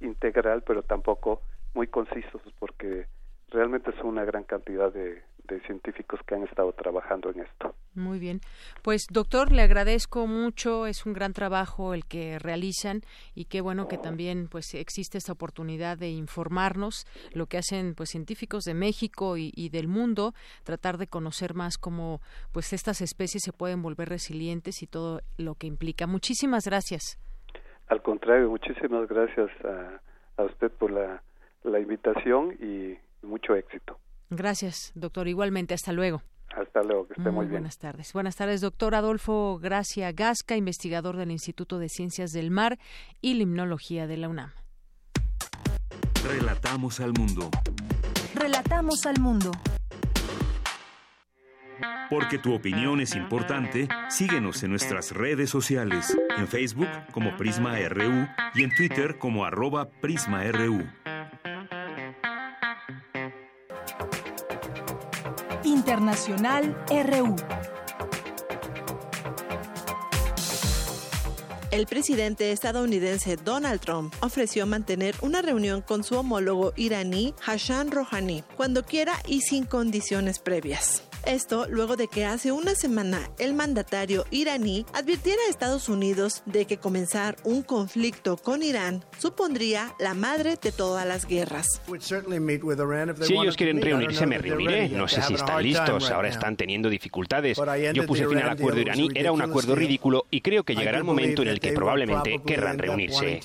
integral 0.00 0.62
pero 0.62 0.82
tampoco 0.82 1.40
muy 1.74 1.86
concisos 1.88 2.42
porque 2.58 3.06
realmente 3.48 3.90
es 3.90 4.04
una 4.04 4.24
gran 4.24 4.44
cantidad 4.44 4.92
de, 4.92 5.22
de 5.48 5.60
científicos 5.60 6.20
que 6.26 6.34
han 6.34 6.44
estado 6.44 6.72
trabajando 6.72 7.30
en 7.30 7.40
esto. 7.40 7.74
Muy 7.94 8.18
bien. 8.18 8.40
Pues 8.82 9.06
doctor, 9.10 9.50
le 9.50 9.62
agradezco 9.62 10.26
mucho, 10.26 10.86
es 10.86 11.04
un 11.06 11.12
gran 11.14 11.32
trabajo 11.32 11.94
el 11.94 12.04
que 12.04 12.38
realizan 12.38 13.00
y 13.34 13.46
qué 13.46 13.60
bueno 13.60 13.88
que 13.88 13.98
también 13.98 14.48
pues 14.48 14.74
existe 14.74 15.18
esta 15.18 15.32
oportunidad 15.32 15.98
de 15.98 16.10
informarnos 16.10 17.06
lo 17.34 17.46
que 17.46 17.58
hacen 17.58 17.94
pues 17.94 18.10
científicos 18.10 18.62
de 18.64 18.74
México 18.74 19.36
y, 19.36 19.68
del 19.70 19.88
mundo, 19.88 20.32
tratar 20.64 20.98
de 20.98 21.06
conocer 21.06 21.54
más 21.54 21.78
cómo 21.78 22.20
pues 22.52 22.72
estas 22.72 23.00
especies 23.00 23.42
se 23.42 23.52
pueden 23.52 23.82
volver 23.82 24.08
resilientes 24.08 24.82
y 24.82 24.86
todo 24.86 25.20
lo 25.36 25.54
que 25.54 25.66
implica. 25.66 26.06
Muchísimas 26.06 26.64
gracias. 26.66 27.18
Al 27.88 28.02
contrario, 28.02 28.50
muchísimas 28.50 29.08
gracias 29.08 29.50
a, 29.64 30.00
a 30.40 30.44
usted 30.44 30.70
por 30.70 30.90
la, 30.90 31.22
la 31.64 31.80
invitación 31.80 32.52
y 32.60 32.98
mucho 33.26 33.54
éxito. 33.54 33.98
Gracias, 34.30 34.92
doctor. 34.94 35.28
Igualmente, 35.28 35.74
hasta 35.74 35.92
luego. 35.92 36.22
Hasta 36.56 36.82
luego, 36.82 37.06
que 37.06 37.14
esté 37.14 37.30
muy, 37.30 37.46
bien. 37.46 37.60
Buenas 37.60 37.78
tardes. 37.78 38.12
Buenas 38.12 38.36
tardes, 38.36 38.60
doctor 38.60 38.94
Adolfo 38.94 39.58
Gracia 39.58 40.12
Gasca, 40.12 40.56
investigador 40.56 41.16
del 41.16 41.30
Instituto 41.30 41.78
de 41.78 41.88
Ciencias 41.88 42.32
del 42.32 42.50
Mar 42.50 42.78
y 43.20 43.34
Limnología 43.34 44.06
de 44.06 44.16
la 44.16 44.28
UNAM. 44.28 44.52
Relatamos 46.24 47.00
al 47.00 47.12
mundo. 47.12 47.50
Relatamos 48.34 49.06
al 49.06 49.20
mundo. 49.20 49.52
Porque 52.10 52.38
tu 52.38 52.54
opinión 52.54 53.00
es 53.00 53.14
importante, 53.14 53.88
síguenos 54.08 54.62
en 54.62 54.70
nuestras 54.70 55.12
redes 55.12 55.50
sociales, 55.50 56.16
en 56.38 56.48
Facebook 56.48 56.88
como 57.12 57.36
Prisma 57.36 57.78
RU 57.88 58.26
y 58.54 58.64
en 58.64 58.74
Twitter 58.74 59.18
como 59.18 59.44
arroba 59.44 59.88
PrismaRU. 60.00 60.86
Internacional 65.88 66.76
RU. 66.90 67.34
El 71.70 71.86
presidente 71.86 72.52
estadounidense 72.52 73.36
Donald 73.36 73.80
Trump 73.80 74.14
ofreció 74.20 74.66
mantener 74.66 75.14
una 75.22 75.40
reunión 75.40 75.80
con 75.80 76.04
su 76.04 76.18
homólogo 76.18 76.74
iraní 76.76 77.32
Hassan 77.42 77.90
Rouhani 77.90 78.44
cuando 78.58 78.84
quiera 78.84 79.14
y 79.26 79.40
sin 79.40 79.64
condiciones 79.64 80.40
previas. 80.40 81.07
Esto 81.28 81.66
luego 81.68 81.96
de 81.96 82.08
que 82.08 82.24
hace 82.24 82.52
una 82.52 82.74
semana 82.74 83.30
el 83.38 83.52
mandatario 83.52 84.24
iraní 84.30 84.86
advirtiera 84.94 85.38
a 85.46 85.50
Estados 85.50 85.90
Unidos 85.90 86.42
de 86.46 86.64
que 86.64 86.78
comenzar 86.78 87.36
un 87.44 87.62
conflicto 87.62 88.38
con 88.38 88.62
Irán 88.62 89.04
supondría 89.18 89.92
la 89.98 90.14
madre 90.14 90.56
de 90.56 90.72
todas 90.72 91.06
las 91.06 91.26
guerras. 91.26 91.66
Si 93.20 93.34
ellos 93.34 93.56
quieren 93.58 93.82
reunirse, 93.82 94.24
me 94.24 94.38
reuniré. 94.38 94.88
No 94.88 95.06
sé 95.06 95.20
si 95.20 95.34
están 95.34 95.62
listos, 95.62 96.10
ahora 96.10 96.30
están 96.30 96.56
teniendo 96.56 96.88
dificultades. 96.88 97.58
Yo 97.92 98.06
puse 98.06 98.26
fin 98.26 98.38
al 98.38 98.48
acuerdo 98.48 98.80
iraní, 98.80 99.10
era 99.14 99.30
un 99.30 99.42
acuerdo 99.42 99.74
ridículo 99.74 100.24
y 100.30 100.40
creo 100.40 100.64
que 100.64 100.74
llegará 100.74 100.96
el 100.96 101.04
momento 101.04 101.42
en 101.42 101.48
el 101.48 101.60
que 101.60 101.72
probablemente 101.72 102.40
querrán 102.46 102.78
reunirse. 102.78 103.40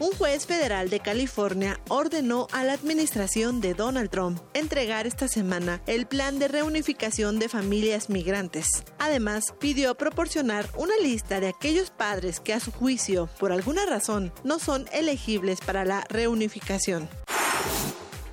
Un 0.00 0.12
juez 0.12 0.46
federal 0.46 0.90
de 0.90 1.00
California 1.00 1.80
ordenó 1.88 2.46
a 2.52 2.62
la 2.62 2.74
administración 2.74 3.60
de 3.60 3.74
Donald 3.74 4.10
Trump 4.10 4.38
entregar 4.54 5.08
esta 5.08 5.26
semana 5.26 5.82
el 5.88 6.06
plan 6.06 6.38
de 6.38 6.46
reunificación 6.46 7.40
de 7.40 7.48
familias 7.48 8.08
migrantes. 8.08 8.84
Además, 9.00 9.54
pidió 9.58 9.96
proporcionar 9.96 10.68
una 10.76 10.96
lista 10.98 11.40
de 11.40 11.48
aquellos 11.48 11.90
padres 11.90 12.38
que 12.38 12.54
a 12.54 12.60
su 12.60 12.70
juicio, 12.70 13.28
por 13.40 13.50
alguna 13.50 13.86
razón, 13.86 14.32
no 14.44 14.60
son 14.60 14.86
elegibles 14.92 15.60
para 15.60 15.84
la 15.84 16.04
reunificación. 16.08 17.08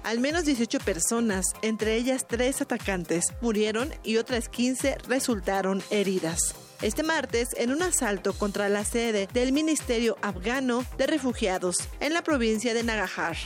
Al 0.03 0.19
menos 0.19 0.45
18 0.45 0.77
personas, 0.81 1.47
entre 1.63 1.95
ellas 1.95 2.27
tres 2.27 2.61
atacantes, 2.61 3.33
murieron 3.41 3.91
y 4.03 4.17
otras 4.17 4.49
15 4.49 4.99
resultaron 5.07 5.81
heridas 5.89 6.53
este 6.81 7.03
martes 7.03 7.49
en 7.57 7.71
un 7.71 7.81
asalto 7.81 8.33
contra 8.33 8.69
la 8.69 8.83
sede 8.83 9.27
del 9.33 9.51
Ministerio 9.51 10.17
Afgano 10.21 10.85
de 10.97 11.07
Refugiados 11.07 11.77
en 11.99 12.13
la 12.13 12.23
provincia 12.23 12.73
de 12.73 12.83
Nagahar. 12.83 13.37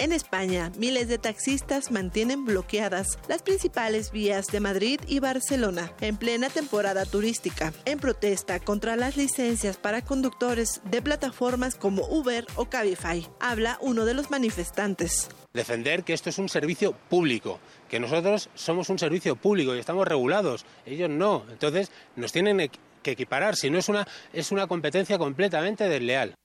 En 0.00 0.12
España, 0.12 0.72
miles 0.78 1.08
de 1.08 1.18
taxistas 1.18 1.90
mantienen 1.90 2.46
bloqueadas 2.46 3.18
las 3.28 3.42
principales 3.42 4.12
vías 4.12 4.46
de 4.46 4.58
Madrid 4.58 4.98
y 5.06 5.18
Barcelona 5.18 5.92
en 6.00 6.16
plena 6.16 6.48
temporada 6.48 7.04
turística, 7.04 7.74
en 7.84 7.98
protesta 7.98 8.60
contra 8.60 8.96
las 8.96 9.18
licencias 9.18 9.76
para 9.76 10.00
conductores 10.00 10.80
de 10.84 11.02
plataformas 11.02 11.74
como 11.74 12.06
Uber 12.06 12.46
o 12.56 12.64
Cabify. 12.64 13.28
Habla 13.40 13.76
uno 13.82 14.06
de 14.06 14.14
los 14.14 14.30
manifestantes. 14.30 15.28
Defender 15.52 16.02
que 16.02 16.14
esto 16.14 16.30
es 16.30 16.38
un 16.38 16.48
servicio 16.48 16.92
público, 17.10 17.60
que 17.90 18.00
nosotros 18.00 18.48
somos 18.54 18.88
un 18.88 18.98
servicio 18.98 19.36
público 19.36 19.76
y 19.76 19.80
estamos 19.80 20.08
regulados, 20.08 20.64
ellos 20.86 21.10
no. 21.10 21.44
Entonces 21.50 21.92
nos 22.16 22.32
tienen 22.32 22.70
que 23.02 23.10
equiparar, 23.10 23.54
si 23.54 23.68
no 23.68 23.78
es 23.78 23.90
una, 23.90 24.08
es 24.32 24.50
una 24.50 24.66
competencia 24.66 25.18
completamente 25.18 25.90
desleal. 25.90 26.36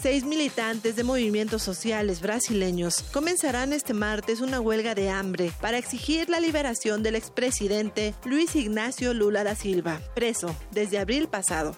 Seis 0.00 0.24
militantes 0.24 0.94
de 0.94 1.02
movimientos 1.02 1.62
sociales 1.62 2.20
brasileños 2.20 3.02
comenzarán 3.12 3.72
este 3.72 3.94
martes 3.94 4.40
una 4.40 4.60
huelga 4.60 4.94
de 4.94 5.10
hambre 5.10 5.50
para 5.60 5.76
exigir 5.76 6.30
la 6.30 6.38
liberación 6.38 7.02
del 7.02 7.16
expresidente 7.16 8.14
Luis 8.24 8.54
Ignacio 8.54 9.12
Lula 9.12 9.42
da 9.42 9.56
Silva, 9.56 10.00
preso 10.14 10.54
desde 10.70 10.98
abril 10.98 11.26
pasado 11.26 11.76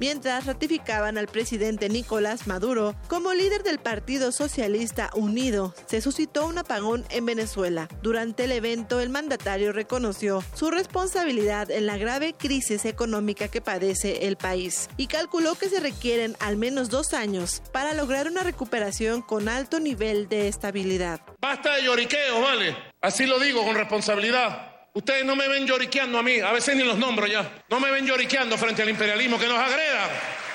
mientras 0.00 0.46
ratificaban 0.46 1.18
al 1.18 1.28
presidente 1.28 1.88
Nicolás 1.88 2.46
Maduro 2.46 2.94
como 3.08 3.32
líder 3.32 3.62
del 3.62 3.78
Partido 3.78 4.32
Socialista 4.32 5.10
Unido. 5.14 5.74
Se 5.86 6.00
suscitó 6.00 6.46
un 6.46 6.58
apagón 6.58 7.04
en 7.10 7.26
Venezuela. 7.26 7.88
Durante 8.02 8.44
el 8.44 8.52
evento, 8.52 9.00
el 9.00 9.10
mandatario 9.10 9.72
reconoció 9.72 10.42
su 10.54 10.70
responsabilidad 10.70 11.70
en 11.70 11.86
la 11.86 11.96
grave 11.96 12.34
crisis 12.34 12.84
económica 12.84 13.48
que 13.48 13.60
padece 13.60 14.26
el 14.26 14.36
país 14.36 14.88
y 14.96 15.06
calculó 15.06 15.54
que 15.54 15.68
se 15.68 15.80
requieren 15.80 16.36
al 16.40 16.56
menos 16.56 16.90
dos 16.90 17.14
años 17.14 17.62
para 17.72 17.94
lograr 17.94 18.26
una 18.28 18.42
recuperación 18.42 19.22
con 19.22 19.48
alto 19.48 19.80
nivel 19.80 20.28
de 20.28 20.48
estabilidad. 20.48 21.20
Basta 21.40 21.76
de 21.76 21.84
lloriqueo, 21.84 22.40
¿vale? 22.40 22.76
Así 23.00 23.26
lo 23.26 23.38
digo 23.38 23.64
con 23.64 23.74
responsabilidad. 23.76 24.75
Ustedes 24.96 25.26
no 25.26 25.36
me 25.36 25.46
ven 25.46 25.66
lloriqueando 25.66 26.18
a 26.18 26.22
mí, 26.22 26.40
a 26.40 26.52
veces 26.52 26.74
ni 26.74 26.82
los 26.82 26.96
nombro 26.96 27.26
ya. 27.26 27.46
No 27.68 27.78
me 27.78 27.90
ven 27.90 28.06
lloriqueando 28.06 28.56
frente 28.56 28.80
al 28.80 28.88
imperialismo 28.88 29.38
que 29.38 29.46
nos 29.46 29.58
agreda. 29.58 30.08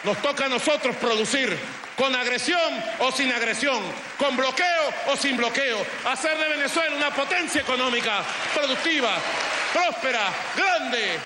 Nos 0.03 0.19
toca 0.19 0.45
a 0.45 0.49
nosotros 0.49 0.95
producir 0.95 1.55
con 1.95 2.15
agresión 2.15 2.83
o 3.01 3.11
sin 3.11 3.31
agresión, 3.31 3.79
con 4.17 4.35
bloqueo 4.35 4.93
o 5.09 5.15
sin 5.15 5.37
bloqueo, 5.37 5.85
hacer 6.05 6.35
de 6.39 6.57
Venezuela 6.57 6.95
una 6.95 7.13
potencia 7.13 7.61
económica, 7.61 8.23
productiva, 8.55 9.15
próspera, 9.73 10.33
grande. 10.55 11.19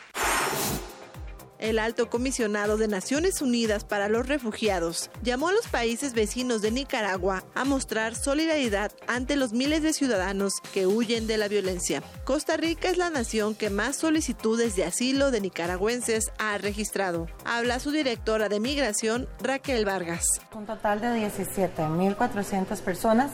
El 1.57 1.79
alto 1.79 2.09
comisionado 2.09 2.75
de 2.75 2.89
Naciones 2.89 3.41
Unidas 3.41 3.85
para 3.85 4.09
los 4.09 4.27
Refugiados 4.27 5.09
llamó 5.23 5.47
a 5.47 5.53
los 5.53 5.67
países 5.67 6.13
vecinos 6.13 6.61
de 6.61 6.71
Nicaragua 6.71 7.43
a 7.55 7.63
mostrar 7.63 8.13
solidaridad 8.15 8.91
ante 9.07 9.37
los 9.37 9.53
miles 9.53 9.81
de 9.81 9.93
ciudadanos 9.93 10.55
que 10.73 10.85
huyen 10.85 11.27
de 11.27 11.37
la 11.37 11.47
violencia. 11.47 12.03
Costa 12.25 12.57
Rica 12.57 12.89
es 12.89 12.97
la 12.97 13.09
nación 13.09 13.55
que 13.55 13.69
más 13.69 13.95
solicitudes 13.95 14.75
de 14.75 14.83
asilo 14.83 15.31
de 15.31 15.39
nicaragüenses 15.39 16.31
ha 16.39 16.57
registrado. 16.57 17.27
Habla 17.45 17.79
su 17.79 17.91
directora 17.91 18.49
de 18.49 18.59
migración, 18.59 19.29
Raquel 19.41 19.85
Vargas. 19.85 20.25
Un 20.53 20.65
total 20.65 20.99
de 20.99 21.07
17.400 21.07 22.81
personas 22.81 23.31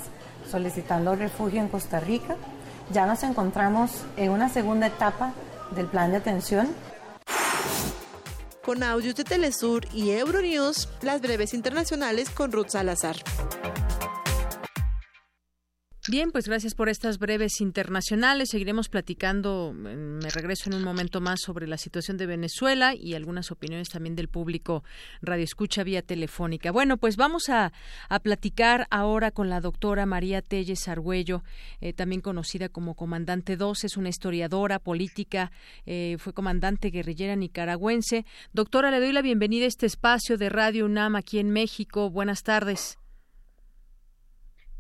solicitando 0.50 1.16
refugio 1.16 1.60
en 1.60 1.70
Costa 1.70 2.00
Rica. 2.00 2.36
Ya 2.92 3.06
nos 3.08 3.24
encontramos 3.24 3.92
en 4.18 4.32
una 4.32 4.50
segunda 4.50 4.88
etapa 4.88 5.34
del 5.76 5.88
plan 5.88 6.12
de 6.12 6.18
atención 6.18 6.68
con 8.64 8.84
audios 8.84 9.16
de 9.16 9.24
Telesur 9.24 9.86
y 9.94 10.12
Euronews, 10.12 10.88
las 11.02 11.22
breves 11.22 11.54
internacionales 11.54 12.30
con 12.30 12.52
Ruth 12.52 12.70
Salazar. 12.70 13.18
Bien, 16.08 16.32
pues 16.32 16.48
gracias 16.48 16.74
por 16.74 16.90
estas 16.90 17.20
breves 17.20 17.62
internacionales. 17.62 18.50
Seguiremos 18.50 18.90
platicando, 18.90 19.72
me 19.72 20.32
regreso 20.32 20.68
en 20.68 20.76
un 20.76 20.84
momento 20.84 21.22
más 21.22 21.42
sobre 21.42 21.68
la 21.68 21.78
situación 21.78 22.18
de 22.18 22.26
Venezuela 22.26 22.96
y 22.96 23.14
algunas 23.14 23.52
opiniones 23.52 23.90
también 23.90 24.16
del 24.16 24.28
público 24.28 24.84
Radio 25.22 25.44
Escucha 25.44 25.84
vía 25.84 26.02
telefónica. 26.02 26.72
Bueno, 26.72 26.98
pues 26.98 27.18
vamos 27.18 27.50
a, 27.50 27.72
platicar 28.24 28.88
ahora 28.90 29.30
con 29.30 29.52
la 29.52 29.62
doctora 29.62 30.08
María 30.08 30.42
Telles 30.42 30.88
Argüello, 30.88 31.44
eh, 31.82 31.94
también 31.94 32.22
conocida 32.22 32.68
como 32.68 32.96
Comandante 32.96 33.56
2, 33.56 33.84
es 33.84 33.96
una 33.96 34.10
historiadora 34.10 34.80
política, 34.80 35.52
eh, 35.86 36.18
fue 36.18 36.34
comandante 36.34 36.90
guerrillera 36.90 37.36
nicaragüense. 37.36 38.26
Doctora, 38.54 38.90
le 38.90 39.00
doy 39.00 39.12
la 39.12 39.22
bienvenida 39.22 39.66
a 39.66 39.68
este 39.68 39.86
espacio 39.86 40.40
de 40.40 40.50
Radio 40.50 40.86
UNAM 40.86 41.16
aquí 41.16 41.38
en 41.38 41.52
México. 41.52 42.10
Buenas 42.10 42.42
tardes. 42.42 42.98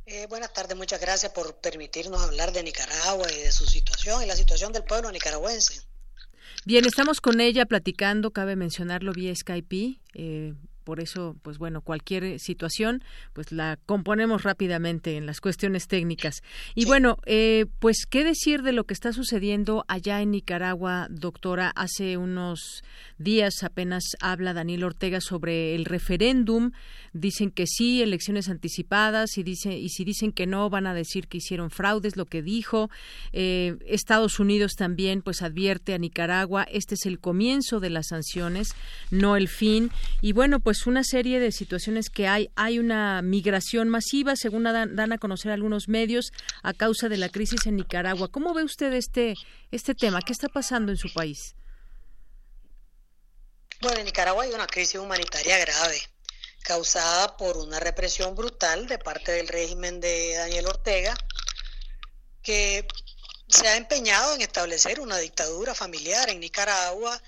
Eh, 0.06 0.26
buenas 0.28 0.52
tardes, 0.54 0.76
muchas 0.76 1.00
gracias 1.00 1.32
por 1.32 1.56
permitirnos 1.56 2.22
hablar 2.22 2.52
de 2.52 2.64
Nicaragua 2.64 3.28
y 3.32 3.42
de 3.42 3.52
su 3.52 3.66
situación 3.66 4.24
y 4.24 4.26
la 4.26 4.36
situación 4.36 4.74
del 4.74 4.84
pueblo 4.84 5.12
nicaragüense. 5.12 5.82
Bien, 6.66 6.86
estamos 6.86 7.22
con 7.22 7.40
ella 7.40 7.66
platicando, 7.66 8.32
cabe 8.32 8.56
mencionarlo 8.56 9.14
vía 9.14 9.36
Skype. 9.36 10.00
Eh, 10.14 10.54
por 10.84 11.00
eso, 11.00 11.36
pues 11.42 11.58
bueno, 11.58 11.82
cualquier 11.82 12.40
situación, 12.40 13.04
pues 13.34 13.52
la 13.52 13.78
componemos 13.86 14.44
rápidamente 14.44 15.18
en 15.18 15.26
las 15.26 15.42
cuestiones 15.42 15.88
técnicas. 15.88 16.42
Y 16.76 16.86
bueno, 16.86 17.18
eh, 17.26 17.66
pues 17.80 18.06
qué 18.10 18.24
decir 18.24 18.62
de 18.62 18.72
lo 18.72 18.86
que 18.86 18.94
está 18.94 19.14
sucediendo 19.14 19.86
allá 19.88 20.22
en 20.22 20.32
Nicaragua, 20.32 21.08
doctora. 21.10 21.72
Hace 21.76 22.18
unos 22.18 22.84
días 23.18 23.64
apenas 23.64 24.04
habla 24.20 24.54
Daniel 24.54 24.84
Ortega 24.84 25.22
sobre 25.22 25.76
el 25.76 25.86
referéndum. 25.86 26.72
Dicen 27.14 27.52
que 27.52 27.68
sí, 27.68 28.02
elecciones 28.02 28.50
anticipadas, 28.50 29.38
y 29.38 29.44
dice 29.44 29.78
y 29.78 29.90
si 29.90 30.04
dicen 30.04 30.32
que 30.32 30.48
no, 30.48 30.70
van 30.70 30.88
a 30.88 30.94
decir 30.94 31.28
que 31.28 31.38
hicieron 31.38 31.70
fraudes, 31.70 32.16
lo 32.16 32.26
que 32.26 32.42
dijo. 32.42 32.90
Eh, 33.34 33.78
Estados 33.86 34.40
Unidos 34.40 34.74
también, 34.76 35.22
pues 35.22 35.42
advierte 35.42 35.94
a 35.94 35.98
Nicaragua, 35.98 36.64
este 36.64 36.96
es 36.96 37.06
el 37.06 37.20
comienzo 37.20 37.80
de 37.80 37.90
las 37.90 38.08
sanciones, 38.08 38.74
no 39.10 39.36
el 39.36 39.48
fin. 39.48 39.92
Y 40.22 40.32
bueno, 40.34 40.60
pues 40.60 40.71
pues 40.72 40.88
una 40.88 41.04
serie 41.04 41.42
de 41.42 41.52
situaciones 41.52 42.10
que 42.10 42.30
hay. 42.30 42.50
Hay 42.56 42.80
una 42.80 43.22
migración 43.22 43.90
masiva, 43.90 44.38
según 44.38 44.64
dan, 44.64 45.12
a 45.12 45.18
conocer 45.18 45.52
algunos 45.52 45.90
medios, 45.90 46.32
a 46.64 46.74
causa 46.74 47.10
de 47.10 47.18
la 47.18 47.28
crisis 47.28 47.66
en 47.66 47.76
Nicaragua. 47.76 48.30
¿Cómo 48.30 48.54
ve 48.54 48.64
usted 48.64 48.94
este, 48.94 49.36
este 49.70 49.96
tema? 49.96 50.22
¿Qué 50.22 50.32
está 50.32 50.48
pasando 50.48 50.94
en 50.94 50.98
su 50.98 51.12
país? 51.12 51.56
Bueno, 53.82 54.00
en 54.00 54.06
Nicaragua 54.06 54.46
hay 54.46 54.52
una 54.54 54.66
crisis 54.66 54.96
humanitaria 54.96 55.58
grave 55.58 56.02
causada 56.64 57.36
por 57.36 57.58
una 57.58 57.82
represión 57.82 58.34
brutal 58.34 58.88
de 58.88 58.98
parte 58.98 59.34
del 59.34 59.50
régimen 59.50 60.00
de 60.00 60.36
Daniel 60.36 60.68
Ortega 60.68 61.14
que 62.44 62.88
se 63.50 63.68
ha 63.68 63.76
empeñado 63.76 64.36
en 64.36 64.42
establecer 64.42 65.02
una 65.02 65.18
dictadura 65.18 65.76
familiar 65.76 66.30
en 66.30 66.40
Nicaragua 66.40 67.22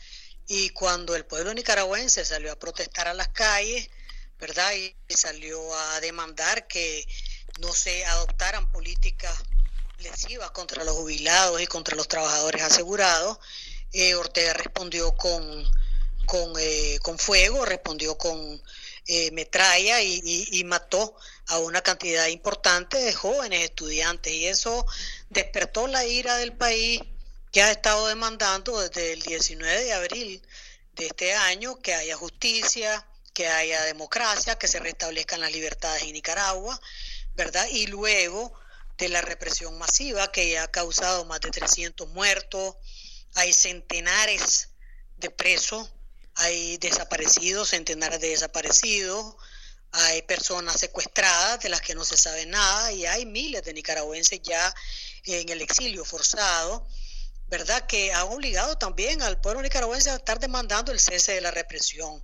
y 0.47 0.69
cuando 0.69 1.15
el 1.15 1.25
pueblo 1.25 1.53
nicaragüense 1.53 2.25
salió 2.25 2.51
a 2.51 2.59
protestar 2.59 3.07
a 3.07 3.13
las 3.13 3.29
calles, 3.29 3.89
¿verdad? 4.39 4.73
Y 4.73 4.95
salió 5.09 5.73
a 5.75 5.99
demandar 6.01 6.67
que 6.67 7.07
no 7.59 7.73
se 7.73 8.05
adoptaran 8.05 8.71
políticas 8.71 9.33
lesivas 9.99 10.51
contra 10.51 10.83
los 10.83 10.95
jubilados 10.95 11.61
y 11.61 11.67
contra 11.67 11.95
los 11.95 12.07
trabajadores 12.07 12.61
asegurados, 12.61 13.37
eh, 13.93 14.15
Ortega 14.15 14.53
respondió 14.53 15.15
con, 15.15 15.63
con, 16.25 16.53
eh, 16.59 16.99
con 17.01 17.17
fuego, 17.17 17.63
respondió 17.63 18.17
con 18.17 18.61
eh, 19.07 19.31
metralla 19.31 20.01
y, 20.01 20.63
mató 20.65 21.15
a 21.47 21.59
una 21.59 21.81
cantidad 21.81 22.27
importante 22.27 22.97
de 22.97 23.13
jóvenes 23.13 23.63
estudiantes 23.63 24.33
y 24.33 24.47
eso 24.47 24.85
despertó 25.29 25.87
la 25.87 26.05
ira 26.05 26.37
del 26.37 26.53
país 26.53 27.01
que 27.53 27.61
ha 27.61 27.71
estado 27.71 28.07
demandando 28.07 28.81
desde 28.81 29.13
el 29.13 29.21
19 29.21 29.85
de 29.85 29.93
abril 29.93 30.45
de 30.93 31.05
este 31.07 31.33
año 31.33 31.79
que 31.79 31.93
haya 31.93 32.17
justicia, 32.17 33.07
que 33.33 33.47
haya 33.47 33.81
democracia, 33.83 34.57
que 34.57 34.67
se 34.67 34.79
restablezcan 34.79 35.39
las 35.39 35.53
libertades 35.53 36.03
en 36.03 36.11
Nicaragua, 36.11 36.77
¿verdad? 37.35 37.65
Y 37.71 37.87
luego 37.87 38.53
de 38.97 39.07
la 39.07 39.21
represión 39.21 39.77
masiva 39.77 40.31
que 40.31 40.49
ya 40.49 40.63
ha 40.63 40.71
causado 40.71 41.23
más 41.23 41.39
de 41.39 41.51
300 41.51 42.09
muertos, 42.09 42.75
hay 43.35 43.53
centenares 43.53 44.69
de 45.15 45.29
presos 45.29 45.89
hay 46.35 46.77
desaparecidos, 46.77 47.69
centenares 47.69 48.19
de 48.19 48.29
desaparecidos, 48.29 49.35
hay 49.91 50.23
personas 50.23 50.79
secuestradas 50.79 51.59
de 51.59 51.69
las 51.69 51.81
que 51.81 51.93
no 51.93 52.03
se 52.03 52.17
sabe 52.17 52.45
nada 52.45 52.91
y 52.91 53.05
hay 53.05 53.25
miles 53.25 53.63
de 53.63 53.73
nicaragüenses 53.73 54.41
ya 54.41 54.73
en 55.25 55.49
el 55.49 55.61
exilio 55.61 56.03
forzado, 56.03 56.87
¿verdad? 57.47 57.85
Que 57.87 58.13
han 58.13 58.27
obligado 58.27 58.77
también 58.77 59.21
al 59.21 59.39
pueblo 59.39 59.61
nicaragüense 59.61 60.09
a 60.09 60.15
estar 60.15 60.39
demandando 60.39 60.91
el 60.91 60.99
cese 60.99 61.33
de 61.33 61.41
la 61.41 61.51
represión. 61.51 62.23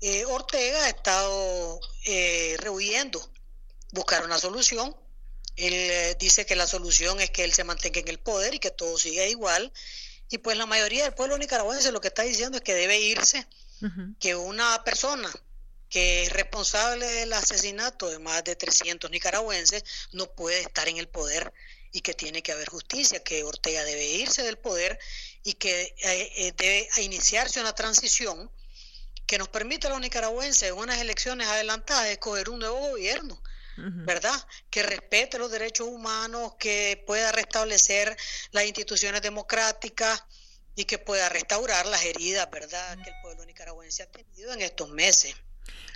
Eh, 0.00 0.24
Ortega 0.24 0.84
ha 0.84 0.88
estado 0.88 1.80
eh, 2.06 2.56
rehuyendo 2.58 3.30
buscar 3.92 4.24
una 4.24 4.38
solución. 4.38 4.96
Él 5.56 5.74
eh, 5.74 6.16
dice 6.18 6.46
que 6.46 6.56
la 6.56 6.66
solución 6.66 7.20
es 7.20 7.30
que 7.30 7.44
él 7.44 7.52
se 7.52 7.64
mantenga 7.64 8.00
en 8.00 8.08
el 8.08 8.18
poder 8.18 8.54
y 8.54 8.58
que 8.58 8.70
todo 8.70 8.98
siga 8.98 9.26
igual 9.26 9.72
y 10.32 10.38
pues 10.38 10.56
la 10.56 10.64
mayoría 10.64 11.04
del 11.04 11.12
pueblo 11.12 11.36
nicaragüense 11.36 11.92
lo 11.92 12.00
que 12.00 12.08
está 12.08 12.22
diciendo 12.22 12.56
es 12.56 12.64
que 12.64 12.72
debe 12.72 12.98
irse, 12.98 13.46
que 14.18 14.34
una 14.34 14.82
persona 14.82 15.30
que 15.90 16.22
es 16.22 16.32
responsable 16.32 17.04
del 17.04 17.34
asesinato 17.34 18.08
de 18.08 18.18
más 18.18 18.42
de 18.42 18.56
300 18.56 19.10
nicaragüenses 19.10 19.84
no 20.12 20.32
puede 20.32 20.60
estar 20.60 20.88
en 20.88 20.96
el 20.96 21.06
poder 21.06 21.52
y 21.92 22.00
que 22.00 22.14
tiene 22.14 22.42
que 22.42 22.52
haber 22.52 22.68
justicia, 22.68 23.22
que 23.22 23.44
Ortega 23.44 23.84
debe 23.84 24.04
irse 24.04 24.42
del 24.42 24.58
poder 24.58 24.98
y 25.44 25.54
que 25.54 25.94
eh, 26.02 26.32
eh, 26.36 26.52
debe 26.56 26.88
iniciarse 26.98 27.60
una 27.60 27.74
transición 27.74 28.50
que 29.26 29.38
nos 29.38 29.48
permita 29.48 29.88
a 29.88 29.90
los 29.90 30.00
nicaragüenses 30.00 30.62
en 30.62 30.74
unas 30.74 30.98
elecciones 30.98 31.48
adelantadas 31.48 32.08
escoger 32.08 32.50
un 32.50 32.58
nuevo 32.58 32.78
gobierno 32.78 33.42
¿verdad? 33.76 34.34
Que 34.70 34.82
respete 34.82 35.38
los 35.38 35.50
derechos 35.50 35.88
humanos, 35.88 36.54
que 36.58 37.02
pueda 37.06 37.32
restablecer 37.32 38.16
las 38.50 38.64
instituciones 38.64 39.22
democráticas 39.22 40.24
y 40.74 40.84
que 40.84 40.98
pueda 40.98 41.28
restaurar 41.28 41.86
las 41.86 42.04
heridas, 42.04 42.50
¿verdad?, 42.50 42.98
que 43.02 43.10
el 43.10 43.20
pueblo 43.22 43.44
nicaragüense 43.44 44.02
ha 44.02 44.10
tenido 44.10 44.52
en 44.52 44.62
estos 44.62 44.88
meses. 44.90 45.34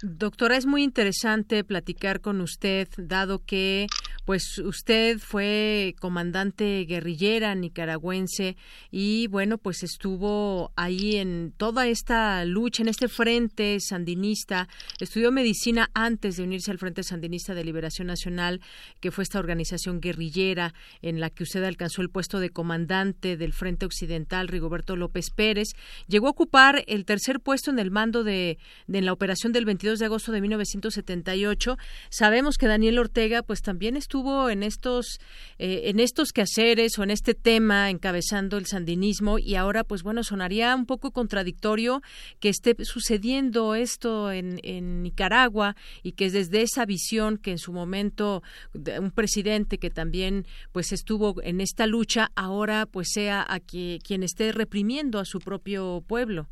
Doctora, 0.03 0.57
es 0.57 0.67
muy 0.67 0.83
interesante 0.83 1.65
platicar 1.65 2.21
con 2.21 2.41
usted, 2.41 2.89
dado 2.99 3.45
que 3.45 3.87
pues 4.27 4.59
usted 4.59 5.19
fue 5.21 5.95
comandante 6.01 6.85
guerrillera 6.85 7.55
nicaragüense 7.55 8.57
y 8.91 9.29
bueno, 9.29 9.57
pues 9.57 9.85
estuvo 9.85 10.73
ahí 10.75 11.17
en 11.17 11.55
toda 11.57 11.87
esta 11.87 12.45
lucha, 12.45 12.83
en 12.83 12.89
este 12.89 13.07
frente 13.07 13.79
sandinista, 13.79 14.69
estudió 15.01 15.31
medicina 15.31 15.91
antes 15.95 16.37
de 16.37 16.43
unirse 16.43 16.73
al 16.73 16.79
Frente 16.79 17.05
Sandinista 17.05 17.55
de 17.55 17.65
Liberación 17.65 18.09
Nacional, 18.09 18.61
que 19.01 19.13
fue 19.13 19.23
esta 19.23 19.39
organización 19.39 20.01
guerrillera 20.01 20.75
en 21.03 21.21
la 21.21 21.31
que 21.31 21.45
usted 21.45 21.63
alcanzó 21.63 22.03
el 22.03 22.11
puesto 22.11 22.41
de 22.41 22.51
comandante 22.51 23.37
del 23.37 23.53
Frente 23.53 23.87
Occidental, 23.87 24.49
Rigoberto 24.49 24.97
López 24.97 25.31
Pérez, 25.31 25.69
llegó 26.09 26.27
a 26.27 26.31
ocupar 26.31 26.83
el 26.89 27.05
tercer 27.05 27.39
puesto 27.39 27.71
en 27.71 27.79
el 27.79 27.93
mando 27.93 28.25
de, 28.25 28.59
de 28.89 29.03
la 29.03 29.13
operación 29.13 29.53
del 29.57 29.65
22 29.65 29.99
de 29.99 30.05
agosto 30.05 30.33
de 30.33 30.41
1978. 30.41 31.77
Sabemos 32.11 32.59
que 32.59 32.67
Daniel 32.67 32.99
Ortega 32.99 33.43
pues 33.43 33.63
también 33.63 33.97
estuvo 33.97 34.51
en 34.51 34.63
estos 34.63 35.19
eh, 35.59 35.83
en 35.85 35.99
estos 35.99 36.33
quehaceres 36.33 36.99
o 36.99 37.03
en 37.03 37.11
este 37.11 37.35
tema 37.35 37.91
encabezando 37.91 38.59
el 38.59 38.67
sandinismo 38.67 39.39
y 39.39 39.55
ahora 39.55 39.83
pues 39.83 40.03
bueno 40.03 40.23
sonaría 40.23 40.75
un 40.75 40.87
poco 40.87 41.11
contradictorio 41.11 42.03
que 42.39 42.51
esté 42.51 42.77
sucediendo 42.85 43.75
esto 43.75 44.31
en, 44.31 44.61
en 44.63 45.03
Nicaragua 45.03 45.75
y 46.03 46.13
que 46.13 46.27
es 46.27 46.33
desde 46.33 46.63
esa 46.63 46.85
visión 46.85 47.39
que 47.39 47.53
en 47.53 47.59
su 47.59 47.73
momento 47.73 48.43
un 48.75 49.11
presidente 49.11 49.79
que 49.79 49.91
también 49.91 50.47
pues 50.73 50.93
estuvo 50.93 51.43
en 51.43 51.61
esta 51.61 51.87
lucha 51.87 52.31
ahora 52.35 52.87
pues 52.87 53.09
sea 53.13 53.45
a 53.49 53.61
quien 53.61 54.23
esté 54.23 54.53
reprimiendo 54.53 55.19
a 55.19 55.25
su 55.25 55.39
propio 55.39 56.05
pueblo. 56.07 56.49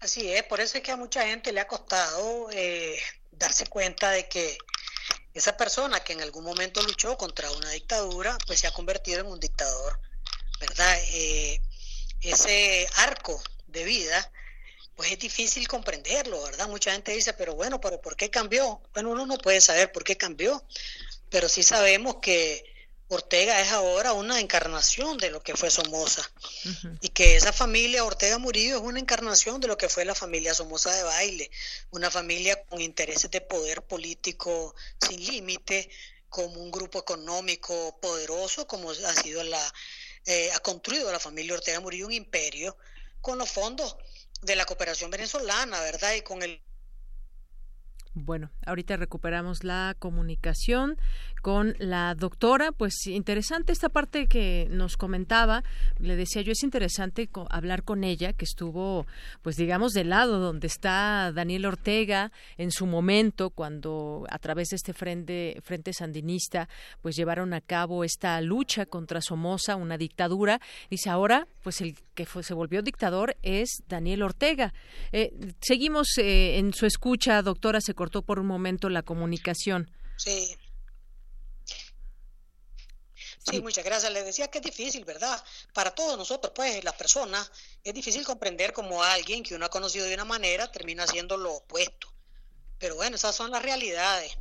Así 0.00 0.30
es, 0.32 0.42
por 0.44 0.60
eso 0.60 0.76
es 0.76 0.82
que 0.82 0.92
a 0.92 0.96
mucha 0.96 1.26
gente 1.26 1.52
le 1.52 1.60
ha 1.60 1.66
costado 1.66 2.48
eh, 2.52 3.00
darse 3.32 3.66
cuenta 3.66 4.10
de 4.10 4.28
que 4.28 4.58
esa 5.32 5.56
persona 5.56 6.00
que 6.00 6.12
en 6.12 6.22
algún 6.22 6.44
momento 6.44 6.82
luchó 6.82 7.16
contra 7.16 7.50
una 7.50 7.70
dictadura, 7.70 8.36
pues 8.46 8.60
se 8.60 8.66
ha 8.66 8.72
convertido 8.72 9.20
en 9.20 9.26
un 9.26 9.40
dictador, 9.40 10.00
¿verdad? 10.60 10.98
Eh, 11.12 11.60
ese 12.20 12.88
arco 12.96 13.42
de 13.68 13.84
vida, 13.84 14.32
pues 14.94 15.12
es 15.12 15.18
difícil 15.18 15.68
comprenderlo, 15.68 16.42
¿verdad? 16.42 16.68
Mucha 16.68 16.92
gente 16.92 17.12
dice, 17.12 17.32
pero 17.34 17.54
bueno, 17.54 17.80
pero 17.80 18.00
¿por 18.00 18.16
qué 18.16 18.30
cambió? 18.30 18.80
Bueno, 18.94 19.10
uno 19.10 19.26
no 19.26 19.38
puede 19.38 19.60
saber 19.60 19.92
por 19.92 20.04
qué 20.04 20.16
cambió, 20.16 20.64
pero 21.30 21.48
sí 21.48 21.62
sabemos 21.62 22.16
que 22.22 22.75
Ortega 23.08 23.60
es 23.60 23.70
ahora 23.70 24.12
una 24.12 24.40
encarnación 24.40 25.16
de 25.18 25.30
lo 25.30 25.40
que 25.40 25.54
fue 25.54 25.70
Somoza. 25.70 26.28
Y 27.00 27.10
que 27.10 27.36
esa 27.36 27.52
familia 27.52 28.04
Ortega 28.04 28.38
Murillo 28.38 28.76
es 28.76 28.82
una 28.82 28.98
encarnación 28.98 29.60
de 29.60 29.68
lo 29.68 29.76
que 29.76 29.88
fue 29.88 30.04
la 30.04 30.14
familia 30.14 30.54
Somoza 30.54 30.92
de 30.92 31.04
Baile, 31.04 31.50
una 31.90 32.10
familia 32.10 32.62
con 32.64 32.80
intereses 32.80 33.30
de 33.30 33.40
poder 33.40 33.82
político 33.82 34.74
sin 35.00 35.24
límite, 35.24 35.88
como 36.28 36.60
un 36.60 36.72
grupo 36.72 36.98
económico 36.98 37.98
poderoso, 38.00 38.66
como 38.66 38.90
ha 38.90 39.14
sido 39.22 39.44
la 39.44 39.72
eh, 40.26 40.50
ha 40.52 40.58
construido 40.58 41.12
la 41.12 41.20
familia 41.20 41.54
Ortega 41.54 41.78
Murillo 41.78 42.06
un 42.06 42.12
imperio 42.12 42.76
con 43.20 43.38
los 43.38 43.48
fondos 43.48 43.96
de 44.42 44.56
la 44.56 44.64
cooperación 44.64 45.10
venezolana, 45.10 45.80
¿verdad? 45.80 46.14
Y 46.14 46.22
con 46.22 46.42
el 46.42 46.60
bueno, 48.18 48.50
ahorita 48.64 48.96
recuperamos 48.96 49.62
la 49.62 49.94
comunicación 49.98 50.98
con 51.46 51.76
la 51.78 52.16
doctora. 52.16 52.72
Pues 52.72 53.06
interesante 53.06 53.70
esta 53.70 53.88
parte 53.88 54.26
que 54.26 54.66
nos 54.68 54.96
comentaba. 54.96 55.62
Le 56.00 56.16
decía 56.16 56.42
yo, 56.42 56.50
es 56.50 56.64
interesante 56.64 57.30
hablar 57.50 57.84
con 57.84 58.02
ella, 58.02 58.32
que 58.32 58.44
estuvo, 58.44 59.06
pues 59.42 59.54
digamos, 59.54 59.92
del 59.92 60.08
lado 60.08 60.40
donde 60.40 60.66
está 60.66 61.30
Daniel 61.32 61.66
Ortega 61.66 62.32
en 62.58 62.72
su 62.72 62.84
momento, 62.84 63.50
cuando 63.50 64.26
a 64.28 64.40
través 64.40 64.70
de 64.70 64.76
este 64.76 64.92
frente, 64.92 65.60
frente 65.62 65.92
sandinista, 65.92 66.68
pues 67.00 67.14
llevaron 67.14 67.54
a 67.54 67.60
cabo 67.60 68.02
esta 68.02 68.40
lucha 68.40 68.84
contra 68.84 69.20
Somoza, 69.20 69.76
una 69.76 69.96
dictadura. 69.96 70.60
Dice, 70.90 71.10
ahora, 71.10 71.46
pues 71.62 71.80
el 71.80 71.94
que 72.16 72.26
se 72.26 72.54
volvió 72.54 72.82
dictador 72.82 73.36
es 73.42 73.84
Daniel 73.86 74.24
Ortega. 74.24 74.74
Eh, 75.12 75.30
seguimos 75.60 76.08
eh, 76.18 76.58
en 76.58 76.74
su 76.74 76.86
escucha, 76.86 77.40
doctora, 77.42 77.80
se 77.80 77.94
cortó 77.94 78.22
por 78.22 78.40
un 78.40 78.48
momento 78.48 78.88
la 78.88 79.02
comunicación. 79.02 79.88
Sí. 80.16 80.56
Sí, 83.48 83.60
muchas 83.60 83.84
gracias. 83.84 84.12
Le 84.12 84.24
decía 84.24 84.48
que 84.48 84.58
es 84.58 84.64
difícil, 84.64 85.04
¿verdad? 85.04 85.42
Para 85.72 85.94
todos 85.94 86.18
nosotros, 86.18 86.52
pues, 86.54 86.82
las 86.82 86.94
personas, 86.94 87.50
es 87.84 87.94
difícil 87.94 88.24
comprender 88.24 88.72
cómo 88.72 89.02
alguien 89.02 89.42
que 89.42 89.54
uno 89.54 89.66
ha 89.66 89.70
conocido 89.70 90.06
de 90.06 90.14
una 90.14 90.24
manera 90.24 90.70
termina 90.72 91.06
siendo 91.06 91.36
lo 91.36 91.52
opuesto. 91.54 92.12
Pero 92.78 92.96
bueno, 92.96 93.16
esas 93.16 93.36
son 93.36 93.50
las 93.50 93.62
realidades. 93.62 94.36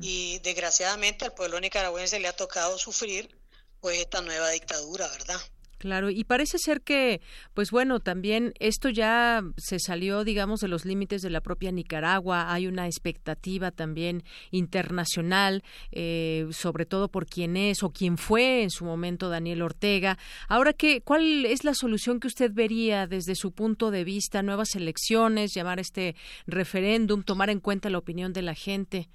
Y 0.00 0.38
desgraciadamente 0.38 1.26
al 1.26 1.34
pueblo 1.34 1.60
nicaragüense 1.60 2.18
le 2.18 2.28
ha 2.28 2.36
tocado 2.36 2.78
sufrir, 2.78 3.38
pues, 3.80 3.98
esta 3.98 4.20
nueva 4.20 4.50
dictadura, 4.50 5.06
¿verdad? 5.08 5.40
Claro, 5.78 6.08
y 6.08 6.24
parece 6.24 6.58
ser 6.58 6.80
que, 6.80 7.20
pues 7.52 7.70
bueno, 7.70 8.00
también 8.00 8.54
esto 8.60 8.88
ya 8.88 9.42
se 9.58 9.78
salió, 9.78 10.24
digamos, 10.24 10.60
de 10.60 10.68
los 10.68 10.86
límites 10.86 11.20
de 11.20 11.28
la 11.28 11.42
propia 11.42 11.70
Nicaragua. 11.70 12.52
Hay 12.52 12.66
una 12.66 12.86
expectativa 12.86 13.70
también 13.70 14.24
internacional, 14.50 15.62
eh, 15.92 16.46
sobre 16.52 16.86
todo 16.86 17.08
por 17.08 17.26
quién 17.26 17.56
es 17.58 17.82
o 17.82 17.90
quién 17.90 18.16
fue 18.16 18.62
en 18.62 18.70
su 18.70 18.86
momento 18.86 19.28
Daniel 19.28 19.62
Ortega. 19.62 20.18
Ahora, 20.48 20.72
¿qué, 20.72 21.02
¿cuál 21.02 21.44
es 21.44 21.62
la 21.62 21.74
solución 21.74 22.20
que 22.20 22.28
usted 22.28 22.50
vería 22.52 23.06
desde 23.06 23.34
su 23.34 23.52
punto 23.52 23.90
de 23.90 24.04
vista? 24.04 24.42
¿Nuevas 24.42 24.74
elecciones, 24.76 25.52
llamar 25.54 25.78
este 25.78 26.16
referéndum, 26.46 27.22
tomar 27.22 27.50
en 27.50 27.60
cuenta 27.60 27.90
la 27.90 27.98
opinión 27.98 28.32
de 28.32 28.42
la 28.42 28.54
gente? 28.54 29.08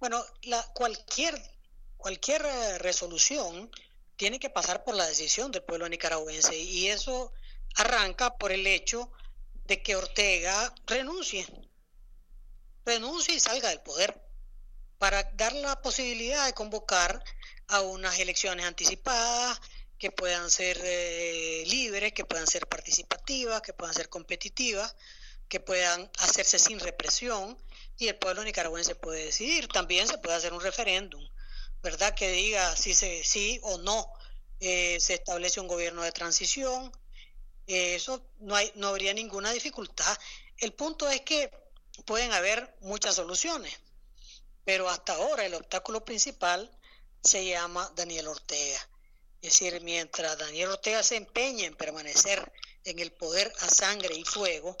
Bueno, 0.00 0.24
la, 0.42 0.64
cualquier, 0.74 1.34
cualquier 1.96 2.42
eh, 2.42 2.78
resolución 2.78 3.70
tiene 4.20 4.38
que 4.38 4.50
pasar 4.50 4.84
por 4.84 4.94
la 4.96 5.06
decisión 5.06 5.50
del 5.50 5.62
pueblo 5.62 5.88
nicaragüense 5.88 6.54
y 6.54 6.88
eso 6.88 7.32
arranca 7.76 8.36
por 8.36 8.52
el 8.52 8.66
hecho 8.66 9.10
de 9.64 9.82
que 9.82 9.96
Ortega 9.96 10.74
renuncie, 10.84 11.46
renuncie 12.84 13.36
y 13.36 13.40
salga 13.40 13.70
del 13.70 13.80
poder 13.80 14.20
para 14.98 15.22
dar 15.22 15.54
la 15.54 15.80
posibilidad 15.80 16.44
de 16.44 16.52
convocar 16.52 17.24
a 17.68 17.80
unas 17.80 18.18
elecciones 18.18 18.66
anticipadas 18.66 19.58
que 19.98 20.10
puedan 20.10 20.50
ser 20.50 20.78
eh, 20.84 21.64
libres, 21.68 22.12
que 22.12 22.26
puedan 22.26 22.46
ser 22.46 22.66
participativas, 22.66 23.62
que 23.62 23.72
puedan 23.72 23.94
ser 23.94 24.10
competitivas, 24.10 24.96
que 25.48 25.60
puedan 25.60 26.10
hacerse 26.18 26.58
sin 26.58 26.78
represión 26.78 27.56
y 27.96 28.08
el 28.08 28.16
pueblo 28.16 28.44
nicaragüense 28.44 28.94
puede 28.96 29.24
decidir. 29.24 29.68
También 29.68 30.06
se 30.06 30.18
puede 30.18 30.36
hacer 30.36 30.52
un 30.52 30.60
referéndum 30.60 31.26
¿verdad? 31.82 32.14
Que 32.14 32.30
diga 32.30 32.76
si 32.76 32.94
se, 32.94 33.24
sí 33.24 33.58
o 33.62 33.78
no 33.78 34.12
eh, 34.60 34.98
se 35.00 35.14
establece 35.14 35.60
un 35.60 35.68
gobierno 35.68 36.02
de 36.02 36.12
transición. 36.12 36.92
Eh, 37.66 37.94
eso 37.94 38.22
no, 38.40 38.54
hay, 38.54 38.72
no 38.74 38.88
habría 38.88 39.14
ninguna 39.14 39.52
dificultad. 39.52 40.16
El 40.58 40.72
punto 40.72 41.08
es 41.08 41.22
que 41.22 41.50
pueden 42.04 42.32
haber 42.32 42.76
muchas 42.80 43.14
soluciones, 43.14 43.74
pero 44.64 44.88
hasta 44.88 45.14
ahora 45.14 45.44
el 45.46 45.54
obstáculo 45.54 46.04
principal 46.04 46.70
se 47.22 47.46
llama 47.46 47.90
Daniel 47.96 48.28
Ortega. 48.28 48.78
Es 49.42 49.58
decir, 49.58 49.80
mientras 49.80 50.36
Daniel 50.36 50.70
Ortega 50.70 51.02
se 51.02 51.16
empeña 51.16 51.66
en 51.66 51.74
permanecer 51.74 52.52
en 52.84 52.98
el 52.98 53.12
poder 53.12 53.52
a 53.60 53.68
sangre 53.68 54.14
y 54.14 54.24
fuego, 54.24 54.76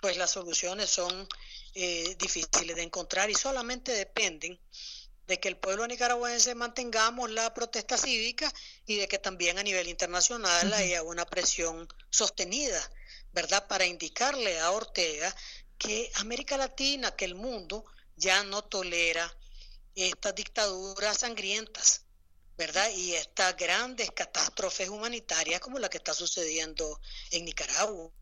pues 0.00 0.16
las 0.16 0.30
soluciones 0.30 0.90
son 0.90 1.28
eh, 1.74 2.14
difíciles 2.18 2.76
de 2.76 2.82
encontrar 2.82 3.30
y 3.30 3.34
solamente 3.34 3.92
dependen 3.92 4.60
de 5.26 5.40
que 5.40 5.48
el 5.48 5.56
pueblo 5.56 5.86
nicaragüense 5.86 6.54
mantengamos 6.54 7.30
la 7.30 7.52
protesta 7.52 7.98
cívica 7.98 8.52
y 8.86 8.96
de 8.96 9.08
que 9.08 9.18
también 9.18 9.58
a 9.58 9.62
nivel 9.62 9.88
internacional 9.88 10.72
haya 10.72 11.02
una 11.02 11.26
presión 11.26 11.88
sostenida, 12.10 12.80
¿verdad? 13.32 13.66
Para 13.66 13.86
indicarle 13.86 14.58
a 14.60 14.70
Ortega 14.70 15.34
que 15.78 16.10
América 16.14 16.56
Latina, 16.56 17.14
que 17.16 17.24
el 17.24 17.34
mundo 17.34 17.84
ya 18.16 18.42
no 18.44 18.62
tolera 18.62 19.36
estas 19.94 20.34
dictaduras 20.34 21.18
sangrientas, 21.18 22.04
¿verdad? 22.56 22.88
Y 22.90 23.14
estas 23.14 23.56
grandes 23.56 24.10
catástrofes 24.12 24.88
humanitarias 24.88 25.60
como 25.60 25.78
la 25.78 25.88
que 25.88 25.98
está 25.98 26.14
sucediendo 26.14 27.00
en 27.30 27.44
Nicaragua. 27.44 28.12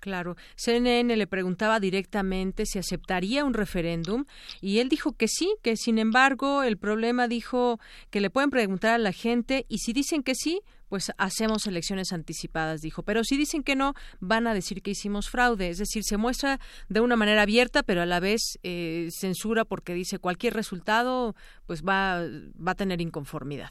Claro, 0.00 0.36
CNN 0.54 1.16
le 1.16 1.26
preguntaba 1.26 1.80
directamente 1.80 2.66
si 2.66 2.78
aceptaría 2.78 3.44
un 3.44 3.52
referéndum 3.52 4.26
y 4.60 4.78
él 4.78 4.88
dijo 4.88 5.12
que 5.12 5.26
sí, 5.26 5.56
que 5.62 5.76
sin 5.76 5.98
embargo 5.98 6.62
el 6.62 6.78
problema 6.78 7.26
dijo 7.26 7.80
que 8.10 8.20
le 8.20 8.30
pueden 8.30 8.50
preguntar 8.50 8.94
a 8.94 8.98
la 8.98 9.12
gente 9.12 9.66
y 9.68 9.78
si 9.78 9.92
dicen 9.92 10.22
que 10.22 10.36
sí, 10.36 10.60
pues 10.88 11.12
hacemos 11.18 11.66
elecciones 11.66 12.12
anticipadas, 12.12 12.80
dijo. 12.80 13.02
Pero 13.02 13.24
si 13.24 13.36
dicen 13.36 13.62
que 13.62 13.76
no, 13.76 13.94
van 14.20 14.46
a 14.46 14.54
decir 14.54 14.82
que 14.82 14.92
hicimos 14.92 15.28
fraude. 15.28 15.68
Es 15.68 15.78
decir, 15.78 16.02
se 16.02 16.16
muestra 16.16 16.60
de 16.88 17.00
una 17.00 17.16
manera 17.16 17.42
abierta, 17.42 17.82
pero 17.82 18.00
a 18.02 18.06
la 18.06 18.20
vez 18.20 18.58
eh, 18.62 19.08
censura 19.10 19.64
porque 19.64 19.94
dice 19.94 20.18
cualquier 20.18 20.54
resultado, 20.54 21.34
pues 21.66 21.82
va, 21.82 22.22
va 22.22 22.72
a 22.72 22.74
tener 22.74 23.00
inconformidad. 23.00 23.70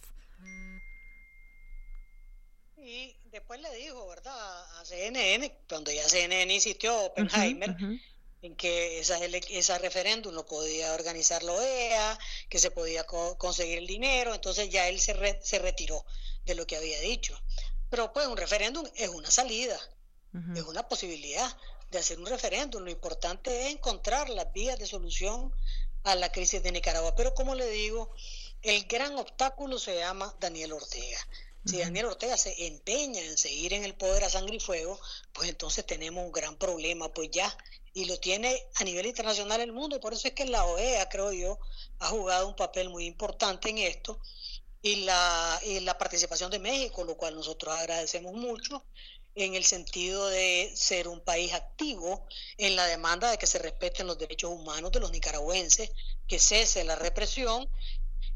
Después 3.38 3.62
le 3.62 3.72
dijo, 3.76 4.08
¿verdad? 4.08 4.66
CNN, 4.84 5.60
cuando 5.70 5.92
ya 5.92 6.08
CNN 6.10 6.52
insistió, 6.52 6.98
Oppenheimer, 7.06 7.76
en 8.42 8.56
que 8.56 9.00
esa, 9.00 9.24
esa 9.24 9.78
referéndum 9.78 10.34
lo 10.34 10.46
podía 10.46 10.94
organizar 10.94 11.44
la 11.44 11.54
OEA, 11.54 12.20
que 12.50 12.58
se 12.58 12.72
podía 12.72 13.06
conseguir 13.06 13.78
el 13.78 13.88
dinero, 13.88 14.34
entonces 14.34 14.70
ya 14.70 14.88
él 14.88 15.00
se, 15.00 15.40
se 15.44 15.60
retiró 15.60 16.04
de 16.46 16.56
lo 16.56 16.66
que 16.66 16.78
había 16.78 17.00
dicho. 17.00 17.40
Pero 17.92 18.12
pues 18.12 18.26
un 18.26 18.38
referéndum 18.38 18.86
es 18.96 19.10
una 19.10 19.30
salida, 19.30 19.80
es 20.56 20.64
una 20.64 20.88
posibilidad 20.88 21.56
de 21.92 22.00
hacer 22.00 22.20
un 22.20 22.26
referéndum. 22.26 22.84
Lo 22.84 22.92
importante 22.92 23.68
es 23.68 23.74
encontrar 23.74 24.30
las 24.30 24.52
vías 24.52 24.78
de 24.78 24.86
solución 24.86 25.54
a 26.04 26.16
la 26.16 26.32
crisis 26.32 26.62
de 26.62 26.72
Nicaragua. 26.72 27.16
Pero 27.16 27.34
como 27.34 27.56
le 27.56 27.70
digo, 27.70 28.14
el 28.62 28.84
gran 28.86 29.16
obstáculo 29.18 29.80
se 29.80 29.96
llama 29.96 30.36
Daniel 30.40 30.74
Ortega. 30.74 31.20
Si 31.68 31.80
Daniel 31.80 32.06
Ortega 32.06 32.38
se 32.38 32.68
empeña 32.68 33.22
en 33.22 33.38
seguir 33.38 33.74
en 33.74 33.84
el 33.84 33.94
poder 33.94 34.24
a 34.24 34.30
sangre 34.30 34.56
y 34.56 34.60
fuego, 34.60 34.98
pues 35.34 35.50
entonces 35.50 35.86
tenemos 35.86 36.26
un 36.26 36.32
gran 36.32 36.58
problema, 36.58 37.14
pues 37.14 37.30
ya, 37.30 37.56
y 37.94 38.06
lo 38.06 38.18
tiene 38.20 38.68
a 38.76 38.86
nivel 38.86 39.06
internacional 39.06 39.60
el 39.60 39.74
mundo, 39.74 39.98
y 39.98 40.00
por 40.00 40.14
eso 40.14 40.30
es 40.30 40.34
que 40.34 40.46
la 40.46 40.64
OEA, 40.64 41.10
creo 41.10 41.34
yo, 41.34 41.60
ha 42.00 42.08
jugado 42.08 42.48
un 42.48 42.56
papel 42.56 42.90
muy 42.90 43.06
importante 43.06 43.70
en 43.70 43.80
esto, 43.80 44.22
y 44.82 44.98
la, 44.98 45.60
y 45.66 45.82
la 45.82 45.98
participación 45.98 46.52
de 46.52 46.60
México, 46.60 47.04
lo 47.04 47.18
cual 47.18 47.36
nosotros 47.36 47.76
agradecemos 47.76 48.34
mucho, 48.34 48.86
en 49.36 49.54
el 49.54 49.66
sentido 49.66 50.28
de 50.30 50.72
ser 50.74 51.08
un 51.08 51.20
país 51.20 51.54
activo 51.54 52.26
en 52.58 52.76
la 52.76 52.86
demanda 52.86 53.30
de 53.30 53.38
que 53.38 53.46
se 53.46 53.60
respeten 53.60 54.08
los 54.08 54.18
derechos 54.18 54.52
humanos 54.52 54.92
de 54.92 55.00
los 55.00 55.12
nicaragüenses, 55.12 55.92
que 56.28 56.40
cese 56.40 56.84
la 56.86 56.96
represión 56.96 57.70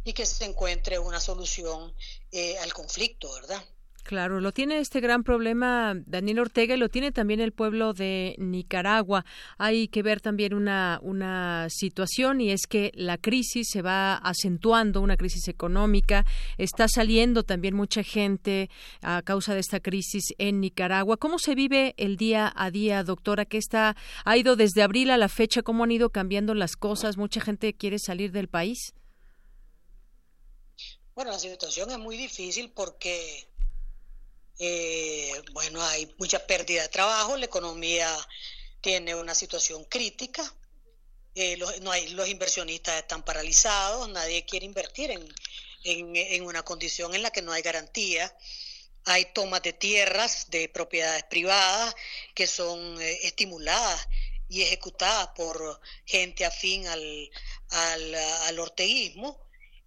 y 0.04 0.14
que 0.14 0.26
se 0.26 0.46
encuentre 0.46 1.00
una 1.00 1.20
solución 1.20 1.94
eh, 2.32 2.58
al 2.60 2.74
conflicto, 2.74 3.32
¿verdad? 3.34 3.64
Claro, 4.04 4.42
lo 4.42 4.52
tiene 4.52 4.80
este 4.80 5.00
gran 5.00 5.24
problema 5.24 5.94
Daniel 6.06 6.40
Ortega 6.40 6.74
y 6.74 6.78
lo 6.78 6.90
tiene 6.90 7.12
también 7.12 7.40
el 7.40 7.52
pueblo 7.52 7.94
de 7.94 8.36
Nicaragua. 8.40 9.26
Hay 9.58 9.88
que 9.90 10.02
ver 10.02 10.22
también 10.22 10.54
una, 10.56 11.00
una 11.04 11.68
situación 11.70 12.42
y 12.42 12.50
es 12.50 12.66
que 12.68 12.92
la 12.96 13.18
crisis 13.18 13.68
se 13.70 13.82
va 13.82 14.16
acentuando, 14.16 15.02
una 15.02 15.18
crisis 15.18 15.48
económica. 15.48 16.26
Está 16.58 16.88
saliendo 16.88 17.44
también 17.44 17.76
mucha 17.76 18.02
gente 18.02 18.70
a 19.02 19.22
causa 19.22 19.54
de 19.54 19.60
esta 19.60 19.80
crisis 19.80 20.34
en 20.40 20.62
Nicaragua. 20.62 21.18
¿Cómo 21.18 21.38
se 21.38 21.54
vive 21.54 21.94
el 21.98 22.18
día 22.18 22.52
a 22.56 22.72
día, 22.72 23.04
doctora? 23.04 23.46
¿Qué 23.46 23.58
está, 23.58 23.96
ha 24.26 24.36
ido 24.36 24.56
desde 24.56 24.82
abril 24.82 25.12
a 25.12 25.18
la 25.18 25.30
fecha? 25.30 25.62
¿Cómo 25.62 25.84
han 25.84 25.92
ido 25.92 26.10
cambiando 26.10 26.56
las 26.56 26.76
cosas? 26.76 27.18
¿Mucha 27.18 27.40
gente 27.40 27.76
quiere 27.76 28.00
salir 28.00 28.32
del 28.32 28.48
país? 28.48 28.94
Bueno, 31.14 31.32
la 31.32 31.40
situación 31.40 31.92
es 31.92 31.98
muy 31.98 32.16
difícil 32.16 32.72
porque, 32.72 33.46
eh, 34.60 35.34
bueno, 35.52 35.82
hay 35.84 36.14
mucha 36.18 36.46
pérdida 36.48 36.84
de 36.84 36.90
trabajo, 36.90 37.36
la 37.36 37.46
economía 37.46 38.10
tiene 38.80 39.14
una 39.16 39.36
situación 39.36 39.84
crítica, 39.86 40.56
eh, 41.36 41.58
los, 41.58 41.82
no 41.82 41.92
hay, 41.92 42.10
los 42.10 42.30
inversionistas 42.30 43.02
están 43.02 43.24
paralizados, 43.24 44.08
nadie 44.10 44.46
quiere 44.46 44.66
invertir 44.66 45.12
en, 45.12 45.28
en, 45.84 46.44
una 46.46 46.64
condición 46.64 47.14
en 47.14 47.24
la 47.24 47.32
que 47.32 47.42
no 47.42 47.52
hay 47.52 47.62
garantía. 47.62 48.34
Hay 49.06 49.26
tomas 49.34 49.64
de 49.64 49.74
tierras 49.74 50.50
de 50.50 50.70
propiedades 50.70 51.24
privadas 51.24 51.96
que 52.36 52.48
son 52.48 53.02
eh, 53.02 53.20
estimuladas 53.24 54.08
y 54.48 54.62
ejecutadas 54.62 55.30
por 55.36 55.82
gente 56.06 56.46
afín 56.46 56.88
al, 56.88 57.30
al, 57.70 58.16
al 58.16 58.60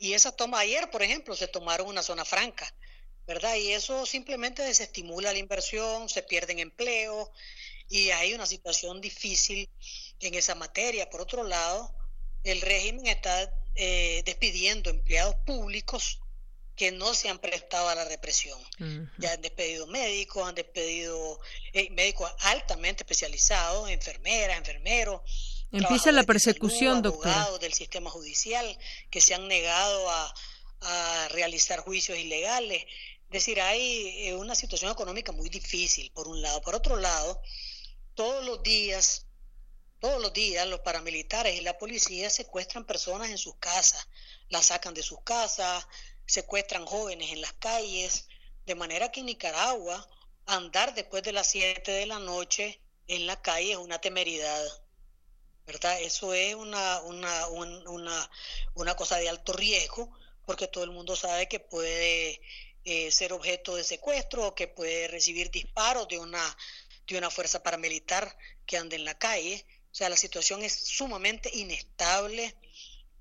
y 0.04 0.12
esa 0.12 0.32
toma 0.32 0.58
ayer, 0.58 0.90
por 0.90 1.02
ejemplo, 1.02 1.34
se 1.34 1.48
tomaron 1.48 1.88
una 1.88 2.02
zona 2.02 2.26
franca, 2.26 2.70
¿verdad? 3.26 3.54
Y 3.54 3.72
eso 3.72 4.04
simplemente 4.04 4.62
desestimula 4.62 5.32
la 5.32 5.38
inversión, 5.38 6.10
se 6.10 6.22
pierden 6.22 6.58
empleos 6.58 7.30
y 7.88 8.10
hay 8.10 8.34
una 8.34 8.44
situación 8.44 9.00
difícil 9.00 9.66
en 10.20 10.34
esa 10.34 10.54
materia. 10.54 11.08
Por 11.08 11.22
otro 11.22 11.42
lado, 11.42 11.90
el 12.42 12.60
régimen 12.60 13.06
está 13.06 13.50
eh, 13.76 14.22
despidiendo 14.26 14.90
empleados 14.90 15.36
públicos 15.46 16.20
que 16.76 16.92
no 16.92 17.14
se 17.14 17.30
han 17.30 17.38
prestado 17.38 17.88
a 17.88 17.94
la 17.94 18.04
represión. 18.04 18.60
Ya 19.16 19.32
han 19.32 19.40
despedido 19.40 19.86
médicos, 19.86 20.46
han 20.46 20.54
despedido 20.54 21.40
eh, 21.72 21.88
médicos 21.92 22.30
altamente 22.40 23.04
especializados, 23.04 23.88
enfermeras, 23.88 24.58
enfermeros, 24.58 25.22
Empieza 25.74 26.12
la 26.12 26.22
persecución, 26.22 27.02
doctor. 27.02 27.28
Abogados 27.32 27.60
del 27.60 27.72
sistema 27.72 28.08
judicial 28.08 28.78
que 29.10 29.20
se 29.20 29.34
han 29.34 29.48
negado 29.48 30.08
a, 30.10 30.34
realizar 31.30 31.80
juicios 31.80 32.18
ilegales. 32.18 32.84
Es 32.84 33.30
decir, 33.30 33.58
hay 33.58 34.28
eh, 34.28 34.34
una 34.34 34.54
situación 34.54 34.92
económica 34.92 35.32
muy 35.32 35.48
difícil, 35.48 36.10
por 36.12 36.28
un 36.28 36.42
lado. 36.42 36.60
Por 36.60 36.74
otro 36.74 36.98
lado, 36.98 37.40
todos 38.14 38.44
los 38.44 38.62
días, 38.62 39.26
todos 39.98 40.20
los 40.20 40.34
días 40.34 40.68
los 40.68 40.80
paramilitares 40.80 41.58
y 41.58 41.62
la 41.62 41.78
policía 41.78 42.28
secuestran 42.28 42.84
personas 42.84 43.30
en 43.30 43.38
sus 43.38 43.56
casas, 43.56 44.06
las 44.50 44.66
sacan 44.66 44.92
de 44.92 45.02
sus 45.02 45.22
casas, 45.22 45.86
secuestran 46.26 46.84
jóvenes 46.84 47.32
en 47.32 47.40
las 47.40 47.54
calles, 47.54 48.28
de 48.66 48.74
manera 48.74 49.10
que 49.10 49.20
en 49.20 49.26
Nicaragua 49.26 50.06
andar 50.44 50.94
después 50.94 51.22
de 51.22 51.32
las 51.32 51.48
7 51.48 51.90
de 51.90 52.06
la 52.06 52.18
noche 52.18 52.78
en 53.08 53.26
la 53.26 53.40
calle 53.40 53.72
es 53.72 53.78
una 53.78 54.00
temeridad. 54.00 54.83
¿Verdad? 55.66 56.00
Eso 56.00 56.34
es 56.34 56.54
una, 56.54 57.00
una, 57.00 57.46
una, 57.48 58.30
una 58.74 58.96
cosa 58.96 59.16
de 59.18 59.28
alto 59.28 59.52
riesgo 59.52 60.10
porque 60.46 60.68
todo 60.68 60.84
el 60.84 60.90
mundo 60.90 61.16
sabe 61.16 61.48
que 61.48 61.60
puede 61.60 62.40
eh, 62.84 63.10
ser 63.10 63.32
objeto 63.32 63.76
de 63.76 63.84
secuestro 63.84 64.48
o 64.48 64.54
que 64.54 64.68
puede 64.68 65.08
recibir 65.08 65.50
disparos 65.50 66.06
de 66.08 66.18
una, 66.18 66.56
de 67.06 67.16
una 67.16 67.30
fuerza 67.30 67.62
paramilitar 67.62 68.36
que 68.66 68.76
ande 68.76 68.96
en 68.96 69.04
la 69.04 69.18
calle. 69.18 69.64
O 69.90 69.94
sea, 69.94 70.08
la 70.08 70.16
situación 70.16 70.62
es 70.62 70.74
sumamente 70.74 71.50
inestable 71.54 72.54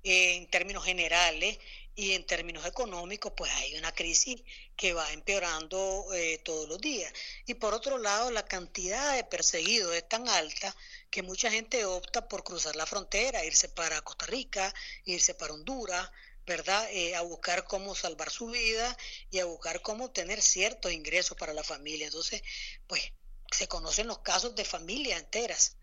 en 0.02 0.46
términos 0.50 0.84
generales 0.84 1.58
y 1.96 2.12
en 2.12 2.26
términos 2.26 2.66
económicos, 2.66 3.32
pues 3.36 3.50
hay 3.52 3.76
una 3.76 3.92
crisis 3.92 4.42
que 4.76 4.92
va 4.92 5.12
empeorando 5.12 6.06
eh, 6.12 6.38
todos 6.44 6.68
los 6.68 6.80
días. 6.80 7.12
Y 7.46 7.54
por 7.54 7.72
otro 7.72 7.98
lado, 7.98 8.30
la 8.30 8.44
cantidad 8.44 9.14
de 9.14 9.24
perseguidos 9.24 9.94
es 9.94 10.06
tan 10.08 10.28
alta 10.28 10.74
que 11.14 11.22
mucha 11.22 11.48
gente 11.48 11.84
opta 11.84 12.26
por 12.26 12.42
cruzar 12.42 12.74
la 12.74 12.86
frontera, 12.86 13.44
irse 13.44 13.68
para 13.68 14.02
Costa 14.02 14.26
Rica, 14.26 14.74
irse 15.04 15.32
para 15.32 15.54
Honduras, 15.54 16.10
¿verdad? 16.44 16.90
Eh, 16.90 17.14
a 17.14 17.20
buscar 17.22 17.68
cómo 17.68 17.94
salvar 17.94 18.30
su 18.30 18.48
vida 18.48 18.96
y 19.30 19.38
a 19.38 19.44
buscar 19.44 19.80
cómo 19.80 20.06
obtener 20.06 20.42
ciertos 20.42 20.90
ingresos 20.90 21.38
para 21.38 21.54
la 21.54 21.62
familia. 21.62 22.06
Entonces, 22.06 22.42
pues 22.88 23.12
se 23.48 23.68
conocen 23.68 24.08
los 24.08 24.18
casos 24.18 24.56
de 24.56 24.64
familias 24.64 25.20
enteras, 25.20 25.76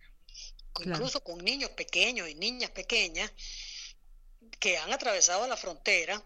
incluso 0.81 1.23
con 1.23 1.37
niños 1.37 1.69
pequeños 1.69 2.27
y 2.27 2.35
niñas 2.35 2.71
pequeñas 2.71 3.31
que 4.59 4.77
han 4.79 4.91
atravesado 4.91 5.47
la 5.47 5.55
frontera 5.55 6.21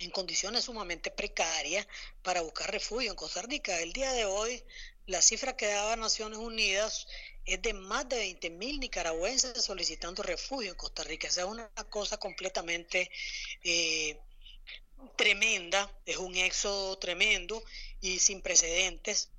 en 0.00 0.10
condiciones 0.10 0.64
sumamente 0.64 1.12
precarias 1.12 1.86
para 2.24 2.40
buscar 2.40 2.72
refugio 2.72 3.08
en 3.08 3.16
Costa 3.16 3.42
Rica. 3.42 3.78
El 3.78 3.92
día 3.92 4.12
de 4.14 4.24
hoy, 4.24 4.64
la 5.06 5.22
cifra 5.22 5.56
que 5.56 5.68
daba 5.68 5.94
Naciones 5.94 6.40
Unidas 6.40 7.06
es 7.46 7.62
de 7.62 7.72
más 7.72 8.08
de 8.08 8.18
20 8.18 8.50
mil 8.50 8.80
nicaragüenses 8.80 9.64
solicitando 9.64 10.22
refugio 10.22 10.70
en 10.70 10.76
Costa 10.76 11.04
Rica. 11.04 11.28
O 11.28 11.30
es 11.30 11.38
una 11.38 11.68
cosa 11.88 12.18
completamente 12.18 13.10
eh, 13.62 14.18
tremenda, 15.14 15.90
es 16.04 16.16
un 16.16 16.34
éxodo 16.36 16.98
tremendo 16.98 17.62
y 18.00 18.18
sin 18.18 18.42
precedentes 18.42 19.30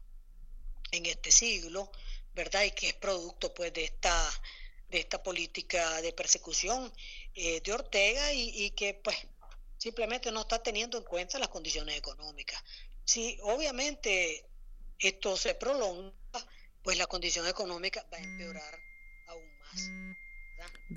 en 0.91 1.05
este 1.05 1.31
siglo, 1.31 1.91
¿verdad? 2.33 2.63
Y 2.63 2.71
que 2.71 2.87
es 2.87 2.93
producto 2.93 3.53
pues 3.53 3.73
de 3.73 3.83
esta 3.83 4.41
de 4.89 4.99
esta 4.99 5.21
política 5.21 6.01
de 6.01 6.13
persecución 6.13 6.93
eh, 7.35 7.61
de 7.61 7.73
Ortega 7.73 8.31
y, 8.33 8.71
que 8.71 8.93
pues 8.93 9.17
simplemente 9.77 10.31
no 10.31 10.41
está 10.41 10.63
teniendo 10.63 10.97
en 10.97 11.03
cuenta 11.03 11.39
las 11.39 11.49
condiciones 11.49 11.97
económicas. 11.97 12.63
Si 13.03 13.37
obviamente 13.43 14.45
esto 14.97 15.35
se 15.35 15.55
prolonga, 15.55 16.13
pues 16.87 16.97
la 16.97 17.07
condición 17.07 17.45
económica 17.45 18.05
va 18.13 18.17
a 18.17 18.21
empeorar 18.21 18.81
aún 19.25 19.43
más. 19.59 19.91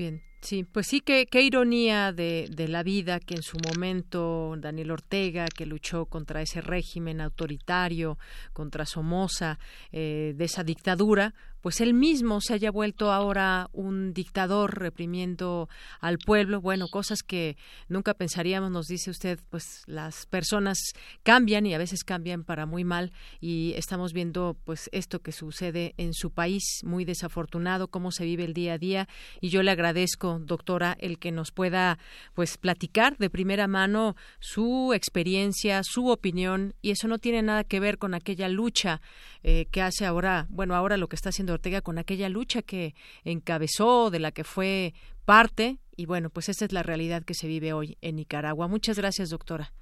Bien, 0.00 0.22
sí, 0.40 0.64
pues 0.64 0.86
sí, 0.86 1.02
qué, 1.02 1.28
ironía 1.42 2.10
de, 2.10 2.48
de, 2.50 2.68
la 2.68 2.82
vida 2.82 3.20
que 3.20 3.34
en 3.34 3.42
su 3.42 3.58
momento 3.58 4.54
Daniel 4.56 4.92
Ortega, 4.92 5.44
que 5.54 5.66
luchó 5.66 6.06
contra 6.06 6.40
ese 6.40 6.62
régimen 6.62 7.20
autoritario, 7.20 8.16
contra 8.54 8.86
Somoza, 8.86 9.58
eh, 9.92 10.32
de 10.34 10.44
esa 10.46 10.64
dictadura, 10.64 11.34
pues 11.60 11.80
él 11.80 11.94
mismo 11.94 12.40
se 12.40 12.54
haya 12.54 12.70
vuelto 12.70 13.12
ahora 13.12 13.68
un 13.72 14.12
dictador 14.14 14.78
reprimiendo 14.78 15.68
al 16.00 16.18
pueblo. 16.18 16.60
Bueno, 16.60 16.88
cosas 16.88 17.22
que 17.22 17.56
nunca 17.88 18.14
pensaríamos, 18.14 18.70
nos 18.70 18.86
dice 18.86 19.10
usted, 19.10 19.38
pues 19.50 19.82
las 19.86 20.26
personas 20.26 20.78
cambian 21.22 21.66
y 21.66 21.74
a 21.74 21.78
veces 21.78 22.02
cambian 22.04 22.44
para 22.44 22.66
muy 22.66 22.84
mal 22.84 23.12
y 23.40 23.74
estamos 23.76 24.12
viendo 24.12 24.56
pues 24.64 24.88
esto 24.92 25.20
que 25.20 25.32
sucede 25.32 25.94
en 25.98 26.14
su 26.14 26.30
país, 26.30 26.80
muy 26.82 27.04
desafortunado, 27.04 27.88
cómo 27.88 28.10
se 28.10 28.24
vive 28.24 28.44
el 28.44 28.54
día 28.54 28.74
a 28.74 28.78
día 28.78 29.08
y 29.40 29.50
yo 29.50 29.62
le 29.62 29.70
agradezco, 29.70 29.89
doctora, 29.92 30.96
el 31.00 31.18
que 31.18 31.32
nos 31.32 31.52
pueda 31.52 31.98
pues 32.34 32.56
platicar 32.58 33.16
de 33.18 33.30
primera 33.30 33.66
mano 33.66 34.16
su 34.38 34.92
experiencia, 34.94 35.82
su 35.82 36.08
opinión 36.08 36.74
y 36.82 36.90
eso 36.90 37.08
no 37.08 37.18
tiene 37.18 37.42
nada 37.42 37.64
que 37.64 37.80
ver 37.80 37.98
con 37.98 38.14
aquella 38.14 38.48
lucha 38.48 39.00
eh, 39.42 39.66
que 39.70 39.82
hace 39.82 40.06
ahora, 40.06 40.46
bueno, 40.50 40.74
ahora 40.74 40.96
lo 40.96 41.08
que 41.08 41.16
está 41.16 41.30
haciendo 41.30 41.54
Ortega 41.54 41.80
con 41.80 41.98
aquella 41.98 42.28
lucha 42.28 42.62
que 42.62 42.94
encabezó, 43.24 44.10
de 44.10 44.18
la 44.20 44.32
que 44.32 44.44
fue 44.44 44.94
parte, 45.24 45.78
y 45.96 46.06
bueno, 46.06 46.30
pues 46.30 46.48
esta 46.48 46.64
es 46.64 46.72
la 46.72 46.82
realidad 46.82 47.24
que 47.24 47.34
se 47.34 47.46
vive 47.46 47.72
hoy 47.72 47.98
en 48.00 48.16
Nicaragua. 48.16 48.68
Muchas 48.68 48.96
gracias, 48.96 49.30
doctora. 49.30 49.72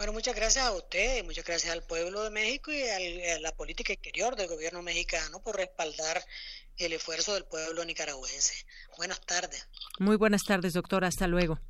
Bueno, 0.00 0.14
muchas 0.14 0.34
gracias 0.34 0.64
a 0.64 0.72
usted, 0.72 1.22
muchas 1.26 1.44
gracias 1.44 1.74
al 1.74 1.82
pueblo 1.82 2.22
de 2.22 2.30
México 2.30 2.72
y 2.72 2.80
a 2.80 3.38
la 3.40 3.52
política 3.52 3.92
exterior 3.92 4.34
del 4.34 4.48
gobierno 4.48 4.80
mexicano 4.80 5.42
por 5.42 5.56
respaldar 5.56 6.24
el 6.78 6.94
esfuerzo 6.94 7.34
del 7.34 7.44
pueblo 7.44 7.84
nicaragüense. 7.84 8.64
Buenas 8.96 9.20
tardes. 9.20 9.68
Muy 9.98 10.16
buenas 10.16 10.40
tardes, 10.48 10.72
doctora. 10.72 11.08
Hasta 11.08 11.26
luego. 11.26 11.60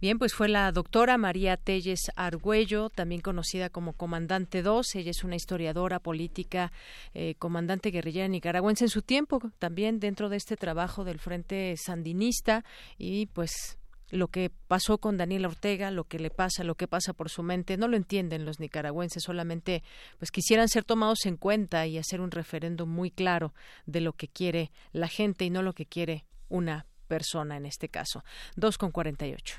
Bien, 0.00 0.18
pues 0.18 0.34
fue 0.34 0.48
la 0.48 0.72
doctora 0.72 1.16
María 1.16 1.56
Telles 1.56 2.10
Argüello, 2.16 2.90
también 2.90 3.20
conocida 3.20 3.70
como 3.70 3.92
Comandante 3.92 4.62
2. 4.62 4.96
Ella 4.96 5.12
es 5.12 5.22
una 5.22 5.36
historiadora 5.36 6.00
política, 6.00 6.72
eh, 7.14 7.36
comandante 7.38 7.92
guerrillera 7.92 8.26
nicaragüense 8.26 8.86
en 8.86 8.90
su 8.90 9.02
tiempo, 9.02 9.40
también 9.60 10.00
dentro 10.00 10.30
de 10.30 10.36
este 10.36 10.56
trabajo 10.56 11.04
del 11.04 11.20
Frente 11.20 11.76
Sandinista 11.76 12.64
y 12.98 13.26
pues 13.26 13.78
lo 14.10 14.28
que 14.28 14.50
pasó 14.68 14.98
con 14.98 15.16
Daniel 15.16 15.46
Ortega, 15.46 15.90
lo 15.90 16.04
que 16.04 16.18
le 16.18 16.30
pasa, 16.30 16.64
lo 16.64 16.74
que 16.74 16.88
pasa 16.88 17.12
por 17.12 17.30
su 17.30 17.42
mente, 17.42 17.76
no 17.76 17.88
lo 17.88 17.96
entienden 17.96 18.44
los 18.44 18.60
nicaragüenses, 18.60 19.22
solamente 19.22 19.82
pues 20.18 20.30
quisieran 20.30 20.68
ser 20.68 20.84
tomados 20.84 21.26
en 21.26 21.36
cuenta 21.36 21.86
y 21.86 21.98
hacer 21.98 22.20
un 22.20 22.30
referendo 22.30 22.86
muy 22.86 23.10
claro 23.10 23.54
de 23.86 24.00
lo 24.00 24.12
que 24.12 24.28
quiere 24.28 24.70
la 24.92 25.08
gente 25.08 25.44
y 25.44 25.50
no 25.50 25.62
lo 25.62 25.72
que 25.72 25.86
quiere 25.86 26.26
una 26.48 26.86
persona 27.08 27.56
en 27.56 27.66
este 27.66 27.88
caso. 27.88 28.24
Dos 28.56 28.78
con 28.78 28.90
cuarenta 28.90 29.26
y 29.26 29.34
ocho. 29.34 29.56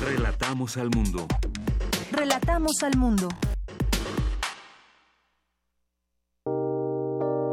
Relatamos 0.00 0.76
al 0.76 0.90
mundo. 0.90 1.26
Relatamos 2.10 2.82
al 2.82 2.96
mundo. 2.96 3.28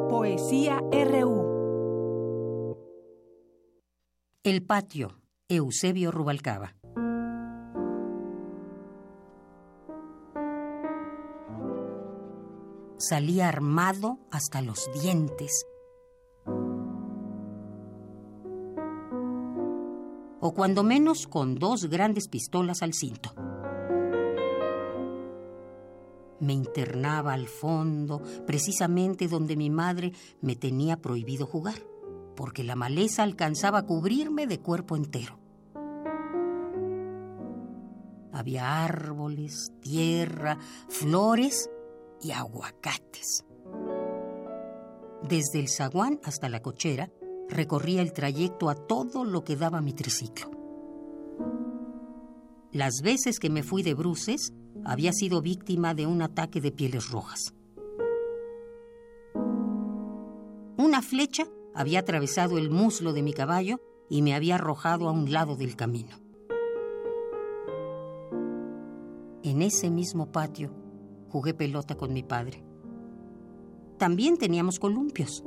Poesía 0.09 0.79
RU. 0.91 1.59
El 4.43 4.63
patio. 4.63 5.19
Eusebio 5.51 6.11
Rubalcaba. 6.11 6.75
Salía 12.99 13.47
armado 13.47 14.19
hasta 14.29 14.61
los 14.61 14.87
dientes 15.01 15.65
o 20.39 20.53
cuando 20.53 20.83
menos 20.83 21.25
con 21.25 21.55
dos 21.55 21.85
grandes 21.85 22.27
pistolas 22.27 22.83
al 22.83 22.93
cinto. 22.93 23.33
Me 26.39 26.53
internaba 26.53 27.33
al 27.33 27.47
fondo, 27.47 28.21
precisamente 28.45 29.27
donde 29.27 29.57
mi 29.57 29.71
madre 29.71 30.11
me 30.41 30.55
tenía 30.55 31.01
prohibido 31.01 31.47
jugar, 31.47 31.83
porque 32.35 32.63
la 32.63 32.75
maleza 32.75 33.23
alcanzaba 33.23 33.79
a 33.79 33.85
cubrirme 33.87 34.45
de 34.45 34.59
cuerpo 34.59 34.95
entero. 34.95 35.38
Había 38.39 38.85
árboles, 38.85 39.73
tierra, 39.81 40.57
flores 40.87 41.69
y 42.21 42.31
aguacates. 42.31 43.43
Desde 45.27 45.59
el 45.59 45.67
zaguán 45.67 46.21
hasta 46.23 46.47
la 46.47 46.61
cochera 46.61 47.11
recorría 47.49 48.01
el 48.01 48.13
trayecto 48.13 48.69
a 48.69 48.75
todo 48.75 49.25
lo 49.25 49.43
que 49.43 49.57
daba 49.57 49.81
mi 49.81 49.91
triciclo. 49.91 50.51
Las 52.71 53.01
veces 53.03 53.41
que 53.41 53.49
me 53.49 53.61
fui 53.61 53.83
de 53.83 53.93
bruces, 53.93 54.53
había 54.85 55.11
sido 55.11 55.41
víctima 55.41 55.93
de 55.93 56.07
un 56.07 56.21
ataque 56.21 56.61
de 56.61 56.71
pieles 56.71 57.09
rojas. 57.09 57.53
Una 60.77 61.01
flecha 61.01 61.45
había 61.75 61.99
atravesado 61.99 62.57
el 62.57 62.69
muslo 62.69 63.11
de 63.11 63.21
mi 63.21 63.33
caballo 63.33 63.81
y 64.09 64.21
me 64.21 64.33
había 64.33 64.55
arrojado 64.55 65.09
a 65.09 65.11
un 65.11 65.29
lado 65.29 65.57
del 65.57 65.75
camino. 65.75 66.28
En 69.43 69.61
ese 69.61 69.89
mismo 69.89 70.31
patio 70.31 70.71
jugué 71.29 71.53
pelota 71.53 71.95
con 71.95 72.13
mi 72.13 72.23
padre. 72.23 72.63
También 73.97 74.37
teníamos 74.37 74.79
columpios. 74.79 75.43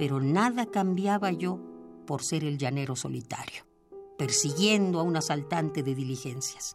pero 0.00 0.18
nada 0.18 0.64
cambiaba 0.64 1.30
yo 1.30 1.60
por 2.06 2.22
ser 2.22 2.42
el 2.44 2.56
llanero 2.56 2.96
solitario, 2.96 3.66
persiguiendo 4.16 4.98
a 4.98 5.02
un 5.02 5.14
asaltante 5.14 5.82
de 5.82 5.94
diligencias. 5.94 6.74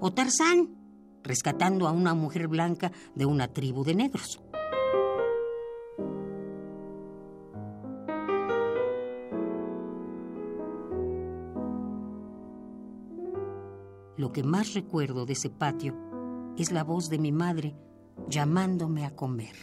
O 0.00 0.10
Tarzán, 0.14 0.74
rescatando 1.22 1.86
a 1.86 1.92
una 1.92 2.14
mujer 2.14 2.48
blanca 2.48 2.90
de 3.14 3.26
una 3.26 3.48
tribu 3.48 3.84
de 3.84 3.94
negros. 3.94 4.40
Lo 14.16 14.32
que 14.32 14.42
más 14.42 14.72
recuerdo 14.72 15.26
de 15.26 15.34
ese 15.34 15.50
patio 15.50 15.94
es 16.56 16.72
la 16.72 16.84
voz 16.84 17.10
de 17.10 17.18
mi 17.18 17.32
madre 17.32 17.74
llamándome 18.28 19.04
a 19.04 19.14
comer. 19.14 19.54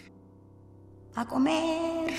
¡A 1.16 1.26
comer! 1.26 2.14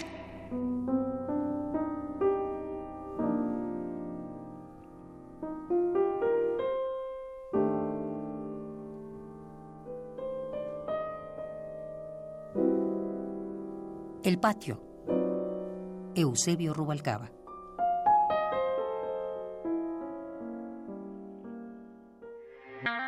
El 14.25 14.41
patio. 14.41 14.81
Eusebio 16.15 16.73
Rubalcaba. 16.73 17.31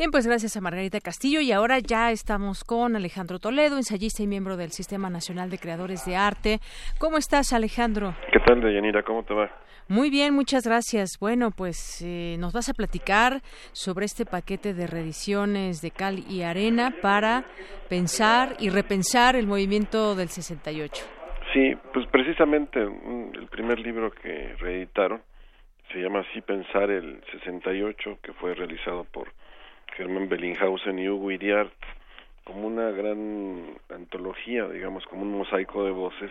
Bien, 0.00 0.10
pues 0.10 0.26
gracias 0.26 0.56
a 0.56 0.62
Margarita 0.62 0.98
Castillo 0.98 1.42
y 1.42 1.52
ahora 1.52 1.78
ya 1.78 2.10
estamos 2.10 2.64
con 2.64 2.96
Alejandro 2.96 3.38
Toledo, 3.38 3.76
ensayista 3.76 4.22
y 4.22 4.26
miembro 4.26 4.56
del 4.56 4.70
Sistema 4.70 5.10
Nacional 5.10 5.50
de 5.50 5.58
Creadores 5.58 6.06
de 6.06 6.16
Arte. 6.16 6.58
¿Cómo 6.98 7.18
estás, 7.18 7.52
Alejandro? 7.52 8.14
¿Qué 8.32 8.40
tal, 8.40 8.62
Deyanira? 8.62 9.02
¿Cómo 9.02 9.24
te 9.24 9.34
va? 9.34 9.50
Muy 9.88 10.08
bien, 10.08 10.32
muchas 10.32 10.64
gracias. 10.64 11.18
Bueno, 11.20 11.50
pues 11.50 12.00
eh, 12.02 12.36
nos 12.38 12.54
vas 12.54 12.70
a 12.70 12.72
platicar 12.72 13.42
sobre 13.72 14.06
este 14.06 14.24
paquete 14.24 14.72
de 14.72 14.86
reediciones 14.86 15.82
de 15.82 15.90
Cal 15.90 16.20
y 16.30 16.44
Arena 16.44 16.94
para 17.02 17.44
pensar 17.90 18.56
y 18.58 18.70
repensar 18.70 19.36
el 19.36 19.46
movimiento 19.46 20.14
del 20.14 20.28
68. 20.30 21.04
Sí, 21.52 21.76
pues 21.92 22.06
precisamente 22.06 22.80
el 22.80 23.48
primer 23.50 23.78
libro 23.78 24.10
que 24.12 24.54
reeditaron 24.60 25.20
se 25.92 25.98
llama 25.98 26.20
así 26.20 26.40
Pensar 26.40 26.88
el 26.90 27.22
68, 27.32 28.20
que 28.22 28.32
fue 28.32 28.54
realizado 28.54 29.04
por 29.04 29.28
Germán 29.96 30.28
Bellinghausen 30.28 30.98
y 30.98 31.08
Hugo 31.08 31.30
Iriart 31.30 31.72
como 32.44 32.66
una 32.66 32.90
gran 32.90 33.78
antología, 33.94 34.66
digamos, 34.68 35.04
como 35.06 35.22
un 35.22 35.38
mosaico 35.38 35.84
de 35.84 35.90
voces 35.90 36.30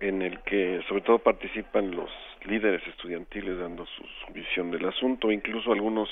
en 0.00 0.22
el 0.22 0.40
que 0.40 0.82
sobre 0.88 1.02
todo 1.02 1.18
participan 1.18 1.90
los 1.90 2.10
líderes 2.44 2.86
estudiantiles 2.86 3.58
dando 3.58 3.86
su, 3.86 4.04
visión 4.32 4.70
del 4.70 4.86
asunto, 4.86 5.30
incluso 5.30 5.72
algunos 5.72 6.08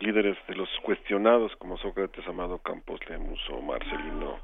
líderes 0.00 0.36
de 0.48 0.54
los 0.54 0.68
cuestionados 0.82 1.54
como 1.56 1.78
Sócrates 1.78 2.26
Amado 2.26 2.58
Campos 2.58 3.00
Lemus 3.08 3.40
o 3.50 3.60
Marcelino 3.62 4.38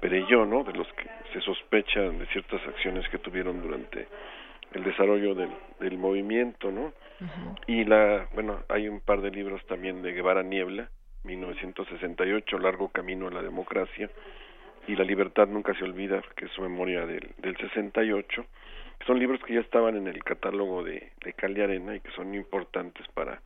Perelló, 0.00 0.44
¿no? 0.44 0.62
De 0.62 0.74
los 0.74 0.86
que 0.92 1.08
se 1.32 1.40
sospechan 1.40 2.18
de 2.18 2.26
ciertas 2.26 2.60
acciones 2.66 3.08
que 3.08 3.18
tuvieron 3.18 3.62
durante 3.62 4.06
el 4.72 4.84
desarrollo 4.84 5.34
del, 5.34 5.50
del 5.80 5.96
movimiento, 5.96 6.70
¿no? 6.70 6.92
Y 7.66 7.84
la, 7.84 8.28
bueno, 8.34 8.62
hay 8.68 8.88
un 8.88 9.00
par 9.00 9.20
de 9.20 9.30
libros 9.30 9.64
también 9.66 10.02
de 10.02 10.12
Guevara 10.12 10.42
Niebla, 10.42 10.90
1968, 11.24 12.58
Largo 12.58 12.88
Camino 12.88 13.28
a 13.28 13.30
la 13.30 13.42
Democracia, 13.42 14.10
y 14.86 14.94
La 14.94 15.04
Libertad 15.04 15.48
Nunca 15.48 15.74
se 15.74 15.84
Olvida, 15.84 16.22
que 16.36 16.46
es 16.46 16.52
su 16.52 16.62
memoria 16.62 17.06
del, 17.06 17.34
del 17.38 17.56
68. 17.56 18.46
Son 19.06 19.18
libros 19.18 19.40
que 19.44 19.54
ya 19.54 19.60
estaban 19.60 19.96
en 19.96 20.06
el 20.06 20.22
catálogo 20.22 20.84
de, 20.84 21.12
de 21.24 21.32
Cali 21.32 21.60
Arena 21.60 21.96
y 21.96 22.00
que 22.00 22.10
son 22.12 22.34
importantes 22.34 23.06
para, 23.08 23.40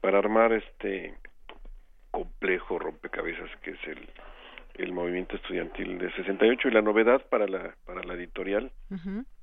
para 0.00 0.18
armar 0.18 0.52
este 0.52 1.14
complejo 2.10 2.78
rompecabezas 2.78 3.50
que 3.62 3.70
es 3.70 3.84
el, 3.86 4.08
el 4.74 4.92
movimiento 4.92 5.36
estudiantil 5.36 5.98
de 5.98 6.10
68 6.12 6.68
y 6.68 6.70
la 6.70 6.82
novedad 6.82 7.22
para 7.28 7.46
la 7.46 7.74
para 7.84 8.02
la 8.02 8.14
editorial 8.14 8.70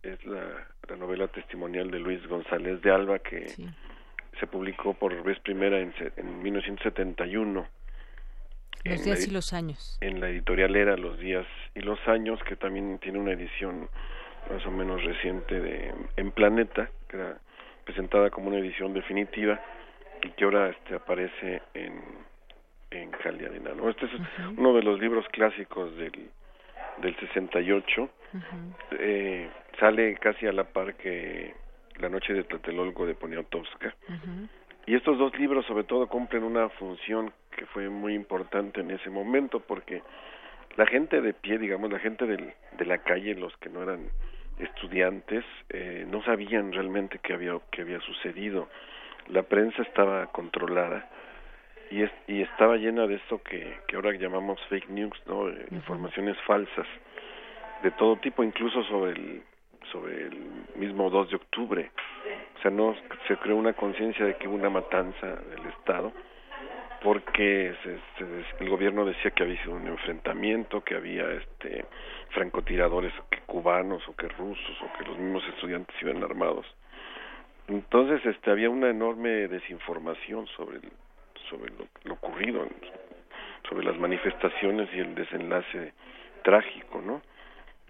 es 0.04 0.26
la, 0.26 0.68
la, 0.88 0.96
novela 0.96 1.28
testimonial 1.28 1.92
de 1.92 2.00
Luis 2.00 2.26
González 2.28 2.82
de 2.82 2.92
Alba 2.92 3.20
que 3.20 3.48
se 4.40 4.48
publicó 4.48 4.94
por 4.94 5.22
vez 5.24 5.40
primera 5.40 5.80
en, 5.80 5.94
en 6.18 6.42
1971 6.44 7.68
los 8.86 9.04
días 9.04 9.28
y 9.28 9.32
los 9.32 9.54
años. 9.54 9.98
en 10.02 10.20
la 10.20 10.30
editorial 10.30 10.76
era 10.76 10.98
los 10.98 11.20
días 11.20 11.46
y 11.76 11.82
los 11.82 12.00
años 12.08 12.40
que 12.48 12.56
también 12.56 12.98
tiene 13.00 13.20
una 13.20 13.34
edición 13.34 13.90
más 14.50 14.66
o 14.66 14.72
menos 14.72 15.04
reciente 15.04 15.60
de 15.60 15.94
en 16.16 16.32
Planeta 16.32 16.90
que 17.08 17.18
era 17.18 17.38
presentada 17.86 18.30
como 18.30 18.48
una 18.48 18.60
edición 18.60 18.94
definitiva 18.94 19.60
y 20.24 20.30
que 20.32 20.44
ahora 20.44 20.70
este 20.70 20.96
aparece 20.96 21.62
en 21.74 22.02
en 22.92 23.12
Cali 23.12 23.46
¿no? 23.76 23.90
Este 23.90 24.06
es 24.06 24.12
uno 24.58 24.74
de 24.74 24.84
los 24.84 25.00
libros 25.00 25.26
clásicos 25.30 25.96
del, 25.98 26.30
del 27.02 27.16
68. 27.18 28.10
eh, 28.92 29.50
sale 29.80 30.16
casi 30.16 30.48
a 30.48 30.52
la 30.52 30.64
par 30.66 30.96
que 30.96 31.54
La 31.98 32.10
noche 32.10 32.34
de 32.34 32.44
Tlatelolco 32.44 33.06
de 33.06 33.16
Poniatowska. 33.16 33.94
Y 34.86 34.96
estos 34.96 35.18
dos 35.18 35.38
libros 35.38 35.66
sobre 35.66 35.84
todo 35.84 36.08
cumplen 36.08 36.44
una 36.44 36.70
función 36.70 37.32
que 37.56 37.66
fue 37.68 37.90
muy 37.90 38.14
importante 38.16 38.82
en 38.82 38.92
ese 38.92 39.10
momento 39.10 39.60
porque 39.60 40.02
la 40.78 40.86
gente 40.86 41.22
de 41.22 41.34
pie, 41.34 41.58
digamos, 41.58 41.92
la 41.92 42.00
gente 42.00 42.26
del, 42.26 42.54
de 42.78 42.86
la 42.86 43.00
calle, 43.00 43.36
los 43.36 43.56
que 43.58 43.70
no 43.70 43.84
eran 43.84 44.10
estudiantes, 44.60 45.44
eh, 45.70 46.06
no 46.10 46.24
sabían 46.24 46.72
realmente 46.72 47.20
qué 47.22 47.34
había, 47.34 47.60
qué 47.72 47.82
había 47.82 48.00
sucedido. 48.02 48.70
La 49.28 49.44
prensa 49.44 49.82
estaba 49.84 50.28
controlada 50.28 51.10
y, 51.92 52.04
y 52.28 52.42
estaba 52.42 52.78
llena 52.78 53.08
de 53.08 53.16
esto 53.16 53.42
que, 53.42 53.78
que 53.88 53.96
ahora 53.96 54.12
llamamos 54.14 54.60
fake 54.70 54.90
news, 54.90 55.22
¿no? 55.26 55.50
Informaciones 55.72 56.38
falsas 56.46 56.88
de 57.84 57.92
todo 57.92 58.18
tipo, 58.18 58.44
incluso 58.44 58.84
sobre 58.84 59.12
el 59.12 59.44
sobre 59.92 60.28
el 60.28 60.38
mismo 60.76 61.10
2 61.10 61.30
de 61.30 61.36
octubre. 61.36 61.92
O 62.58 62.62
sea, 62.62 62.72
no 62.72 62.96
se 63.28 63.38
creó 63.38 63.56
una 63.56 63.74
conciencia 63.74 64.26
de 64.26 64.36
que 64.36 64.48
hubo 64.48 64.56
una 64.56 64.70
matanza 64.70 65.28
del 65.28 65.66
Estado 65.68 66.12
porque 67.02 67.74
el 68.60 68.70
gobierno 68.70 69.06
decía 69.06 69.32
que 69.32 69.44
había 69.44 69.62
sido 69.64 69.76
un 69.76 69.88
enfrentamiento, 69.88 70.84
que 70.84 70.96
había 70.96 71.32
este 71.32 71.86
francotiradores 72.32 73.14
que 73.32 73.40
cubanos 73.46 74.06
o 74.08 74.16
que 74.16 74.28
rusos 74.28 74.82
o 74.82 74.98
que 74.98 75.06
los 75.06 75.18
mismos 75.18 75.44
estudiantes 75.48 75.96
iban 76.02 76.22
armados. 76.24 76.66
Entonces, 77.68 78.26
este 78.26 78.52
había 78.52 78.70
una 78.70 78.90
enorme 78.90 79.48
desinformación 79.48 80.48
sobre 80.48 80.78
el, 80.78 80.92
sobre 81.50 81.74
lo, 82.04 82.14
ocurrido, 82.14 82.68
sobre 83.68 83.86
las 83.86 83.98
manifestaciones 83.98 84.90
y 84.94 85.00
el 85.00 85.16
desenlace 85.16 85.94
trágico, 86.44 87.02
¿no? 87.02 87.22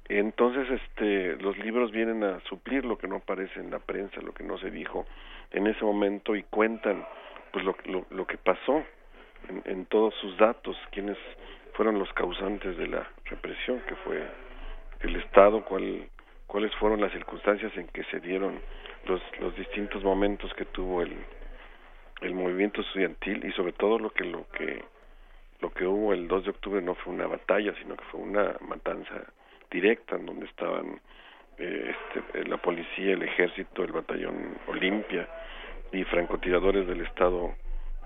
Entonces, 0.08 0.68
este, 0.72 1.36
los 1.38 1.58
libros 1.60 1.92
vienen 1.92 2.24
a 2.24 2.40
suplir 2.42 2.84
lo 2.84 2.98
que 2.98 3.08
no 3.08 3.18
aparece 3.18 3.60
en 3.60 3.70
la 3.70 3.80
prensa, 3.80 4.22
lo 4.22 4.34
que 4.34 4.44
no 4.44 4.58
se 4.58 4.72
dijo 4.72 5.06
en 5.52 5.68
ese 5.68 5.86
momento 5.86 6.36
y 6.36 6.44
cuentan, 6.44 7.06
pues, 7.52 7.64
lo, 7.64 7.76
lo, 7.86 8.06
lo 8.10 8.26
que 8.26 8.38
pasó 8.38 8.84
en, 9.48 9.62
en 9.66 9.86
todos 9.86 10.16
sus 10.16 10.36
datos, 10.38 10.76
quiénes 10.92 11.18
fueron 11.74 12.00
los 12.00 12.12
causantes 12.14 12.76
de 12.78 12.88
la 12.88 13.08
represión, 13.26 13.82
que 13.88 13.96
fue 13.98 14.28
el 15.02 15.16
Estado, 15.18 15.64
cuál, 15.64 16.10
cuáles 16.48 16.74
fueron 16.76 17.00
las 17.00 17.12
circunstancias 17.12 17.72
en 17.78 17.88
que 17.88 18.04
se 18.06 18.20
dieron 18.20 18.60
los, 19.06 19.22
los 19.40 19.56
distintos 19.56 20.04
momentos 20.04 20.52
que 20.56 20.66
tuvo 20.66 21.04
el, 21.04 21.16
el 22.22 22.34
movimiento 22.34 22.82
estudiantil 22.82 23.46
y 23.46 23.52
sobre 23.54 23.74
todo 23.74 24.00
lo 24.00 24.12
que 24.12 24.26
lo 24.26 24.48
que 24.50 24.84
lo 25.62 25.72
que 25.72 25.86
hubo 25.86 26.14
el 26.14 26.28
2 26.28 26.44
de 26.46 26.50
octubre 26.52 26.82
no 26.82 26.96
fue 26.96 27.14
una 27.14 27.28
batalla 27.28 27.74
sino 27.82 27.96
que 27.96 28.04
fue 28.06 28.22
una 28.22 28.56
matanza 28.62 29.26
directa 29.70 30.16
en 30.16 30.26
donde 30.26 30.46
estaban 30.46 31.00
eh, 31.58 31.94
este, 32.16 32.46
la 32.48 32.58
policía 32.58 33.14
el 33.14 33.24
ejército 33.24 33.84
el 33.84 33.92
batallón 33.92 34.58
Olimpia 34.68 35.28
y 35.92 36.04
francotiradores 36.06 36.88
del 36.88 37.02
estado 37.02 37.56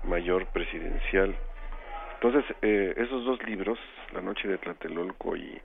mayor 0.04 0.46
presidencial. 0.46 1.34
Entonces 2.14 2.44
eh, 2.62 2.94
esos 2.96 3.24
dos 3.24 3.42
libros 3.44 3.78
la 4.12 4.20
noche 4.20 4.48
de 4.48 4.58
Tlatelolco 4.58 5.36
y 5.36 5.60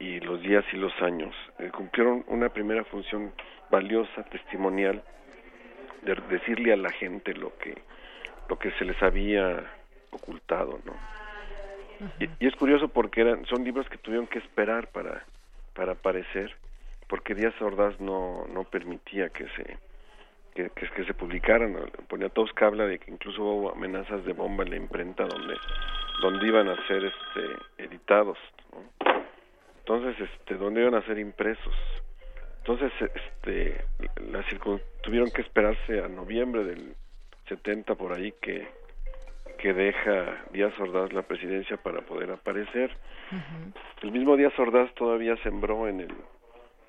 y 0.00 0.18
los 0.20 0.40
días 0.40 0.64
y 0.72 0.76
los 0.76 0.92
años 1.02 1.34
eh, 1.58 1.70
cumplieron 1.70 2.24
una 2.26 2.48
primera 2.48 2.82
función 2.84 3.32
valiosa 3.70 4.24
testimonial 4.24 5.02
de 6.02 6.14
decirle 6.28 6.72
a 6.72 6.76
la 6.76 6.90
gente 6.90 7.34
lo 7.34 7.56
que 7.58 7.74
lo 8.48 8.58
que 8.58 8.70
se 8.72 8.84
les 8.84 9.00
había 9.02 9.64
ocultado 10.10 10.80
no 10.84 10.94
y, 12.18 12.46
es 12.46 12.54
curioso 12.56 12.88
porque 12.88 13.20
eran 13.20 13.44
son 13.46 13.64
libros 13.64 13.88
que 13.88 13.98
tuvieron 13.98 14.26
que 14.26 14.38
esperar 14.38 14.88
para 14.88 15.24
para 15.74 15.92
aparecer 15.92 16.54
porque 17.08 17.34
Díaz 17.34 17.54
Ordaz 17.60 18.00
no 18.00 18.46
no 18.52 18.64
permitía 18.64 19.28
que 19.30 19.46
se 19.56 19.78
que, 20.54 20.68
que, 20.70 21.04
se 21.04 21.14
publicaran. 21.14 21.76
Ponía 22.08 22.28
Tosca 22.28 22.66
habla 22.66 22.84
de 22.84 22.98
que 22.98 23.10
incluso 23.10 23.42
hubo 23.42 23.72
amenazas 23.72 24.24
de 24.24 24.32
bomba 24.32 24.64
en 24.64 24.70
la 24.70 24.76
imprenta 24.76 25.24
donde 25.24 25.54
donde 26.20 26.46
iban 26.46 26.68
a 26.68 26.86
ser 26.86 27.04
este 27.04 27.84
editados 27.84 28.38
entonces 29.78 30.16
este 30.20 30.54
donde 30.56 30.82
iban 30.82 30.94
a 30.94 31.02
ser 31.02 31.18
impresos 31.18 31.74
entonces, 32.70 33.10
este, 33.16 33.84
la 34.30 34.44
tuvieron 35.02 35.28
que 35.32 35.42
esperarse 35.42 36.04
a 36.04 36.08
noviembre 36.08 36.62
del 36.62 36.94
70 37.48 37.96
por 37.96 38.12
ahí 38.12 38.32
que 38.40 38.68
que 39.58 39.74
deja 39.74 40.44
Díaz 40.52 40.72
Ordaz 40.78 41.12
la 41.12 41.22
presidencia 41.22 41.76
para 41.76 42.00
poder 42.00 42.30
aparecer. 42.30 42.96
El 44.02 44.12
mismo 44.12 44.36
Díaz 44.36 44.58
Ordaz 44.58 44.94
todavía 44.94 45.36
sembró 45.42 45.88
en 45.88 46.00
el 46.00 46.14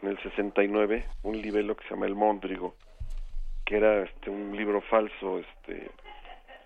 en 0.03 0.09
el 0.09 0.19
69 0.19 1.03
un 1.23 1.41
libelo 1.41 1.75
que 1.75 1.83
se 1.83 1.95
llama 1.95 2.05
El 2.05 2.15
Móndrigo, 2.15 2.75
que 3.65 3.77
era 3.77 4.03
este 4.03 4.29
un 4.29 4.55
libro 4.55 4.81
falso, 4.81 5.39
este 5.39 5.89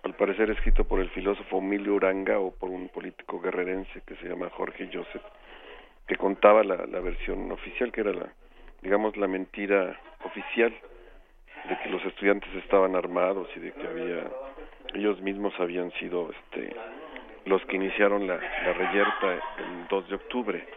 al 0.02 0.14
parecer 0.14 0.50
escrito 0.50 0.84
por 0.84 1.00
el 1.00 1.08
filósofo 1.10 1.58
Emilio 1.58 1.94
Uranga 1.94 2.38
o 2.38 2.52
por 2.52 2.68
un 2.68 2.88
político 2.90 3.40
guerrerense 3.40 4.02
que 4.06 4.14
se 4.16 4.28
llama 4.28 4.50
Jorge 4.50 4.90
Joseph, 4.92 5.24
que 6.06 6.16
contaba 6.16 6.62
la, 6.62 6.84
la 6.86 7.00
versión 7.00 7.50
oficial, 7.50 7.90
que 7.90 8.02
era 8.02 8.12
la, 8.12 8.32
digamos, 8.86 9.16
la 9.16 9.26
mentira 9.26 9.98
oficial 10.24 10.72
de 11.68 11.76
que 11.80 11.88
los 11.88 12.04
estudiantes 12.04 12.48
estaban 12.54 12.94
armados 12.94 13.48
y 13.56 13.58
de 13.58 13.72
que 13.72 13.84
había 13.84 14.30
ellos 14.94 15.20
mismos 15.20 15.52
habían 15.58 15.90
sido 15.94 16.30
este 16.30 16.72
los 17.46 17.64
que 17.66 17.74
iniciaron 17.74 18.28
la, 18.28 18.36
la 18.36 18.72
reyerta 18.74 19.32
el 19.32 19.88
2 19.90 20.08
de 20.08 20.14
octubre. 20.14 20.68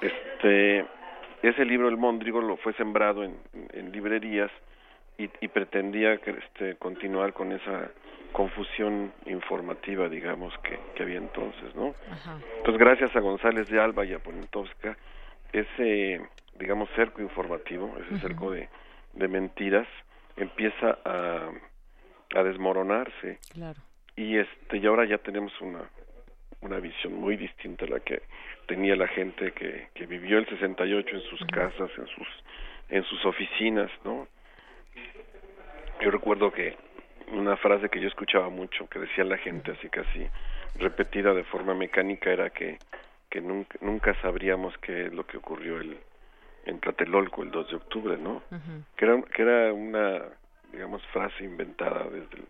Este 0.00 0.84
ese 1.42 1.64
libro 1.64 1.88
El 1.88 1.96
Móndrigo 1.96 2.40
lo 2.40 2.56
fue 2.56 2.72
sembrado 2.72 3.22
en, 3.22 3.38
en 3.72 3.92
librerías 3.92 4.50
y, 5.20 5.30
y, 5.40 5.48
pretendía 5.48 6.16
que, 6.18 6.30
este, 6.30 6.76
continuar 6.76 7.32
con 7.32 7.52
esa 7.52 7.90
confusión 8.32 9.12
informativa, 9.26 10.08
digamos, 10.08 10.56
que, 10.58 10.78
que 10.94 11.02
había 11.02 11.18
entonces, 11.18 11.74
¿no? 11.74 11.94
Entonces, 12.58 12.78
gracias 12.78 13.14
a 13.14 13.20
González 13.20 13.68
de 13.68 13.80
Alba 13.80 14.04
y 14.04 14.14
a 14.14 14.18
Poniatowska, 14.18 14.96
ese, 15.52 16.20
digamos, 16.58 16.88
cerco 16.94 17.20
informativo, 17.20 17.94
ese 17.98 18.20
cerco 18.20 18.50
de, 18.52 18.68
de 19.14 19.28
mentiras, 19.28 19.86
empieza 20.36 20.98
a, 21.04 21.50
a 22.34 22.42
desmoronarse. 22.42 23.38
Y 24.16 24.38
este 24.38 24.78
y 24.78 24.86
ahora 24.86 25.04
ya 25.04 25.18
tenemos 25.18 25.52
una 25.60 25.82
una 26.62 26.78
visión 26.78 27.14
muy 27.14 27.36
distinta 27.36 27.86
a 27.86 27.88
la 27.88 28.00
que 28.00 28.22
tenía 28.66 28.94
la 28.94 29.08
gente 29.08 29.52
que, 29.52 29.88
que 29.94 30.04
vivió 30.04 30.36
el 30.38 30.46
68 30.46 31.16
en 31.16 31.22
sus 31.22 31.40
casas, 31.46 31.90
en 31.96 32.06
sus 32.06 32.28
en 32.90 33.04
sus 33.04 33.24
oficinas, 33.24 33.90
¿no? 34.04 34.28
Yo 36.00 36.10
recuerdo 36.10 36.50
que 36.50 36.76
una 37.32 37.56
frase 37.56 37.88
que 37.88 38.00
yo 38.00 38.08
escuchaba 38.08 38.48
mucho 38.48 38.88
que 38.88 38.98
decía 38.98 39.24
la 39.24 39.38
gente 39.38 39.72
así 39.72 39.88
casi 39.88 40.26
repetida 40.76 41.34
de 41.34 41.44
forma 41.44 41.74
mecánica 41.74 42.30
era 42.30 42.50
que 42.50 42.78
que 43.28 43.40
nunca 43.40 43.78
nunca 43.80 44.14
sabríamos 44.20 44.76
qué 44.78 45.06
es 45.06 45.12
lo 45.12 45.26
que 45.26 45.36
ocurrió 45.36 45.78
el 45.80 45.98
en 46.66 46.80
Tlatelolco 46.80 47.42
el 47.42 47.50
2 47.50 47.70
de 47.70 47.76
octubre, 47.76 48.16
¿no? 48.16 48.42
Que 48.96 49.04
era 49.04 49.22
que 49.22 49.42
era 49.42 49.72
una 49.72 50.22
digamos 50.72 51.04
frase 51.08 51.44
inventada 51.44 52.04
desde 52.04 52.44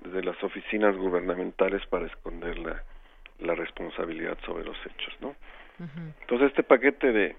desde 0.00 0.22
las 0.22 0.42
oficinas 0.42 0.96
gubernamentales 0.96 1.84
para 1.86 2.06
esconder 2.06 2.58
la 2.58 2.82
la 3.40 3.54
responsabilidad 3.54 4.38
sobre 4.46 4.64
los 4.64 4.76
hechos, 4.86 5.14
¿no? 5.20 5.34
Entonces 6.22 6.48
este 6.48 6.62
paquete 6.62 7.12
de 7.12 7.36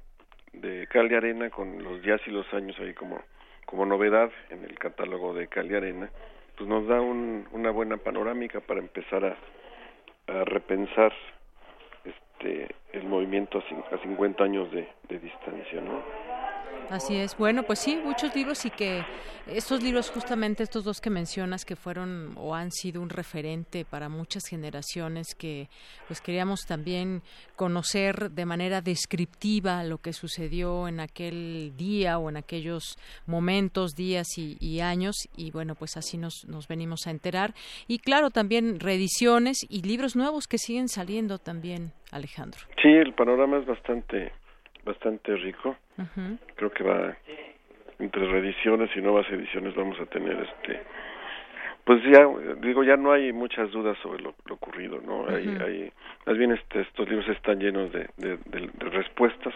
de 0.53 0.87
Cali 0.87 1.15
Arena 1.15 1.49
con 1.49 1.83
los 1.83 2.01
días 2.01 2.21
y 2.27 2.31
los 2.31 2.51
años 2.53 2.77
ahí 2.79 2.93
como 2.93 3.23
como 3.67 3.85
novedad 3.85 4.31
en 4.49 4.63
el 4.63 4.79
catálogo 4.79 5.33
de 5.33 5.47
Cali 5.47 5.75
Arena, 5.75 6.09
pues 6.57 6.67
nos 6.67 6.87
da 6.87 6.99
un, 6.99 7.47
una 7.51 7.69
buena 7.69 7.97
panorámica 7.97 8.61
para 8.61 8.79
empezar 8.79 9.23
a, 9.23 9.37
repensar 10.45 11.13
este 12.03 12.75
el 12.91 13.03
movimiento 13.03 13.59
a, 13.59 13.95
a 13.95 13.97
50 13.99 14.43
años 14.43 14.71
de, 14.71 14.89
de 15.07 15.19
distancia, 15.19 15.79
¿no? 15.79 16.01
Así 16.89 17.17
es. 17.17 17.37
Bueno, 17.37 17.63
pues 17.63 17.79
sí, 17.79 17.99
muchos 18.01 18.33
libros 18.33 18.65
y 18.65 18.69
que 18.69 19.03
estos 19.47 19.83
libros, 19.83 20.09
justamente 20.09 20.63
estos 20.63 20.83
dos 20.83 21.01
que 21.01 21.09
mencionas, 21.09 21.65
que 21.65 21.75
fueron 21.75 22.33
o 22.37 22.55
han 22.55 22.71
sido 22.71 23.01
un 23.01 23.09
referente 23.09 23.85
para 23.85 24.09
muchas 24.09 24.43
generaciones 24.47 25.35
que 25.35 25.67
pues 26.07 26.21
queríamos 26.21 26.65
también 26.65 27.21
conocer 27.55 28.31
de 28.31 28.45
manera 28.45 28.81
descriptiva 28.81 29.83
lo 29.83 29.97
que 29.97 30.13
sucedió 30.13 30.87
en 30.87 30.99
aquel 30.99 31.73
día 31.77 32.19
o 32.19 32.29
en 32.29 32.37
aquellos 32.37 32.97
momentos, 33.25 33.91
días 33.95 34.27
y, 34.37 34.79
años 34.79 35.15
y 35.35 35.51
bueno, 35.51 35.75
pues 35.75 35.97
así 35.97 36.17
nos, 36.17 36.45
nos 36.47 36.67
venimos 36.67 37.07
a 37.07 37.11
enterar. 37.11 37.53
Y 37.87 37.99
claro, 37.99 38.29
también 38.29 38.79
reediciones 38.79 39.57
y 39.69 39.81
libros 39.81 40.15
nuevos 40.15 40.47
que 40.47 40.57
siguen 40.57 40.87
saliendo 40.87 41.37
también, 41.37 41.91
Alejandro. 42.11 42.61
Sí, 42.81 42.89
el 42.89 43.13
panorama 43.13 43.57
es 43.57 43.65
bastante 43.65 44.31
bastante 44.87 45.35
rico. 45.35 45.75
Creo 46.55 46.71
que 46.71 46.83
va 46.83 47.15
entre 47.99 48.25
reediciones 48.27 48.89
y 48.95 49.01
nuevas 49.01 49.29
ediciones 49.29 49.75
vamos 49.75 49.99
a 49.99 50.05
tener 50.05 50.37
este 50.39 50.81
pues 51.83 52.03
ya 52.03 52.27
digo 52.61 52.83
ya 52.83 52.97
no 52.97 53.11
hay 53.11 53.31
muchas 53.33 53.71
dudas 53.71 53.97
sobre 54.03 54.21
lo, 54.21 54.35
ocurrido 54.49 54.99
no 55.01 55.27
hay, 55.27 55.47
hay 55.47 55.91
más 56.25 56.37
bien 56.37 56.51
este, 56.51 56.81
estos 56.81 57.09
libros 57.09 57.27
están 57.29 57.59
llenos 57.59 57.91
de, 57.91 58.07
de, 58.17 58.69
respuestas 58.77 59.53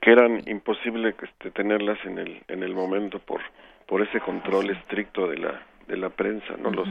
que 0.00 0.10
eran 0.10 0.42
imposible 0.46 1.14
este, 1.22 1.50
tenerlas 1.52 1.98
en 2.04 2.18
el 2.18 2.42
en 2.48 2.62
el 2.62 2.74
momento 2.74 3.18
por 3.20 3.40
por 3.86 4.02
ese 4.02 4.20
control 4.20 4.70
estricto 4.70 5.28
de 5.28 5.38
la 5.38 5.62
de 5.86 5.96
la 5.96 6.10
prensa 6.10 6.56
no 6.58 6.70
los 6.70 6.88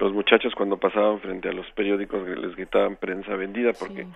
los 0.00 0.12
muchachos 0.12 0.54
cuando 0.54 0.78
pasaban 0.78 1.20
frente 1.20 1.48
a 1.48 1.52
los 1.52 1.70
periódicos 1.72 2.26
les 2.26 2.56
gritaban 2.56 2.96
prensa 2.96 3.34
vendida 3.36 3.72
porque 3.78 4.06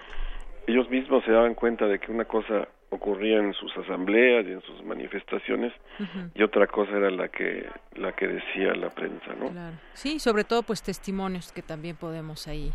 ellos 0.66 0.88
mismos 0.90 1.24
se 1.24 1.32
daban 1.32 1.55
cuenta 1.55 1.86
de 1.86 1.98
que 1.98 2.10
una 2.10 2.24
cosa 2.24 2.68
ocurría 2.90 3.38
en 3.38 3.52
sus 3.52 3.76
asambleas 3.76 4.47
y 4.47 4.52
en 4.52 4.62
sus 4.62 4.84
manifestaciones 4.84 5.72
y 6.34 6.43
otra 6.43 6.68
cosa 6.68 6.93
era 6.93 7.10
la 7.10 7.28
que 7.28 7.66
la 7.97 8.12
que 8.12 8.28
decía 8.28 8.74
la 8.74 8.90
prensa 8.90 9.34
no 9.38 9.51
sí 9.93 10.20
sobre 10.20 10.44
todo 10.44 10.62
pues 10.62 10.82
testimonios 10.82 11.51
que 11.51 11.62
también 11.62 11.97
podemos 11.97 12.47
ahí 12.47 12.72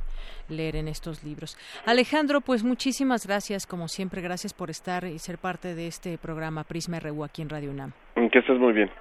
leer 0.49 0.75
en 0.75 0.87
estos 0.87 1.23
libros. 1.23 1.57
Alejandro 1.85 2.41
pues 2.41 2.63
muchísimas 2.63 3.25
gracias 3.25 3.65
como 3.65 3.87
siempre. 3.87 4.21
Gracias 4.21 4.53
por 4.53 4.69
estar 4.69 5.05
y 5.05 5.19
ser 5.19 5.37
parte 5.37 5.75
de 5.75 5.87
este 5.87 6.17
programa 6.17 6.63
Prisma 6.63 6.99
RU 6.99 7.23
aquí 7.23 7.41
en 7.41 7.49
Radio 7.49 7.71
UNAM. 7.71 7.93
Que 8.31 8.39
estés 8.39 8.59
muy 8.59 8.73
bien. 8.73 8.91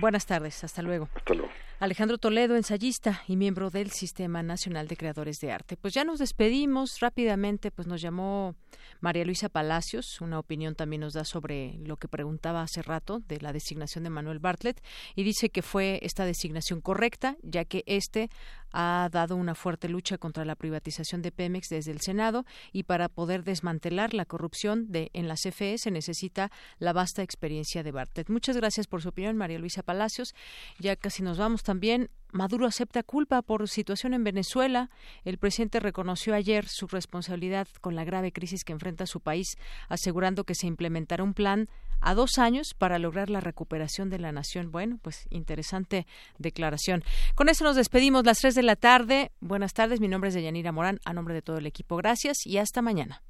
Buenas 0.00 0.26
tardes. 0.26 0.64
Hasta 0.64 0.82
luego. 0.82 1.08
Hasta 1.14 1.34
luego 1.34 1.50
Alejandro 1.82 2.16
Toledo, 2.16 2.54
ensayista 2.54 3.24
y 3.26 3.34
miembro 3.34 3.68
del 3.68 3.90
Sistema 3.90 4.44
Nacional 4.44 4.86
de 4.86 4.96
Creadores 4.96 5.40
de 5.40 5.50
Arte. 5.50 5.76
Pues 5.76 5.92
ya 5.92 6.04
nos 6.04 6.20
despedimos 6.20 7.00
rápidamente, 7.00 7.72
pues 7.72 7.88
nos 7.88 8.00
llamó 8.00 8.54
María 9.00 9.24
Luisa 9.24 9.48
Palacios, 9.48 10.20
una 10.20 10.38
opinión 10.38 10.76
también 10.76 11.00
nos 11.00 11.14
da 11.14 11.24
sobre 11.24 11.80
lo 11.84 11.96
que 11.96 12.06
preguntaba 12.06 12.62
hace 12.62 12.82
rato 12.82 13.18
de 13.26 13.40
la 13.40 13.52
designación 13.52 14.04
de 14.04 14.10
Manuel 14.10 14.38
Bartlett 14.38 14.80
y 15.16 15.24
dice 15.24 15.50
que 15.50 15.62
fue 15.62 15.98
esta 16.02 16.24
designación 16.24 16.80
correcta, 16.80 17.36
ya 17.42 17.64
que 17.64 17.82
este 17.86 18.30
ha 18.72 19.08
dado 19.12 19.36
una 19.36 19.54
fuerte 19.54 19.88
lucha 19.88 20.18
contra 20.18 20.44
la 20.44 20.54
privatización 20.54 21.20
de 21.20 21.32
Pemex 21.32 21.68
desde 21.68 21.92
el 21.92 22.00
Senado 22.00 22.44
y 22.72 22.84
para 22.84 23.08
poder 23.08 23.44
desmantelar 23.44 24.14
la 24.14 24.24
corrupción 24.24 24.90
de 24.90 25.10
en 25.12 25.28
la 25.28 25.34
CFE 25.34 25.78
se 25.78 25.90
necesita 25.90 26.50
la 26.78 26.92
vasta 26.92 27.22
experiencia 27.22 27.82
de 27.82 27.92
Bartlett. 27.92 28.30
Muchas 28.30 28.56
gracias 28.56 28.86
por 28.86 29.02
su 29.02 29.10
opinión, 29.10 29.36
María 29.36 29.58
Luisa 29.58 29.82
Palacios. 29.82 30.34
Ya 30.78 30.96
casi 30.96 31.22
nos 31.22 31.38
vamos 31.38 31.62
también 31.72 32.10
Maduro 32.32 32.66
acepta 32.66 33.02
culpa 33.02 33.40
por 33.40 33.66
situación 33.66 34.12
en 34.12 34.24
Venezuela. 34.24 34.90
El 35.24 35.38
presidente 35.38 35.80
reconoció 35.80 36.34
ayer 36.34 36.66
su 36.68 36.86
responsabilidad 36.86 37.66
con 37.80 37.94
la 37.94 38.04
grave 38.04 38.30
crisis 38.30 38.62
que 38.62 38.74
enfrenta 38.74 39.06
su 39.06 39.20
país, 39.20 39.56
asegurando 39.88 40.44
que 40.44 40.54
se 40.54 40.66
implementará 40.66 41.24
un 41.24 41.32
plan 41.32 41.70
a 42.02 42.12
dos 42.12 42.36
años 42.36 42.74
para 42.76 42.98
lograr 42.98 43.30
la 43.30 43.40
recuperación 43.40 44.10
de 44.10 44.18
la 44.18 44.32
nación. 44.32 44.70
Bueno, 44.70 44.98
pues 45.00 45.26
interesante 45.30 46.06
declaración. 46.36 47.04
Con 47.34 47.48
eso 47.48 47.64
nos 47.64 47.76
despedimos 47.76 48.26
las 48.26 48.38
tres 48.38 48.54
de 48.54 48.62
la 48.62 48.76
tarde. 48.76 49.32
Buenas 49.40 49.72
tardes, 49.72 49.98
mi 49.98 50.08
nombre 50.08 50.28
es 50.28 50.34
Deyanira 50.34 50.72
Morán, 50.72 51.00
a 51.06 51.14
nombre 51.14 51.32
de 51.32 51.40
todo 51.40 51.56
el 51.56 51.64
equipo. 51.64 51.96
Gracias 51.96 52.46
y 52.46 52.58
hasta 52.58 52.82
mañana. 52.82 53.22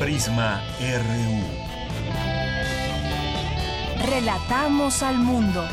Prisma 0.00 0.60
RU. 0.80 1.61
Relatamos 4.02 5.04
al 5.04 5.16
mundo. 5.18 5.64